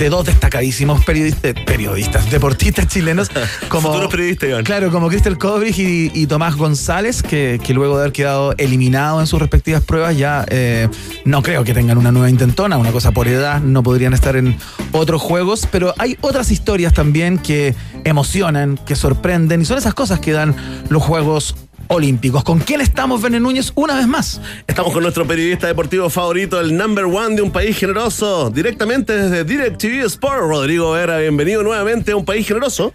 de 0.00 0.08
dos 0.08 0.24
destacadísimos 0.24 1.04
periodistas, 1.04 1.52
periodistas 1.66 2.30
deportistas 2.30 2.88
chilenos. 2.88 3.30
Como, 3.68 4.08
periodistas. 4.08 4.62
Claro, 4.64 4.90
como 4.90 5.08
Cristel 5.08 5.36
y, 5.76 6.10
y 6.14 6.26
Tomás 6.26 6.56
González, 6.56 7.22
que, 7.22 7.60
que 7.62 7.74
luego 7.74 7.96
de 7.96 8.02
haber 8.04 8.12
quedado 8.12 8.54
eliminados 8.56 9.20
en 9.20 9.26
sus 9.26 9.38
respectivas 9.38 9.82
pruebas, 9.82 10.16
ya 10.16 10.46
eh, 10.48 10.88
no 11.26 11.42
creo 11.42 11.64
que 11.64 11.74
tengan 11.74 11.98
una 11.98 12.12
nueva 12.12 12.30
intentona, 12.30 12.78
una 12.78 12.92
cosa 12.92 13.12
por 13.12 13.28
edad, 13.28 13.60
no 13.60 13.82
podrían 13.82 14.14
estar 14.14 14.36
en 14.36 14.56
otros 14.92 15.20
juegos, 15.20 15.68
pero 15.70 15.94
hay 15.98 16.16
otras 16.22 16.50
historias 16.50 16.94
también 16.94 17.36
que 17.36 17.74
emocionan, 18.04 18.78
que 18.86 18.96
sorprenden, 18.96 19.60
y 19.60 19.64
son 19.66 19.76
esas 19.76 19.92
cosas 19.92 20.18
que 20.18 20.32
dan 20.32 20.56
los 20.88 21.02
Juegos 21.02 21.54
Olímpicos. 21.92 22.44
¿Con 22.44 22.60
quién 22.60 22.80
estamos, 22.80 23.20
Vene 23.20 23.40
Núñez, 23.40 23.72
una 23.74 23.96
vez 23.96 24.06
más? 24.06 24.40
Estamos 24.68 24.92
con 24.92 25.02
nuestro 25.02 25.26
periodista 25.26 25.66
deportivo 25.66 26.08
favorito, 26.08 26.60
el 26.60 26.76
number 26.76 27.06
one 27.06 27.34
de 27.34 27.42
un 27.42 27.50
país 27.50 27.76
generoso, 27.76 28.48
directamente 28.48 29.12
desde 29.12 29.42
DirecTV 29.42 30.04
Sport. 30.06 30.42
Rodrigo 30.42 30.92
Vera, 30.92 31.18
bienvenido 31.18 31.64
nuevamente 31.64 32.12
a 32.12 32.16
un 32.16 32.24
país 32.24 32.46
generoso. 32.46 32.92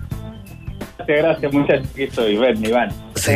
Gracias, 0.98 1.18
gracias, 1.24 1.54
muchachos. 1.54 1.88
Aquí 1.92 2.04
estoy, 2.04 2.32
Iván, 2.36 2.66
Iván. 2.66 2.90
Sí, 3.16 3.32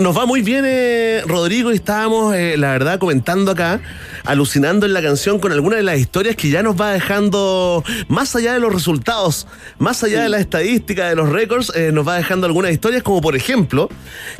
nos 0.00 0.16
va 0.18 0.26
muy 0.26 0.42
bien, 0.42 0.64
eh, 0.66 1.22
Rodrigo, 1.26 1.70
y 1.72 1.76
estábamos, 1.76 2.34
eh, 2.34 2.56
la 2.56 2.72
verdad, 2.72 2.98
comentando 2.98 3.52
acá, 3.52 3.80
alucinando 4.24 4.84
en 4.84 4.92
la 4.92 5.00
canción 5.00 5.38
con 5.38 5.52
algunas 5.52 5.78
de 5.78 5.82
las 5.84 5.98
historias 5.98 6.34
que 6.34 6.50
ya 6.50 6.62
nos 6.64 6.78
va 6.80 6.92
dejando, 6.92 7.84
más 8.08 8.34
allá 8.34 8.54
de 8.54 8.60
los 8.60 8.72
resultados, 8.74 9.46
más 9.78 10.02
allá 10.02 10.22
de 10.24 10.28
la 10.28 10.38
estadística, 10.40 11.08
de 11.08 11.14
los 11.14 11.28
récords, 11.28 11.72
eh, 11.76 11.90
nos 11.92 12.06
va 12.08 12.16
dejando 12.16 12.46
algunas 12.46 12.72
historias, 12.72 13.02
como 13.04 13.20
por 13.20 13.36
ejemplo, 13.36 13.88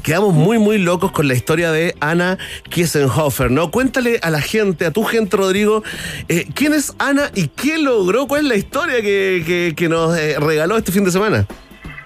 quedamos 0.02 0.34
muy, 0.34 0.58
muy 0.58 0.78
locos 0.78 1.12
con 1.12 1.28
la 1.28 1.34
historia 1.34 1.70
de 1.70 1.94
Ana 2.00 2.38
Kiesenhofer, 2.68 3.50
¿no? 3.52 3.70
Cuéntale 3.70 4.18
a 4.22 4.30
la 4.30 4.40
gente, 4.40 4.86
a 4.86 4.90
tu 4.90 5.04
gente, 5.04 5.36
Rodrigo, 5.36 5.82
eh, 6.28 6.46
quién 6.54 6.74
es 6.74 6.94
Ana 6.98 7.30
y 7.34 7.46
qué 7.48 7.78
logró, 7.78 8.26
cuál 8.26 8.42
es 8.42 8.48
la 8.48 8.56
historia 8.56 8.96
que, 9.02 9.42
que- 9.46 9.74
que 9.76 9.88
nos 9.88 10.16
eh, 10.18 10.36
regaló 10.40 10.76
este 10.76 10.90
fin 10.92 11.04
de 11.04 11.10
semana. 11.12 11.46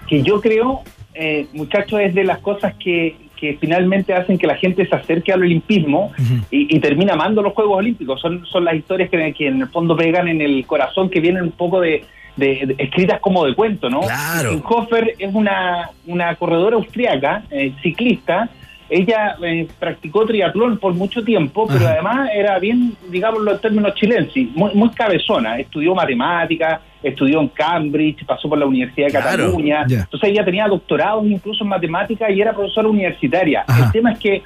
Que 0.09 0.23
yo 0.23 0.41
creo, 0.41 0.81
eh, 1.13 1.45
muchachos, 1.53 1.99
es 2.01 2.13
de 2.15 2.23
las 2.23 2.39
cosas 2.39 2.73
que, 2.83 3.15
que 3.39 3.57
finalmente 3.59 4.13
hacen 4.13 4.37
que 4.37 4.47
la 4.47 4.55
gente 4.55 4.85
se 4.85 4.95
acerque 4.95 5.31
al 5.31 5.41
olimpismo 5.41 6.11
y, 6.51 6.75
y 6.75 6.79
termina 6.79 7.13
amando 7.13 7.41
los 7.41 7.53
Juegos 7.53 7.77
Olímpicos. 7.77 8.19
Son, 8.19 8.45
son 8.45 8.65
las 8.65 8.75
historias 8.75 9.09
que, 9.09 9.33
que 9.33 9.47
en 9.47 9.61
el 9.61 9.67
fondo 9.67 9.95
pegan 9.95 10.27
en 10.27 10.41
el 10.41 10.65
corazón, 10.65 11.09
que 11.09 11.19
vienen 11.19 11.43
un 11.43 11.51
poco 11.51 11.79
de, 11.79 12.03
de- 12.35 12.65
de- 12.65 12.75
escritas 12.83 13.19
como 13.19 13.45
de 13.45 13.53
cuento, 13.55 13.89
¿no? 13.89 14.01
Claro. 14.01 14.61
Hofer 14.67 15.13
es 15.19 15.33
una, 15.33 15.89
una 16.07 16.35
corredora 16.35 16.75
austriaca, 16.75 17.43
eh, 17.51 17.71
ciclista. 17.81 18.49
Ella 18.89 19.35
eh, 19.43 19.67
practicó 19.79 20.25
triatlón 20.25 20.77
por 20.79 20.93
mucho 20.93 21.23
tiempo, 21.23 21.67
pero 21.67 21.81
Ajá. 21.81 21.91
además 21.93 22.29
era 22.33 22.57
bien, 22.59 22.95
digámoslo 23.09 23.51
en 23.51 23.59
términos 23.59 23.93
chilenses, 23.95 24.47
muy, 24.55 24.73
muy 24.73 24.89
cabezona. 24.89 25.59
Estudió 25.59 25.93
matemáticas, 25.93 26.81
estudió 27.03 27.39
en 27.39 27.49
Cambridge, 27.49 28.25
pasó 28.25 28.49
por 28.49 28.57
la 28.57 28.65
Universidad 28.65 29.07
de 29.07 29.11
Claro. 29.11 29.27
Cataluña. 29.45 29.85
Entonces 29.87 30.29
ella 30.29 30.43
tenía 30.43 30.67
doctorados 30.67 31.25
incluso 31.25 31.63
en 31.63 31.69
matemáticas 31.69 32.31
y 32.31 32.41
era 32.41 32.53
profesora 32.53 32.87
universitaria. 32.87 33.63
Ajá. 33.67 33.85
El 33.85 33.91
tema 33.91 34.11
es 34.13 34.19
que 34.19 34.41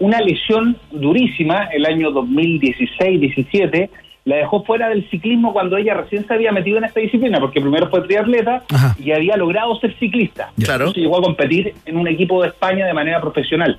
una 0.00 0.18
lesión 0.20 0.76
durísima 0.90 1.64
el 1.72 1.86
año 1.86 2.10
2016-17 2.10 3.88
la 4.24 4.36
dejó 4.36 4.64
fuera 4.64 4.88
del 4.88 5.08
ciclismo 5.10 5.52
cuando 5.52 5.76
ella 5.76 5.92
recién 5.94 6.26
se 6.26 6.32
había 6.32 6.50
metido 6.50 6.78
en 6.78 6.84
esta 6.84 6.98
disciplina, 7.00 7.38
porque 7.40 7.60
primero 7.60 7.88
fue 7.90 8.00
triatleta 8.02 8.62
Ajá. 8.72 8.96
y 8.98 9.12
había 9.12 9.36
logrado 9.36 9.78
ser 9.80 9.94
ciclista. 9.98 10.50
Claro. 10.62 10.84
Entonces 10.84 11.02
llegó 11.02 11.18
a 11.18 11.22
competir 11.22 11.74
en 11.84 11.96
un 11.98 12.08
equipo 12.08 12.40
de 12.42 12.48
España 12.48 12.86
de 12.86 12.94
manera 12.94 13.20
profesional. 13.20 13.78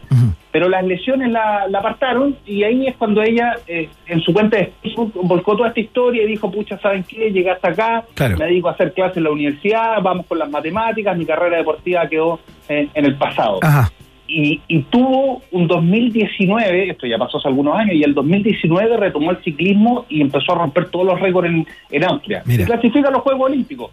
Pero 0.52 0.70
las 0.70 0.86
lesiones 0.86 1.32
la, 1.32 1.68
la 1.68 1.80
apartaron 1.80 2.38
y 2.46 2.64
ahí 2.64 2.88
es 2.88 2.96
cuando 2.96 3.22
ella 3.24 3.56
eh, 3.68 3.90
en 4.08 4.22
su 4.22 4.32
cuenta 4.34 4.58
de 4.58 4.72
Facebook 4.82 5.12
volcó 5.24 5.58
toda 5.58 5.70
esta 5.70 5.80
historia 5.82 6.24
y 6.24 6.28
dijo, 6.28 6.50
pucha, 6.52 6.78
¿saben 6.80 7.04
qué? 7.04 7.32
Llegué 7.32 7.50
hasta 7.50 7.70
acá, 7.70 8.04
Claro. 8.14 8.38
me 8.38 8.46
dedico 8.46 8.70
a 8.70 8.74
hacer 8.74 8.94
clases 8.94 9.18
en 9.18 9.24
la 9.26 9.32
universidad, 9.32 10.02
vamos 10.02 10.26
con 10.28 10.38
las 10.40 10.50
matemáticas, 10.50 11.18
mi 11.18 11.26
carrera 11.26 11.58
deportiva 11.58 12.08
quedó 12.08 12.40
en, 12.70 12.90
en 12.94 13.06
el 13.06 13.16
pasado. 13.16 13.60
Ajá. 13.64 13.90
Y, 14.28 14.62
y 14.68 14.82
tuvo 14.84 15.44
un 15.52 15.68
2019, 15.68 16.90
esto 16.90 17.06
ya 17.06 17.18
pasó 17.18 17.38
hace 17.38 17.48
algunos 17.48 17.78
años, 17.78 17.96
y 17.96 18.04
el 18.04 18.14
2019 18.14 18.98
retomó 18.98 19.32
el 19.32 19.38
ciclismo 19.44 20.06
y 20.10 20.22
empezó 20.22 20.54
a 20.54 20.56
romper 20.56 20.90
todos 20.90 21.06
los 21.06 21.20
récords 21.20 21.50
en, 21.50 21.68
en 21.92 22.04
Austria. 22.04 22.42
Mira. 22.46 22.64
Y 22.64 22.66
clasifica 22.66 23.10
a 23.10 23.12
los 23.12 23.22
Juegos 23.22 23.50
Olímpicos. 23.52 23.92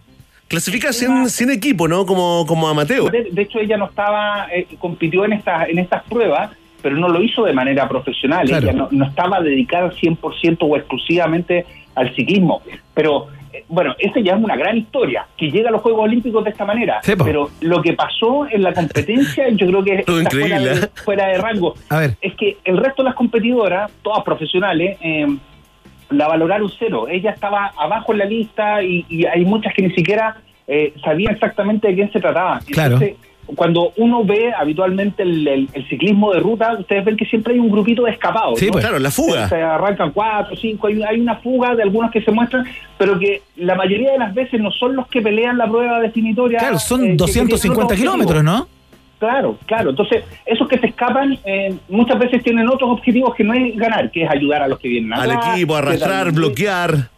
Clasifica 0.49 0.93
sin, 0.93 1.31
sin 1.31 1.51
equipo, 1.51 1.89
¿no? 1.89 2.05
Como, 2.05 2.45
como 2.47 2.69
amateur. 2.69 3.11
De, 3.11 3.29
de 3.31 3.43
hecho, 3.43 3.59
ella 3.59 3.79
no 3.79 3.87
estaba, 3.87 4.49
eh, 4.53 4.67
compitió 4.79 5.25
en 5.25 5.33
estas, 5.33 5.69
en 5.69 5.79
estas 5.79 6.03
pruebas, 6.05 6.51
pero 6.83 6.97
no 6.97 7.09
lo 7.09 7.23
hizo 7.23 7.45
de 7.45 7.55
manera 7.55 7.89
profesional. 7.89 8.47
Claro. 8.47 8.69
Ella 8.69 8.77
no, 8.77 8.89
no 8.91 9.07
estaba 9.07 9.41
dedicada 9.41 9.91
100% 9.93 10.59
o 10.61 10.77
exclusivamente 10.77 11.65
al 11.95 12.15
ciclismo. 12.15 12.61
Pero, 12.93 13.29
bueno, 13.69 13.95
esa 13.99 14.21
ya 14.21 14.35
es 14.35 14.43
una 14.43 14.57
gran 14.57 14.77
historia, 14.77 15.27
que 15.37 15.51
llega 15.51 15.69
a 15.69 15.73
los 15.73 15.83
Juegos 15.83 16.05
Olímpicos 16.05 16.45
de 16.45 16.51
esta 16.51 16.65
manera. 16.65 17.01
Sí, 17.03 17.13
pero 17.23 17.51
lo 17.61 17.83
que 17.83 17.93
pasó 17.95 18.47
en 18.51 18.63
la 18.63 18.73
competencia, 18.73 19.49
yo 19.51 19.67
creo 19.67 19.85
que 19.85 19.95
está 20.07 20.13
fuera 20.13 20.25
increíble, 20.25 20.81
de, 20.81 20.87
¿eh? 20.87 20.91
fuera 21.05 21.27
de 21.29 21.39
rango. 21.39 21.75
A 21.89 21.99
ver. 21.99 22.17
Es 22.21 22.35
que 22.35 22.59
el 22.65 22.77
resto 22.77 23.03
de 23.03 23.09
las 23.09 23.17
competidoras, 23.17 23.91
todas 24.03 24.23
profesionales, 24.25 24.99
eh, 25.01 25.27
la 26.11 26.29
valoraron 26.29 26.71
cero. 26.79 27.07
Ella 27.09 27.31
estaba 27.31 27.73
abajo 27.77 28.13
en 28.13 28.19
la 28.19 28.25
lista 28.25 28.83
y, 28.83 29.07
y 29.09 29.25
hay 29.27 29.45
muchas 29.45 29.73
que 29.75 29.83
ni 29.83 29.95
siquiera 29.95 30.37
eh, 30.67 30.95
sabían 31.05 31.35
exactamente 31.35 31.89
de 31.89 31.95
quién 31.95 32.13
se 32.13 32.21
trataba. 32.21 32.61
Claro. 32.67 32.99
Cuando 33.57 33.93
uno 33.97 34.25
ve 34.25 34.53
habitualmente 34.57 35.23
el, 35.23 35.47
el- 35.47 35.69
el 35.73 35.89
ciclismo 35.89 36.33
de 36.33 36.41
ruta, 36.41 36.75
ustedes 36.79 37.05
ven 37.05 37.17
que 37.17 37.25
siempre 37.27 37.55
hay 37.55 37.61
un 37.61 37.71
grupito 37.71 38.05
de 38.05 38.13
escapados. 38.13 38.59
Sí, 38.59 38.67
¿no? 38.67 38.73
pues. 38.73 38.85
Claro, 38.85 38.99
la 38.99 39.11
fuga. 39.11 39.49
Se 39.49 39.61
arrancan 39.63 40.11
cuatro, 40.13 40.57
cinco, 40.57 40.87
hay, 40.87 41.03
hay 41.03 41.21
una 41.21 41.37
fuga 41.37 41.75
de 41.75 41.83
algunos 41.83 42.11
que 42.11 42.23
se 42.23 42.31
muestran, 42.31 42.65
pero 42.99 43.19
que 43.19 43.43
la 43.57 43.75
mayoría 43.75 44.13
de 44.13 44.19
las 44.19 44.35
veces 44.35 44.61
no 44.61 44.71
son 44.71 44.97
los 44.97 45.07
que 45.09 45.21
pelean 45.21 45.59
la 45.59 45.67
prueba 45.69 46.01
definitoria. 46.01 46.59
Claro, 46.59 46.79
son 46.79 47.01
eh, 47.05 47.17
que- 47.17 47.25
que 47.25 47.33
tienen 47.33 47.49
250 47.49 47.85
otros 47.85 47.99
kilómetros. 48.01 48.45
¿no? 48.45 48.69
Claro, 49.19 49.57
claro. 49.67 49.91
Entonces, 49.91 50.25
esos 50.47 50.67
que 50.69 50.79
se 50.79 50.87
escapan 50.89 51.39
eh, 51.45 51.75
muchas 51.89 52.19
veces 52.19 52.43
tienen 52.43 52.69
otros 52.69 52.91
objetivos 52.91 53.35
que 53.37 53.45
no 53.45 53.55
es 53.55 53.77
ganar, 53.77 54.11
que 54.11 54.25
es 54.25 54.31
ayudar 54.31 54.63
a 54.63 54.69
los 54.69 54.79
que 54.81 54.89
vienen 54.89 55.13
Al 55.13 55.31
equipo, 55.31 55.77
arrastrar, 55.77 56.33
bloquear. 56.33 57.09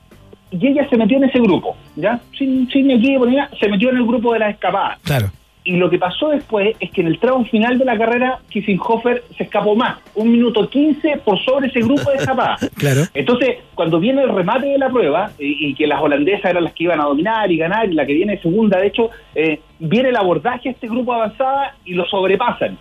Y 0.51 0.67
ella 0.69 0.87
se 0.89 0.97
metió 0.97 1.17
en 1.17 1.25
ese 1.25 1.41
grupo, 1.41 1.77
¿ya? 1.97 2.21
Sin, 2.39 2.69
sin 2.71 2.91
equipo 2.91 3.25
ni 3.27 3.37
nada, 3.37 3.49
se 3.59 3.69
metió 3.69 3.89
en 3.91 3.97
el 3.97 4.05
grupo 4.07 4.35
de 4.35 4.39
las 4.41 4.51
escapadas. 4.51 4.99
Claro. 5.03 5.31
Y 5.67 5.77
lo 5.77 5.89
que 5.89 5.99
pasó 5.99 6.29
después 6.29 6.77
es 6.79 6.91
que 6.91 7.01
en 7.01 7.07
el 7.07 7.19
tramo 7.19 7.47
final 7.47 7.79
de 7.79 7.87
la 7.87 7.97
carrera, 7.97 8.39
Kissenhofer 8.51 9.25
se 9.35 9.45
escapó 9.45 9.75
más, 9.75 9.99
un 10.15 10.31
minuto 10.31 10.69
15 10.69 11.23
por 11.25 11.43
sobre 11.43 11.69
ese 11.69 11.81
grupo 11.81 12.11
de 12.11 12.19
escapadas. 12.19 12.71
Claro. 12.75 13.03
Entonces, 13.15 13.59
cuando 13.75 13.99
viene 13.99 14.23
el 14.23 14.29
remate 14.29 14.67
de 14.67 14.77
la 14.77 14.91
prueba, 14.91 15.31
y, 15.39 15.69
y 15.69 15.75
que 15.75 15.87
las 15.87 16.03
holandesas 16.03 16.51
eran 16.51 16.65
las 16.65 16.75
que 16.75 16.85
iban 16.85 17.01
a 17.01 17.05
dominar 17.05 17.51
y 17.51 17.57
ganar, 17.57 17.91
y 17.91 17.95
la 17.95 18.05
que 18.05 18.13
viene 18.13 18.39
segunda, 18.43 18.79
de 18.79 18.89
hecho, 18.89 19.11
eh, 19.35 19.61
viene 19.79 20.11
el 20.11 20.17
abordaje 20.17 20.69
a 20.69 20.73
este 20.73 20.87
grupo 20.87 21.15
avanzada 21.15 21.77
y 21.85 21.95
lo 21.95 22.05
sobrepasan. 22.05 22.77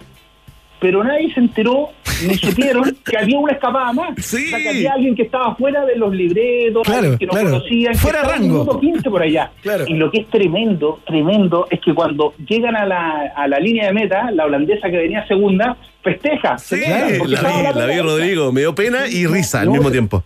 Pero 0.81 1.03
nadie 1.03 1.33
se 1.33 1.39
enteró 1.39 1.91
ni 2.27 2.35
supieron 2.35 2.95
que 3.05 3.17
había 3.17 3.37
una 3.39 3.53
escapada 3.53 3.93
más. 3.93 4.09
Sí. 4.25 4.45
O 4.45 4.49
sea, 4.49 4.59
que 4.59 4.69
había 4.69 4.93
alguien 4.93 5.15
que 5.15 5.23
estaba 5.23 5.55
fuera 5.55 5.85
de 5.85 5.95
los 5.95 6.13
libretos, 6.13 6.83
Claro, 6.83 7.17
que 7.17 7.25
no 7.25 7.31
claro. 7.33 7.49
conocían, 7.51 7.95
Fuera 7.95 8.23
rango. 8.23 8.63
minuto 8.63 8.79
15 8.79 9.09
por 9.09 9.21
allá. 9.21 9.51
Claro. 9.61 9.85
Y 9.87 9.93
lo 9.95 10.09
que 10.11 10.21
es 10.21 10.27
tremendo, 10.29 10.99
tremendo, 11.05 11.67
es 11.69 11.79
que 11.81 11.93
cuando 11.93 12.33
llegan 12.47 12.75
a 12.75 12.85
la, 12.85 13.33
a 13.35 13.47
la 13.47 13.59
línea 13.59 13.87
de 13.87 13.93
meta, 13.93 14.31
la 14.31 14.45
holandesa 14.45 14.89
que 14.89 14.97
venía 14.97 15.25
segunda, 15.27 15.77
festeja. 16.03 16.57
Sí, 16.57 16.77
porque 17.19 17.33
la 17.33 17.41
vi, 17.41 17.63
la. 17.97 18.03
Rodrigo. 18.03 18.51
Me 18.51 18.61
dio 18.61 18.75
pena 18.75 19.07
y 19.07 19.25
risa 19.27 19.61
al 19.61 19.69
mismo 19.69 19.91
tiempo. 19.91 20.23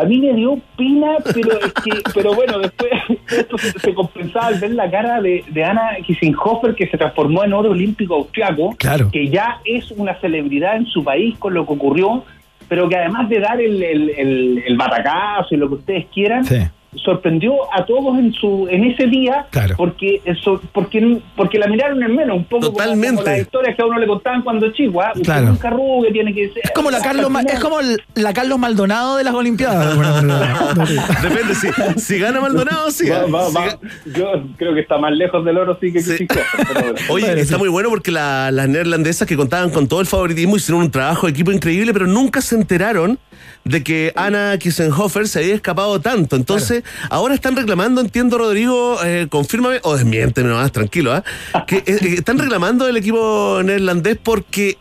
A 0.00 0.04
mí 0.04 0.18
me 0.18 0.32
dio 0.34 0.58
pena, 0.76 1.16
pero 1.32 1.58
es 1.60 1.72
que, 1.74 1.90
pero 2.14 2.34
bueno, 2.34 2.58
después 2.58 2.90
esto 3.30 3.58
se, 3.58 3.78
se 3.78 3.94
compensaba 3.94 4.48
al 4.48 4.58
ver 4.58 4.72
la 4.72 4.90
cara 4.90 5.20
de, 5.20 5.44
de 5.48 5.64
Ana 5.64 5.90
Kissenhofer, 6.04 6.74
que 6.74 6.86
se 6.88 6.98
transformó 6.98 7.44
en 7.44 7.52
oro 7.52 7.70
olímpico 7.70 8.14
austriaco, 8.16 8.74
Claro. 8.78 9.10
que 9.12 9.28
ya 9.28 9.60
es 9.64 9.90
una 9.92 10.14
celebridad 10.20 10.76
en 10.76 10.86
su 10.86 11.02
país 11.04 11.36
con 11.38 11.54
lo 11.54 11.66
que 11.66 11.72
ocurrió, 11.74 12.24
pero 12.68 12.88
que 12.88 12.96
además 12.96 13.28
de 13.28 13.40
dar 13.40 13.60
el, 13.60 13.82
el, 13.82 14.10
el, 14.10 14.64
el 14.66 14.76
batacazo 14.76 15.54
y 15.54 15.58
lo 15.58 15.68
que 15.68 15.74
ustedes 15.74 16.06
quieran, 16.12 16.44
Sí. 16.44 16.56
Sorprendió 16.96 17.54
a 17.72 17.84
todos 17.84 18.18
en 18.18 18.32
su 18.32 18.66
en 18.70 18.84
ese 18.84 19.06
día 19.06 19.46
Claro. 19.50 19.74
porque 19.76 20.20
eso 20.24 20.60
porque 20.72 21.18
porque 21.36 21.58
la 21.58 21.66
miraron 21.66 22.02
en 22.02 22.14
menos 22.14 22.36
un 22.36 22.44
poco 22.44 22.70
Totalmente. 22.70 23.16
como, 23.16 23.28
las 23.28 23.38
historias 23.40 23.76
que 23.76 23.82
a 23.82 23.86
uno 23.86 23.98
le 23.98 24.06
contaban 24.06 24.42
cuando 24.42 24.70
chico. 24.72 25.00
Usted 25.14 25.22
Claro. 25.22 25.46
nunca 25.46 25.68
arrugue, 25.68 26.12
tiene 26.12 26.34
que 26.34 26.48
ser 26.50 26.62
Es 26.64 26.70
como 26.72 26.90
la 26.90 27.00
Carlos, 27.00 27.30
Ma- 27.30 27.42
es 27.42 27.60
como 27.60 27.76
la 28.14 28.32
Carlos 28.32 28.58
Maldonado 28.58 29.16
de 29.16 29.24
las 29.24 29.34
Olimpiadas. 29.34 29.96
Depende, 31.22 31.54
si, 31.54 31.68
si 32.00 32.18
gana 32.18 32.40
Maldonado, 32.40 32.90
sí. 32.90 33.08
Va- 33.08 33.26
va- 33.26 33.48
Si 33.48 33.54
va. 33.54 33.66
ga- 33.66 33.78
Yo 34.14 34.26
creo 34.56 34.74
que 34.74 34.80
está 34.80 34.98
más 34.98 35.12
lejos 35.12 35.44
del 35.44 35.58
oro 35.58 35.76
sí 35.80 35.92
que 35.92 36.00
Sí. 36.00 36.26
Pero. 36.28 36.94
Oye, 37.10 37.32
está 37.40 37.54
sí. 37.54 37.58
muy 37.60 37.68
bueno 37.68 37.88
porque 37.90 38.10
la- 38.10 38.50
las 38.50 38.68
neerlandesas 38.68 39.26
que 39.26 39.36
contaban 39.36 39.70
con 39.70 39.88
todo 39.88 40.00
el 40.00 40.06
favoritismo 40.06 40.56
hicieron 40.56 40.82
un 40.82 40.90
trabajo 40.90 41.26
de 41.26 41.32
equipo 41.32 41.50
increíble, 41.52 41.92
pero 41.92 42.06
nunca 42.06 42.40
se 42.40 42.54
enteraron 42.54 43.18
de 43.64 43.82
que 43.82 44.12
Ana 44.14 44.56
Kissenhofer 44.58 45.26
se 45.26 45.38
había 45.40 45.54
escapado 45.54 46.00
tanto. 46.00 46.36
Entonces, 46.36 46.84
ahora 47.10 47.34
están 47.34 47.56
reclamando, 47.56 48.00
entiendo, 48.02 48.36
Rodrigo, 48.38 48.98
eh, 49.04 49.26
confírmame 49.30 49.78
o 49.82 49.96
desmiénteme 49.96 50.48
nomás, 50.50 50.70
tranquilo, 50.70 51.12
¿ah? 51.12 51.24
que 51.66 51.76
eh, 51.78 51.84
eh, 51.86 52.14
están 52.18 52.38
reclamando 52.38 52.84
del 52.86 52.96
equipo 52.98 53.60
neerlandés 53.64 54.18
porque 54.22 54.76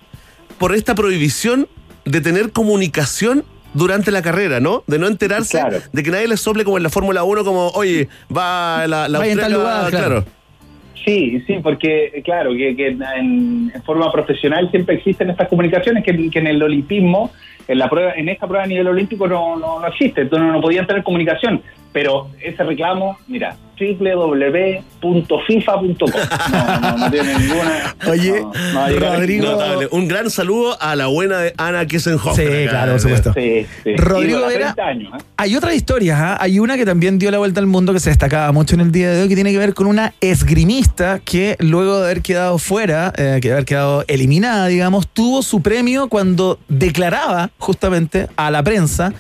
por 0.57 0.75
esta 0.75 0.95
prohibición 0.95 1.67
de 2.05 2.19
tener 2.21 2.51
comunicación 2.51 3.45
durante 3.73 4.11
la 4.11 4.21
carrera, 4.21 4.59
¿no? 4.59 4.83
De 4.85 4.99
no 4.99 5.07
enterarse 5.07 5.57
Claro. 5.57 5.79
de 5.91 6.03
que 6.03 6.11
nadie 6.11 6.27
les 6.27 6.41
sople 6.41 6.63
como 6.63 6.77
en 6.77 6.83
la 6.83 6.89
Fórmula 6.89 7.23
1, 7.23 7.43
como, 7.45 7.69
oye, 7.69 8.07
va 8.35 8.85
la, 8.87 9.07
la 9.07 9.25
en 9.25 9.37
tal 9.39 9.53
austriaca", 9.53 9.57
lugar, 9.57 9.89
claro. 9.89 10.25
Sí, 11.05 11.43
sí, 11.47 11.55
porque 11.61 12.21
claro, 12.23 12.51
que, 12.51 12.75
que 12.77 12.87
en, 12.89 13.71
en 13.73 13.83
forma 13.83 14.09
profesional 14.11 14.69
siempre 14.71 14.95
existen 14.95 15.29
estas 15.29 15.49
comunicaciones 15.49 16.01
que, 16.03 16.29
que 16.29 16.39
en 16.39 16.47
el 16.47 16.63
olimpismo, 16.63 17.31
en 17.67 17.79
la 17.79 17.89
prueba, 17.89 18.13
en 18.15 18.29
esta 18.29 18.47
prueba 18.47 18.63
a 18.63 18.67
nivel 18.67 18.87
olímpico 18.87 19.27
no, 19.27 19.55
no, 19.57 19.79
no 19.79 19.87
existe, 19.87 20.21
entonces 20.21 20.51
no 20.51 20.61
podían 20.61 20.87
tener 20.87 21.03
comunicación. 21.03 21.61
Pero 21.93 22.29
ese 22.41 22.63
reclamo, 22.63 23.17
mira, 23.27 23.55
www.fifa.com. 25.01 26.11
No, 26.51 26.79
no, 26.79 26.97
no 26.97 27.11
tiene 27.11 27.37
ninguna. 27.37 27.95
Oye, 28.09 28.41
no, 28.41 28.51
no 28.89 28.99
Rodrigo- 28.99 29.45
Notable. 29.51 29.87
Un 29.91 30.07
gran 30.07 30.29
saludo 30.29 30.77
a 30.81 30.95
la 30.95 31.07
buena 31.07 31.39
de 31.39 31.53
Ana 31.57 31.85
Kissenhofer. 31.85 32.47
Sí, 32.47 32.63
acá. 32.63 32.69
claro, 32.71 32.91
por 32.93 33.01
supuesto. 33.01 33.33
Sí, 33.33 33.65
sí. 33.83 33.95
Rodrigo 33.95 34.39
Y 34.39 34.41
bueno, 34.43 34.47
Vera- 34.59 34.73
30 34.73 34.85
años, 34.87 35.13
¿eh? 35.21 35.23
Hay 35.37 35.55
otras 35.55 35.75
historias, 35.75 36.19
¿ah? 36.19 36.37
hay 36.39 36.59
una 36.59 36.77
que 36.77 36.85
también 36.85 37.19
dio 37.19 37.29
la 37.31 37.37
vuelta 37.37 37.59
al 37.59 37.67
mundo 37.67 37.93
que 37.93 37.99
se 37.99 38.09
destacaba 38.09 38.51
mucho 38.51 38.75
en 38.75 38.81
el 38.81 38.91
día 38.91 39.11
de 39.11 39.21
hoy, 39.23 39.29
que 39.29 39.35
tiene 39.35 39.51
que 39.51 39.57
ver 39.57 39.73
con 39.73 39.87
una 39.87 40.13
esgrimista 40.21 41.19
que 41.23 41.55
luego 41.59 41.99
de 41.99 42.05
haber 42.05 42.21
quedado 42.21 42.57
fuera, 42.57 43.13
eh, 43.17 43.39
que 43.41 43.49
de 43.49 43.53
haber 43.53 43.65
quedado 43.65 44.03
eliminada, 44.07 44.67
digamos, 44.67 45.07
tuvo 45.07 45.41
su 45.41 45.61
premio 45.61 46.07
cuando 46.07 46.59
declaraba 46.69 47.49
justamente 47.57 48.27
a 48.35 48.51
la 48.51 48.63
prensa 48.63 49.13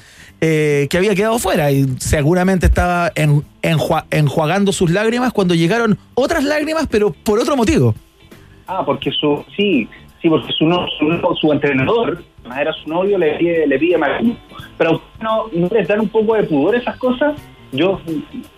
eh, 0.45 0.87
que 0.89 0.97
había 0.97 1.15
quedado 1.15 1.39
fuera 1.39 1.71
y 1.71 1.85
seguramente 1.99 2.65
estaba 2.65 3.09
en- 3.15 3.43
enjua- 3.61 4.03
enjuagando 4.11 4.73
sus 4.73 4.91
lágrimas 4.91 5.31
cuando 5.31 5.55
llegaron 5.55 5.97
otras 6.15 6.43
lágrimas, 6.43 6.85
pero 6.91 7.11
por 7.13 7.39
otro 7.39 7.55
motivo. 7.55 7.95
Ah, 8.67 8.83
porque 8.85 9.09
su, 9.11 9.45
sí, 9.55 9.87
sí, 10.21 10.27
porque 10.29 10.51
su, 10.51 10.65
no- 10.65 10.85
su, 10.99 11.35
su 11.39 11.51
entrenador, 11.53 12.21
era 12.59 12.73
su 12.73 12.89
novio, 12.89 13.17
le 13.17 13.37
pide, 13.37 13.67
le 13.67 13.79
pide 13.79 13.97
matrimonio. 13.97 14.37
Pero 14.77 14.89
a 14.89 14.93
usted 14.95 15.21
no, 15.21 15.45
no 15.53 15.67
les 15.71 15.87
dan 15.87 16.01
un 16.01 16.09
poco 16.09 16.35
de 16.35 16.43
pudor 16.43 16.75
esas 16.75 16.97
cosas. 16.97 17.35
Yo. 17.71 18.01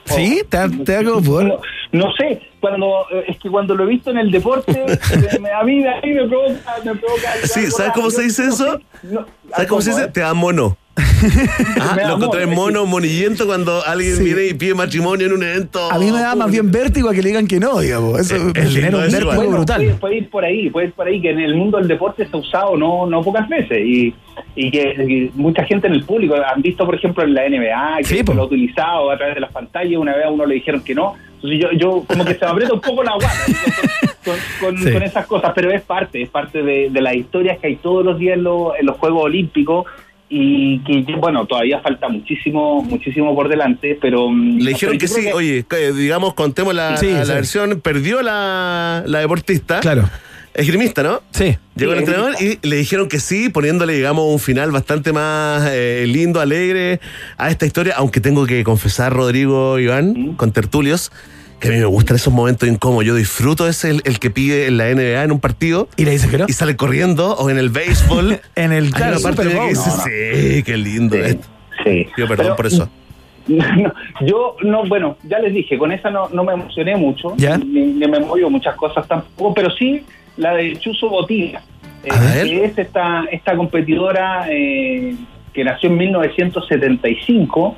¿Sí? 0.06 0.42
¿Te 0.50 0.58
da- 0.58 0.70
te 0.84 0.92
da 0.92 1.04
como 1.04 1.22
pudor? 1.22 1.44
No, 1.46 1.60
no 1.92 2.12
sé, 2.16 2.42
cuando 2.60 2.88
eh, 3.14 3.26
es 3.28 3.38
que 3.38 3.50
cuando 3.50 3.76
lo 3.76 3.84
he 3.84 3.88
visto 3.88 4.10
en 4.10 4.18
el 4.18 4.32
deporte, 4.32 4.74
me- 5.40 5.52
a 5.52 5.64
mí, 5.64 5.86
a 5.86 6.02
mí 6.02 6.14
me 6.14 6.28
provoca, 6.28 6.60
me 6.84 6.96
provoca 6.96 7.32
Sí, 7.44 7.70
¿sabes 7.70 7.92
cómo 7.94 8.10
se 8.10 8.24
dice 8.24 8.48
eso? 8.48 8.80
¿Sabes 9.52 9.68
cómo 9.70 9.82
se 9.82 9.92
dice? 9.92 10.08
Te 10.08 10.22
da 10.22 10.34
mono. 10.34 10.76
Ah, 11.82 11.94
Me 11.96 12.02
da 12.04 12.10
lo 12.10 12.20
contrario, 12.20 12.48
mono, 12.50 12.86
monillento 12.86 13.46
cuando 13.46 13.84
alguien 13.86 14.16
Sí. 14.16 14.24
viene 14.24 14.46
y 14.48 14.54
pide 14.54 14.74
matrimonio 14.76 15.28
en 15.28 15.34
un 15.34 15.44
evento. 15.44 15.92
A 15.92 15.98
mí 16.00 16.12
me 16.12 16.20
da 16.20 16.36
más 16.36 16.52
bien 16.52 16.72
vértigo 16.72 17.10
a 17.10 17.14
que 17.14 17.22
le 17.22 17.30
digan 17.30 17.48
que 17.48 17.60
no, 17.60 17.80
digamos. 17.80 18.20
Eso 18.20 18.36
Es- 18.36 18.44
me 18.44 18.52
es 18.62 18.74
lindo 18.74 18.98
un 19.00 19.04
eso 19.06 19.12
vértigo 19.18 19.34
igual. 19.34 19.48
brutal. 19.58 19.82
Puede, 19.82 19.96
puede 19.96 20.16
ir 20.18 20.30
por 20.30 20.46
ahí, 20.46 20.70
puede 20.70 20.88
ir 20.88 20.94
por 20.94 21.08
ahí, 21.08 21.22
que 21.22 21.32
en 21.32 21.40
el 21.40 21.56
mundo 21.56 21.78
del 21.78 21.88
deporte 21.88 22.26
se 22.28 22.36
ha 22.36 22.40
usado 22.40 22.78
no, 22.78 23.06
no 23.08 23.22
pocas 23.24 23.48
veces 23.50 23.80
y, 23.86 24.14
y 24.56 24.72
que 24.72 24.82
y 25.08 25.32
mucha 25.40 25.64
gente 25.66 25.88
en 25.88 25.94
el 25.94 26.04
público 26.04 26.36
han 26.36 26.62
visto, 26.62 26.86
por 26.86 26.96
ejemplo, 26.96 27.24
en 27.24 27.34
la 27.34 27.48
NBA, 27.50 27.98
que 28.00 28.04
Sí, 28.06 28.22
lo 28.24 28.42
ha 28.44 28.46
utilizado 28.46 29.12
a 29.12 29.18
través 29.18 29.36
de 29.36 29.42
las 29.42 29.52
pantallas, 29.52 29.98
una 30.00 30.16
vez 30.16 30.26
a 30.26 30.30
uno 30.30 30.46
le 30.46 30.56
dijeron 30.56 30.82
que 30.84 30.96
no. 30.96 31.16
Entonces 31.36 31.60
yo, 31.60 31.72
yo 31.78 32.04
como 32.08 32.26
que 32.26 32.34
se 32.36 32.46
me 32.46 32.52
aprieta 32.52 32.74
un 32.74 32.82
poco 32.82 33.04
la 33.04 33.12
guata 33.14 33.30
con, 34.24 34.36
con- 34.60 34.78
Sí. 34.84 34.92
con 34.92 35.04
esas 35.04 35.28
cosas, 35.28 35.52
pero 35.54 35.70
es 35.72 35.82
parte, 35.82 36.22
es 36.22 36.30
parte 36.30 36.64
de, 36.64 36.90
de 36.90 37.02
las 37.02 37.16
historias 37.16 37.60
que 37.60 37.68
hay 37.68 37.76
todos 37.76 38.04
los 38.06 38.18
días 38.18 38.38
en, 38.38 38.44
los- 38.44 38.72
en 38.80 38.86
los 38.86 38.98
Juegos 38.98 39.26
Olímpicos 39.26 39.86
y 40.30 40.80
que, 40.80 41.16
bueno, 41.16 41.46
todavía 41.46 41.80
falta 41.82 42.10
muchísimo 42.10 42.82
muchísimo 42.82 43.36
por 43.36 43.48
delante, 43.48 43.98
pero... 44.02 44.30
mm, 44.30 44.58
Le 44.60 44.70
dijeron 44.72 44.98
que 44.98 45.08
sí, 45.08 45.28
oye, 45.34 45.66
digamos, 45.96 46.34
contemos 46.34 46.74
la, 46.74 46.98
Sí, 46.98 47.12
la- 47.12 47.26
sí. 47.26 47.32
versión, 47.32 47.80
perdió 47.82 48.22
la, 48.22 49.04
la 49.06 49.20
deportista. 49.20 49.80
Claro. 49.82 50.10
Esgrimista, 50.54 51.04
¿no? 51.04 51.22
Sí. 51.32 51.58
Llegó 51.76 51.92
el 51.92 52.00
Sí, 52.00 52.06
entrenador 52.06 52.36
y 52.42 52.60
le 52.66 52.78
dijeron 52.78 53.10
que 53.10 53.20
sí, 53.20 53.50
poniéndole, 53.50 53.94
digamos, 53.94 54.24
un 54.32 54.40
final 54.40 54.72
bastante 54.72 55.12
más 55.12 55.68
eh, 55.70 56.06
lindo, 56.08 56.40
alegre 56.40 57.02
a 57.38 57.50
esta 57.50 57.66
historia, 57.66 57.96
aunque 57.98 58.22
tengo 58.22 58.46
que 58.46 58.64
confesar, 58.64 59.12
Rodrigo 59.14 59.78
Iván, 59.80 60.34
con 60.38 60.54
tertulios, 60.54 61.12
que 61.60 61.70
a 61.70 61.72
mí 61.72 61.78
me 61.78 61.86
gustan 61.86 62.16
esos 62.18 62.34
momentos 62.34 62.68
incómodos. 62.68 63.06
Yo 63.06 63.16
disfruto 63.16 63.68
ese 63.68 63.90
el, 63.90 64.02
el 64.06 64.20
que 64.20 64.30
pide 64.30 64.68
en 64.68 64.78
la 64.78 64.86
NBA 64.94 65.24
en 65.24 65.32
un 65.32 65.40
partido 65.40 65.88
Y 65.98 66.06
le 66.06 66.12
dice 66.12 66.30
que 66.30 66.38
no. 66.38 66.46
y 66.48 66.54
sale 66.54 66.76
corriendo, 66.76 67.36
o 67.36 67.50
en 67.50 67.58
el 67.58 67.70
béisbol. 67.70 68.40
En 68.56 68.72
el 68.72 68.92
claro, 68.92 69.20
de 69.20 69.36
que 69.36 69.56
Bowl. 69.56 69.70
dice, 69.70 69.90
No, 69.90 69.98
no. 69.98 70.04
sí, 70.04 70.64
qué 70.64 70.78
lindo 70.78 71.16
esto. 71.18 71.48
Sí. 71.84 72.08
Pido 72.16 72.28
perdón 72.28 72.46
Pero- 72.46 72.56
por 72.56 72.66
eso. 72.68 72.90
No, 73.48 73.94
yo 74.26 74.56
no, 74.64 74.86
bueno, 74.88 75.18
ya 75.22 75.38
les 75.38 75.54
dije, 75.54 75.78
con 75.78 75.92
esa 75.92 76.10
no, 76.10 76.30
no 76.30 76.44
me 76.44 76.54
emocioné 76.54 76.96
mucho, 76.96 77.36
¿Ya? 77.38 77.60
ni, 77.60 77.82
ni 77.82 78.08
me 78.08 78.20
movió 78.20 78.50
muchas 78.50 78.76
cosas 78.76 79.08
tampoco, 79.08 79.54
pero 79.54 79.70
sí 79.70 80.02
la 80.38 80.56
de 80.56 80.76
Chuso 80.80 81.10
Botilla, 81.10 81.62
eh, 82.04 82.10
que 82.44 82.66
es 82.66 82.76
esta, 82.80 83.26
esta 83.32 83.56
competidora 83.56 84.48
eh, 84.50 85.16
que 85.54 85.64
nació 85.64 85.90
en 85.92 85.98
1975 85.98 87.76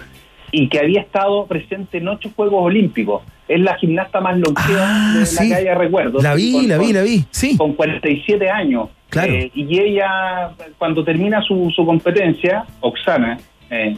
y 0.51 0.69
que 0.69 0.79
había 0.79 1.01
estado 1.01 1.45
presente 1.47 1.97
en 1.97 2.07
ocho 2.07 2.29
Juegos 2.35 2.63
Olímpicos. 2.63 3.23
Es 3.47 3.59
la 3.61 3.75
gimnasta 3.77 4.19
más 4.21 4.37
longeva 4.37 4.81
Ah, 4.83 5.13
de 5.15 5.35
la 5.35 5.47
que 5.47 5.55
haya 5.55 5.75
recuerdo. 5.75 6.19
La 6.21 6.35
vi, 6.35 6.51
Con- 6.51 6.67
la 6.67 6.77
vi, 6.77 6.93
la 6.93 7.01
vi. 7.01 7.25
Sí. 7.31 7.55
con 7.57 7.73
47 7.73 8.49
años. 8.49 8.89
Claro. 9.09 9.31
Eh, 9.33 9.51
y 9.55 9.79
ella, 9.79 10.49
cuando 10.77 11.03
termina 11.03 11.41
su, 11.41 11.71
su 11.73 11.85
competencia, 11.85 12.65
Oksana, 12.81 13.37
eh, 13.69 13.95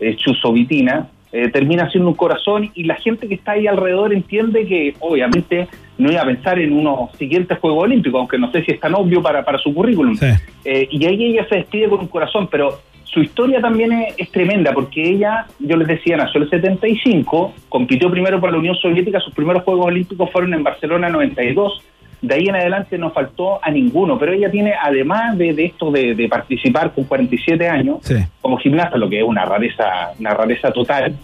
eh, 0.00 0.16
Chusovitina, 0.16 1.08
eh, 1.30 1.48
termina 1.50 1.84
haciendo 1.84 2.08
un 2.08 2.14
corazón 2.16 2.70
y 2.74 2.84
la 2.84 2.94
gente 2.94 3.28
que 3.28 3.34
está 3.34 3.52
ahí 3.52 3.66
alrededor 3.66 4.14
entiende 4.14 4.66
que 4.66 4.94
obviamente 5.00 5.68
no 5.98 6.10
iba 6.10 6.22
a 6.22 6.24
pensar 6.24 6.58
en 6.58 6.72
unos 6.72 7.10
siguientes 7.18 7.58
Juegos 7.58 7.84
Olímpicos, 7.84 8.18
aunque 8.20 8.38
no 8.38 8.50
sé 8.50 8.64
si 8.64 8.72
es 8.72 8.80
tan 8.80 8.94
obvio 8.94 9.20
para, 9.20 9.44
para 9.44 9.58
su 9.58 9.74
currículum. 9.74 10.16
Sí. 10.16 10.26
Eh, 10.64 10.88
y 10.90 11.04
ahí 11.04 11.24
ella 11.26 11.46
se 11.50 11.56
despide 11.56 11.88
con 11.90 12.00
un 12.00 12.06
corazón, 12.08 12.48
pero 12.50 12.80
su 13.08 13.20
historia 13.20 13.60
también 13.60 13.92
es, 13.92 14.14
es 14.18 14.30
tremenda, 14.30 14.72
porque 14.72 15.02
ella, 15.02 15.46
yo 15.58 15.76
les 15.76 15.88
decía, 15.88 16.16
nació 16.16 16.38
en 16.38 16.44
el 16.44 16.50
75, 16.50 17.54
compitió 17.68 18.10
primero 18.10 18.38
por 18.40 18.52
la 18.52 18.58
Unión 18.58 18.76
Soviética, 18.76 19.18
sus 19.20 19.34
primeros 19.34 19.62
Juegos 19.64 19.86
Olímpicos 19.86 20.30
fueron 20.30 20.54
en 20.54 20.62
Barcelona 20.62 21.08
92, 21.08 21.82
de 22.20 22.34
ahí 22.34 22.46
en 22.48 22.56
adelante 22.56 22.98
no 22.98 23.10
faltó 23.10 23.60
a 23.64 23.70
ninguno, 23.70 24.18
pero 24.18 24.32
ella 24.32 24.50
tiene, 24.50 24.72
además 24.80 25.38
de, 25.38 25.54
de 25.54 25.66
esto 25.66 25.90
de, 25.90 26.14
de 26.14 26.28
participar 26.28 26.92
con 26.92 27.04
47 27.04 27.68
años, 27.68 27.98
Sí. 28.02 28.16
como 28.40 28.56
gimnasta, 28.58 28.98
lo 28.98 29.08
que 29.08 29.18
es 29.20 29.24
una 29.24 29.44
rareza, 29.44 29.84
una 30.18 30.34
rareza 30.34 30.70
total, 30.72 31.14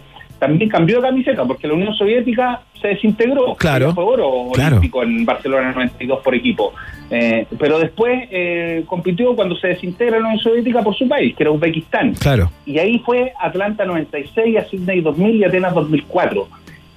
también 0.46 0.68
cambió 0.68 0.96
de 0.96 1.08
camiseta, 1.08 1.44
porque 1.44 1.66
la 1.66 1.72
Unión 1.74 1.94
Soviética 1.94 2.60
se 2.80 2.88
desintegró. 2.88 3.54
Claro. 3.54 3.94
Fue 3.94 4.04
oro 4.04 4.50
Claro. 4.52 4.76
olímpico 4.76 5.02
en 5.02 5.24
Barcelona 5.24 5.72
92 5.72 6.20
por 6.22 6.34
equipo. 6.34 6.74
Eh, 7.10 7.46
pero 7.58 7.78
después 7.78 8.28
eh, 8.30 8.84
compitió 8.86 9.34
cuando 9.34 9.56
se 9.56 9.68
desintegra 9.68 10.18
la 10.18 10.26
Unión 10.26 10.40
Soviética 10.40 10.82
por 10.82 10.94
su 10.94 11.08
país, 11.08 11.34
que 11.34 11.44
era 11.44 11.50
Uzbekistán. 11.50 12.12
Claro. 12.14 12.50
Y 12.66 12.78
ahí 12.78 12.98
fue 12.98 13.32
Atlanta 13.40 13.86
96, 13.86 14.56
a 14.58 14.64
Sydney 14.66 15.00
2000 15.00 15.36
y 15.36 15.44
Atenas 15.44 15.72
2004. 15.74 16.46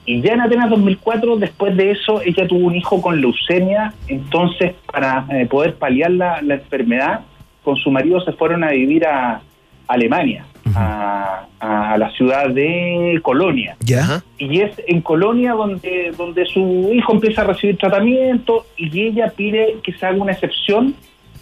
Y 0.05 0.21
ya 0.21 0.33
en 0.33 0.41
Atenas 0.41 0.69
2004, 0.69 1.37
después 1.37 1.75
de 1.77 1.91
eso, 1.91 2.21
ella 2.21 2.45
tuvo 2.47 2.67
un 2.67 2.75
hijo 2.75 3.01
con 3.01 3.21
leucemia. 3.21 3.93
Entonces, 4.09 4.73
para 4.91 5.25
eh, 5.31 5.45
poder 5.45 5.75
paliar 5.75 6.11
la, 6.11 6.41
la 6.41 6.55
enfermedad, 6.55 7.21
con 7.63 7.77
su 7.77 7.91
marido 7.91 8.19
se 8.21 8.33
fueron 8.33 8.63
a 8.65 8.71
vivir 8.71 9.05
a 9.05 9.41
Alemania, 9.87 10.45
a, 10.75 11.47
a 11.59 11.97
la 11.97 12.11
ciudad 12.11 12.49
de 12.49 13.19
Colonia. 13.21 13.75
¿Ya? 13.79 14.23
Y 14.37 14.61
es 14.61 14.71
en 14.87 15.01
Colonia 15.01 15.53
donde, 15.53 16.13
donde 16.17 16.45
su 16.45 16.91
hijo 16.93 17.13
empieza 17.13 17.41
a 17.41 17.45
recibir 17.45 17.77
tratamiento 17.77 18.65
y 18.75 19.01
ella 19.01 19.31
pide 19.35 19.77
que 19.83 19.93
se 19.93 20.05
haga 20.05 20.21
una 20.21 20.33
excepción 20.33 20.95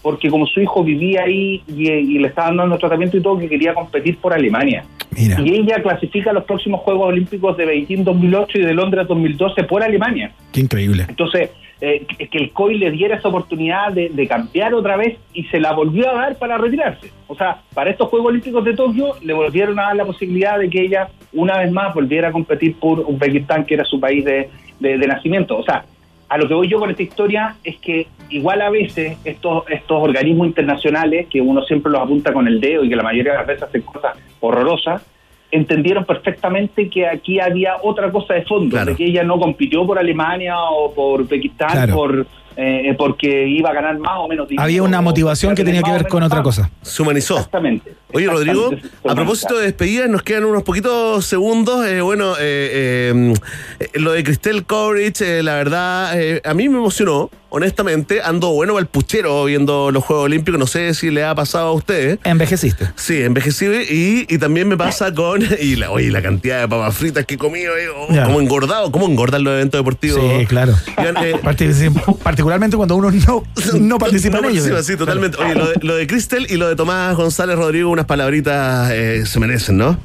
porque 0.06 0.30
como 0.30 0.46
su 0.46 0.62
hijo 0.62 0.84
vivía 0.84 1.24
ahí 1.24 1.64
y, 1.68 1.90
y 1.90 2.20
le 2.20 2.28
estaban 2.28 2.58
dando 2.58 2.78
tratamiento 2.78 3.18
y 3.18 3.22
todo, 3.22 3.40
que 3.40 3.50
quería 3.50 3.74
competir 3.74 4.18
por 4.18 4.34
Alemania. 4.34 4.86
Mira. 5.18 5.42
Y 5.42 5.56
ella 5.56 5.82
clasifica 5.82 6.32
los 6.32 6.44
próximos 6.44 6.82
Juegos 6.82 7.08
Olímpicos 7.08 7.58
de 7.58 7.66
Beijing 7.66 8.04
2008 8.04 8.60
y 8.60 8.62
de 8.62 8.74
Londres 8.76 9.08
2012 9.08 9.64
por 9.64 9.82
Alemania. 9.82 10.32
Qué 10.52 10.62
increíble. 10.62 11.08
Entonces, 11.10 11.50
eh, 11.82 12.06
que 12.32 12.38
el 12.38 12.52
COI 12.52 12.78
le 12.78 12.92
diera 12.92 13.18
esa 13.18 13.28
oportunidad 13.28 13.92
de, 13.92 14.10
de 14.10 14.28
cambiar 14.28 14.74
otra 14.74 14.96
vez 14.98 15.18
y 15.34 15.44
se 15.46 15.60
la 15.60 15.74
volvió 15.74 16.10
a 16.10 16.14
dar 16.14 16.38
para 16.38 16.58
retirarse. 16.58 17.12
O 17.28 17.36
sea, 17.36 17.62
para 17.74 17.90
estos 17.90 18.08
Juegos 18.10 18.30
Olímpicos 18.30 18.64
de 18.64 18.74
Tokio 18.76 19.14
le 19.22 19.34
volvieron 19.34 19.78
a 19.80 19.84
dar 19.84 19.96
la 19.96 20.06
posibilidad 20.06 20.58
de 20.58 20.70
que 20.70 20.82
ella 20.82 21.10
una 21.34 21.58
vez 21.60 21.72
más 21.72 21.94
volviera 21.94 22.30
a 22.30 22.32
competir 22.32 22.76
por 22.80 23.00
Uzbekistán, 23.02 23.66
que 23.66 23.74
era 23.74 23.84
su 23.84 24.00
país 24.00 24.24
de, 24.24 24.50
de- 24.80 24.98
de 24.98 25.08
nacimiento. 25.08 25.58
O 25.58 25.64
sea, 25.64 25.84
a 26.30 26.38
lo 26.38 26.48
que 26.48 26.54
voy 26.54 26.68
yo 26.68 26.80
con 26.80 26.90
esta 26.90 27.04
historia 27.04 27.56
es 27.64 27.78
que 27.78 28.08
igual 28.30 28.62
a 28.62 28.70
veces 28.70 29.18
estos, 29.26 29.64
estos 29.70 30.02
organismos 30.02 30.48
internacionales, 30.48 31.28
que 31.30 31.40
uno 31.42 31.62
siempre 31.64 31.92
los 31.92 32.02
apunta 32.02 32.34
con 32.34 32.48
el 32.48 32.60
dedo 32.60 32.84
y 32.84 32.90
que 32.90 32.96
la 32.96 33.04
mayoría 33.04 33.34
de 33.34 33.38
las 33.40 33.48
veces 33.48 33.64
hacen 33.64 33.82
cosas 33.82 34.18
horrorosas, 34.40 35.06
entendieron 35.56 36.06
perfectamente 36.06 36.90
que 36.90 37.08
aquí 37.08 37.40
había 37.40 37.74
otra 37.84 38.12
cosa 38.12 38.34
de 38.34 38.44
fondo, 38.44 38.72
Claro. 38.76 38.92
de 38.92 38.98
que 38.98 39.06
ella 39.06 39.24
no 39.24 39.40
compitió 39.40 39.86
por 39.86 39.98
Alemania 40.00 40.56
o 40.58 40.94
por 40.94 41.22
Uzbekistán 41.22 41.70
Claro. 41.72 41.94
por 41.96 42.28
eh, 42.58 42.96
porque 42.98 43.50
iba 43.50 43.70
a 43.70 43.74
ganar 43.74 43.98
más 44.00 44.14
o 44.18 44.30
menos 44.30 44.48
dinero, 44.48 44.64
Había 44.64 44.82
una 44.82 45.02
motivación 45.02 45.56
que 45.56 45.66
tenía 45.66 45.82
que 45.84 45.92
ver 45.92 46.08
con 46.08 46.24
otra 46.24 46.42
cosa. 46.42 46.70
Se 46.82 47.02
humanizó. 47.02 47.36
Exactamente. 47.36 47.94
Oye, 48.14 48.28
Rodrigo, 48.28 48.72
Exactamente. 48.72 49.10
a 49.10 49.14
propósito 49.16 49.58
de 49.58 49.64
despedidas, 49.66 50.10
nos 50.10 50.24
quedan 50.24 50.46
unos 50.46 50.64
poquitos 50.64 51.26
segundos. 51.26 51.86
Eh, 51.86 52.00
bueno, 52.00 52.32
eh, 52.40 53.12
eh, 53.14 53.34
eh, 53.82 54.00
lo 54.00 54.14
de 54.14 54.24
Cristel 54.24 54.66
Coverage, 54.66 55.40
eh, 55.40 55.44
la 55.44 55.56
verdad, 55.56 56.18
eh, 56.18 56.42
a 56.46 56.54
mí 56.54 56.70
me 56.70 56.78
emocionó, 56.78 57.30
honestamente. 57.56 58.22
Ando 58.22 58.50
bueno 58.52 58.74
para 58.74 58.82
el 58.82 58.88
puchero 58.88 59.46
viendo 59.46 59.92
los 59.92 60.04
Juegos 60.04 60.26
Olímpicos. 60.26 60.60
No 60.60 60.68
sé 60.68 60.94
si 60.94 61.10
le 61.10 61.24
ha 61.24 61.34
pasado 61.34 61.70
a 61.70 61.72
ustedes. 61.74 62.20
Envejeciste. 62.24 62.90
Sí, 62.96 63.22
envejecí 63.22 63.66
y, 63.66 64.26
y 64.34 64.38
también 64.38 64.68
me 64.68 64.78
pasa 64.78 65.14
con. 65.14 65.42
Y 65.60 65.76
la, 65.78 65.90
oye, 65.90 66.12
la 66.12 66.22
cantidad 66.22 66.62
de 66.62 66.68
papas 66.68 66.96
fritas 66.96 67.26
que 67.26 67.36
he 67.36 67.38
comido, 67.38 67.76
eh, 67.78 67.88
oh, 67.90 68.08
como 68.26 68.42
engordado, 68.42 68.92
cómo 68.92 69.08
engordan 69.08 69.44
los 69.44 69.54
eventos 69.54 69.80
deportivos. 69.80 70.22
Sí, 70.40 70.46
claro. 70.46 70.74
Eh, 70.98 71.36
Partic- 71.42 72.18
Particularmente 72.22 72.76
cuando 72.78 72.96
uno 72.96 73.10
no, 73.10 73.44
no 73.80 73.98
participa 73.98 74.40
no 74.42 74.50
en 74.50 74.56
ello. 74.56 74.62
participa, 74.64 74.84
sí, 74.84 74.98
totalmente. 74.98 75.38
Oye, 75.42 75.56
lo 75.56 75.68
de, 75.70 75.76
lo 75.82 75.96
de 75.96 76.06
Cristel 76.08 76.48
y 76.50 76.56
lo 76.58 76.68
de 76.68 76.76
Tomás 76.76 77.16
González 77.16 77.56
Rodrigo, 77.58 77.90
unas 77.90 78.06
palabritas 78.06 78.92
eh, 78.92 79.26
se 79.26 79.40
merecen, 79.40 79.78
¿no? 79.78 79.98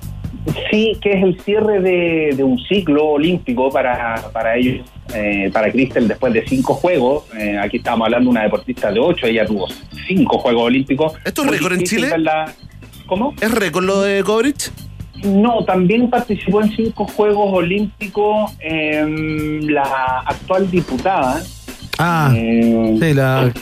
Sí, 0.71 0.97
que 1.01 1.13
es 1.13 1.23
el 1.23 1.41
cierre 1.41 1.81
de, 1.81 2.35
de 2.35 2.43
un 2.43 2.59
ciclo 2.59 3.09
olímpico 3.09 3.71
para, 3.71 4.17
para 4.33 4.57
ellos, 4.57 4.87
eh, 5.15 5.51
para 5.53 5.71
Cristel, 5.71 6.09
después 6.09 6.33
de 6.33 6.47
cinco 6.47 6.75
juegos. 6.75 7.25
Eh, 7.37 7.59
aquí 7.59 7.77
estamos 7.77 8.07
hablando 8.07 8.29
de 8.29 8.31
una 8.31 8.43
deportista 8.45 8.91
de 8.91 9.01
ocho, 9.01 9.27
ella 9.27 9.45
tuvo 9.47 9.69
cinco 10.07 10.39
Juegos 10.39 10.65
Olímpicos. 10.65 11.13
¿Esto 11.25 11.45
es 11.45 11.51
récord 11.51 11.73
en 11.75 11.83
Chile? 11.83 12.11
¿Cómo? 13.07 13.35
¿Es 13.41 13.51
récord 13.51 13.85
lo 13.85 14.01
de 14.01 14.23
Coverage? 14.25 14.71
No, 15.25 15.65
también 15.65 16.09
participó 16.09 16.63
en 16.63 16.75
cinco 16.75 17.07
Juegos 17.07 17.53
Olímpicos 17.53 18.53
em, 18.61 19.61
la 19.69 20.23
actual 20.25 20.71
diputada. 20.71 21.43
Ah, 21.99 22.33
em, 22.35 22.99
sí, 22.99 23.13
la, 23.13 23.53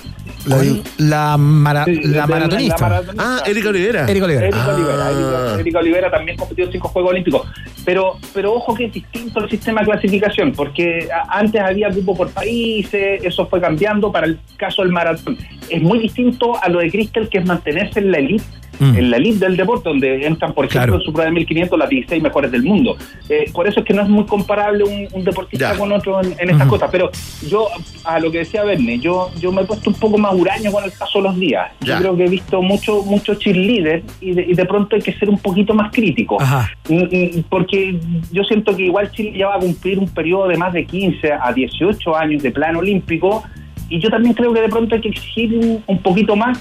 la, 0.48 0.82
la, 0.98 1.36
mara- 1.36 1.84
Sí, 1.84 2.00
la 2.04 2.22
de- 2.22 2.32
maratonista. 2.32 2.76
la 2.80 2.88
maratonista. 2.88 3.24
Ah, 3.24 3.42
Erika 3.46 3.68
Olivera. 3.68 4.04
Erika 4.08 4.24
Olivera. 4.24 4.46
Erika 4.48 4.64
Ah. 4.64 4.74
Olivera, 4.74 5.10
Erika- 5.10 5.60
Erika 5.60 5.78
Olivera 5.78 6.10
también 6.10 6.36
compitió 6.36 6.64
en 6.66 6.72
cinco 6.72 6.88
Juegos 6.88 7.10
Olímpicos. 7.12 7.42
Pero, 7.84 8.18
pero 8.34 8.52
ojo 8.54 8.74
que 8.74 8.86
es 8.86 8.92
distinto 8.92 9.40
el 9.40 9.50
sistema 9.50 9.80
de 9.80 9.86
clasificación, 9.86 10.52
porque 10.52 11.08
antes 11.30 11.60
había 11.60 11.88
grupo 11.88 12.16
por 12.16 12.30
países, 12.30 13.24
eso 13.24 13.46
fue 13.46 13.60
cambiando 13.60 14.10
para 14.12 14.26
el 14.26 14.38
caso 14.56 14.82
del 14.82 14.92
maratón. 14.92 15.36
Es 15.70 15.80
muy 15.82 15.98
distinto 15.98 16.62
a 16.62 16.68
lo 16.68 16.80
de 16.80 16.90
Crystal, 16.90 17.28
que 17.28 17.38
es 17.38 17.46
mantenerse 17.46 18.00
en 18.00 18.10
la 18.10 18.18
elite 18.18 18.44
Mm. 18.80 18.96
en 18.96 19.10
la 19.10 19.16
elite 19.16 19.44
del 19.44 19.56
deporte, 19.56 19.88
donde 19.88 20.26
entran, 20.26 20.52
por 20.52 20.64
ejemplo, 20.64 20.78
Claro. 20.86 20.94
en 20.96 21.00
su 21.02 21.12
prueba 21.12 21.30
de 21.30 21.34
1500 21.34 21.78
las 21.78 21.88
16 21.88 22.22
mejores 22.22 22.50
del 22.52 22.62
mundo. 22.62 22.96
Eh, 23.28 23.50
por 23.52 23.66
eso 23.66 23.80
es 23.80 23.86
que 23.86 23.92
no 23.94 24.02
es 24.02 24.08
muy 24.08 24.24
comparable 24.24 24.84
un, 24.84 25.08
un 25.12 25.24
deportista 25.24 25.74
con 25.76 25.90
otro 25.92 26.20
en, 26.22 26.34
en 26.38 26.50
estas 26.50 26.68
cosas. 26.68 26.88
Pero 26.92 27.10
yo, 27.48 27.66
a 28.04 28.20
lo 28.20 28.30
que 28.30 28.38
decía 28.38 28.62
Verne, 28.64 28.98
yo, 28.98 29.30
yo 29.40 29.50
me 29.52 29.62
he 29.62 29.64
puesto 29.64 29.90
un 29.90 29.96
poco 29.96 30.16
más 30.18 30.32
huraño 30.34 30.70
con 30.70 30.84
el 30.84 30.92
paso 30.92 31.18
de 31.18 31.24
los 31.24 31.38
días. 31.38 31.70
Ya. 31.80 31.94
Yo 31.94 32.00
creo 32.00 32.16
que 32.16 32.24
he 32.26 32.28
visto 32.28 32.62
mucho, 32.62 33.02
mucho 33.02 33.34
cheerleader 33.34 34.02
y 34.20 34.32
de, 34.32 34.42
y 34.42 34.54
de 34.54 34.64
pronto 34.64 34.96
hay 34.96 35.02
que 35.02 35.12
ser 35.14 35.28
un 35.28 35.38
poquito 35.38 35.74
más 35.74 35.90
crítico. 35.92 36.40
Ajá. 36.40 36.70
Mm, 36.88 36.94
mm, 37.02 37.42
Porque 37.48 37.98
yo 38.32 38.44
siento 38.44 38.76
que 38.76 38.84
igual 38.84 39.10
Chile 39.10 39.32
ya 39.36 39.48
va 39.48 39.56
a 39.56 39.58
cumplir 39.60 39.98
un 39.98 40.08
periodo 40.08 40.48
de 40.48 40.56
más 40.56 40.72
de 40.72 40.84
15 40.86 41.32
a 41.32 41.52
18 41.52 42.16
años 42.16 42.42
de 42.42 42.50
plan 42.50 42.76
olímpico 42.76 43.42
y 43.90 43.98
yo 44.00 44.10
también 44.10 44.34
creo 44.34 44.52
que 44.52 44.60
de 44.60 44.68
pronto 44.68 44.94
hay 44.94 45.00
que 45.00 45.08
exigir 45.08 45.54
un, 45.56 45.82
un 45.86 45.98
poquito 45.98 46.36
más. 46.36 46.58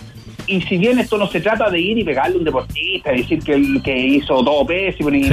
Y 0.48 0.62
si 0.62 0.78
bien 0.78 0.98
esto 1.00 1.18
no 1.18 1.28
se 1.28 1.42
trata 1.42 1.70
de 1.70 1.80
ir 1.80 1.98
y 1.98 2.04
pegarle 2.04 2.36
a 2.36 2.40
un 2.40 2.44
deportista, 2.46 3.12
decir 3.12 3.40
que, 3.40 3.54
el- 3.54 3.82
que 3.84 3.98
hizo 3.98 4.44
todo 4.44 4.66
pésimo, 4.66 5.10
ni- 5.12 5.28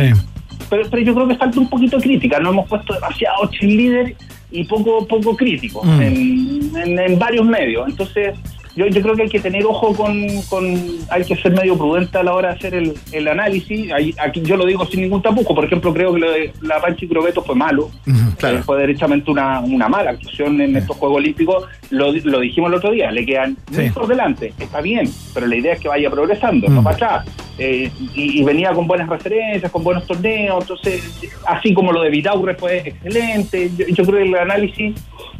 pero, 0.70 0.88
pero 0.90 1.02
yo 1.02 1.14
creo 1.14 1.28
que 1.28 1.36
falta 1.36 1.60
un 1.60 1.68
poquito 1.68 1.96
de 1.98 2.02
crítica. 2.02 2.40
No 2.40 2.50
hemos 2.50 2.68
puesto 2.68 2.94
demasiado 2.94 3.48
cheerleader 3.50 4.16
y 4.50 4.64
poco 4.64 5.06
poco 5.06 5.36
crítico 5.36 5.82
Mm. 5.84 6.00
en, 6.02 6.72
en- 6.76 6.98
en 6.98 7.18
varios 7.18 7.46
medios. 7.46 7.88
Entonces, 7.88 8.34
yo, 8.76 8.86
yo 8.86 9.02
creo 9.02 9.14
que 9.14 9.22
hay 9.22 9.28
que 9.28 9.40
tener 9.40 9.64
ojo 9.66 9.94
con, 9.94 10.26
con- 10.48 10.80
hay 11.10 11.24
que 11.24 11.36
ser 11.36 11.52
medio 11.52 11.76
prudente 11.76 12.18
a 12.18 12.22
la 12.22 12.34
hora 12.34 12.50
de 12.50 12.54
hacer 12.56 12.74
el, 12.74 12.94
el 13.12 13.28
análisis. 13.28 13.90
Ahí- 13.92 14.14
aquí 14.18 14.42
yo 14.42 14.56
lo 14.56 14.66
digo 14.66 14.84
sin 14.86 15.00
ningún 15.02 15.22
tapujo. 15.22 15.54
Por 15.54 15.64
ejemplo, 15.64 15.92
creo 15.94 16.12
que 16.14 16.20
lo 16.20 16.30
de 16.30 16.52
la 16.62 16.80
Panchi 16.80 17.06
Crobeto 17.08 17.42
fue 17.42 17.54
malo. 17.54 17.90
Eh, 18.06 18.62
fue 18.64 18.78
derechamente 18.78 19.30
una, 19.30 19.60
una 19.60 19.88
mala 19.88 20.10
actuación 20.10 20.60
en 20.60 20.76
estos 20.76 20.96
Juegos 20.96 21.18
Olímpicos. 21.18 21.64
Lo, 21.90 22.12
lo 22.12 22.40
dijimos 22.40 22.70
el 22.70 22.74
otro 22.78 22.90
día, 22.90 23.10
le 23.10 23.24
quedan 23.24 23.56
muy 23.70 23.90
por 23.90 24.06
delante. 24.08 24.52
Está 24.58 24.80
bien, 24.80 25.08
pero 25.32 25.46
la 25.46 25.56
idea 25.56 25.74
es 25.74 25.80
que 25.80 25.88
vaya 25.88 26.10
progresando, 26.10 26.68
no 26.68 26.82
para 26.82 26.96
atrás. 26.96 27.26
Eh, 27.58 27.90
y, 28.16 28.40
y 28.40 28.42
venía 28.44 28.72
con 28.72 28.86
buenas 28.86 29.08
referencias, 29.08 29.70
con 29.70 29.84
buenos 29.84 30.06
torneos. 30.06 30.62
Entonces, 30.62 31.20
así 31.46 31.72
como 31.72 31.92
lo 31.92 32.02
de 32.02 32.10
Vidaurre 32.10 32.54
fue 32.56 32.78
excelente. 32.88 33.70
Yo, 33.76 33.86
yo 33.88 34.04
creo 34.04 34.18
que 34.22 34.28
el 34.28 34.34
análisis. 34.36 34.94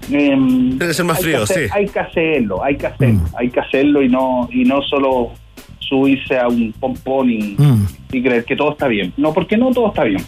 Tiene 0.07 0.77
que 0.79 0.95
ser 0.95 1.05
más 1.07 1.21
frío, 1.21 1.47
sí. 1.47 1.61
Hay 1.73 1.87
que 1.87 1.99
hacerlo, 1.99 2.63
hay 2.63 2.77
que 2.77 2.87
hacerlo, 2.87 3.21
hay 3.39 3.49
que 3.51 3.61
hacerlo 3.61 4.03
y 4.03 4.09
no, 4.09 4.49
y 4.53 4.65
no 4.65 4.83
solo 4.83 5.33
subirse 5.79 6.39
a 6.39 6.49
un 6.49 6.73
pompón 6.73 7.31
y, 7.31 7.55
Mm. 7.59 7.87
y 8.13 8.23
creer 8.23 8.45
que 8.45 8.55
todo 8.57 8.73
está 8.73 8.87
bien. 8.89 9.13
No, 9.17 9.33
porque 9.33 9.57
no 9.57 9.71
todo 9.73 9.89
está 9.89 10.05
bien. 10.05 10.23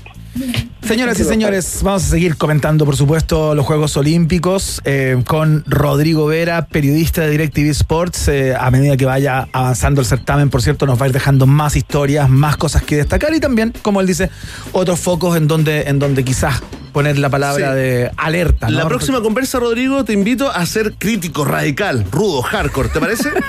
Señoras 0.87 1.19
y 1.19 1.25
señores, 1.25 1.81
vamos 1.83 2.05
a 2.05 2.09
seguir 2.11 2.37
comentando, 2.37 2.85
por 2.85 2.97
supuesto, 2.97 3.55
los 3.57 3.67
Juegos 3.67 3.97
Olímpicos 3.97 4.81
eh, 4.85 5.21
con 5.27 5.65
Rodrigo 5.67 6.27
Vera, 6.27 6.67
periodista 6.67 7.23
de 7.23 7.31
DirecTV 7.31 7.71
Sports. 7.71 8.29
Eh, 8.29 8.55
a 8.59 8.71
medida 8.71 8.97
que 8.97 9.05
vaya 9.05 9.49
avanzando 9.53 10.01
el 10.01 10.07
certamen, 10.07 10.49
por 10.49 10.63
cierto, 10.63 10.87
nos 10.87 11.01
va 11.01 11.05
a 11.05 11.09
ir 11.09 11.13
dejando 11.13 11.47
más 11.47 11.75
historias, 11.75 12.29
más 12.31 12.57
cosas 12.57 12.83
que 12.83 12.97
destacar 12.97 13.35
y 13.35 13.41
también, 13.41 13.73
como 13.83 14.01
él 14.01 14.07
dice, 14.07 14.31
otros 14.73 15.01
focos 15.01 15.37
en 15.37 15.49
donde, 15.49 15.83
en 15.83 15.99
donde 15.99 16.23
quizás 16.25 16.63
poner 16.93 17.19
la 17.19 17.29
palabra 17.31 17.71
Sí. 17.73 17.77
de 17.77 18.11
alerta. 18.17 18.69
¿no? 18.71 18.77
La 18.79 18.87
próxima 18.89 19.21
conversa, 19.21 19.59
Rodrigo, 19.59 20.05
te 20.05 20.13
invito 20.13 20.51
a 20.51 20.65
ser 20.67 20.95
crítico, 20.99 21.45
radical, 21.45 22.05
rudo, 22.13 22.43
hardcore, 22.43 22.89
¿te 22.91 23.01
parece? 23.01 23.31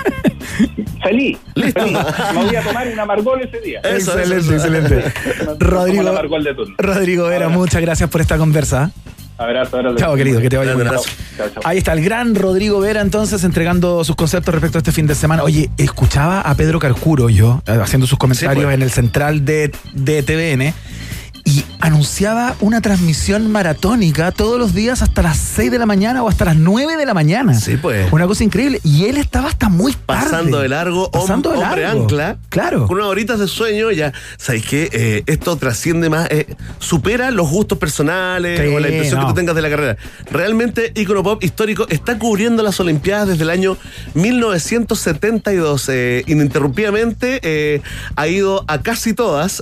Feliz, 1.04 1.38
Listo. 1.56 1.80
feliz. 1.80 1.98
Me 2.34 2.44
voy 2.46 2.56
a 2.56 2.62
tomar 2.64 2.88
un 2.88 3.00
amargol 3.00 3.42
ese 3.42 3.62
día. 3.62 3.80
Eso, 3.82 4.18
excelente, 4.18 4.56
eso, 4.56 4.56
eso. 4.56 4.76
excelente. 4.76 5.14
Rodrigo. 5.60 6.04
Rodrigo 6.78 7.27
Vera, 7.28 7.50
muchas 7.50 7.82
gracias 7.82 8.10
por 8.10 8.22
esta 8.22 8.38
conversa. 8.38 8.92
Abrazo, 9.38 9.78
abrazo. 9.78 9.98
Chao, 9.98 10.16
querido, 10.16 10.42
que 10.42 10.50
te 10.50 10.58
vaya 10.58 10.74
bien. 10.74 10.90
Ahí 11.64 11.78
está 11.78 11.94
el 11.94 12.04
gran 12.04 12.34
Rodrigo 12.34 12.80
Vera 12.80 13.02
entonces 13.02 13.44
entregando 13.44 14.04
sus 14.04 14.16
conceptos 14.16 14.54
respecto 14.54 14.80
a 14.80 14.80
este 14.80 14.92
fin 14.92 15.06
de 15.06 15.14
semana. 15.14 15.44
Oye, 15.44 15.70
escuchaba 15.78 16.42
a 16.42 16.56
Pedro 16.56 16.80
Carcuro 16.80 17.30
yo 17.30 17.62
eh, 17.68 17.78
haciendo 17.80 18.08
sus 18.08 18.18
comentarios 18.18 18.66
pues. 18.66 18.74
en 18.74 18.82
el 18.82 18.90
central 18.90 19.46
de, 19.46 19.72
de 19.94 20.24
TVN 20.24 20.74
y 21.48 21.64
anunciaba 21.80 22.58
una 22.60 22.82
transmisión 22.82 23.50
maratónica 23.50 24.34
todos 24.34 24.60
los 24.60 24.74
días 24.74 25.02
hasta 25.02 25.22
las 25.22 25.38
6 25.38 25.72
de 25.72 25.80
la 25.80 25.86
mañana 25.86 26.22
o 26.22 26.28
hasta 26.28 26.44
las 26.44 26.58
9 26.58 26.98
de 26.98 27.06
la 27.06 27.14
mañana. 27.14 27.54
Sí, 27.54 27.78
pues. 27.78 28.12
Una 28.12 28.28
cosa 28.28 28.44
increíble. 28.44 28.82
Y 28.84 29.06
él 29.06 29.16
estaba 29.16 29.48
hasta 29.48 29.70
muy 29.70 29.94
tarde. 29.94 30.24
Pasando 30.26 30.60
de 30.60 30.68
largo, 30.68 31.10
Pasando 31.10 31.52
de 31.52 31.58
hombre 31.60 31.84
largo. 31.84 32.02
ancla. 32.04 32.38
Claro. 32.50 32.86
Con 32.88 32.98
unas 32.98 33.08
horitas 33.08 33.40
de 33.40 33.48
sueño, 33.48 33.92
ya. 33.92 34.12
¿Sabes 34.38 34.66
qué? 34.66 34.90
Eh, 34.92 35.24
esto 35.26 35.56
trasciende 35.56 36.10
más, 36.10 36.28
eh, 36.32 36.48
supera 36.80 37.32
los 37.32 37.50
gustos 37.50 37.78
personales 37.78 38.60
Sí, 38.60 38.68
o 38.76 38.80
la 38.82 38.90
impresión 38.90 39.22
no. 39.22 39.28
que 39.28 39.32
tú 39.32 39.36
tengas 39.36 39.56
de 39.56 39.62
la 39.62 39.70
carrera. 39.70 39.98
Realmente, 40.30 40.92
Icono 40.96 41.24
Pop 41.24 41.42
histórico 41.46 41.88
está 41.88 42.20
cubriendo 42.20 42.62
las 42.62 42.78
Olimpiadas 42.82 43.30
desde 43.30 43.44
el 43.44 43.52
año 43.52 43.78
1972. 44.16 45.88
Eh, 45.90 46.24
ininterrumpidamente 46.28 47.40
eh, 47.44 47.82
ha 48.18 48.28
ido 48.28 48.66
a 48.68 48.82
casi 48.82 49.14
todas. 49.14 49.62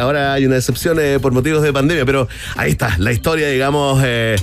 Ahora 0.00 0.32
hay 0.32 0.46
una 0.46 0.56
excepción 0.56 0.95
eh, 0.98 1.18
por 1.20 1.32
motivos 1.32 1.62
de 1.62 1.72
pandemia, 1.72 2.04
pero 2.04 2.28
ahí 2.56 2.72
está, 2.72 2.96
la 2.98 3.12
historia, 3.12 3.48
digamos, 3.48 4.00
eh, 4.04 4.36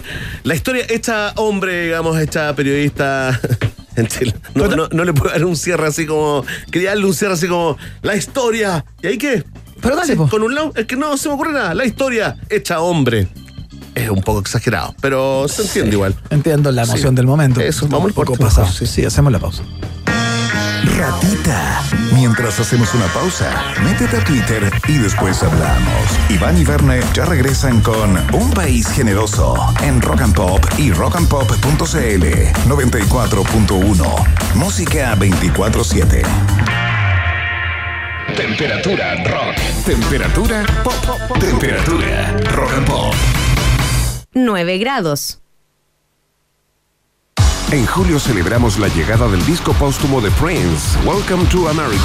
la 0.43 0.55
historia 0.55 0.85
hecha 0.89 1.31
hombre, 1.35 1.85
digamos, 1.85 2.19
hecha 2.19 2.55
periodista. 2.55 3.39
En 3.95 4.07
Chile. 4.07 4.33
No, 4.55 4.67
no, 4.69 4.87
no 4.91 5.03
le 5.05 5.13
puedo 5.13 5.31
dar 5.31 5.45
un 5.45 5.55
cierre 5.55 5.85
así 5.85 6.07
como. 6.07 6.43
Quería 6.71 6.89
darle 6.89 7.05
un 7.05 7.13
cierre 7.13 7.35
así 7.35 7.47
como. 7.47 7.77
La 8.01 8.15
historia. 8.15 8.83
¿Y 9.03 9.05
ahí 9.05 9.17
qué? 9.19 9.43
Pero 9.83 9.95
dale, 9.95 10.15
Sí. 10.15 10.19
Con 10.31 10.41
un 10.41 10.55
lado. 10.55 10.71
Es 10.75 10.87
que 10.87 10.95
no 10.95 11.15
se 11.15 11.29
me 11.29 11.35
ocurre 11.35 11.53
nada. 11.53 11.75
La 11.75 11.85
historia 11.85 12.35
hecha 12.49 12.81
hombre. 12.81 13.27
Es 13.93 14.09
un 14.09 14.23
poco 14.23 14.39
exagerado, 14.39 14.95
pero 14.99 15.47
se 15.47 15.61
entiende 15.61 15.91
igual. 15.91 16.15
Entiendo 16.31 16.71
la 16.71 16.85
emoción 16.85 17.11
Sí. 17.11 17.15
del 17.17 17.27
momento. 17.27 17.61
Eso, 17.61 17.87
vamos 17.87 18.07
un 18.07 18.13
poco 18.15 18.35
pasado. 18.35 18.65
Sí. 18.67 18.87
sí. 18.87 19.05
hacemos 19.05 19.31
la 19.31 19.37
pausa. 19.37 19.61
Ratita. 20.97 21.83
Mientras 22.13 22.59
hacemos 22.59 22.93
una 22.93 23.07
pausa, 23.07 23.73
métete 23.83 24.17
a 24.17 24.23
Twitter 24.23 24.71
y 24.87 24.97
después 24.97 25.41
hablamos. 25.43 26.19
Iván 26.29 26.57
y 26.57 26.63
Verne 26.63 27.01
ya 27.13 27.25
regresan 27.25 27.81
con 27.81 28.17
Un 28.33 28.51
País 28.51 28.87
Generoso 28.89 29.55
en 29.81 30.01
Rock 30.01 30.21
and 30.21 30.35
Pop 30.35 30.65
y 30.77 30.91
rockandpop.cl 30.91 32.25
94.1. 32.67 34.55
Música 34.55 35.15
24-7. 35.15 36.23
Temperatura 38.35 39.15
rock. 39.25 39.55
Temperatura 39.85 40.65
pop. 40.83 41.39
Temperatura 41.39 42.37
rock 42.55 42.73
and 42.73 42.87
pop. 42.87 43.13
9 44.33 44.77
grados. 44.79 45.42
En 47.73 47.87
julio 47.87 48.19
celebramos 48.19 48.77
la 48.77 48.87
llegada 48.87 49.27
del 49.27 49.43
disco 49.47 49.73
póstumo 49.73 50.21
de 50.21 50.29
Prince, 50.29 50.95
Welcome 51.03 51.43
to 51.45 51.67
America. 51.67 52.03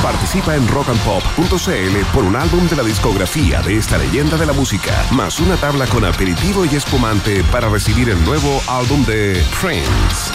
Participa 0.00 0.54
en 0.54 0.68
rockandpop.cl 0.68 2.04
por 2.14 2.22
un 2.22 2.36
álbum 2.36 2.68
de 2.68 2.76
la 2.76 2.84
discografía 2.84 3.60
de 3.62 3.76
esta 3.76 3.98
leyenda 3.98 4.36
de 4.36 4.46
la 4.46 4.52
música, 4.52 5.04
más 5.10 5.40
una 5.40 5.56
tabla 5.56 5.88
con 5.88 6.04
aperitivo 6.04 6.64
y 6.64 6.76
espumante 6.76 7.42
para 7.50 7.68
recibir 7.68 8.08
el 8.08 8.24
nuevo 8.24 8.60
álbum 8.68 9.04
de 9.04 9.44
Prince. 9.60 10.30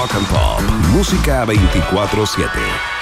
Rock 0.00 0.14
and 0.14 0.26
Pop, 0.28 0.62
música 0.94 1.44
24-7. 1.44 2.99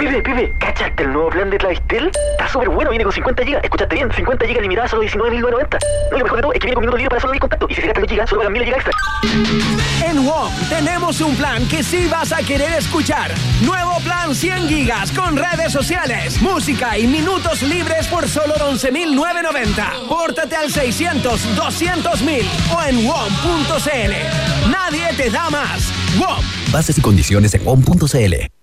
Pibe, 0.00 0.22
pibe, 0.22 0.54
¿cachaste 0.58 1.02
el 1.02 1.12
nuevo 1.12 1.28
plan 1.28 1.50
de 1.50 1.58
Clavistel? 1.58 2.10
Está 2.30 2.48
súper 2.48 2.70
bueno, 2.70 2.88
viene 2.88 3.04
con 3.04 3.12
50 3.12 3.44
GB. 3.44 3.60
Escuchaste 3.62 3.94
bien, 3.96 4.10
50 4.10 4.46
GB 4.46 4.62
limitadas 4.62 4.90
solo 4.92 5.02
19.990. 5.02 5.78
No, 6.10 6.16
lo 6.16 6.24
mejor 6.24 6.36
de 6.36 6.42
todo 6.42 6.52
es 6.54 6.58
que 6.58 6.66
viene 6.66 6.74
con 6.74 6.80
minutos 6.80 7.00
libres 7.00 7.10
para 7.10 7.20
solo 7.20 7.34
y 7.34 7.38
contacto. 7.38 7.66
Y 7.68 7.74
si 7.74 7.82
se 7.82 7.86
gastan 7.88 8.04
los 8.04 8.10
GB, 8.10 8.26
solo 8.26 8.40
pagan 8.40 8.52
1000 8.54 8.64
GB 8.64 8.74
extra. 8.76 8.92
En 10.08 10.26
WOM 10.26 10.52
tenemos 10.70 11.20
un 11.20 11.36
plan 11.36 11.68
que 11.68 11.82
sí 11.82 12.08
vas 12.10 12.32
a 12.32 12.38
querer 12.38 12.72
escuchar. 12.78 13.30
Nuevo 13.60 14.00
plan 14.00 14.34
100 14.34 14.68
gigas 14.68 15.12
con 15.12 15.36
redes 15.36 15.70
sociales, 15.70 16.40
música 16.40 16.96
y 16.96 17.06
minutos 17.06 17.60
libres 17.60 18.08
por 18.08 18.26
solo 18.26 18.54
11.990. 18.54 20.08
Pórtate 20.08 20.56
al 20.56 20.70
600 20.70 21.58
200.000 21.58 22.42
o 22.74 22.82
en 22.88 23.06
WOM.cl. 23.06 24.70
Nadie 24.70 25.12
te 25.18 25.28
da 25.28 25.50
más. 25.50 25.92
WOM. 26.18 26.42
Bases 26.72 26.96
y 26.96 27.02
condiciones 27.02 27.52
en 27.52 27.66
WOM.cl. 27.66 28.59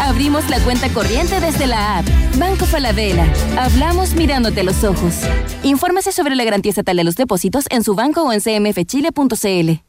Abrimos 0.00 0.48
la 0.48 0.60
cuenta 0.60 0.88
corriente 0.88 1.40
desde 1.40 1.66
la 1.66 1.98
app. 1.98 2.06
Banco 2.38 2.66
Falabella. 2.66 3.26
Hablamos 3.58 4.14
mirándote 4.14 4.62
los 4.62 4.84
ojos. 4.84 5.14
Infórmese 5.62 6.12
sobre 6.12 6.34
la 6.36 6.44
garantía 6.44 6.70
estatal 6.70 6.96
de 6.96 7.04
los 7.04 7.16
depósitos 7.16 7.66
en 7.70 7.82
su 7.82 7.94
banco 7.94 8.22
o 8.22 8.32
en 8.32 8.40
cmfchile.cl. 8.40 9.82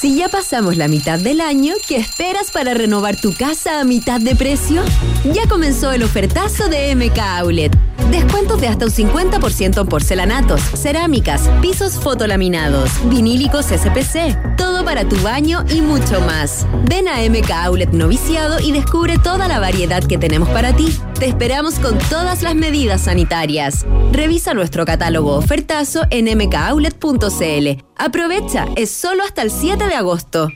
Si 0.00 0.16
ya 0.16 0.28
pasamos 0.28 0.76
la 0.76 0.86
mitad 0.86 1.18
del 1.18 1.40
año, 1.40 1.74
¿qué 1.88 1.96
esperas 1.96 2.52
para 2.52 2.72
renovar 2.72 3.20
tu 3.20 3.34
casa 3.34 3.80
a 3.80 3.84
mitad 3.84 4.20
de 4.20 4.36
precio? 4.36 4.84
Ya 5.32 5.48
comenzó 5.48 5.90
el 5.92 6.04
ofertazo 6.04 6.68
de 6.68 6.94
MK 6.94 7.18
Outlet. 7.18 7.87
Descuentos 8.10 8.60
de 8.60 8.68
hasta 8.68 8.86
un 8.86 8.90
50% 8.90 9.80
en 9.80 9.86
porcelanatos, 9.86 10.62
cerámicas, 10.62 11.42
pisos 11.60 11.94
fotolaminados, 11.94 12.90
vinílicos 13.10 13.66
SPC, 13.66 14.56
todo 14.56 14.84
para 14.84 15.06
tu 15.06 15.16
baño 15.22 15.64
y 15.70 15.82
mucho 15.82 16.20
más. 16.22 16.66
Ven 16.88 17.06
a 17.06 17.18
MK 17.28 17.50
Outlet 17.50 17.90
Noviciado 17.90 18.60
y 18.60 18.72
descubre 18.72 19.18
toda 19.18 19.46
la 19.46 19.60
variedad 19.60 20.02
que 20.02 20.16
tenemos 20.16 20.48
para 20.48 20.74
ti. 20.74 20.88
Te 21.18 21.26
esperamos 21.26 21.78
con 21.78 21.98
todas 22.10 22.42
las 22.42 22.54
medidas 22.54 23.02
sanitarias. 23.02 23.84
Revisa 24.10 24.54
nuestro 24.54 24.86
catálogo 24.86 25.34
ofertazo 25.34 26.06
en 26.10 26.26
mkoutlet.cl. 26.38 27.84
Aprovecha, 27.96 28.66
es 28.76 28.90
solo 28.90 29.22
hasta 29.22 29.42
el 29.42 29.50
7 29.50 29.86
de 29.86 29.94
agosto. 29.94 30.48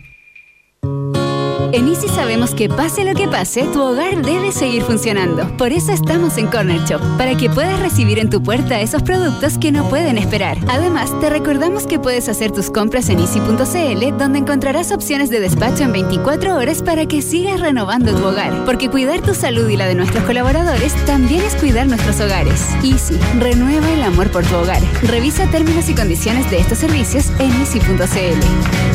En 1.72 1.88
Easy 1.88 2.06
sabemos 2.06 2.54
que 2.54 2.68
pase 2.68 3.02
lo 3.02 3.14
que 3.14 3.26
pase, 3.26 3.64
tu 3.72 3.80
hogar 3.80 4.20
debe 4.20 4.52
seguir 4.52 4.82
funcionando. 4.82 5.48
Por 5.56 5.72
eso 5.72 5.90
estamos 5.90 6.36
en 6.36 6.48
Corner 6.48 6.78
Shop, 6.84 7.00
para 7.16 7.34
que 7.34 7.48
puedas 7.48 7.80
recibir 7.80 8.18
en 8.18 8.28
tu 8.28 8.42
puerta 8.42 8.78
esos 8.82 9.02
productos 9.02 9.56
que 9.56 9.72
no 9.72 9.88
pueden 9.88 10.18
esperar. 10.18 10.58
Además, 10.68 11.18
te 11.20 11.30
recordamos 11.30 11.86
que 11.86 11.98
puedes 11.98 12.28
hacer 12.28 12.50
tus 12.50 12.70
compras 12.70 13.08
en 13.08 13.20
easy.cl, 13.20 14.18
donde 14.18 14.38
encontrarás 14.38 14.92
opciones 14.92 15.30
de 15.30 15.40
despacho 15.40 15.84
en 15.84 15.92
24 15.92 16.56
horas 16.56 16.82
para 16.82 17.06
que 17.06 17.22
sigas 17.22 17.58
renovando 17.58 18.14
tu 18.14 18.26
hogar. 18.26 18.66
Porque 18.66 18.90
cuidar 18.90 19.22
tu 19.22 19.34
salud 19.34 19.66
y 19.70 19.78
la 19.78 19.86
de 19.86 19.94
nuestros 19.94 20.24
colaboradores 20.24 20.92
también 21.06 21.42
es 21.42 21.54
cuidar 21.54 21.86
nuestros 21.86 22.20
hogares. 22.20 22.68
Easy, 22.84 23.18
renueva 23.38 23.90
el 23.90 24.02
amor 24.02 24.30
por 24.30 24.44
tu 24.44 24.56
hogar. 24.56 24.82
Revisa 25.04 25.50
términos 25.50 25.88
y 25.88 25.94
condiciones 25.94 26.50
de 26.50 26.58
estos 26.58 26.76
servicios 26.76 27.30
en 27.38 27.50
easy.cl. 27.62 28.91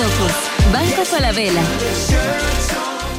ojos. 0.00 0.32
Banco 0.72 1.04
Falabella. 1.04 1.62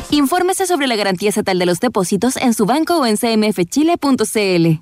Infórmese 0.09 0.65
sobre 0.65 0.87
la 0.87 0.95
garantía 0.95 1.29
estatal 1.29 1.57
de 1.57 1.65
los 1.65 1.79
depósitos 1.79 2.35
en 2.37 2.53
su 2.53 2.65
banco 2.65 2.97
o 2.97 3.05
en 3.05 3.17
cmfchile.cl. 3.17 4.81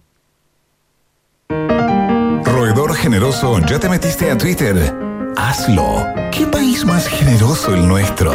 Roedor 2.43 2.95
generoso, 2.95 3.59
¿ya 3.59 3.79
te 3.79 3.89
metiste 3.89 4.31
a 4.31 4.37
Twitter? 4.37 4.95
Hazlo. 5.37 6.05
¿Qué 6.31 6.45
país 6.47 6.83
más 6.83 7.07
generoso 7.07 7.73
el 7.73 7.87
nuestro? 7.87 8.33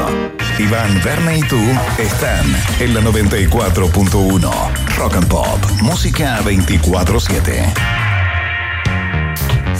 Iván, 0.58 1.00
Verne 1.04 1.38
y 1.38 1.42
tú 1.42 1.58
están 1.98 2.46
en 2.80 2.94
la 2.94 3.00
94.1. 3.00 4.96
Rock 4.96 5.16
and 5.16 5.28
Pop. 5.28 5.58
Música 5.82 6.40
24-7. 6.42 8.03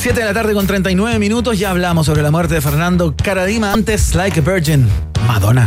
7 0.05 0.21
de 0.21 0.27
la 0.27 0.35
tarde 0.35 0.53
con 0.53 0.67
39 0.67 1.19
minutos. 1.19 1.59
Ya 1.59 1.71
hablamos 1.71 2.05
sobre 2.05 2.21
la 2.21 2.31
muerte 2.31 2.53
de 2.53 2.61
Fernando 2.61 3.15
Caradima. 3.17 3.73
Antes, 3.73 4.15
Like 4.15 4.39
a 4.39 4.43
Virgin. 4.43 4.87
Madonna. 5.27 5.67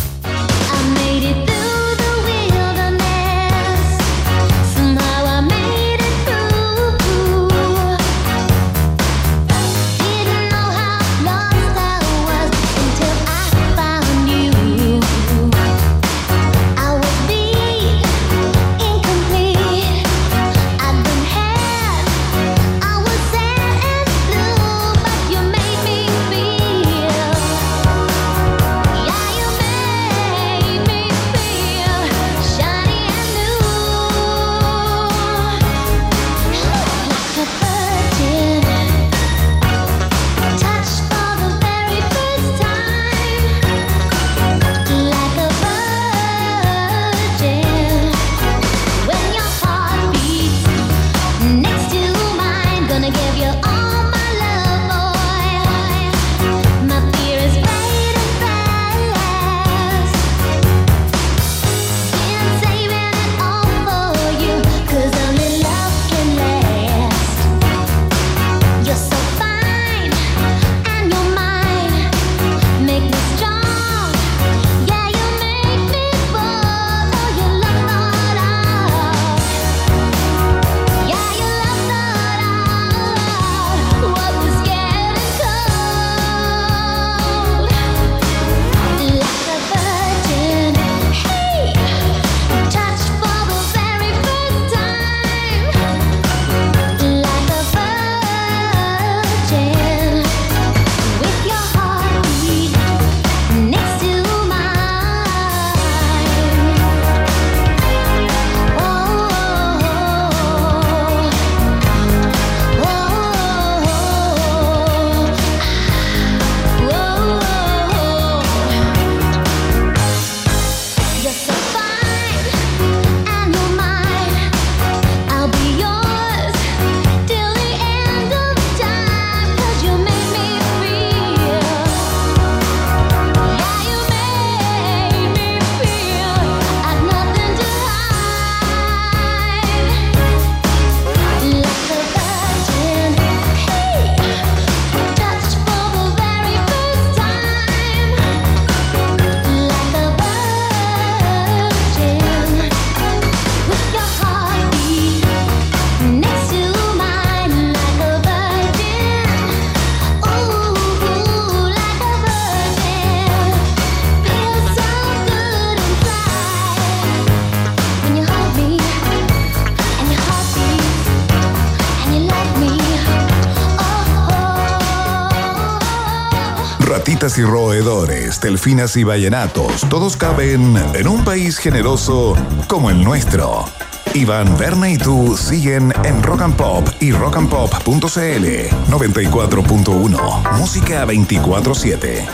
Y 177.38 177.44
roedores, 177.44 178.42
delfinas 178.42 178.98
y 178.98 179.04
vallenatos, 179.04 179.82
todos 179.90 180.18
caben 180.18 180.76
en 180.94 181.08
un 181.08 181.24
país 181.24 181.58
generoso 181.58 182.36
como 182.68 182.90
el 182.90 183.04
nuestro. 183.04 183.66
Iván, 184.14 184.58
Berna 184.58 184.90
y 184.90 184.98
tú 184.98 185.38
siguen 185.38 185.94
en 186.04 186.24
Rock 186.24 186.42
and 186.42 186.56
Pop 186.56 186.88
y 187.00 187.12
rockandpop.cl 187.12 188.48
94.1. 188.90 190.58
Música 190.58 191.06
24-7. 191.06 192.26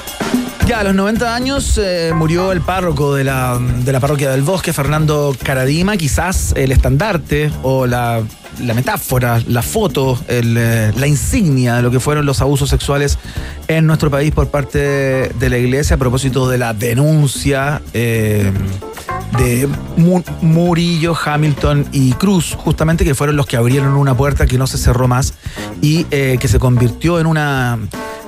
Ya 0.68 0.80
a 0.80 0.84
los 0.84 0.96
90 0.96 1.36
años 1.36 1.78
eh, 1.82 2.14
murió 2.16 2.54
el 2.54 2.62
párroco 2.62 3.14
de 3.14 3.26
la, 3.26 3.60
de 3.60 3.92
la 3.92 4.00
parroquia 4.00 4.32
del 4.32 4.44
Bosque, 4.44 4.72
Fernando 4.72 5.36
Caradima, 5.44 5.98
quizás 5.98 6.54
el 6.56 6.72
estandarte 6.72 7.52
o 7.64 7.86
la, 7.86 8.22
la 8.62 8.74
metáfora, 8.74 9.42
la 9.48 9.62
foto, 9.62 10.18
eh, 10.28 10.92
la 10.96 11.08
insignia 11.08 11.76
de 11.76 11.82
lo 11.82 11.92
que 11.92 12.00
fueron 12.00 12.26
los 12.26 12.42
abusos 12.42 12.70
sexuales 12.70 13.18
en 13.78 13.88
nuestro 13.88 14.10
país 14.10 14.32
por 14.32 14.50
parte 14.50 14.80
de 14.80 15.50
la 15.50 15.58
iglesia 15.58 15.96
a 15.96 16.00
propósito 16.00 16.48
de 16.50 16.58
la 16.58 16.74
denuncia. 16.74 17.82
eh, 17.94 18.52
de 19.38 19.68
Mu- 19.98 20.22
Murillo, 20.42 21.16
Hamilton 21.26 21.88
y 21.92 22.12
Cruz, 22.14 22.54
justamente 22.56 23.04
que 23.04 23.16
fueron 23.16 23.36
los 23.36 23.48
que 23.48 23.58
abrieron 23.58 23.94
una 23.96 24.16
puerta 24.16 24.46
que 24.46 24.60
no 24.60 24.68
se 24.68 24.78
cerró 24.78 25.08
más 25.08 25.34
y 25.82 26.06
eh, 26.12 26.38
que 26.40 26.48
se 26.48 26.60
convirtió 26.60 27.20
en 27.20 27.26
una, 27.26 27.80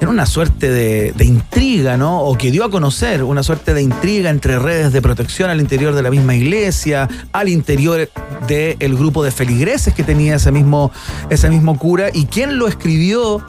en 0.02 0.08
una 0.08 0.26
suerte 0.26 0.68
de, 0.72 1.14
de 1.16 1.26
intriga, 1.26 1.96
¿no? 1.96 2.22
O 2.22 2.36
que 2.36 2.50
dio 2.50 2.64
a 2.66 2.72
conocer 2.72 3.22
una 3.24 3.44
suerte 3.44 3.76
de 3.76 3.84
intriga 3.84 4.32
entre 4.32 4.58
redes 4.58 4.94
de 4.94 5.02
protección 5.04 5.52
al 5.52 5.62
interior 5.62 5.94
de 5.94 6.02
la 6.02 6.10
misma 6.10 6.34
iglesia, 6.36 7.08
al 7.34 7.50
interior 7.50 8.10
del 8.48 8.96
grupo 8.98 9.24
de 9.24 9.30
feligreses 9.30 9.94
que 9.94 10.04
tenía 10.04 10.36
ese 10.38 10.52
mismo, 10.52 10.92
ese 11.30 11.50
mismo 11.52 11.78
cura 11.78 12.10
y 12.12 12.26
quién 12.26 12.58
lo 12.58 12.68
escribió 12.68 13.46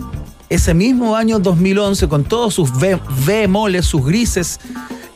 ese 0.48 0.74
mismo 0.74 1.16
año 1.16 1.38
2011 1.38 2.08
con 2.08 2.24
todos 2.24 2.54
sus 2.54 2.70
bemoles, 3.26 3.86
sus 3.86 4.04
grises, 4.04 4.60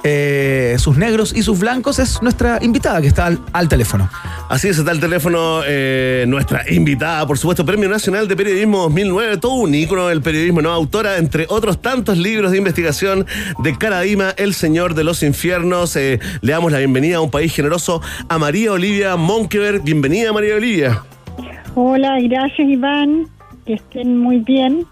eh, 0.02 0.76
sus 0.78 0.96
negros 0.96 1.34
y 1.36 1.42
sus 1.42 1.58
blancos 1.58 1.98
es 1.98 2.22
nuestra 2.22 2.58
invitada 2.62 3.02
que 3.02 3.08
está 3.08 3.26
al, 3.26 3.40
al 3.52 3.68
teléfono. 3.68 4.08
Así 4.48 4.68
es, 4.68 4.78
está 4.78 4.92
el 4.92 5.00
teléfono 5.00 5.60
eh, 5.66 6.24
nuestra 6.26 6.64
invitada, 6.70 7.26
por 7.26 7.38
supuesto, 7.38 7.64
Premio 7.66 7.88
Nacional 7.88 8.26
de 8.26 8.34
Periodismo 8.34 8.78
2009, 8.78 9.36
todo 9.36 9.54
un 9.54 9.74
ícono 9.74 10.08
del 10.08 10.22
periodismo, 10.22 10.62
¿no? 10.62 10.72
Autora, 10.72 11.18
entre 11.18 11.46
otros 11.48 11.82
tantos 11.82 12.16
libros 12.16 12.50
de 12.50 12.58
investigación 12.58 13.26
de 13.62 13.76
Caradima, 13.76 14.30
El 14.36 14.54
Señor 14.54 14.94
de 14.94 15.04
los 15.04 15.22
Infiernos. 15.22 15.94
Eh, 15.96 16.18
le 16.40 16.52
damos 16.52 16.72
la 16.72 16.78
bienvenida 16.78 17.18
a 17.18 17.20
un 17.20 17.30
país 17.30 17.54
generoso 17.54 18.00
a 18.28 18.38
María 18.38 18.72
Olivia 18.72 19.16
Monkever. 19.16 19.80
Bienvenida, 19.80 20.32
María 20.32 20.56
Olivia. 20.56 21.02
Hola, 21.74 22.18
gracias 22.22 22.68
Iván, 22.68 23.28
que 23.66 23.74
estén 23.74 24.18
muy 24.18 24.38
bien. 24.38 24.86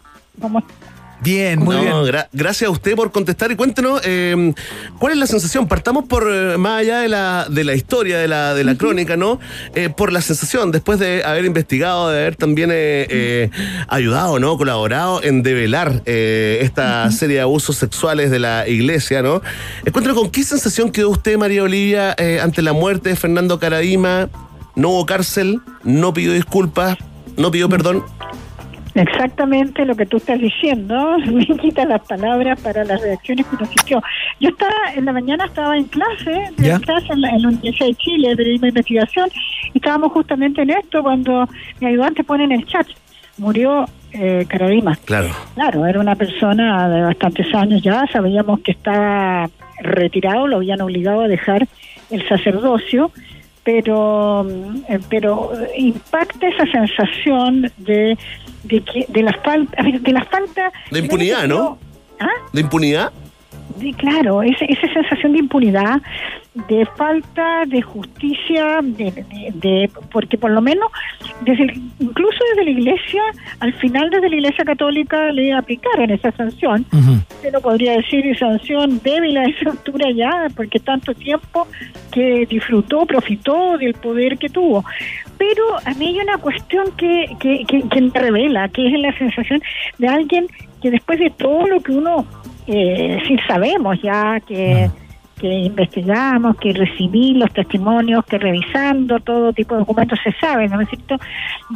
Bien, 1.20 1.59
muy 1.59 1.74
bien. 1.77 1.94
gracias 2.32 2.69
a 2.69 2.70
usted 2.70 2.94
por 2.94 3.10
contestar 3.10 3.51
y 3.51 3.56
cuéntenos 3.56 4.01
eh, 4.05 4.55
cuál 5.01 5.15
es 5.15 5.19
la 5.19 5.27
sensación. 5.27 5.66
Partamos 5.66 6.05
por 6.05 6.31
eh, 6.32 6.56
más 6.59 6.81
allá 6.81 7.01
de 7.01 7.09
la, 7.09 7.47
de 7.51 7.65
la 7.65 7.74
historia, 7.74 8.19
de 8.19 8.28
la, 8.28 8.55
de 8.55 8.62
la 8.62 8.77
crónica, 8.77 9.16
¿no? 9.16 9.40
Eh, 9.74 9.89
por 9.89 10.12
la 10.12 10.20
sensación, 10.20 10.70
después 10.70 11.01
de 11.01 11.24
haber 11.24 11.44
investigado, 11.44 12.09
de 12.10 12.20
haber 12.20 12.36
también 12.36 12.70
eh, 12.70 13.06
eh, 13.10 13.51
ayudado, 13.89 14.39
¿no? 14.39 14.56
Colaborado 14.56 15.20
en 15.24 15.43
develar 15.43 16.02
eh, 16.06 16.60
esta 16.62 17.10
serie 17.10 17.36
de 17.36 17.43
abusos 17.43 17.74
sexuales 17.74 18.31
de 18.31 18.39
la 18.39 18.69
iglesia, 18.69 19.20
¿no? 19.20 19.43
Eh, 19.85 19.90
cuéntenos 19.90 20.16
con 20.16 20.31
qué 20.31 20.44
sensación 20.44 20.93
quedó 20.93 21.10
usted, 21.10 21.36
María 21.36 21.65
Olivia, 21.65 22.15
eh, 22.16 22.39
ante 22.40 22.62
la 22.62 22.73
muerte 22.73 23.09
de 23.09 23.16
Fernando 23.16 23.59
Caradima. 23.59 24.28
No 24.77 24.90
hubo 24.90 25.05
cárcel, 25.06 25.60
no 25.82 26.12
pidió 26.15 26.32
disculpas, 26.32 26.97
no 27.36 27.51
pidió 27.51 27.69
perdón. 27.69 28.05
Exactamente 29.03 29.85
lo 29.85 29.95
que 29.95 30.07
tú 30.07 30.19
estás 30.19 30.39
diciendo, 30.39 31.19
me 31.33 31.47
quita 31.47 31.85
las 31.85 32.07
palabras 32.07 32.61
para 32.61 32.85
las 32.85 33.01
reacciones 33.01 33.47
que 33.47 33.57
uno 33.57 33.66
sintió. 33.66 34.03
Yo 34.41 34.51
estaba, 34.51 34.75
en 34.95 35.05
la 35.05 35.12
mañana 35.12 35.45
estaba 35.47 35.77
en 35.77 35.85
clase, 35.85 36.51
¿Ya? 36.59 36.77
en 36.77 36.81
clase 36.81 37.12
en 37.12 37.20
la, 37.20 37.31
en 37.31 37.43
la 37.43 37.49
Universidad 37.49 37.87
de 37.87 37.95
Chile, 37.95 38.29
de 38.31 38.37
Periodismo 38.37 38.65
de 38.65 38.69
Investigación, 38.69 39.31
y 39.73 39.79
estábamos 39.79 40.12
justamente 40.12 40.62
en 40.62 40.70
esto 40.70 41.03
cuando 41.03 41.49
mi 41.81 41.87
ayudante 41.87 42.25
pone 42.25 42.45
en 42.45 42.53
el 42.53 42.66
chat, 42.66 42.87
murió 43.39 43.87
eh, 44.12 44.47
Caradima. 44.49 44.97
Claro. 45.05 45.29
Claro, 45.55 45.87
era 45.87 46.01
una 46.01 46.16
persona 46.16 46.89
de 46.89 47.03
bastantes 47.03 47.55
años 47.55 47.83
ya, 47.83 48.07
sabíamos 48.12 48.61
que 48.61 48.73
estaba 48.73 49.49
retirado, 49.81 50.47
lo 50.47 50.57
habían 50.57 50.81
obligado 50.81 51.23
a 51.23 51.29
dejar 51.29 51.69
el 52.11 52.27
sacerdocio, 52.27 53.11
pero 53.69 54.45
mm, 54.45 54.77
eh, 54.89 54.99
pero 55.11 55.53
impacta 55.77 56.49
esa 56.49 56.65
sensación 56.73 57.70
de 57.77 58.16
de 58.65 58.81
que 58.81 59.05
de 59.09 59.23
la 59.23 59.35
falta 59.45 59.82
de 59.82 60.12
la 60.12 60.24
falta 60.24 60.73
De 60.90 61.01
impunidad, 61.01 61.47
¿no? 61.47 61.77
¿Ah? 62.19 62.31
De 62.55 62.62
impunidad. 62.62 63.12
de- 63.77 63.93
claro, 63.93 64.43
esa, 64.43 64.65
esa 64.65 64.89
sensación 64.95 65.32
de 65.35 65.40
impunidad, 65.40 66.01
de 66.69 66.85
falta 66.97 67.65
de 67.67 67.81
justicia, 67.83 68.81
de, 68.83 69.11
de- 69.13 69.53
de- 69.55 69.91
porque 70.11 70.37
por 70.39 70.51
lo 70.51 70.61
menos, 70.61 70.91
desde 71.43 71.65
el- 71.65 71.83
incluso 72.01 72.39
desde 72.51 72.65
la 72.65 72.71
Iglesia, 72.71 73.23
al 73.61 73.73
final 73.75 74.11
desde 74.11 74.29
la 74.31 74.37
Iglesia 74.37 74.65
Católica 74.65 75.31
le 75.33 75.53
aplicaron 75.53 76.11
esa 76.11 76.33
sanción. 76.33 76.85
Usted 76.93 77.53
no 77.53 77.61
podría 77.61 77.93
decir 77.93 78.37
sanción 78.39 79.01
débil 79.05 79.37
a 79.37 79.45
esa 79.45 79.71
altura 79.71 80.11
ya, 80.11 80.49
porque 80.57 80.79
tanto 80.81 81.15
tiempo 81.15 81.67
que 82.11 82.47
disfrutó, 82.47 83.07
profitó 83.07 83.79
del 83.79 83.95
poder 83.95 84.39
que 84.39 84.49
tuvo. 84.49 84.85
Pero 85.39 85.63
a 85.85 85.95
mí 85.95 86.07
hay 86.09 86.21
una 86.21 86.39
cuestión 86.39 86.87
que, 86.97 87.27
que, 87.39 87.65
que, 87.67 87.83
que 87.89 88.01
me 88.01 88.11
revela, 88.13 88.69
que 88.69 88.87
es 88.89 88.99
la 88.99 89.17
sensación 89.17 89.61
de 89.99 90.09
alguien 90.09 90.47
que 90.83 90.91
después 90.91 91.19
de 91.21 91.31
todo 91.31 91.67
lo 91.67 91.81
que 91.81 91.93
uno 91.93 92.27
eh, 92.67 93.19
sí 93.27 93.37
sabemos 93.47 94.01
ya, 94.03 94.41
que, 94.41 94.91
que 95.39 95.48
investigamos, 95.48 96.56
que 96.56 96.73
recibí 96.73 97.35
los 97.35 97.52
testimonios, 97.52 98.24
que 98.27 98.39
revisando 98.39 99.20
todo 99.20 99.52
tipo 99.52 99.74
de 99.74 99.81
documentos 99.81 100.19
se 100.23 100.32
sabe, 100.32 100.69
¿no 100.69 100.81
es 100.81 100.89
cierto?, 100.89 101.16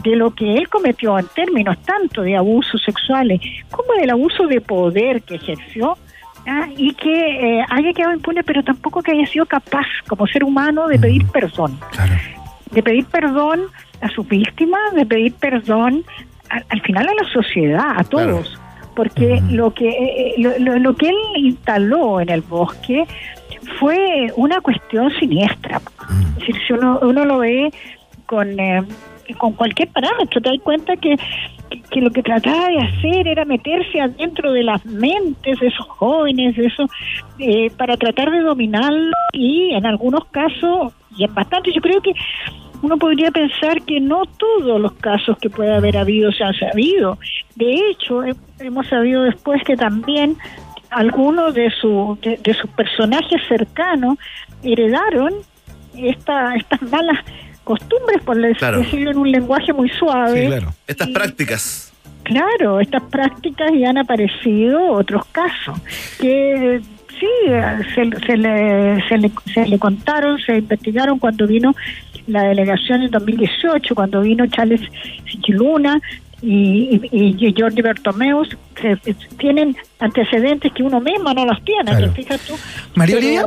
de 0.03 0.17
lo 0.17 0.31
que 0.33 0.55
él 0.55 0.69
cometió 0.69 1.19
en 1.19 1.27
términos 1.35 1.79
tanto 1.83 2.23
de 2.23 2.37
abusos 2.37 2.83
sexuales 2.85 3.41
como 3.71 3.93
del 3.95 4.11
abuso 4.11 4.47
de 4.47 4.61
poder 4.61 5.23
que 5.23 5.37
ejerció, 5.37 5.97
Ah, 6.45 6.67
y 6.77 6.93
que 6.95 7.13
eh, 7.61 7.65
haya 7.71 7.93
quedado 7.93 8.15
impune, 8.15 8.43
pero 8.43 8.65
tampoco 8.65 9.01
que 9.01 9.13
haya 9.13 9.25
sido 9.29 9.47
capaz, 9.47 9.87
como 10.09 10.27
ser 10.27 10.43
humano, 10.43 10.89
de 10.89 10.99
pedir 10.99 11.25
perdón. 11.29 11.79
De 12.73 12.83
pedir 12.83 13.05
perdón 13.07 13.61
a 14.01 14.09
sus 14.09 14.27
víctimas, 14.27 14.93
de 14.97 15.07
pedir 15.07 15.35
perdón 15.35 16.03
a- 16.51 16.61
al 16.69 16.81
final 16.81 17.07
a 17.09 17.15
la 17.15 17.29
sociedad, 17.31 17.93
a 17.97 18.03
todos. 18.03 18.59
Porque 18.97 19.41
lo 19.51 19.73
que 19.73 19.89
eh, 19.89 20.35
lo, 20.39 20.51
lo- 20.59 20.79
lo 20.81 20.97
que 20.97 21.11
él 21.11 21.17
instaló 21.37 22.21
en 22.21 22.29
el 22.29 22.41
bosque 22.41 23.05
fue 23.79 24.33
una 24.37 24.61
cuestión 24.61 25.11
siniestra. 25.19 25.81
Es 26.33 26.39
decir, 26.41 26.57
si 26.67 26.73
uno, 26.73 26.99
uno 27.03 27.25
lo 27.25 27.39
ve 27.39 27.71
con, 28.27 28.59
eh, 28.59 28.83
con 29.39 29.53
cualquier 29.55 29.89
parámetro, 29.89 30.41
te 30.41 30.51
das 30.51 30.59
cuenta 30.63 30.97
que, 30.97 31.17
que 31.91 32.01
lo 32.01 32.11
que 32.11 32.23
trataba 32.23 32.69
de 32.69 32.79
hacer 32.79 33.29
era 33.29 33.45
meterse 33.45 34.01
adentro 34.01 34.53
de 34.53 34.63
las 34.63 34.85
mentes 34.85 35.59
de 35.61 35.67
esos 35.69 35.87
jóvenes, 35.87 36.57
de 36.57 36.67
esos, 36.67 36.91
eh, 37.39 37.71
para 37.77 37.97
tratar 37.97 38.31
de 38.31 38.41
dominarlo 38.41 39.13
y 39.33 39.73
en 39.73 39.87
algunos 39.87 40.25
casos, 40.27 40.93
y 41.17 41.25
en 41.25 41.35
bastante, 41.35 41.73
yo 41.73 41.81
creo 41.81 42.01
que 42.01 42.13
uno 42.83 42.97
podría 42.97 43.31
pensar 43.31 43.81
que 43.83 44.01
no 44.01 44.25
todos 44.27 44.81
los 44.81 44.93
casos 44.95 45.39
que 45.39 45.49
puede 45.49 45.73
haber 45.73 45.97
habido 45.97 46.33
se 46.33 46.43
han 46.43 46.55
sabido. 46.55 47.17
De 47.55 47.75
hecho, 47.91 48.25
he- 48.25 48.35
hemos 48.59 48.89
sabido 48.89 49.23
después 49.23 49.63
que 49.63 49.77
también 49.77 50.37
algunos 50.93 51.55
de, 51.55 51.71
su, 51.81 52.19
de, 52.23 52.39
de 52.43 52.55
sus 52.55 52.71
personajes 52.71 53.41
cercanos 53.49 54.19
heredaron 54.63 55.33
esta, 55.97 56.55
estas 56.55 56.83
malas 56.83 57.19
costumbres, 57.65 58.23
por 58.25 58.37
Claro. 58.57 58.79
decirlo 58.79 59.11
en 59.13 59.19
un 59.19 59.31
lenguaje 59.31 59.73
muy 59.73 59.89
suave. 59.91 60.61
Estas 60.87 61.09
prácticas. 61.09 61.93
Claro, 62.25 62.81
estas 62.81 63.03
prácticas 63.05 63.73
y 63.73 63.85
han 63.85 63.99
aparecido 63.99 64.93
otros 64.93 65.25
casos 65.27 65.79
que 66.21 66.81
sí 67.19 67.27
se, 67.95 68.11
se 68.27 68.37
le, 68.37 69.09
se, 69.09 69.19
le, 69.19 69.31
se 69.53 69.67
le 69.67 69.79
contaron, 69.79 70.39
se 70.39 70.59
investigaron 70.59 71.19
cuando 71.19 71.47
vino 71.47 71.75
la 72.27 72.45
delegación 72.45 73.03
en 73.03 73.11
2018, 73.11 73.95
cuando 73.95 74.21
vino 74.21 74.47
Charles 74.47 74.81
Sichiluna 75.31 76.01
y, 76.43 77.01
y, 77.13 77.37
y 77.47 77.55
Jordi 77.57 77.81
Bertomeus, 77.83 78.49
que 78.75 78.99
tienen 79.39 79.77
antecedentes 80.01 80.73
que 80.73 80.83
uno 80.83 81.01
mismo 81.01 81.33
no 81.33 81.47
los 81.47 81.63
tiene. 81.65 81.85
Claro. 81.85 82.13
tú. 82.47 82.55
María 82.95 83.17
Olivia. 83.17 83.47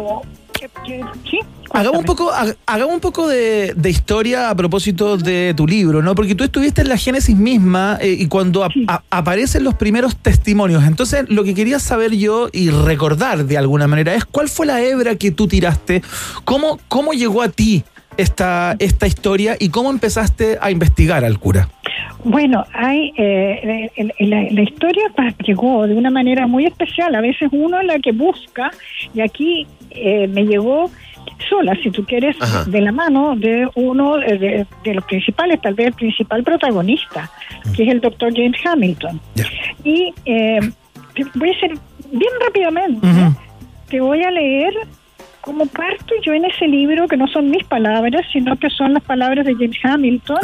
sí, 1.29 1.39
Hagamos 1.71 1.99
un 1.99 2.05
poco, 2.05 2.31
hag- 2.31 2.55
hagamos 2.65 2.93
un 2.95 3.01
poco 3.01 3.27
de, 3.27 3.73
de 3.75 3.89
historia 3.89 4.49
a 4.49 4.55
propósito 4.55 5.17
de 5.17 5.53
tu 5.57 5.67
libro, 5.67 6.01
¿no? 6.01 6.15
Porque 6.15 6.33
tú 6.35 6.43
estuviste 6.45 6.81
en 6.81 6.89
la 6.89 6.95
génesis 6.97 7.35
misma 7.35 7.97
eh, 7.99 8.15
y 8.17 8.27
cuando 8.27 8.63
a- 8.63 9.03
aparecen 9.09 9.63
los 9.65 9.73
primeros 9.73 10.15
testimonios. 10.15 10.83
Entonces, 10.85 11.25
lo 11.27 11.43
que 11.43 11.53
quería 11.53 11.79
saber 11.79 12.15
yo 12.15 12.47
y 12.53 12.69
recordar 12.69 13.45
de 13.45 13.57
alguna 13.57 13.87
manera 13.87 14.15
es 14.15 14.23
cuál 14.23 14.47
fue 14.47 14.65
la 14.67 14.81
hebra 14.81 15.15
que 15.15 15.31
tú 15.31 15.47
tiraste, 15.47 16.01
cómo, 16.45 16.79
cómo 16.87 17.11
llegó 17.11 17.41
a 17.41 17.49
ti 17.49 17.83
esta, 18.15 18.77
esta 18.79 19.07
historia 19.07 19.57
y 19.59 19.67
cómo 19.69 19.89
empezaste 19.89 20.57
a 20.61 20.71
investigar 20.71 21.25
al 21.25 21.37
cura. 21.39 21.67
Bueno, 22.23 22.65
hay 22.73 23.13
eh, 23.17 23.89
el- 23.95 24.13
la, 24.29 24.43
la 24.49 24.61
historia 24.63 25.03
llegó 25.45 25.85
de 25.87 25.93
una 25.95 26.09
manera 26.09 26.47
muy 26.47 26.65
especial. 26.65 27.13
A 27.15 27.21
veces 27.21 27.49
uno 27.51 27.79
es 27.79 27.85
la 27.85 27.99
que 27.99 28.11
busca 28.11 28.71
y 29.13 29.21
aquí 29.21 29.67
eh, 29.91 30.27
me 30.27 30.43
llegó 30.45 30.89
sola, 31.49 31.75
si 31.83 31.91
tú 31.91 32.03
quieres, 32.05 32.35
Ajá. 32.39 32.63
de 32.65 32.81
la 32.81 32.91
mano 32.91 33.35
de 33.35 33.67
uno 33.75 34.19
eh, 34.21 34.37
de, 34.37 34.65
de 34.83 34.93
los 34.93 35.03
principales, 35.05 35.59
tal 35.61 35.73
vez 35.73 35.87
el 35.87 35.93
principal 35.93 36.43
protagonista, 36.43 37.29
que 37.75 37.83
es 37.83 37.89
el 37.89 37.99
doctor 38.01 38.31
James 38.35 38.57
Hamilton. 38.65 39.19
Y 39.83 40.13
eh, 40.25 40.59
voy 41.35 41.49
a 41.49 41.53
hacer 41.57 41.71
bien 42.11 42.31
rápidamente, 42.45 43.07
te 43.89 43.99
voy 44.01 44.21
a 44.23 44.31
leer 44.31 44.73
cómo 45.41 45.65
parto 45.67 46.13
yo 46.25 46.33
en 46.33 46.45
ese 46.45 46.67
libro, 46.67 47.07
que 47.07 47.17
no 47.17 47.27
son 47.27 47.49
mis 47.51 47.63
palabras, 47.65 48.25
sino 48.31 48.55
que 48.57 48.69
son 48.69 48.93
las 48.93 49.03
palabras 49.03 49.45
de 49.45 49.53
James 49.53 49.77
Hamilton, 49.83 50.37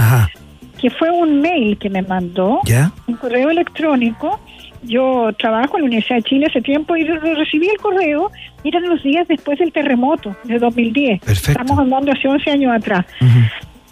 que 0.81 0.89
fue 0.89 1.11
un 1.11 1.41
mail 1.41 1.77
que 1.77 1.89
me 1.89 2.01
mandó, 2.01 2.59
¿Ya? 2.65 2.91
un 3.07 3.15
correo 3.15 3.49
electrónico. 3.51 4.39
Yo 4.83 5.29
trabajo 5.37 5.77
en 5.77 5.83
la 5.83 5.85
Universidad 5.87 6.15
de 6.17 6.23
Chile 6.23 6.47
hace 6.49 6.59
tiempo 6.61 6.95
y 6.95 7.03
re- 7.03 7.35
recibí 7.35 7.67
el 7.69 7.77
correo, 7.77 8.31
eran 8.63 8.81
los 8.89 9.03
días 9.03 9.27
después 9.27 9.59
del 9.59 9.71
terremoto 9.71 10.35
de 10.43 10.57
2010. 10.57 11.21
Estamos 11.27 11.77
hablando 11.77 12.11
hace 12.11 12.27
11 12.27 12.49
años 12.49 12.73
atrás. 12.73 13.05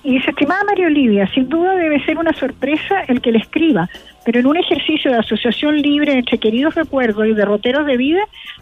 Y 0.03 0.13
dice, 0.13 0.31
estimada 0.31 0.63
María 0.63 0.87
Olivia, 0.87 1.29
sin 1.33 1.47
duda 1.47 1.75
debe 1.75 2.03
ser 2.05 2.17
una 2.17 2.33
sorpresa 2.33 3.01
el 3.07 3.21
que 3.21 3.31
le 3.33 3.37
escriba, 3.39 3.87
pero 4.25 4.39
en 4.39 4.47
un 4.47 4.57
ejercicio 4.57 5.11
de 5.11 5.17
asociación 5.17 5.79
libre 5.79 6.13
entre 6.17 6.37
queridos 6.39 6.73
recuerdos 6.73 7.27
y 7.27 7.33
derroteros 7.33 7.85
de 7.85 7.97
vida, 7.97 8.21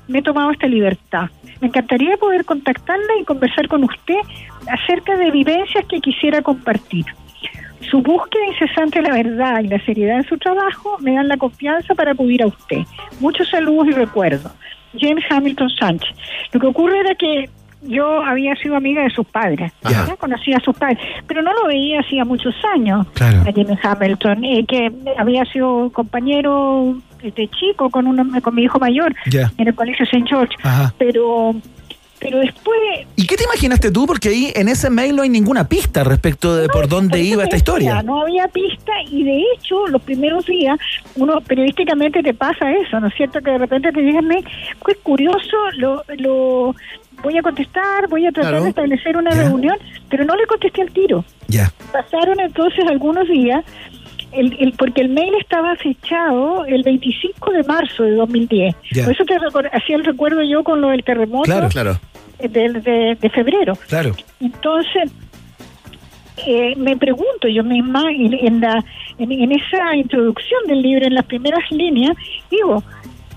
me 0.10 0.20
he 0.20 0.22
tomado 0.22 0.52
esta 0.52 0.68
libertad. 0.68 1.30
Me 1.62 1.68
encantaría 1.68 2.18
poder 2.18 2.44
contactarla 2.44 3.14
y 3.22 3.24
conversar 3.24 3.68
con 3.70 3.84
usted 3.86 4.18
acerca 4.70 5.16
de 5.16 5.32
vivencias 5.32 5.86
que 5.86 6.02
quisiera 6.02 6.42
compartir. 6.42 7.06
Su 7.90 8.02
búsqueda 8.02 8.46
incesante 8.48 9.02
de 9.02 9.08
la 9.08 9.16
verdad 9.16 9.62
y 9.64 9.68
la 9.68 9.80
seriedad 9.86 10.18
en 10.18 10.28
su 10.28 10.38
trabajo 10.38 10.98
me 11.00 11.14
dan 11.14 11.28
la 11.28 11.38
confianza 11.38 11.94
para 11.96 12.12
acudir 12.12 12.44
a 12.44 12.48
usted. 12.48 12.80
Muchos 13.20 13.50
saludos 13.50 13.88
y 13.88 13.92
recuerdos. 13.92 14.52
James 15.00 15.24
Hamilton 15.30 15.70
Sánchez. 15.70 16.16
Lo 16.54 16.60
que 16.60 16.68
ocurre 16.68 17.00
era 17.00 17.14
que 17.16 17.50
yo 17.84 18.24
había 18.24 18.56
sido 18.56 18.76
amiga 18.76 19.04
de 19.04 19.12
sus 19.12 19.26
padres, 19.28 19.72
ya 19.88 20.16
conocía 20.18 20.58
a 20.58 20.60
sus 20.62 20.76
padres, 20.76 20.98
pero 21.28 21.44
no 21.44 21.54
lo 21.54 21.68
veía 21.68 22.00
hacía 22.00 22.26
muchos 22.26 22.56
años 22.74 23.06
Claro. 23.14 23.42
a 23.42 23.52
James 23.54 23.80
Hamilton, 23.84 24.44
eh, 24.44 24.66
que 24.68 24.92
había 25.18 25.46
sido 25.46 25.92
compañero 25.92 26.96
de 27.22 27.48
chico 27.50 27.90
con, 27.92 28.08
uno, 28.08 28.26
con 28.42 28.56
mi 28.56 28.64
hijo 28.64 28.80
mayor 28.80 29.14
Ya. 29.28 29.52
en 29.60 29.68
el 29.68 29.76
colegio 29.76 30.06
St. 30.06 30.24
George, 30.28 30.56
Ajá. 30.64 30.92
pero 30.98 31.54
pero 32.20 32.40
después 32.40 32.78
¿Y 33.16 33.26
qué 33.28 33.36
te 33.36 33.44
imaginaste 33.44 33.92
tú? 33.92 34.06
Porque 34.08 34.30
ahí 34.30 34.52
en 34.56 34.68
ese 34.70 34.90
mail 34.90 35.16
no 35.16 35.22
hay 35.24 35.30
ninguna 35.30 35.68
pista 35.68 36.04
respecto 36.04 36.56
de 36.56 36.68
por 36.68 36.88
dónde 36.88 37.20
iba 37.22 37.44
esta 37.44 37.56
decía, 37.56 37.58
historia. 37.58 38.02
No 38.04 38.22
había 38.22 38.48
pista 38.48 38.92
y 39.10 39.24
de 39.24 39.44
hecho 39.56 39.88
los 39.88 40.02
primeros 40.02 40.46
días 40.46 40.78
uno 41.16 41.40
periodísticamente 41.42 42.22
te 42.24 42.34
pasa 42.34 42.72
eso, 42.72 43.00
¿no 43.00 43.08
es 43.08 43.14
cierto? 43.16 43.40
Que 43.42 43.52
de 43.52 43.58
repente 43.60 43.92
te 43.92 44.02
digan, 44.02 44.26
"Me- 44.28 44.44
pues 44.84 44.98
curioso, 45.04 45.58
lo, 45.78 46.04
lo 46.18 46.76
voy 47.24 47.38
a 47.38 47.42
contestar, 47.42 48.08
voy 48.10 48.26
a 48.26 48.32
tratar 48.32 48.52
Claro. 48.52 48.64
de 48.64 48.70
establecer 48.70 49.18
una 49.18 49.32
reunión, 49.32 49.76
pero 50.10 50.24
no 50.26 50.36
le 50.36 50.46
contesté 50.46 50.82
al 50.84 50.92
tiro. 50.92 51.26
Ya. 51.48 51.72
Pasaron 51.92 52.40
entonces 52.40 52.84
algunos 52.88 53.28
días, 53.28 53.64
el, 54.34 54.56
el- 54.60 54.74
porque 54.74 55.02
el 55.02 55.10
mail 55.10 55.34
estaba 55.40 55.76
fechado 55.78 56.66
el 56.66 56.84
25 56.84 57.52
de 57.52 57.64
marzo 57.64 58.04
de 58.04 58.12
2010. 58.12 58.76
Ya. 58.92 59.06
Por 59.06 59.14
eso 59.14 59.24
te 59.26 59.36
recor- 59.40 59.70
hacía 59.72 59.96
el 59.96 60.04
recuerdo 60.04 60.44
yo 60.44 60.64
con 60.64 60.82
lo 60.82 60.90
del 60.90 61.04
terremoto 61.04 61.44
Claro, 61.44 61.70
claro. 61.70 62.00
De, 62.40 62.48
de- 62.82 63.18
de 63.20 63.30
febrero. 63.30 63.74
Claro. 63.88 64.14
Entonces, 64.40 65.12
eh, 66.46 66.74
me 66.78 66.96
pregunto 66.98 67.48
yo 67.48 67.64
misma, 67.64 68.04
en, 68.12 68.34
en 68.34 68.62
la, 68.62 68.84
en, 69.18 69.32
en 69.32 69.52
esa 69.52 69.96
introducción 69.96 70.60
del 70.68 70.82
libro, 70.82 71.06
en 71.06 71.16
las 71.16 71.26
primeras 71.26 71.64
líneas, 71.72 72.16
digo, 72.52 72.84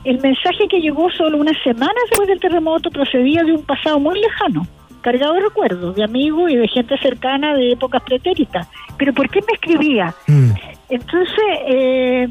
el 0.04 0.18
mensaje 0.20 0.68
que 0.68 0.80
llegó 0.80 1.10
solo 1.10 1.38
unas 1.38 1.56
semanas 1.62 1.94
después 2.10 2.28
del 2.28 2.40
terremoto 2.40 2.90
procedía 2.90 3.42
de 3.42 3.52
un 3.52 3.62
pasado 3.64 3.98
muy 4.00 4.20
lejano, 4.20 4.66
cargado 5.00 5.34
de 5.34 5.40
recuerdos, 5.40 5.96
de 5.96 6.04
amigos 6.04 6.50
y 6.50 6.56
de 6.56 6.68
gente 6.68 6.96
cercana 6.98 7.54
de 7.54 7.72
épocas 7.72 8.02
pretéritas. 8.02 8.68
Pero 8.98 9.12
¿por 9.14 9.28
qué 9.30 9.40
me 9.40 9.54
escribía? 9.54 10.14
Entonces, 10.90 11.44
eh, 11.68 12.28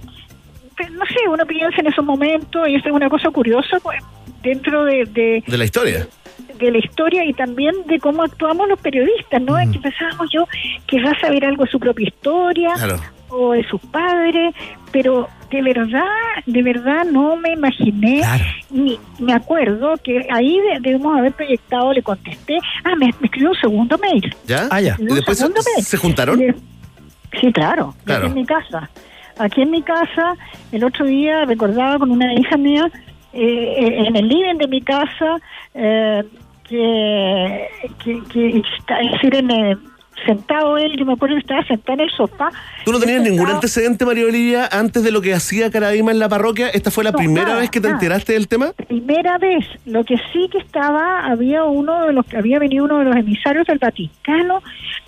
no 0.91 1.05
sé, 1.07 1.27
uno 1.29 1.45
piensa 1.45 1.81
en 1.81 1.87
esos 1.87 2.05
momentos, 2.05 2.67
y 2.69 2.75
eso 2.75 2.89
es 2.89 2.93
una 2.93 3.09
cosa 3.09 3.29
curiosa, 3.31 3.79
pues, 3.81 4.01
dentro 4.43 4.85
de- 4.85 5.05
de, 5.05 5.43
De 5.45 5.57
la 5.57 5.65
historia. 5.65 6.07
De 6.59 6.71
la 6.71 6.77
historia 6.77 7.25
y 7.25 7.33
también 7.33 7.73
de 7.87 7.99
cómo 7.99 8.23
actuamos 8.23 8.67
los 8.69 8.79
periodistas, 8.79 9.41
¿no? 9.41 9.57
Es 9.57 9.69
que 9.71 9.79
pensábamos 9.79 10.29
yo 10.31 10.45
que 10.87 11.01
va 11.01 11.11
a 11.11 11.19
saber 11.19 11.45
algo 11.45 11.63
de 11.65 11.71
su 11.71 11.79
propia 11.79 12.07
historia 12.07 12.73
Claro. 12.75 12.97
o 13.29 13.53
de 13.53 13.63
sus 13.63 13.81
padres, 13.81 14.53
pero 14.91 15.27
de 15.49 15.61
verdad, 15.63 16.03
de 16.45 16.61
verdad 16.61 17.05
no 17.05 17.35
me 17.35 17.53
imaginé 17.53 18.21
y 18.71 18.99
me 19.19 19.33
acuerdo 19.33 19.95
que 20.03 20.27
ahí 20.31 20.59
de- 20.59 20.79
debemos 20.81 21.17
haber 21.17 21.31
proyectado, 21.33 21.91
le 21.93 22.03
contesté, 22.03 22.59
ah, 22.83 22.95
me, 22.95 23.07
me 23.19 23.25
escribió 23.25 23.49
un 23.49 23.55
segundo 23.55 23.97
mail. 23.97 24.35
¿Ya? 24.45 24.67
Ah, 24.69 24.79
ya. 24.81 24.95
¿Y 24.99 25.05
después 25.05 25.37
se, 25.37 25.43
segundo 25.45 25.61
mail. 25.75 25.85
se 25.85 25.97
juntaron? 25.97 26.39
Sí, 27.39 27.51
claro, 27.53 27.95
Claro. 28.05 28.21
aquí 28.25 28.27
en 28.27 28.33
mi 28.35 28.45
casa. 28.45 28.89
Aquí 29.37 29.61
en 29.61 29.71
mi 29.71 29.81
casa, 29.81 30.33
el 30.71 30.83
otro 30.83 31.05
día 31.05 31.45
recordaba 31.45 31.97
con 31.97 32.11
una 32.11 32.33
hija 32.33 32.57
mía, 32.57 32.91
eh, 33.31 34.03
en 34.07 34.15
el 34.15 34.27
living 34.27 34.57
de 34.57 34.67
mi 34.67 34.81
casa, 34.81 35.37
eh, 35.75 36.23
que, 36.69 37.67
que, 38.03 38.21
que 38.31 38.61
está, 38.77 38.99
es 39.01 39.11
decir, 39.13 39.35
en, 39.35 39.51
eh, 39.51 39.77
sentado 40.25 40.77
él, 40.77 40.95
yo 40.97 41.05
me 41.05 41.13
acuerdo 41.13 41.35
que 41.35 41.41
estaba 41.41 41.63
sentado 41.65 41.93
en 41.93 41.99
el 42.01 42.11
sofá. 42.11 42.49
¿Tú 42.83 42.91
no 42.91 42.99
tenías 42.99 43.23
ningún 43.23 43.47
antecedente, 43.47 44.05
María 44.05 44.25
Olivia, 44.25 44.67
antes 44.71 45.01
de 45.03 45.11
lo 45.11 45.21
que 45.21 45.33
hacía 45.33 45.71
Caradima 45.71 46.11
en 46.11 46.19
la 46.19 46.27
parroquia? 46.27 46.67
¿Esta 46.69 46.91
fue 46.91 47.03
la 47.05 47.11
No, 47.11 47.17
primera 47.17 47.47
nada, 47.47 47.59
vez 47.59 47.69
que 47.69 47.79
te 47.79 47.87
nada. 47.87 47.99
enteraste 47.99 48.33
del 48.33 48.47
tema? 48.49 48.73
Primera 48.87 49.37
vez, 49.37 49.65
lo 49.85 50.03
que 50.03 50.17
sí 50.33 50.49
que 50.51 50.57
estaba, 50.57 51.25
había 51.25 51.63
uno 51.63 52.05
de 52.07 52.13
los 52.13 52.25
que 52.25 52.37
había 52.37 52.59
venido 52.59 52.83
uno 52.85 52.99
de 52.99 53.05
los 53.05 53.15
emisarios 53.15 53.65
del 53.67 53.79
Vaticano, 53.79 54.61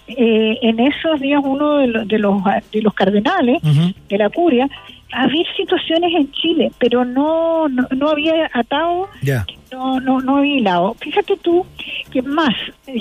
eh, 0.07 0.57
en 0.61 0.79
esos 0.79 1.19
días 1.19 1.41
uno 1.43 1.77
de 1.79 1.87
los, 1.87 2.07
de 2.07 2.17
los, 2.19 2.41
de 2.71 2.81
los 2.81 2.93
cardenales 2.93 3.61
de 4.09 4.17
la 4.17 4.29
curia, 4.29 4.67
a 5.13 5.27
ver 5.27 5.45
situaciones 5.57 6.11
en 6.15 6.31
Chile, 6.31 6.71
pero 6.79 7.03
no, 7.03 7.67
no, 7.67 7.85
no 7.91 8.09
había 8.09 8.49
atado 8.53 9.09
Ya. 9.21 9.45
No, 9.71 9.99
no, 9.99 10.19
no 10.21 10.37
había 10.37 10.57
hilado. 10.57 10.93
Fíjate 10.95 11.37
tú 11.37 11.65
que 12.11 12.21
más, 12.21 12.53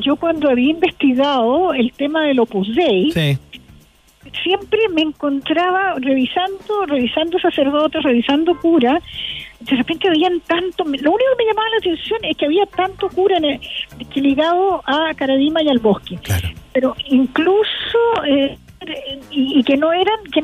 yo 0.02 0.16
cuando 0.16 0.48
había 0.50 0.70
investigado 0.70 1.72
el 1.74 1.92
tema 1.92 2.22
del 2.24 2.38
Opus 2.40 2.74
Dei, 2.74 3.10
Sí. 3.12 3.38
siempre 4.44 4.78
me 4.94 5.02
encontraba 5.02 5.94
revisando, 5.98 6.86
revisando 6.86 7.38
sacerdotes, 7.38 8.02
revisando 8.02 8.56
curas, 8.60 9.02
de 9.60 9.76
repente 9.76 10.08
habían 10.08 10.40
tanto, 10.40 10.84
lo 10.84 10.90
único 10.90 11.18
que 11.36 11.44
me 11.44 11.50
llamaba 11.50 11.68
la 11.70 11.76
atención 11.78 12.18
es 12.24 12.36
que 12.36 12.46
había 12.46 12.66
tanto 12.66 13.08
cura 13.08 13.36
en 13.38 13.44
el- 13.44 13.60
ligado 14.14 14.82
a 14.86 15.12
Caradima 15.14 15.62
y 15.62 15.68
al 15.68 15.78
bosque. 15.80 16.18
Pero 16.72 16.94
incluso, 17.08 17.98
eh, 18.26 18.56
y, 19.30 19.58
y 19.58 19.62
que 19.64 19.76
no 19.76 19.92
eran, 19.92 20.18
que, 20.32 20.42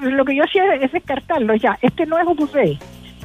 lo 0.00 0.24
que 0.24 0.36
yo 0.36 0.44
hacía 0.44 0.74
es 0.76 0.92
descartarlo 0.92 1.54
ya, 1.56 1.76
este 1.82 2.06
no 2.06 2.18
es 2.18 2.26
Opus 2.26 2.52
Dei. 2.52 2.78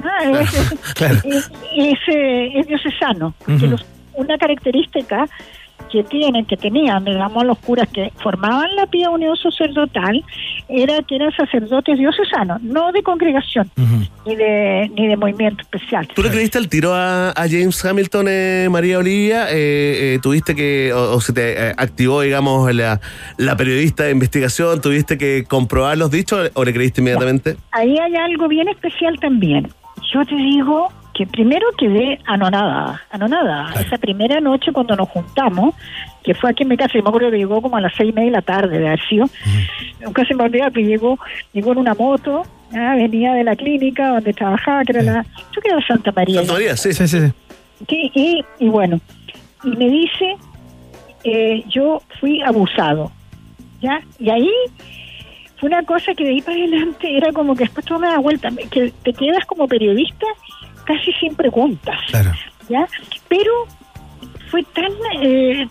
Ah, 0.03 0.41
es, 0.41 0.93
Claro. 0.95 1.15
es, 1.23 1.51
es, 1.77 1.99
es 2.07 2.67
diocesano, 2.67 3.33
Ujú. 3.47 3.67
los- 3.67 3.85
una 4.13 4.37
característica 4.37 5.27
que 5.91 6.03
tienen, 6.03 6.45
que 6.45 6.55
tenían, 6.55 7.03
digamos, 7.03 7.43
los 7.43 7.57
curas 7.59 7.87
que 7.89 8.13
formaban 8.23 8.73
la 8.77 8.85
pía 8.87 9.09
unión 9.09 9.35
sacerdotal, 9.35 10.23
era 10.69 11.01
que 11.03 11.15
eran 11.15 11.31
sacerdotes 11.33 11.97
diocesanos, 11.97 12.61
no 12.61 12.91
de 12.93 13.03
congregación, 13.03 13.69
ni 14.25 14.35
de 14.35 14.89
ni 14.95 15.07
de 15.07 15.17
movimiento 15.17 15.61
especial. 15.63 16.07
¿Tú 16.13 16.21
le 16.23 16.29
creíste 16.29 16.57
al 16.59 16.69
tiro 16.69 16.93
a, 16.93 17.31
a 17.31 17.41
James 17.49 17.83
Hamilton, 17.83 18.25
eh, 18.29 18.67
María 18.71 18.99
Olivia? 18.99 19.47
Eh, 19.49 20.13
eh, 20.15 20.19
¿Tuviste 20.21 20.55
que, 20.55 20.93
o, 20.93 21.13
o 21.15 21.19
se 21.19 21.33
te 21.33 21.69
eh, 21.71 21.73
activó, 21.75 22.21
digamos, 22.21 22.73
la, 22.73 23.01
la 23.37 23.57
periodista 23.57 24.03
de 24.03 24.11
investigación? 24.11 24.79
¿Tuviste 24.81 25.17
que 25.17 25.43
comprobar 25.45 25.97
los 25.97 26.09
dichos 26.11 26.51
o 26.53 26.63
le 26.63 26.73
creíste 26.73 27.01
inmediatamente? 27.01 27.57
Ahí 27.71 27.97
hay 27.97 28.15
algo 28.15 28.47
bien 28.47 28.69
especial 28.69 29.19
también. 29.19 29.67
Yo 30.13 30.25
te 30.25 30.35
digo 30.35 30.89
que 31.13 31.25
primero 31.25 31.65
quedé 31.77 32.19
anonadada, 32.25 33.01
anonadada. 33.11 33.73
Esa 33.79 33.97
primera 33.97 34.39
noche 34.39 34.71
cuando 34.71 34.95
nos 34.95 35.09
juntamos, 35.09 35.75
que 36.23 36.33
fue 36.33 36.49
aquí 36.51 36.63
en 36.63 36.69
mi 36.69 36.77
casa, 36.77 36.93
yo 36.95 37.03
me 37.03 37.09
acuerdo 37.09 37.31
que 37.31 37.37
llegó 37.37 37.61
como 37.61 37.77
a 37.77 37.81
las 37.81 37.93
seis 37.95 38.09
y 38.09 38.13
media 38.13 38.27
de 38.27 38.37
la 38.37 38.41
tarde 38.41 38.79
de 38.79 38.87
haber 38.87 39.07
sido. 39.07 39.25
Nunca 40.01 40.25
se 40.25 40.33
me 40.33 40.43
olvida 40.43 40.71
que 40.71 40.83
llegó, 40.83 41.19
llegó 41.53 41.73
en 41.73 41.79
una 41.79 41.93
moto, 41.93 42.43
ah, 42.73 42.95
venía 42.95 43.33
de 43.33 43.43
la 43.43 43.55
clínica 43.55 44.09
donde 44.09 44.33
trabajaba, 44.33 44.83
que 44.83 44.93
era 44.93 45.01
la, 45.03 45.23
yo 45.23 45.61
creo 45.61 45.63
que 45.63 45.69
era 45.69 45.87
Santa 45.87 46.11
María. 46.11 46.39
Santa 46.39 46.53
María, 46.53 46.77
sí. 46.77 46.93
Sí, 46.93 47.07
sí, 47.07 47.19
sí. 47.19 47.33
Sí, 47.87 48.11
y, 48.13 48.45
y 48.59 48.69
bueno, 48.69 48.99
y 49.63 49.69
me 49.75 49.89
dice, 49.89 50.35
eh, 51.23 51.63
yo 51.67 52.01
fui 52.19 52.41
abusado, 52.41 53.11
¿ya? 53.81 54.01
Y 54.19 54.29
ahí 54.29 54.49
fue 55.61 55.69
una 55.69 55.83
cosa 55.83 56.13
que 56.15 56.23
de 56.23 56.31
ahí 56.31 56.41
para 56.41 56.57
adelante 56.57 57.15
era 57.15 57.31
como 57.31 57.55
que 57.55 57.63
después 57.65 57.85
todo 57.85 57.99
me 57.99 58.07
da 58.07 58.17
vuelta, 58.17 58.49
que 58.71 58.91
te 59.03 59.13
quedas 59.13 59.45
como 59.45 59.67
periodista 59.67 60.25
casi 60.85 61.13
sin 61.13 61.35
preguntas, 61.35 61.97
¿ya? 62.67 62.87
Pero 63.29 63.51
fue 64.49 64.63
tan... 64.63 64.91
eh, 65.21 65.67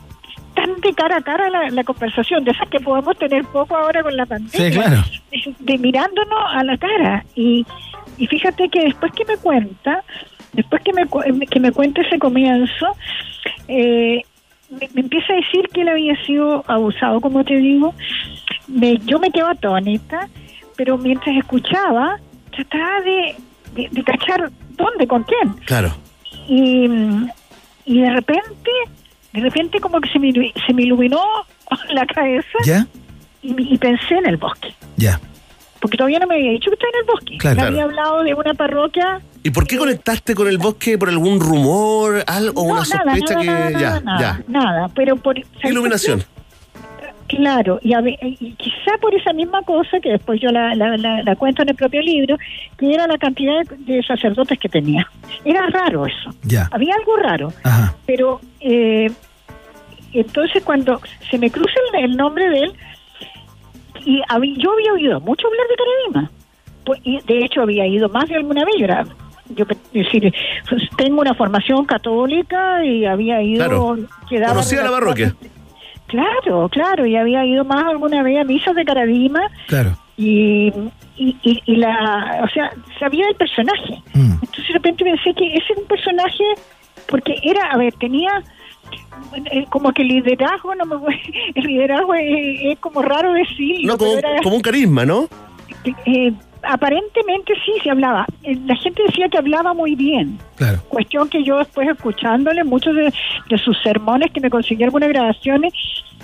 tan 0.55 0.81
de 0.81 0.93
cara 0.95 1.17
a 1.19 1.23
cara 1.23 1.49
la, 1.49 1.71
la 1.71 1.85
conversación, 1.85 2.43
de 2.45 2.51
esas 2.51 2.69
que 2.69 2.81
podemos 2.81 3.17
tener 3.17 3.45
poco 3.47 3.77
ahora 3.77 4.03
con 4.03 4.17
la 4.17 4.27
pandemia, 4.27 4.71
Sí, 4.71 4.77
claro. 4.77 5.03
de, 5.31 5.55
de 5.61 5.79
mirándonos 5.79 6.39
a 6.53 6.65
la 6.65 6.77
cara. 6.77 7.25
Y, 7.37 7.65
y 8.19 8.27
fíjate 8.27 8.69
que 8.69 8.81
después 8.81 9.13
que 9.13 9.25
me 9.25 9.37
cuenta, 9.37 10.03
después 10.53 10.83
que 10.83 10.93
me, 10.93 11.07
que 11.47 11.61
me 11.61 11.71
cuenta 11.71 12.03
ese 12.03 12.19
comienzo, 12.19 12.87
eh, 13.69 14.23
me, 14.71 14.89
me 14.95 15.01
empieza 15.03 15.33
a 15.33 15.37
decir 15.37 15.69
que 15.73 15.83
él 15.83 15.89
había 15.89 16.15
sido 16.25 16.65
abusado, 16.69 17.21
como 17.21 17.45
te 17.45 17.57
digo. 17.57 17.95
Me- 18.69 18.99
yo 18.99 19.19
me 19.19 19.31
quedo 19.31 19.49
atónita, 19.49 20.29
pero 20.77 20.97
mientras 20.99 21.37
escuchaba, 21.37 22.19
trataba 22.53 23.01
de, 23.03 23.35
de, 23.75 23.89
de 23.91 24.05
cachar 24.05 24.51
dónde, 24.77 25.07
con 25.07 25.25
quién. 25.25 25.55
Claro. 25.67 25.93
Y, 26.49 26.89
y 27.85 28.01
de 28.01 28.11
repente, 28.13 28.71
de 29.33 29.41
repente 29.41 29.81
como 29.81 30.01
que 30.01 30.09
se 30.11 30.19
me, 30.19 30.33
se 30.67 30.73
me 30.73 30.83
iluminó 30.83 31.21
la 31.93 32.07
cabeza 32.07 32.59
¿Ya? 32.65 32.87
y, 33.43 33.75
y 33.75 33.79
pensé 33.79 34.15
en 34.15 34.27
el 34.27 34.37
bosque. 34.37 34.75
Ya. 34.97 35.21
Porque 35.81 35.97
todavía 35.97 36.19
no 36.19 36.27
me 36.27 36.35
había 36.37 36.51
dicho 36.53 36.71
que 36.71 36.75
estaba 36.75 36.91
en 36.93 37.01
el 37.01 37.07
bosque. 37.07 37.39
Claro. 37.39 37.57
Me 37.63 37.67
había 37.69 37.85
hablado 37.85 38.23
de 38.23 38.35
una 38.35 38.55
parroquia. 38.55 39.21
¿Y 39.43 39.51
por 39.51 39.67
qué 39.67 39.79
conectaste 39.79 40.35
con 40.35 40.49
el 40.49 40.59
bosque 40.59 40.99
por 40.99 41.09
algún 41.09 41.41
rumor, 41.41 42.23
algo, 42.27 42.63
una 42.63 42.81
No, 42.83 42.85
nada, 42.85 43.15
sospecha 43.17 43.35
nada, 43.35 43.41
que 43.43 43.47
nada, 43.47 43.71
ya, 43.81 44.01
nada, 44.01 44.21
ya. 44.21 44.45
nada, 44.49 44.89
pero 44.95 45.17
por. 45.17 45.37
Iluminación. 45.65 46.23
Claro, 47.29 47.79
y, 47.81 47.95
a 47.95 48.01
y 48.01 48.55
quizá 48.59 48.99
por 49.01 49.15
esa 49.15 49.33
misma 49.33 49.63
cosa, 49.63 50.01
que 50.01 50.11
después 50.11 50.41
yo 50.41 50.51
la, 50.51 50.75
la- 50.75 50.97
la- 50.97 51.23
la 51.23 51.37
cuento 51.37 51.63
en 51.63 51.69
el 51.69 51.77
propio 51.77 52.03
libro, 52.03 52.37
que 52.77 52.93
era 52.93 53.07
la 53.07 53.17
cantidad 53.19 53.63
de, 53.79 54.03
sacerdotes 54.03 54.59
que 54.59 54.69
tenía. 54.69 55.09
Era 55.45 55.65
raro 55.69 56.07
eso. 56.07 56.35
Ya. 56.43 56.69
Había 56.73 56.93
algo 56.97 57.17
raro. 57.19 57.53
Ajá. 57.63 57.95
Pero 58.05 58.41
eh, 58.59 59.11
entonces 60.13 60.63
cuando 60.65 61.01
se 61.31 61.39
me 61.39 61.51
cruza 61.53 61.75
el, 61.95 62.05
el 62.11 62.17
nombre 62.17 62.51
de 62.51 62.59
él, 62.65 62.73
y 64.05 64.19
yo 64.61 64.73
había 64.73 64.93
oído 64.95 65.21
mucho 65.21 65.47
hablar 65.47 65.67
de 65.69 65.77
Caradima. 65.77 66.31
Pues, 66.85 67.01
y 67.05 67.21
de 67.21 67.45
hecho 67.45 67.63
había 67.63 67.87
ido 67.87 68.09
más 68.09 68.29
de 68.29 68.35
alguna 68.37 68.65
vez. 68.65 68.75
Yo, 68.79 68.85
era, 68.87 69.05
yo 69.57 69.65
decir, 69.93 70.33
pues, 70.69 70.83
tengo 70.97 71.21
una 71.21 71.35
formación 71.35 71.85
católica 71.85 72.85
y 72.85 73.05
había 73.05 73.43
ido... 73.43 73.65
Claro. 73.67 73.97
quedaba 74.29 74.53
Conocía 74.55 74.83
la 74.83 74.91
parroquia. 74.91 75.35
Claro, 76.07 76.69
claro, 76.69 77.07
y 77.07 77.17
había 77.17 77.45
ido 77.47 77.65
más 77.65 77.85
alguna 77.85 78.23
vez 78.23 78.41
a 78.41 78.45
misas 78.45 78.75
de 78.75 78.85
Caradima 78.85 79.43
Claro. 79.69 79.97
y, 80.17 80.73
y, 81.17 81.37
y- 81.43 81.63
y 81.67 81.77
la, 81.77 82.41
o 82.43 82.49
sea, 82.49 82.73
sabía 82.99 83.27
del 83.27 83.37
personaje. 83.37 84.03
Entonces 84.15 84.67
de 84.69 84.75
repente 84.75 85.05
pensé 85.05 85.33
que 85.35 85.55
ese 85.55 85.73
era 85.73 85.81
un 85.83 85.87
personaje, 85.87 86.45
porque 87.07 87.37
era, 87.45 87.67
a 87.71 87.77
ver, 87.77 87.93
tenía 87.95 88.43
eh, 89.53 89.65
como 89.71 89.93
que 89.93 90.03
el 90.03 90.09
liderazgo, 90.09 90.75
no 90.75 90.85
me 90.85 90.97
el 91.55 91.65
liderazgo 91.65 92.15
es, 92.15 92.61
es 92.73 92.79
como 92.81 93.03
raro 93.03 93.33
decirlo. 93.33 93.93
No, 93.93 93.99
como, 93.99 94.19
era- 94.19 94.43
como 94.43 94.57
un 94.57 94.63
carisma, 94.63 95.05
¿no? 95.07 95.29
eh, 96.07 96.33
aparentemente 96.63 97.53
sí 97.65 97.73
se 97.83 97.91
hablaba. 97.91 98.27
Eh, 98.43 98.57
La 98.67 98.77
gente 98.77 99.03
decía 99.07 99.29
que 99.29 99.39
hablaba 99.39 99.75
muy 99.75 99.95
bien. 99.95 100.39
Claro. 100.57 100.81
Cuestión 100.89 101.29
que 101.29 101.43
yo 101.45 101.59
después 101.59 101.89
escuchándole 101.89 102.65
muchos 102.65 102.95
de, 102.95 103.13
de 103.49 103.59
sus 103.59 103.77
sermones 103.83 104.31
que 104.33 104.41
me 104.41 104.51
conseguí 104.51 104.83
algunas 104.85 105.09
grabaciones, 105.09 105.73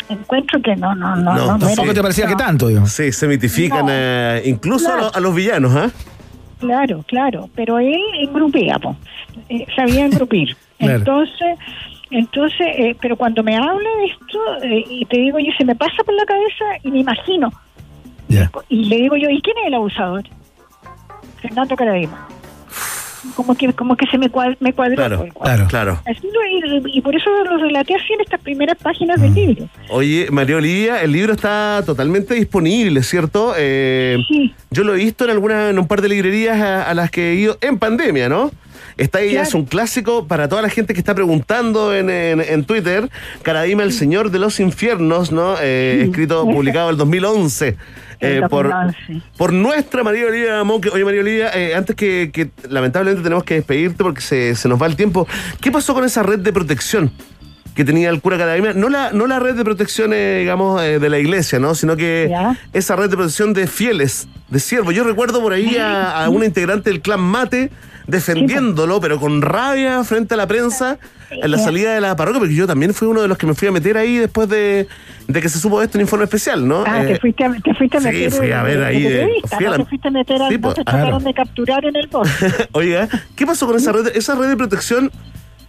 encuentro 0.09 0.61
que 0.61 0.77
no, 0.77 0.95
no, 0.95 1.17
no. 1.17 1.35
no, 1.35 1.59
no 1.59 1.69
era- 1.69 1.83
no. 2.33 2.37
tanto, 2.37 2.69
digo. 2.69 2.87
Sí, 2.87 3.13
se 3.13 3.27
mitifican 3.29 3.87
eh, 3.89 4.43
incluso 4.45 4.93
a, 4.93 4.97
los, 4.97 5.17
a 5.17 5.21
los 5.21 5.35
villanos, 5.35 5.75
¿ah? 5.75 5.91
Claro, 6.59 7.05
claro, 7.07 7.51
pero 7.55 7.79
él 7.79 8.01
engrupía, 8.21 8.79
po. 8.79 8.97
Eh, 9.49 9.67
sabía 9.75 10.07
engrupir. 10.07 10.57
Claro. 10.79 10.97
Entonces, 10.99 11.59
entonces, 12.11 12.67
eh, 12.77 12.95
pero 13.01 13.17
cuando 13.17 13.43
me 13.43 13.57
habla 13.57 13.89
de 13.99 14.05
esto, 14.05 14.39
eh, 14.63 14.85
y 14.91 15.05
te 15.07 15.17
digo 15.17 15.39
yo, 15.39 15.51
se 15.57 15.65
me 15.65 15.75
pasa 15.75 16.05
por 16.05 16.13
la 16.15 16.27
cabeza 16.27 16.65
y 16.83 16.91
me 16.91 16.99
imagino. 17.01 17.51
Y 18.69 18.85
le 18.87 18.97
digo 18.97 19.17
yo, 19.17 19.29
¿y 19.31 19.41
quién 19.43 19.57
es 19.59 19.67
el 19.69 19.75
abusador? 19.75 20.25
Fernando 21.41 21.77
Caradima. 21.77 22.29
Como 23.35 23.57
que, 23.57 23.73
como 23.73 23.97
que 23.97 24.07
se 24.07 24.19
me, 24.19 24.31
cuad- 24.31 24.57
me 24.61 24.73
cuadró. 24.73 24.95
Claro, 24.97 25.27
claro, 25.43 25.67
claro. 25.69 26.01
Así 26.07 26.29
lo- 26.33 26.47
y, 26.89 26.99
y 26.99 27.01
por 27.01 27.15
eso 27.17 27.29
lo 27.45 27.57
relaté 27.59 27.95
así 27.95 28.13
en 28.13 28.21
estas 28.21 28.41
primeras 28.41 28.77
páginas 28.79 29.19
Mm. 29.19 29.23
del 29.23 29.35
libro. 29.35 29.69
Oye, 29.91 30.29
María 30.31 30.57
Olivia, 30.57 31.03
el 31.03 31.11
libro 31.13 31.33
está 31.33 31.83
totalmente 31.85 32.35
disponible, 32.35 33.03
¿cierto? 33.03 33.55
Eh, 33.59 34.19
Yo 34.71 34.85
lo 34.85 34.95
he 34.95 34.99
visto 34.99 35.25
en 35.25 35.31
alguna, 35.31 35.71
en 35.71 35.79
un 35.79 35.89
par 35.89 36.03
de 36.03 36.09
librerías 36.09 36.61
a, 36.61 36.89
a 36.89 36.95
las 36.95 37.11
que 37.11 37.33
he 37.33 37.35
ido 37.35 37.59
en 37.61 37.79
pandemia, 37.79 38.29
¿no? 38.29 38.53
Está 38.97 39.19
ahí, 39.19 39.33
ya 39.33 39.43
es 39.43 39.53
un 39.55 39.67
clásico 39.67 40.27
para 40.27 40.49
toda 40.49 40.63
la 40.63 40.71
gente 40.71 40.95
que 40.95 41.01
está 41.01 41.15
preguntando 41.15 41.95
en, 41.95 42.09
en- 42.09 42.41
en 42.41 42.65
Twitter. 42.65 43.11
Caradima, 43.43 43.83
el 43.83 43.93
Señor 43.93 44.31
de 44.31 44.39
los 44.39 44.59
Infiernos, 44.59 45.33
¿no? 45.33 45.57
Eh, 45.61 46.03
escrito, 46.07 46.45
publicado 46.45 46.89
en 46.89 46.93
el 46.93 46.97
2011. 46.99 47.77
eh, 48.21 48.41
por, 48.49 48.71
2011. 48.71 49.23
por 49.37 49.53
nuestra 49.53 50.03
María 50.03 50.27
Olivia 50.27 50.65
Monque. 50.65 50.89
Oye, 50.89 51.05
María 51.05 51.21
Olivia, 51.21 51.51
eh, 51.55 51.75
antes 51.75 51.95
que, 51.95 52.31
que 52.33 52.49
lamentablemente 52.71 53.23
tenemos 53.23 53.45
que 53.45 53.55
despedirte 53.57 54.03
porque 54.03 54.23
se, 54.23 54.55
se 54.55 54.67
nos 54.69 54.81
va 54.81 54.87
el 54.87 54.97
tiempo. 54.97 55.29
¿Qué 55.61 55.71
pasó 55.71 55.93
con 55.93 56.05
esa 56.05 56.23
red 56.23 56.39
de 56.39 56.53
protección 56.55 57.13
que 57.75 57.85
tenía 57.85 58.09
el 58.09 58.23
cura 58.23 58.39
Caradima? 58.39 58.73
No 58.73 58.89
la, 58.89 59.13
no 59.13 59.27
la 59.27 59.39
red 59.39 59.57
de 59.57 59.65
protección, 59.65 60.13
eh, 60.15 60.39
digamos, 60.39 60.81
de 60.81 61.11
la 61.11 61.19
iglesia, 61.19 61.59
¿no? 61.59 61.75
Sino 61.75 61.95
que 61.99 62.35
esa 62.73 62.97
red 62.97 63.11
de 63.11 63.17
protección 63.17 63.53
de 63.53 63.67
fieles, 63.67 64.27
de 64.49 64.59
siervos. 64.59 64.95
Yo 64.95 65.05
recuerdo 65.05 65.43
por 65.43 65.53
ahí 65.53 65.77
a, 65.77 66.25
a 66.25 66.31
una 66.31 66.47
integrante 66.47 66.89
del 66.89 67.03
clan 67.03 67.21
Mate 67.21 67.71
defendiéndolo, 68.07 69.01
pero 69.01 69.19
con 69.19 69.43
rabia 69.43 70.03
frente 70.05 70.35
a 70.35 70.37
la 70.37 70.47
prensa 70.47 70.99
en 71.31 71.51
la 71.51 71.59
salida 71.59 71.93
de 71.95 72.01
la 72.01 72.15
parroquia, 72.15 72.39
porque 72.41 72.55
yo 72.55 72.67
también 72.67 72.95
fui 72.95 73.09
uno 73.09 73.21
de 73.23 73.29
los 73.29 73.37
que 73.37 73.47
me 73.47 73.55
fui 73.55 73.67
a 73.69 73.73
meter 73.73 73.97
ahí 73.97 74.17
después 74.19 74.49
de, 74.49 74.87
de 75.27 75.43
que 75.43 75.49
se 75.49 75.59
supo 75.59 75.83
esto 75.83 75.99
en 75.99 76.03
informe 76.03 76.25
especial, 76.25 76.67
¿no? 76.67 76.85
Ah, 76.87 77.03
Eh, 77.03 77.07
te 77.15 77.19
fuiste 77.21 77.45
a, 77.45 77.53
te 77.53 77.75
fuiste 77.75 77.97
a 77.97 78.01
sí, 78.01 78.07
meter 78.07 78.31
fui 78.31 78.53
a 78.53 78.63
ver 78.63 78.83
ahí 78.85 79.03
de- 79.03 79.09
periodista, 79.11 79.57
fui 79.57 79.67
a 79.67 79.71
no 79.71 79.77
la- 79.79 79.83
te 79.85 79.89
fuiste 79.91 80.09
a 80.09 80.11
meter 80.13 80.43
a, 80.43 80.49
Sí, 80.49 80.59
pues, 80.59 80.75
trataron 80.75 81.25
de 81.25 81.35
capturar 81.35 81.85
en 81.85 81.97
el 81.97 82.07
bosque. 82.07 82.47
Oiga, 82.73 83.09
¿qué 83.35 83.45
pasó 83.47 83.67
con 83.67 83.77
esa 83.77 83.91
red? 83.93 84.09
Esa 84.15 84.35
red 84.37 84.49
de 84.49 84.57
protección, 84.57 85.11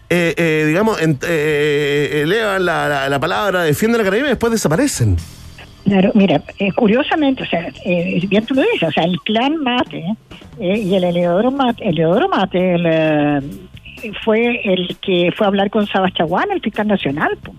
eh, 0.09 0.35
eh, 0.37 0.65
digamos, 0.67 0.99
eh, 1.01 2.21
elevan 2.23 2.63
la, 2.65 2.87
la- 2.87 3.09
la 3.09 3.19
palabra, 3.19 3.63
defienden 3.63 3.97
la 3.99 4.03
academia 4.07 4.27
y 4.27 4.31
después 4.33 4.51
desaparecen. 4.51 5.17
Claro, 5.87 6.11
mira, 6.15 6.41
eh, 6.59 6.71
curiosamente, 6.73 7.43
o 7.43 7.45
sea, 7.45 7.67
eh, 7.85 8.19
bien 8.27 8.45
tú 8.45 8.53
lo 8.55 8.61
dices, 8.61 8.89
o 8.89 8.91
sea, 8.91 9.03
el 9.05 9.17
clan 9.21 9.55
Mate 9.57 10.03
eh, 10.59 10.77
y 10.79 10.93
el 10.95 11.03
Eleodoro 11.05 11.49
Mate, 11.51 11.87
Eleodoro 11.87 12.27
Mate 12.27 12.75
el, 12.75 12.85
eh, 12.85 13.41
fue 14.23 14.59
el 14.63 14.97
que 15.01 15.31
fue 15.35 15.45
a 15.45 15.49
hablar 15.49 15.69
con 15.69 15.87
Sabachaguán, 15.87 16.51
el 16.51 16.61
fiscal 16.61 16.87
nacional, 16.87 17.37
po, 17.41 17.53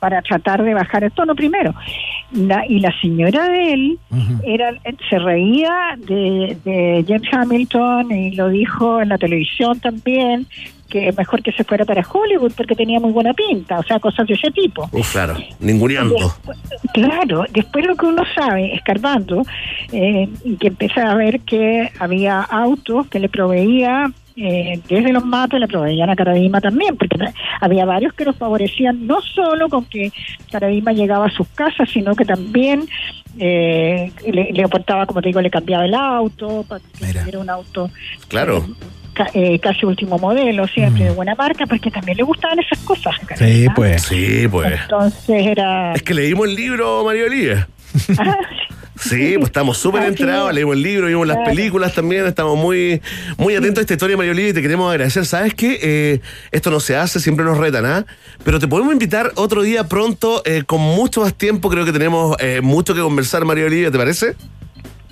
para 0.00 0.20
tratar 0.22 0.62
de 0.64 0.74
bajar 0.74 1.04
el 1.04 1.12
tono 1.12 1.34
primero. 1.34 1.72
La- 2.32 2.66
y 2.66 2.80
la 2.80 2.92
señora 3.00 3.48
de 3.48 3.72
él 3.72 3.98
era 4.44 4.72
se 5.08 5.18
reía 5.18 5.96
de, 5.98 6.56
de 6.64 7.04
James 7.08 7.28
Hamilton 7.32 8.10
y 8.12 8.32
lo 8.32 8.48
dijo 8.50 9.00
en 9.00 9.08
la 9.10 9.18
televisión 9.18 9.78
también, 9.80 10.46
que 10.88 11.12
mejor 11.12 11.42
que 11.42 11.52
se 11.52 11.64
fuera 11.64 11.84
para 11.84 12.02
Hollywood 12.06 12.52
porque 12.56 12.74
tenía 12.74 12.98
muy 12.98 13.12
buena 13.12 13.34
pinta, 13.34 13.78
o 13.78 13.82
sea, 13.82 14.00
cosas 14.00 14.26
de 14.26 14.34
ese 14.34 14.50
tipo. 14.50 14.88
Uf, 14.92 15.12
claro, 15.12 15.36
ninguneando. 15.60 16.16
Claro, 16.94 17.44
después 17.52 17.84
lo 17.86 17.94
que 17.96 18.06
uno 18.06 18.22
sabe, 18.34 18.74
escarbando, 18.74 19.42
eh, 19.92 20.28
y 20.44 20.56
que 20.56 20.68
empieza 20.68 21.10
a 21.10 21.14
ver 21.14 21.40
que 21.40 21.90
había 21.98 22.40
autos 22.40 23.06
que 23.08 23.20
le 23.20 23.28
proveía, 23.28 24.10
eh, 24.36 24.80
desde 24.88 25.12
los 25.12 25.24
mates, 25.24 25.58
le 25.60 25.66
proveían 25.68 26.08
a 26.10 26.16
Caradima 26.16 26.60
también, 26.60 26.96
porque 26.96 27.18
había 27.60 27.84
varios 27.84 28.12
que 28.14 28.24
los 28.24 28.36
favorecían 28.36 29.06
no 29.06 29.20
solo 29.20 29.68
con 29.68 29.84
que 29.84 30.10
Caradima 30.50 30.92
llegaba 30.92 31.26
a 31.26 31.30
sus 31.30 31.48
casas, 31.48 31.90
sino 31.90 32.14
que 32.14 32.24
también 32.24 32.84
eh, 33.38 34.10
le, 34.32 34.52
le 34.52 34.62
aportaba, 34.64 35.06
como 35.06 35.20
te 35.20 35.28
digo, 35.28 35.40
le 35.40 35.50
cambiaba 35.50 35.84
el 35.84 35.94
auto, 35.94 36.64
para 36.68 36.80
que 37.00 37.28
era 37.28 37.38
un 37.38 37.50
auto 37.50 37.90
Claro. 38.28 38.60
ca- 38.62 38.66
eh, 39.34 39.58
casi 39.58 39.86
último 39.86 40.18
modelo, 40.18 40.66
siempre 40.66 41.04
de 41.04 41.10
buena 41.10 41.34
marca, 41.34 41.66
porque 41.66 41.90
también 41.90 42.16
le 42.18 42.24
gustaban 42.24 42.58
esas 42.58 42.78
cosas. 42.80 43.14
Caradima. 43.26 43.74
pues. 43.74 44.02
Sí, 44.02 44.46
pues. 44.50 44.80
Entonces 44.82 45.46
era... 45.46 45.94
Es 45.94 46.02
que 46.02 46.14
leímos 46.14 46.48
el 46.48 46.54
libro, 46.54 47.04
María 47.04 47.24
Olivia. 47.24 47.68
Ah, 48.18 48.36
Sí, 49.00 49.34
pues 49.36 49.46
estamos 49.46 49.78
súper 49.78 50.02
Así 50.02 50.10
enterados, 50.10 50.52
leímos 50.52 50.74
el 50.74 50.82
libro, 50.82 51.06
vimos 51.06 51.26
las 51.26 51.38
películas 51.48 51.94
también, 51.94 52.26
estamos 52.26 52.58
muy, 52.58 53.00
muy 53.36 53.54
atentos 53.54 53.78
a 53.78 53.80
esta 53.82 53.94
historia, 53.94 54.16
María 54.16 54.32
Olivia, 54.32 54.50
y 54.50 54.54
te 54.54 54.62
queremos 54.62 54.90
agradecer. 54.90 55.24
¿Sabes 55.24 55.54
qué? 55.54 55.78
Eh, 55.80 56.20
esto 56.50 56.70
no 56.70 56.80
se 56.80 56.96
hace, 56.96 57.20
siempre 57.20 57.44
nos 57.44 57.58
retan, 57.58 57.86
¿ah? 57.86 58.06
Pero 58.44 58.58
te 58.58 58.66
podemos 58.66 58.92
invitar 58.92 59.32
otro 59.36 59.62
día 59.62 59.84
pronto, 59.84 60.42
eh, 60.44 60.64
con 60.66 60.80
mucho 60.80 61.20
más 61.20 61.34
tiempo, 61.34 61.70
creo 61.70 61.84
que 61.84 61.92
tenemos 61.92 62.36
eh, 62.40 62.60
mucho 62.60 62.94
que 62.94 63.00
conversar, 63.00 63.44
María 63.44 63.66
Olivia, 63.66 63.90
¿te 63.90 63.98
parece? 63.98 64.34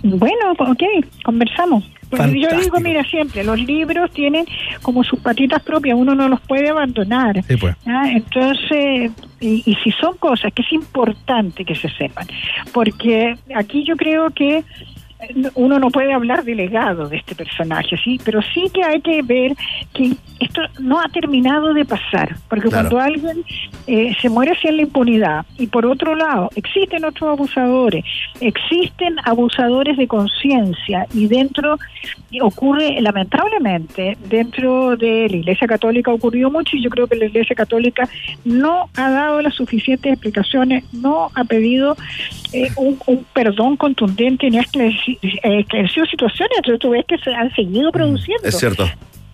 Bueno, 0.03 0.53
ok, 0.59 0.83
conversamos. 1.25 1.85
Porque 2.11 2.41
yo 2.41 2.49
digo, 2.61 2.79
mira, 2.81 3.05
siempre, 3.05 3.45
los 3.45 3.59
libros 3.59 4.11
tienen 4.13 4.47
como 4.83 5.03
sus 5.05 5.19
patitas 5.21 5.63
propias, 5.63 5.97
uno 5.99 6.15
no 6.15 6.29
los 6.29 6.41
puede 6.41 6.69
abandonar. 6.69 7.43
Sí, 7.45 7.57
pues. 7.57 7.77
¿ah? 7.87 8.09
Entonces, 8.11 9.13
y, 9.41 9.63
y 9.67 9.75
si 9.83 9.91
son 9.93 10.17
cosas 10.17 10.53
que 10.53 10.63
es 10.63 10.73
importante 10.73 11.65
que 11.65 11.75
se 11.75 11.89
sepan, 11.91 12.27
porque 12.73 13.37
aquí 13.55 13.85
yo 13.85 13.97
creo 13.97 14.31
que 14.31 14.65
uno 15.55 15.79
no 15.79 15.91
puede 15.91 16.13
hablar 16.13 16.45
de 16.45 16.55
legado 16.55 17.09
de 17.09 17.17
este 17.19 17.35
personaje, 17.35 17.97
sí, 18.03 18.21
pero 18.25 18.41
sí 18.43 18.69
que 18.73 18.83
hay 18.83 19.01
que 19.01 19.23
ver 19.23 19.55
que 19.93 20.13
esto 20.41 20.61
no 20.81 21.01
ha 21.01 21.09
terminado 21.09 21.73
de 21.75 21.85
pasar, 21.85 22.37
porque 22.49 22.69
Claro. 22.69 22.89
cuando 22.91 23.01
alguien 23.01 23.45
eh, 23.87 24.15
se 24.21 24.29
muere 24.29 24.57
en 24.63 24.77
la 24.77 24.83
impunidad 24.83 25.47
y 25.59 25.67
por 25.67 25.87
otro 25.87 26.15
lado 26.15 26.51
existen 26.57 27.05
otros 27.05 27.31
abusadores, 27.31 28.05
existen 28.41 29.17
abusadores 29.25 29.97
de 29.97 30.07
conciencia 30.07 31.07
y 31.15 31.27
dentro 31.27 31.79
ocurre 32.43 33.01
lamentablemente 33.01 34.17
dentro 34.29 34.97
de 34.97 35.29
la 35.31 35.37
Iglesia 35.37 35.67
Católica 35.67 36.11
ha 36.11 36.15
ocurrido 36.15 36.51
mucho 36.51 36.77
y 36.77 36.83
yo 36.83 36.91
creo 36.91 37.07
que 37.07 37.17
la 37.17 37.27
Iglesia 37.27 37.57
Católica 37.57 38.09
no 38.45 38.89
ha 38.97 39.11
dado 39.11 39.41
las 39.43 39.55
suficientes 39.55 40.13
explicaciones, 40.13 40.85
no 40.93 41.31
ha 41.35 41.45
pedido 41.45 41.97
eh, 42.53 42.69
un, 42.77 42.99
un 43.07 43.25
perdón 43.33 43.77
contundente 43.77 44.51
ni 44.51 44.59
ha 44.59 44.65
situaciones. 45.21 46.61
Tú 46.81 46.91
ves 46.91 47.05
que 47.07 47.19
se 47.19 47.35
han 47.35 47.53
seguido 47.55 47.91
produciendo. 47.93 48.47
Es 48.47 48.59
cierto. 48.59 48.87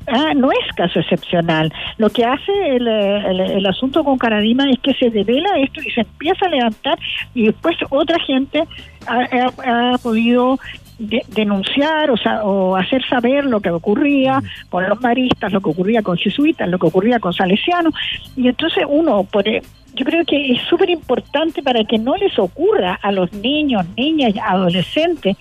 Ah, 0.09 0.33
no 0.35 0.51
es 0.51 0.59
caso 0.75 0.99
excepcional. 0.99 1.73
Lo 1.97 2.11
que 2.11 2.25
hace 2.25 2.51
el, 2.77 2.89
eh, 2.89 3.19
el- 3.31 3.41
el 3.41 3.67
asunto 3.67 4.03
con 4.03 4.19
Caradima 4.19 4.69
es 4.69 4.81
que 4.81 4.95
se 4.95 5.11
devela 5.11 5.49
esto 5.59 5.81
y 5.81 5.91
se 5.93 6.01
empieza 6.01 6.47
a 6.47 6.49
levantar 6.49 6.99
y 7.35 7.47
después 7.47 7.77
otra 7.89 8.19
gente 8.19 8.65
ha, 9.07 9.21
ha- 9.21 9.93
ha 9.95 9.99
podido 9.99 10.59
de- 10.99 11.23
denunciar 11.29 12.11
o, 12.11 12.17
sea, 12.17 12.43
o 12.45 12.75
hacer 12.77 13.05
saber 13.09 13.45
lo 13.45 13.61
que 13.61 13.71
ocurría 13.71 14.41
con 14.71 14.89
los 14.89 15.01
maristas, 15.01 15.53
lo 15.53 15.61
que 15.61 15.71
ocurría 15.71 16.03
con 16.03 16.17
jesuitas, 16.19 16.69
lo 16.69 16.79
que 16.81 16.87
ocurría 16.89 17.21
con 17.21 17.33
salesianos. 17.33 17.95
Y 18.37 18.49
entonces 18.49 18.85
uno, 18.89 19.23
por, 19.23 19.45
yo 19.95 20.05
creo 20.05 20.25
que 20.25 20.53
es 20.53 20.63
súper 20.63 20.91
importante 20.91 21.63
para 21.63 21.85
que 21.85 21.99
no 21.99 22.17
les 22.17 22.39
ocurra 22.39 22.99
a 23.03 23.13
los 23.13 23.33
niños, 23.33 23.85
niñas, 23.97 24.35
adolescentes, 24.43 25.37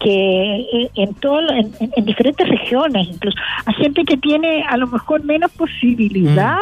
que 0.00 0.56
eh, 0.72 0.90
en, 0.94 1.14
todo, 1.14 1.40
en, 1.50 1.72
en- 1.80 1.92
en 1.96 2.04
diferentes 2.04 2.48
regiones, 2.48 3.08
incluso 3.08 3.36
a 3.66 3.72
gente 3.72 4.04
que 4.04 4.16
tiene 4.16 4.62
a 4.68 4.76
lo 4.76 4.86
mejor 4.86 5.24
menos 5.24 5.50
posibilidad 5.52 6.56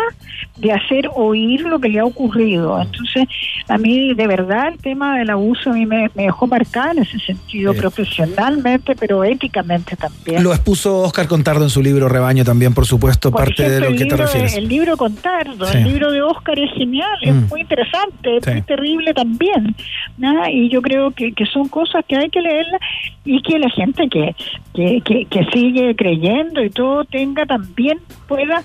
de 0.57 0.73
hacer 0.73 1.09
oír 1.15 1.61
lo 1.63 1.79
que 1.81 1.89
le 1.89 2.01
ha 2.01 2.05
ocurrido. 2.05 2.81
Entonces, 2.81 3.27
a 3.69 3.79
mí 3.79 4.15
de 4.15 4.27
verdad 4.27 4.69
el 4.69 4.79
tema 4.79 5.19
del 5.19 5.31
abuso 5.31 5.71
a 5.71 5.73
mí 5.73 5.87
me, 5.87 6.11
me 6.15 6.25
dejó 6.25 6.47
marcada 6.47 6.93
en 6.93 6.99
ese 7.01 7.19
sentido, 7.21 7.73
profesionalmente, 7.75 8.95
pero 8.97 9.25
éticamente 9.25 9.97
también. 9.97 10.43
Lo 10.43 10.53
expuso 10.53 10.99
Oscar 11.01 11.27
Contardo 11.29 11.65
en 11.65 11.71
su 11.71 11.83
libro 11.83 12.09
Rebaño 12.09 12.45
también, 12.45 12.75
por 12.75 12.87
supuesto, 12.87 13.31
Por 13.31 13.41
parte 13.45 13.65
ejemplo, 13.67 13.87
de 13.87 13.93
lo 13.93 13.99
que 13.99 14.05
te 14.07 14.17
refieres. 14.17 14.55
El 14.57 14.69
libro 14.69 14.97
Contardo, 14.97 15.67
Sí. 15.67 15.79
el 15.79 15.85
libro 15.85 16.11
de 16.13 16.23
Oscar 16.23 16.59
es 16.59 16.71
genial, 16.75 17.09
es 17.23 17.35
Mm. 17.35 17.49
muy 17.49 17.61
interesante, 17.63 18.37
es 18.39 18.47
muy 18.47 18.63
terrible 18.63 19.15
también. 19.15 19.75
¿no? 20.19 20.47
Y 20.49 20.69
yo 20.69 20.83
creo 20.83 21.11
que, 21.13 21.33
que 21.33 21.47
son 21.47 21.69
cosas 21.69 22.05
que 22.07 22.17
hay 22.17 22.29
que 22.29 22.41
leerlas 22.41 22.81
y 23.25 23.43
que 23.43 23.59
la 23.59 23.69
gente 23.71 24.09
que, 24.09 24.35
que, 24.75 25.01
que, 25.03 25.25
que 25.27 25.45
sigue 25.53 25.95
creyendo 25.95 26.65
y 26.65 26.71
todo 26.71 27.05
tenga 27.05 27.45
también, 27.47 27.99
pueda, 28.27 28.63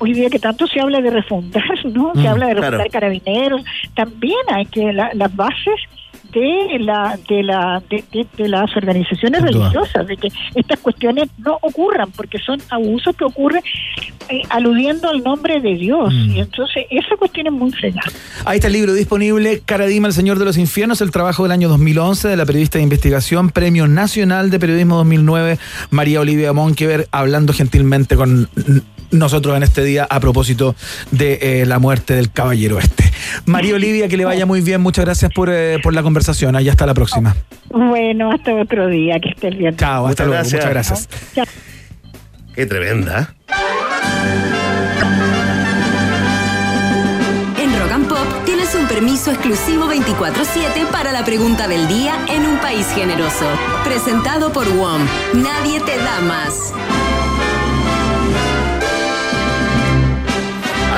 hoy 0.00 0.12
día 0.12 0.28
que 0.28 0.38
tanto 0.38 0.66
se 0.66 0.80
habla 0.80 1.00
de 1.00 1.10
refundar, 1.10 1.62
¿no? 1.84 2.12
Se 2.14 2.22
Mm, 2.22 2.26
habla 2.26 2.46
de 2.48 2.52
claro. 2.54 2.60
refundar 2.70 2.90
carabineros, 2.90 3.62
también 3.94 4.38
hay 4.48 4.66
que 4.66 4.92
la- 4.92 5.10
las 5.14 5.34
bases 5.36 5.80
de 6.40 6.78
la 6.80 7.18
de 7.28 7.42
la 7.42 7.82
de, 7.88 8.04
de- 8.12 8.26
de 8.36 8.48
las 8.48 8.74
organizaciones 8.76 9.40
religiosas 9.42 10.06
de 10.06 10.16
que 10.16 10.28
estas 10.54 10.78
cuestiones 10.80 11.28
no 11.38 11.58
ocurran 11.62 12.10
porque 12.10 12.38
son 12.38 12.60
abusos 12.70 13.16
que 13.16 13.24
ocurren 13.24 13.62
eh, 14.28 14.42
aludiendo 14.50 15.08
al 15.08 15.22
nombre 15.22 15.60
de 15.60 15.74
Dios. 15.76 16.12
Mm. 16.12 16.30
y 16.36 16.40
entonces 16.40 16.84
esa 16.90 17.16
cuestión 17.16 17.46
es 17.46 17.52
muy 17.52 17.70
fregada. 17.72 18.10
Ahí 18.44 18.56
está 18.56 18.66
el 18.66 18.74
libro 18.74 18.92
disponible, 18.92 19.62
Caradima, 19.64 20.08
el 20.08 20.14
Señor 20.14 20.38
de 20.38 20.44
los 20.44 20.58
Infiernos, 20.58 21.00
el 21.00 21.10
trabajo 21.10 21.42
del 21.44 21.52
año 21.52 21.68
2011 21.68 22.28
de 22.28 22.36
la 22.36 22.44
periodista 22.46 22.78
de 22.78 22.84
investigación, 22.84 23.50
Premio 23.50 23.86
Nacional 23.88 24.50
de 24.50 24.58
Periodismo 24.58 24.96
2009, 24.96 25.58
María 25.90 26.20
Olivia 26.20 26.52
Monkever, 26.52 27.08
hablando 27.12 27.52
gentilmente 27.52 28.16
con 28.16 28.48
nosotros 29.10 29.56
en 29.56 29.62
este 29.62 29.82
día 29.84 30.06
a 30.08 30.20
propósito 30.20 30.74
de 31.10 31.38
eh, 31.42 31.66
la 31.66 31.78
muerte 31.78 32.14
del 32.14 32.30
caballero 32.32 32.78
este. 32.78 33.04
María 33.44 33.74
Olivia, 33.74 34.08
que 34.08 34.16
le 34.16 34.24
vaya 34.24 34.46
muy 34.46 34.60
bien, 34.60 34.80
muchas 34.80 35.04
gracias 35.04 35.30
por, 35.34 35.48
eh, 35.50 35.78
por 35.82 35.94
la 35.94 36.02
conversación, 36.02 36.56
ahí 36.56 36.68
hasta 36.68 36.86
la 36.86 36.94
próxima. 36.94 37.36
bueno 37.70 38.30
hasta 38.32 38.54
otro 38.54 38.88
día 38.88 39.18
que 39.20 39.30
estés 39.30 39.56
bien 39.56 39.76
Chao, 39.76 40.06
hasta 40.06 40.24
Muchas 40.24 40.26
luego, 40.26 40.32
gracias. 40.32 40.60
muchas 40.60 40.70
gracias. 40.70 41.34
Chao. 41.34 41.44
Qué 42.54 42.66
tremenda. 42.66 43.34
En 47.58 47.78
Rock 47.80 47.92
and 47.92 48.08
Pop 48.08 48.44
tienes 48.44 48.74
un 48.74 48.86
permiso 48.86 49.30
exclusivo 49.30 49.86
24-7 49.92 50.86
para 50.90 51.12
la 51.12 51.24
pregunta 51.24 51.68
del 51.68 51.86
día 51.88 52.14
en 52.28 52.42
un 52.46 52.58
país 52.58 52.86
generoso. 52.94 53.46
Presentado 53.84 54.52
por 54.52 54.66
WOM. 54.74 55.02
Nadie 55.34 55.80
te 55.80 55.96
da 55.98 56.20
más. 56.20 56.72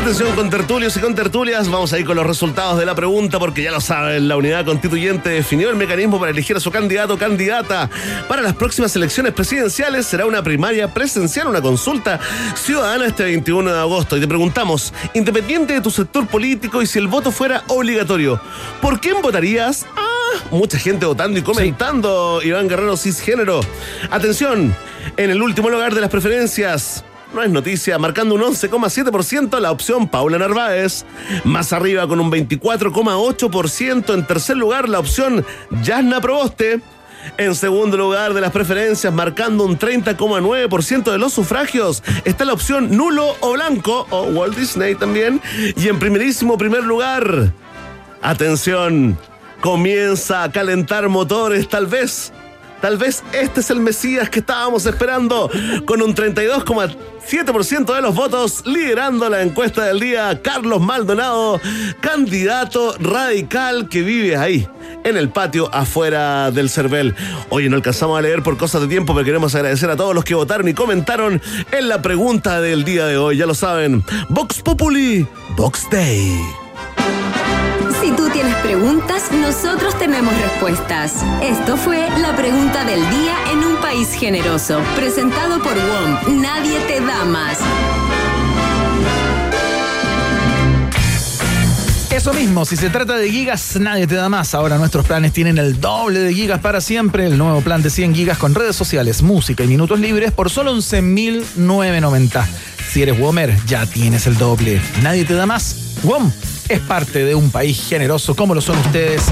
Atención 0.09 0.35
con 0.37 0.49
tertulios 0.49 0.97
y 0.97 1.01
con 1.01 1.15
tertulias, 1.15 1.69
vamos 1.69 1.93
a 1.93 1.99
ir 1.99 2.07
con 2.07 2.17
los 2.17 2.27
resultados 2.27 2.79
de 2.79 2.87
la 2.87 2.95
pregunta 2.95 3.39
porque 3.39 3.63
ya 3.63 3.71
lo 3.71 3.83
saben, 3.83 4.27
la 4.27 4.39
unidad 4.39 4.65
constituyente 4.65 5.29
definió 5.29 5.69
el 5.69 5.77
mecanismo 5.77 6.19
para 6.19 6.31
elegir 6.31 6.57
a 6.57 6.61
su 6.61 6.71
candidato 6.71 7.13
o 7.13 7.19
candidata. 7.19 7.91
Para 8.27 8.41
las 8.41 8.55
próximas 8.55 8.97
elecciones 8.97 9.35
presidenciales 9.35 10.07
será 10.07 10.25
una 10.25 10.43
primaria 10.43 10.95
presencial, 10.95 11.49
una 11.49 11.61
consulta 11.61 12.19
ciudadana 12.55 13.05
este 13.05 13.25
21 13.25 13.71
de 13.71 13.79
agosto. 13.79 14.17
Y 14.17 14.21
te 14.21 14.27
preguntamos, 14.27 14.95
independiente 15.13 15.75
de 15.75 15.83
tu 15.83 15.91
sector 15.91 16.27
político 16.27 16.81
y 16.81 16.87
si 16.87 16.99
el 16.99 17.07
voto 17.07 17.31
fuera 17.31 17.65
obligatorio, 17.67 18.41
¿por 18.81 19.03
quién 19.03 19.21
votarías? 19.21 19.85
Ah, 19.95 20.39
mucha 20.51 20.79
gente 20.79 21.05
votando 21.05 21.39
y 21.39 21.43
comentando, 21.43 22.41
Iván 22.43 22.67
Guerrero 22.67 22.97
cisgénero. 22.97 23.61
Atención, 24.11 24.75
en 25.19 25.29
el 25.29 25.43
último 25.43 25.69
lugar 25.69 25.95
de 25.95 26.01
las 26.01 26.09
preferencias. 26.09 27.05
No 27.35 27.43
es 27.43 27.51
noticia, 27.51 27.99
marcando 27.99 28.35
un 28.35 28.41
11,7% 28.41 29.61
la 29.61 29.71
opción 29.71 30.09
Paula 30.09 30.39
Narváez. 30.39 31.05
Más 31.45 31.73
arriba 31.73 32.09
con 32.09 32.21
un 32.21 32.31
24,8%. 32.31 34.15
En 34.15 34.27
tercer 34.27 34.57
lugar 34.57 34.89
la 34.89 34.99
opción 34.99 35.45
Yasna 35.83 36.21
Proboste. 36.21 36.81
En 37.37 37.55
segundo 37.55 37.97
lugar 37.97 38.33
de 38.33 38.41
las 38.41 38.53
preferencias, 38.53 39.13
marcando 39.13 39.65
un 39.65 39.79
30,9% 39.79 41.11
de 41.11 41.19
los 41.19 41.33
sufragios, 41.33 42.03
está 42.25 42.45
la 42.45 42.55
opción 42.55 42.97
nulo 42.97 43.37
o 43.41 43.53
blanco, 43.53 44.07
o 44.11 44.23
Walt 44.23 44.57
Disney 44.57 44.95
también. 44.95 45.41
Y 45.77 45.89
en 45.89 45.99
primerísimo 45.99 46.57
primer 46.57 46.85
lugar, 46.85 47.53
atención, 48.23 49.19
comienza 49.61 50.45
a 50.45 50.53
calentar 50.53 51.09
motores 51.09 51.69
tal 51.69 51.87
vez. 51.87 52.33
Tal 52.81 52.97
vez 52.97 53.25
este 53.33 53.61
es 53.61 53.71
el 53.71 53.81
Mesías 53.81 54.31
que 54.31 54.39
estábamos 54.39 54.87
esperando, 54.87 55.51
con 55.85 56.01
un 56.01 56.15
32,7% 56.15 57.95
de 57.95 58.03
los 58.03 58.15
votos, 58.15 58.63
liderando 58.67 59.29
la 59.29 59.43
encuesta 59.43 59.85
del 59.85 59.99
día, 59.99 60.41
Carlos 60.43 60.81
Maldonado, 60.81 61.61
candidato 62.01 62.95
radical 63.01 63.89
que 63.89 64.03
vive 64.03 64.37
ahí, 64.37 64.69
en 65.05 65.17
el 65.17 65.29
patio 65.29 65.69
afuera 65.75 66.53
del 66.53 66.71
Cervel. 66.71 67.17
Oye, 67.49 67.69
no 67.69 67.77
alcanzamos 67.77 68.19
a 68.19 68.23
leer 68.23 68.43
por 68.43 68.57
cosas 68.57 68.83
de 68.83 68.89
tiempo, 68.89 69.13
pero 69.13 69.25
queremos 69.25 69.55
agradecer 69.55 69.91
a 69.91 69.97
todos 69.97 70.15
los 70.15 70.25
que 70.25 70.35
votaron 70.35 70.69
y 70.69 70.75
comentaron 70.75 71.43
en 71.73 71.89
la 71.89 72.01
pregunta 72.01 72.61
del 72.61 72.85
día 72.85 73.07
de 73.07 73.17
hoy. 73.17 73.39
Ya 73.39 73.47
lo 73.47 73.55
saben, 73.55 74.05
Vox 74.29 74.63
Populi, 74.63 75.27
Vox 75.57 75.89
Day. 75.91 76.68
Si 78.01 78.13
tú 78.13 78.29
tienes 78.31 78.55
preguntas, 78.57 79.33
nosotros 79.33 79.99
tenemos 79.99 80.33
respuestas. 80.41 81.15
Esto 81.43 81.77
fue 81.77 82.09
la 82.21 82.37
pregunta 82.37 82.85
del 82.85 83.01
día 83.11 83.35
en 83.53 83.59
un 83.59 83.77
país 83.81 84.13
generoso. 84.15 84.81
Presentado 84.95 85.61
por 85.61 85.75
WOM. 85.75 86.41
Nadie 86.41 86.79
te 86.87 87.01
da 87.01 87.25
más. 87.25 87.59
Eso 92.13 92.33
mismo, 92.33 92.65
si 92.65 92.77
se 92.77 92.89
trata 92.89 93.17
de 93.17 93.31
gigas, 93.31 93.77
nadie 93.81 94.07
te 94.07 94.15
da 94.15 94.29
más. 94.29 94.55
Ahora 94.55 94.79
nuestros 94.79 95.05
planes 95.05 95.33
tienen 95.33 95.59
el 95.59 95.81
doble 95.81 96.21
de 96.21 96.33
gigas 96.33 96.61
para 96.61 96.81
siempre. 96.81 97.27
El 97.27 97.37
nuevo 97.37 97.61
plan 97.63 97.83
de 97.83 97.91
100 97.91 98.15
gigas 98.15 98.39
con 98.39 98.55
redes 98.55 98.77
sociales, 98.77 99.23
música 99.23 99.65
y 99.65 99.67
minutos 99.67 99.99
libres 99.99 100.31
por 100.31 100.51
solo 100.51 100.73
11.990. 100.73 102.47
Si 102.93 103.03
eres 103.03 103.19
Womer, 103.19 103.57
ya 103.67 103.87
tienes 103.87 104.29
el 104.29 104.39
doble. 104.39 104.81
Nadie 105.03 105.25
te 105.25 105.35
da 105.35 105.47
más. 105.47 105.99
WOM 106.05 106.31
es 106.69 106.81
parte 106.81 107.25
de 107.25 107.35
un 107.35 107.51
país 107.51 107.87
generoso 107.89 108.35
como 108.37 108.55
lo 108.55 108.61
son 108.61 108.77
ustedes 108.79 109.23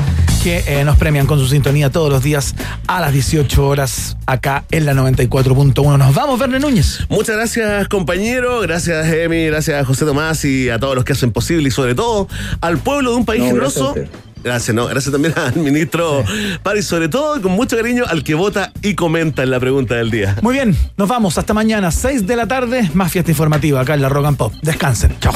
que 0.43 0.63
eh, 0.67 0.85
nos 0.85 0.97
premian 0.97 1.27
con 1.27 1.39
su 1.41 1.49
sintonía 1.49 1.91
todos 1.91 2.09
los 2.11 2.23
días 2.23 2.55
a 2.87 3.01
las 3.01 3.13
18 3.13 3.67
horas 3.67 4.17
acá 4.27 4.65
en 4.71 4.87
la 4.87 4.95
94.1. 4.95 5.99
Nos 5.99 6.15
vamos, 6.15 6.39
Verne 6.39 6.61
Núñez. 6.61 7.01
Muchas 7.09 7.37
gracias, 7.37 7.89
compañero. 7.89 8.61
Gracias, 8.61 9.07
Emi. 9.13 9.47
Gracias, 9.47 9.85
José 9.87 10.05
Tomás 10.05 10.45
y 10.45 10.71
a 10.71 10.79
todos 10.79 10.95
los 10.95 11.05
que 11.05 11.15
hacen 11.15 11.33
posible 11.33 11.69
y 11.69 11.71
sobre 11.73 11.95
todo 11.97 12.29
al 12.61 12.79
pueblo 12.79 13.11
de 13.11 13.17
un 13.17 13.25
país 13.25 13.41
No, 13.41 13.47
generoso. 13.49 13.95
gracias 13.95 14.26
Gracias, 14.43 14.75
no, 14.75 14.87
gracias 14.87 15.13
también 15.13 15.35
al 15.39 15.57
ministro 15.57 16.25
Pari, 16.63 16.83
sobre 16.83 17.09
todo 17.09 17.41
con 17.43 17.53
mucho 17.53 17.77
cariño 17.77 18.05
al 18.07 18.23
que 18.23 18.35
vota 18.35 18.73
y 18.83 18.95
comenta 18.95 19.43
en 19.43 19.51
la 19.51 19.61
pregunta 19.61 19.97
del 19.97 20.11
día. 20.11 20.37
Muy 20.43 20.55
bien, 20.55 20.77
nos 20.97 21.09
vamos 21.09 21.39
hasta 21.39 21.55
mañana, 21.55 21.91
6 21.91 22.27
de 22.27 22.37
la 22.37 22.47
tarde, 22.47 22.91
más 22.95 23.13
fiesta 23.13 23.31
informativa 23.31 23.81
acá 23.81 23.95
en 23.95 24.03
la 24.03 24.09
Rock 24.09 24.27
and 24.27 24.37
Pop. 24.37 24.53
Descansen, 24.63 25.17
chao. 25.21 25.33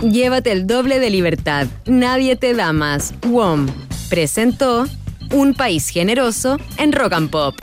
Llévate 0.00 0.52
el 0.52 0.66
doble 0.66 1.00
de 1.00 1.10
libertad. 1.10 1.66
Nadie 1.86 2.36
te 2.36 2.54
da 2.54 2.72
más. 2.72 3.14
WOM 3.26 3.66
presentó 4.08 4.86
Un 5.32 5.54
país 5.54 5.88
generoso 5.88 6.58
en 6.76 6.92
Rock 6.92 7.14
and 7.14 7.30
Pop. 7.30 7.54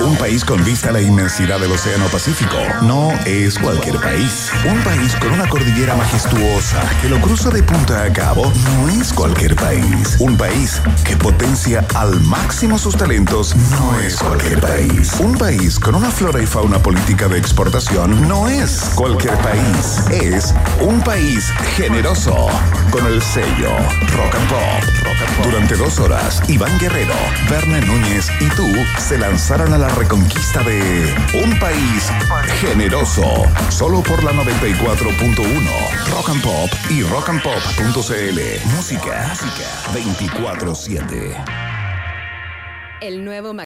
Un 0.00 0.16
país 0.16 0.44
con 0.44 0.62
vista 0.64 0.90
a 0.90 0.92
la 0.92 1.00
inmensidad 1.00 1.58
del 1.58 1.72
Océano 1.72 2.06
Pacífico 2.06 2.56
no 2.82 3.12
es 3.24 3.58
cualquier 3.58 3.96
país. 3.96 4.50
Un 4.68 4.82
país 4.82 5.14
con 5.16 5.32
una 5.32 5.48
cordillera 5.48 5.94
majestuosa 5.94 6.82
que 7.00 7.08
lo 7.08 7.20
cruza 7.20 7.50
de 7.50 7.62
punta 7.62 8.04
a 8.04 8.12
cabo 8.12 8.52
no 8.64 8.88
es 8.88 9.12
cualquier 9.12 9.56
país. 9.56 10.16
Un 10.18 10.36
país 10.36 10.80
que 11.04 11.16
potencia 11.16 11.84
al 11.94 12.20
máximo 12.20 12.78
sus 12.78 12.96
talentos 12.96 13.56
no 13.70 13.98
es 14.00 14.16
cualquier 14.16 14.60
país. 14.60 15.14
Un 15.18 15.36
país 15.36 15.78
con 15.78 15.94
una 15.94 16.10
flora 16.10 16.42
y 16.42 16.46
fauna 16.46 16.78
política 16.78 17.28
de 17.28 17.38
exportación 17.38 18.28
no 18.28 18.48
es 18.48 18.92
cualquier 18.94 19.36
país. 19.38 20.02
Es 20.10 20.54
un 20.80 21.00
país 21.00 21.50
generoso 21.74 22.48
con 22.90 23.06
el 23.06 23.22
sello 23.22 23.70
Rock 24.14 24.34
and 24.34 24.48
Pop. 24.48 24.96
Durante 25.44 25.76
dos 25.76 25.98
horas, 26.00 26.42
Iván 26.48 26.78
Guerrero, 26.78 27.14
Verne 27.50 27.80
Núñez 27.82 28.30
y 28.40 28.48
tú 28.50 28.66
se 28.98 29.18
lanzaron 29.18 29.72
a 29.72 29.78
la 29.86 29.94
reconquista 29.94 30.62
de 30.62 31.14
un 31.44 31.58
país 31.58 32.10
generoso. 32.60 33.22
Solo 33.68 34.02
por 34.02 34.24
la 34.24 34.32
94.1 34.32 36.10
Rock 36.10 36.28
and 36.30 36.42
Pop 36.42 36.70
y 36.90 37.02
rockandpop.cl. 37.02 38.40
Música, 38.74 39.28
música 39.30 39.68
24-7. 39.92 41.44
El 43.00 43.24
nuevo 43.24 43.52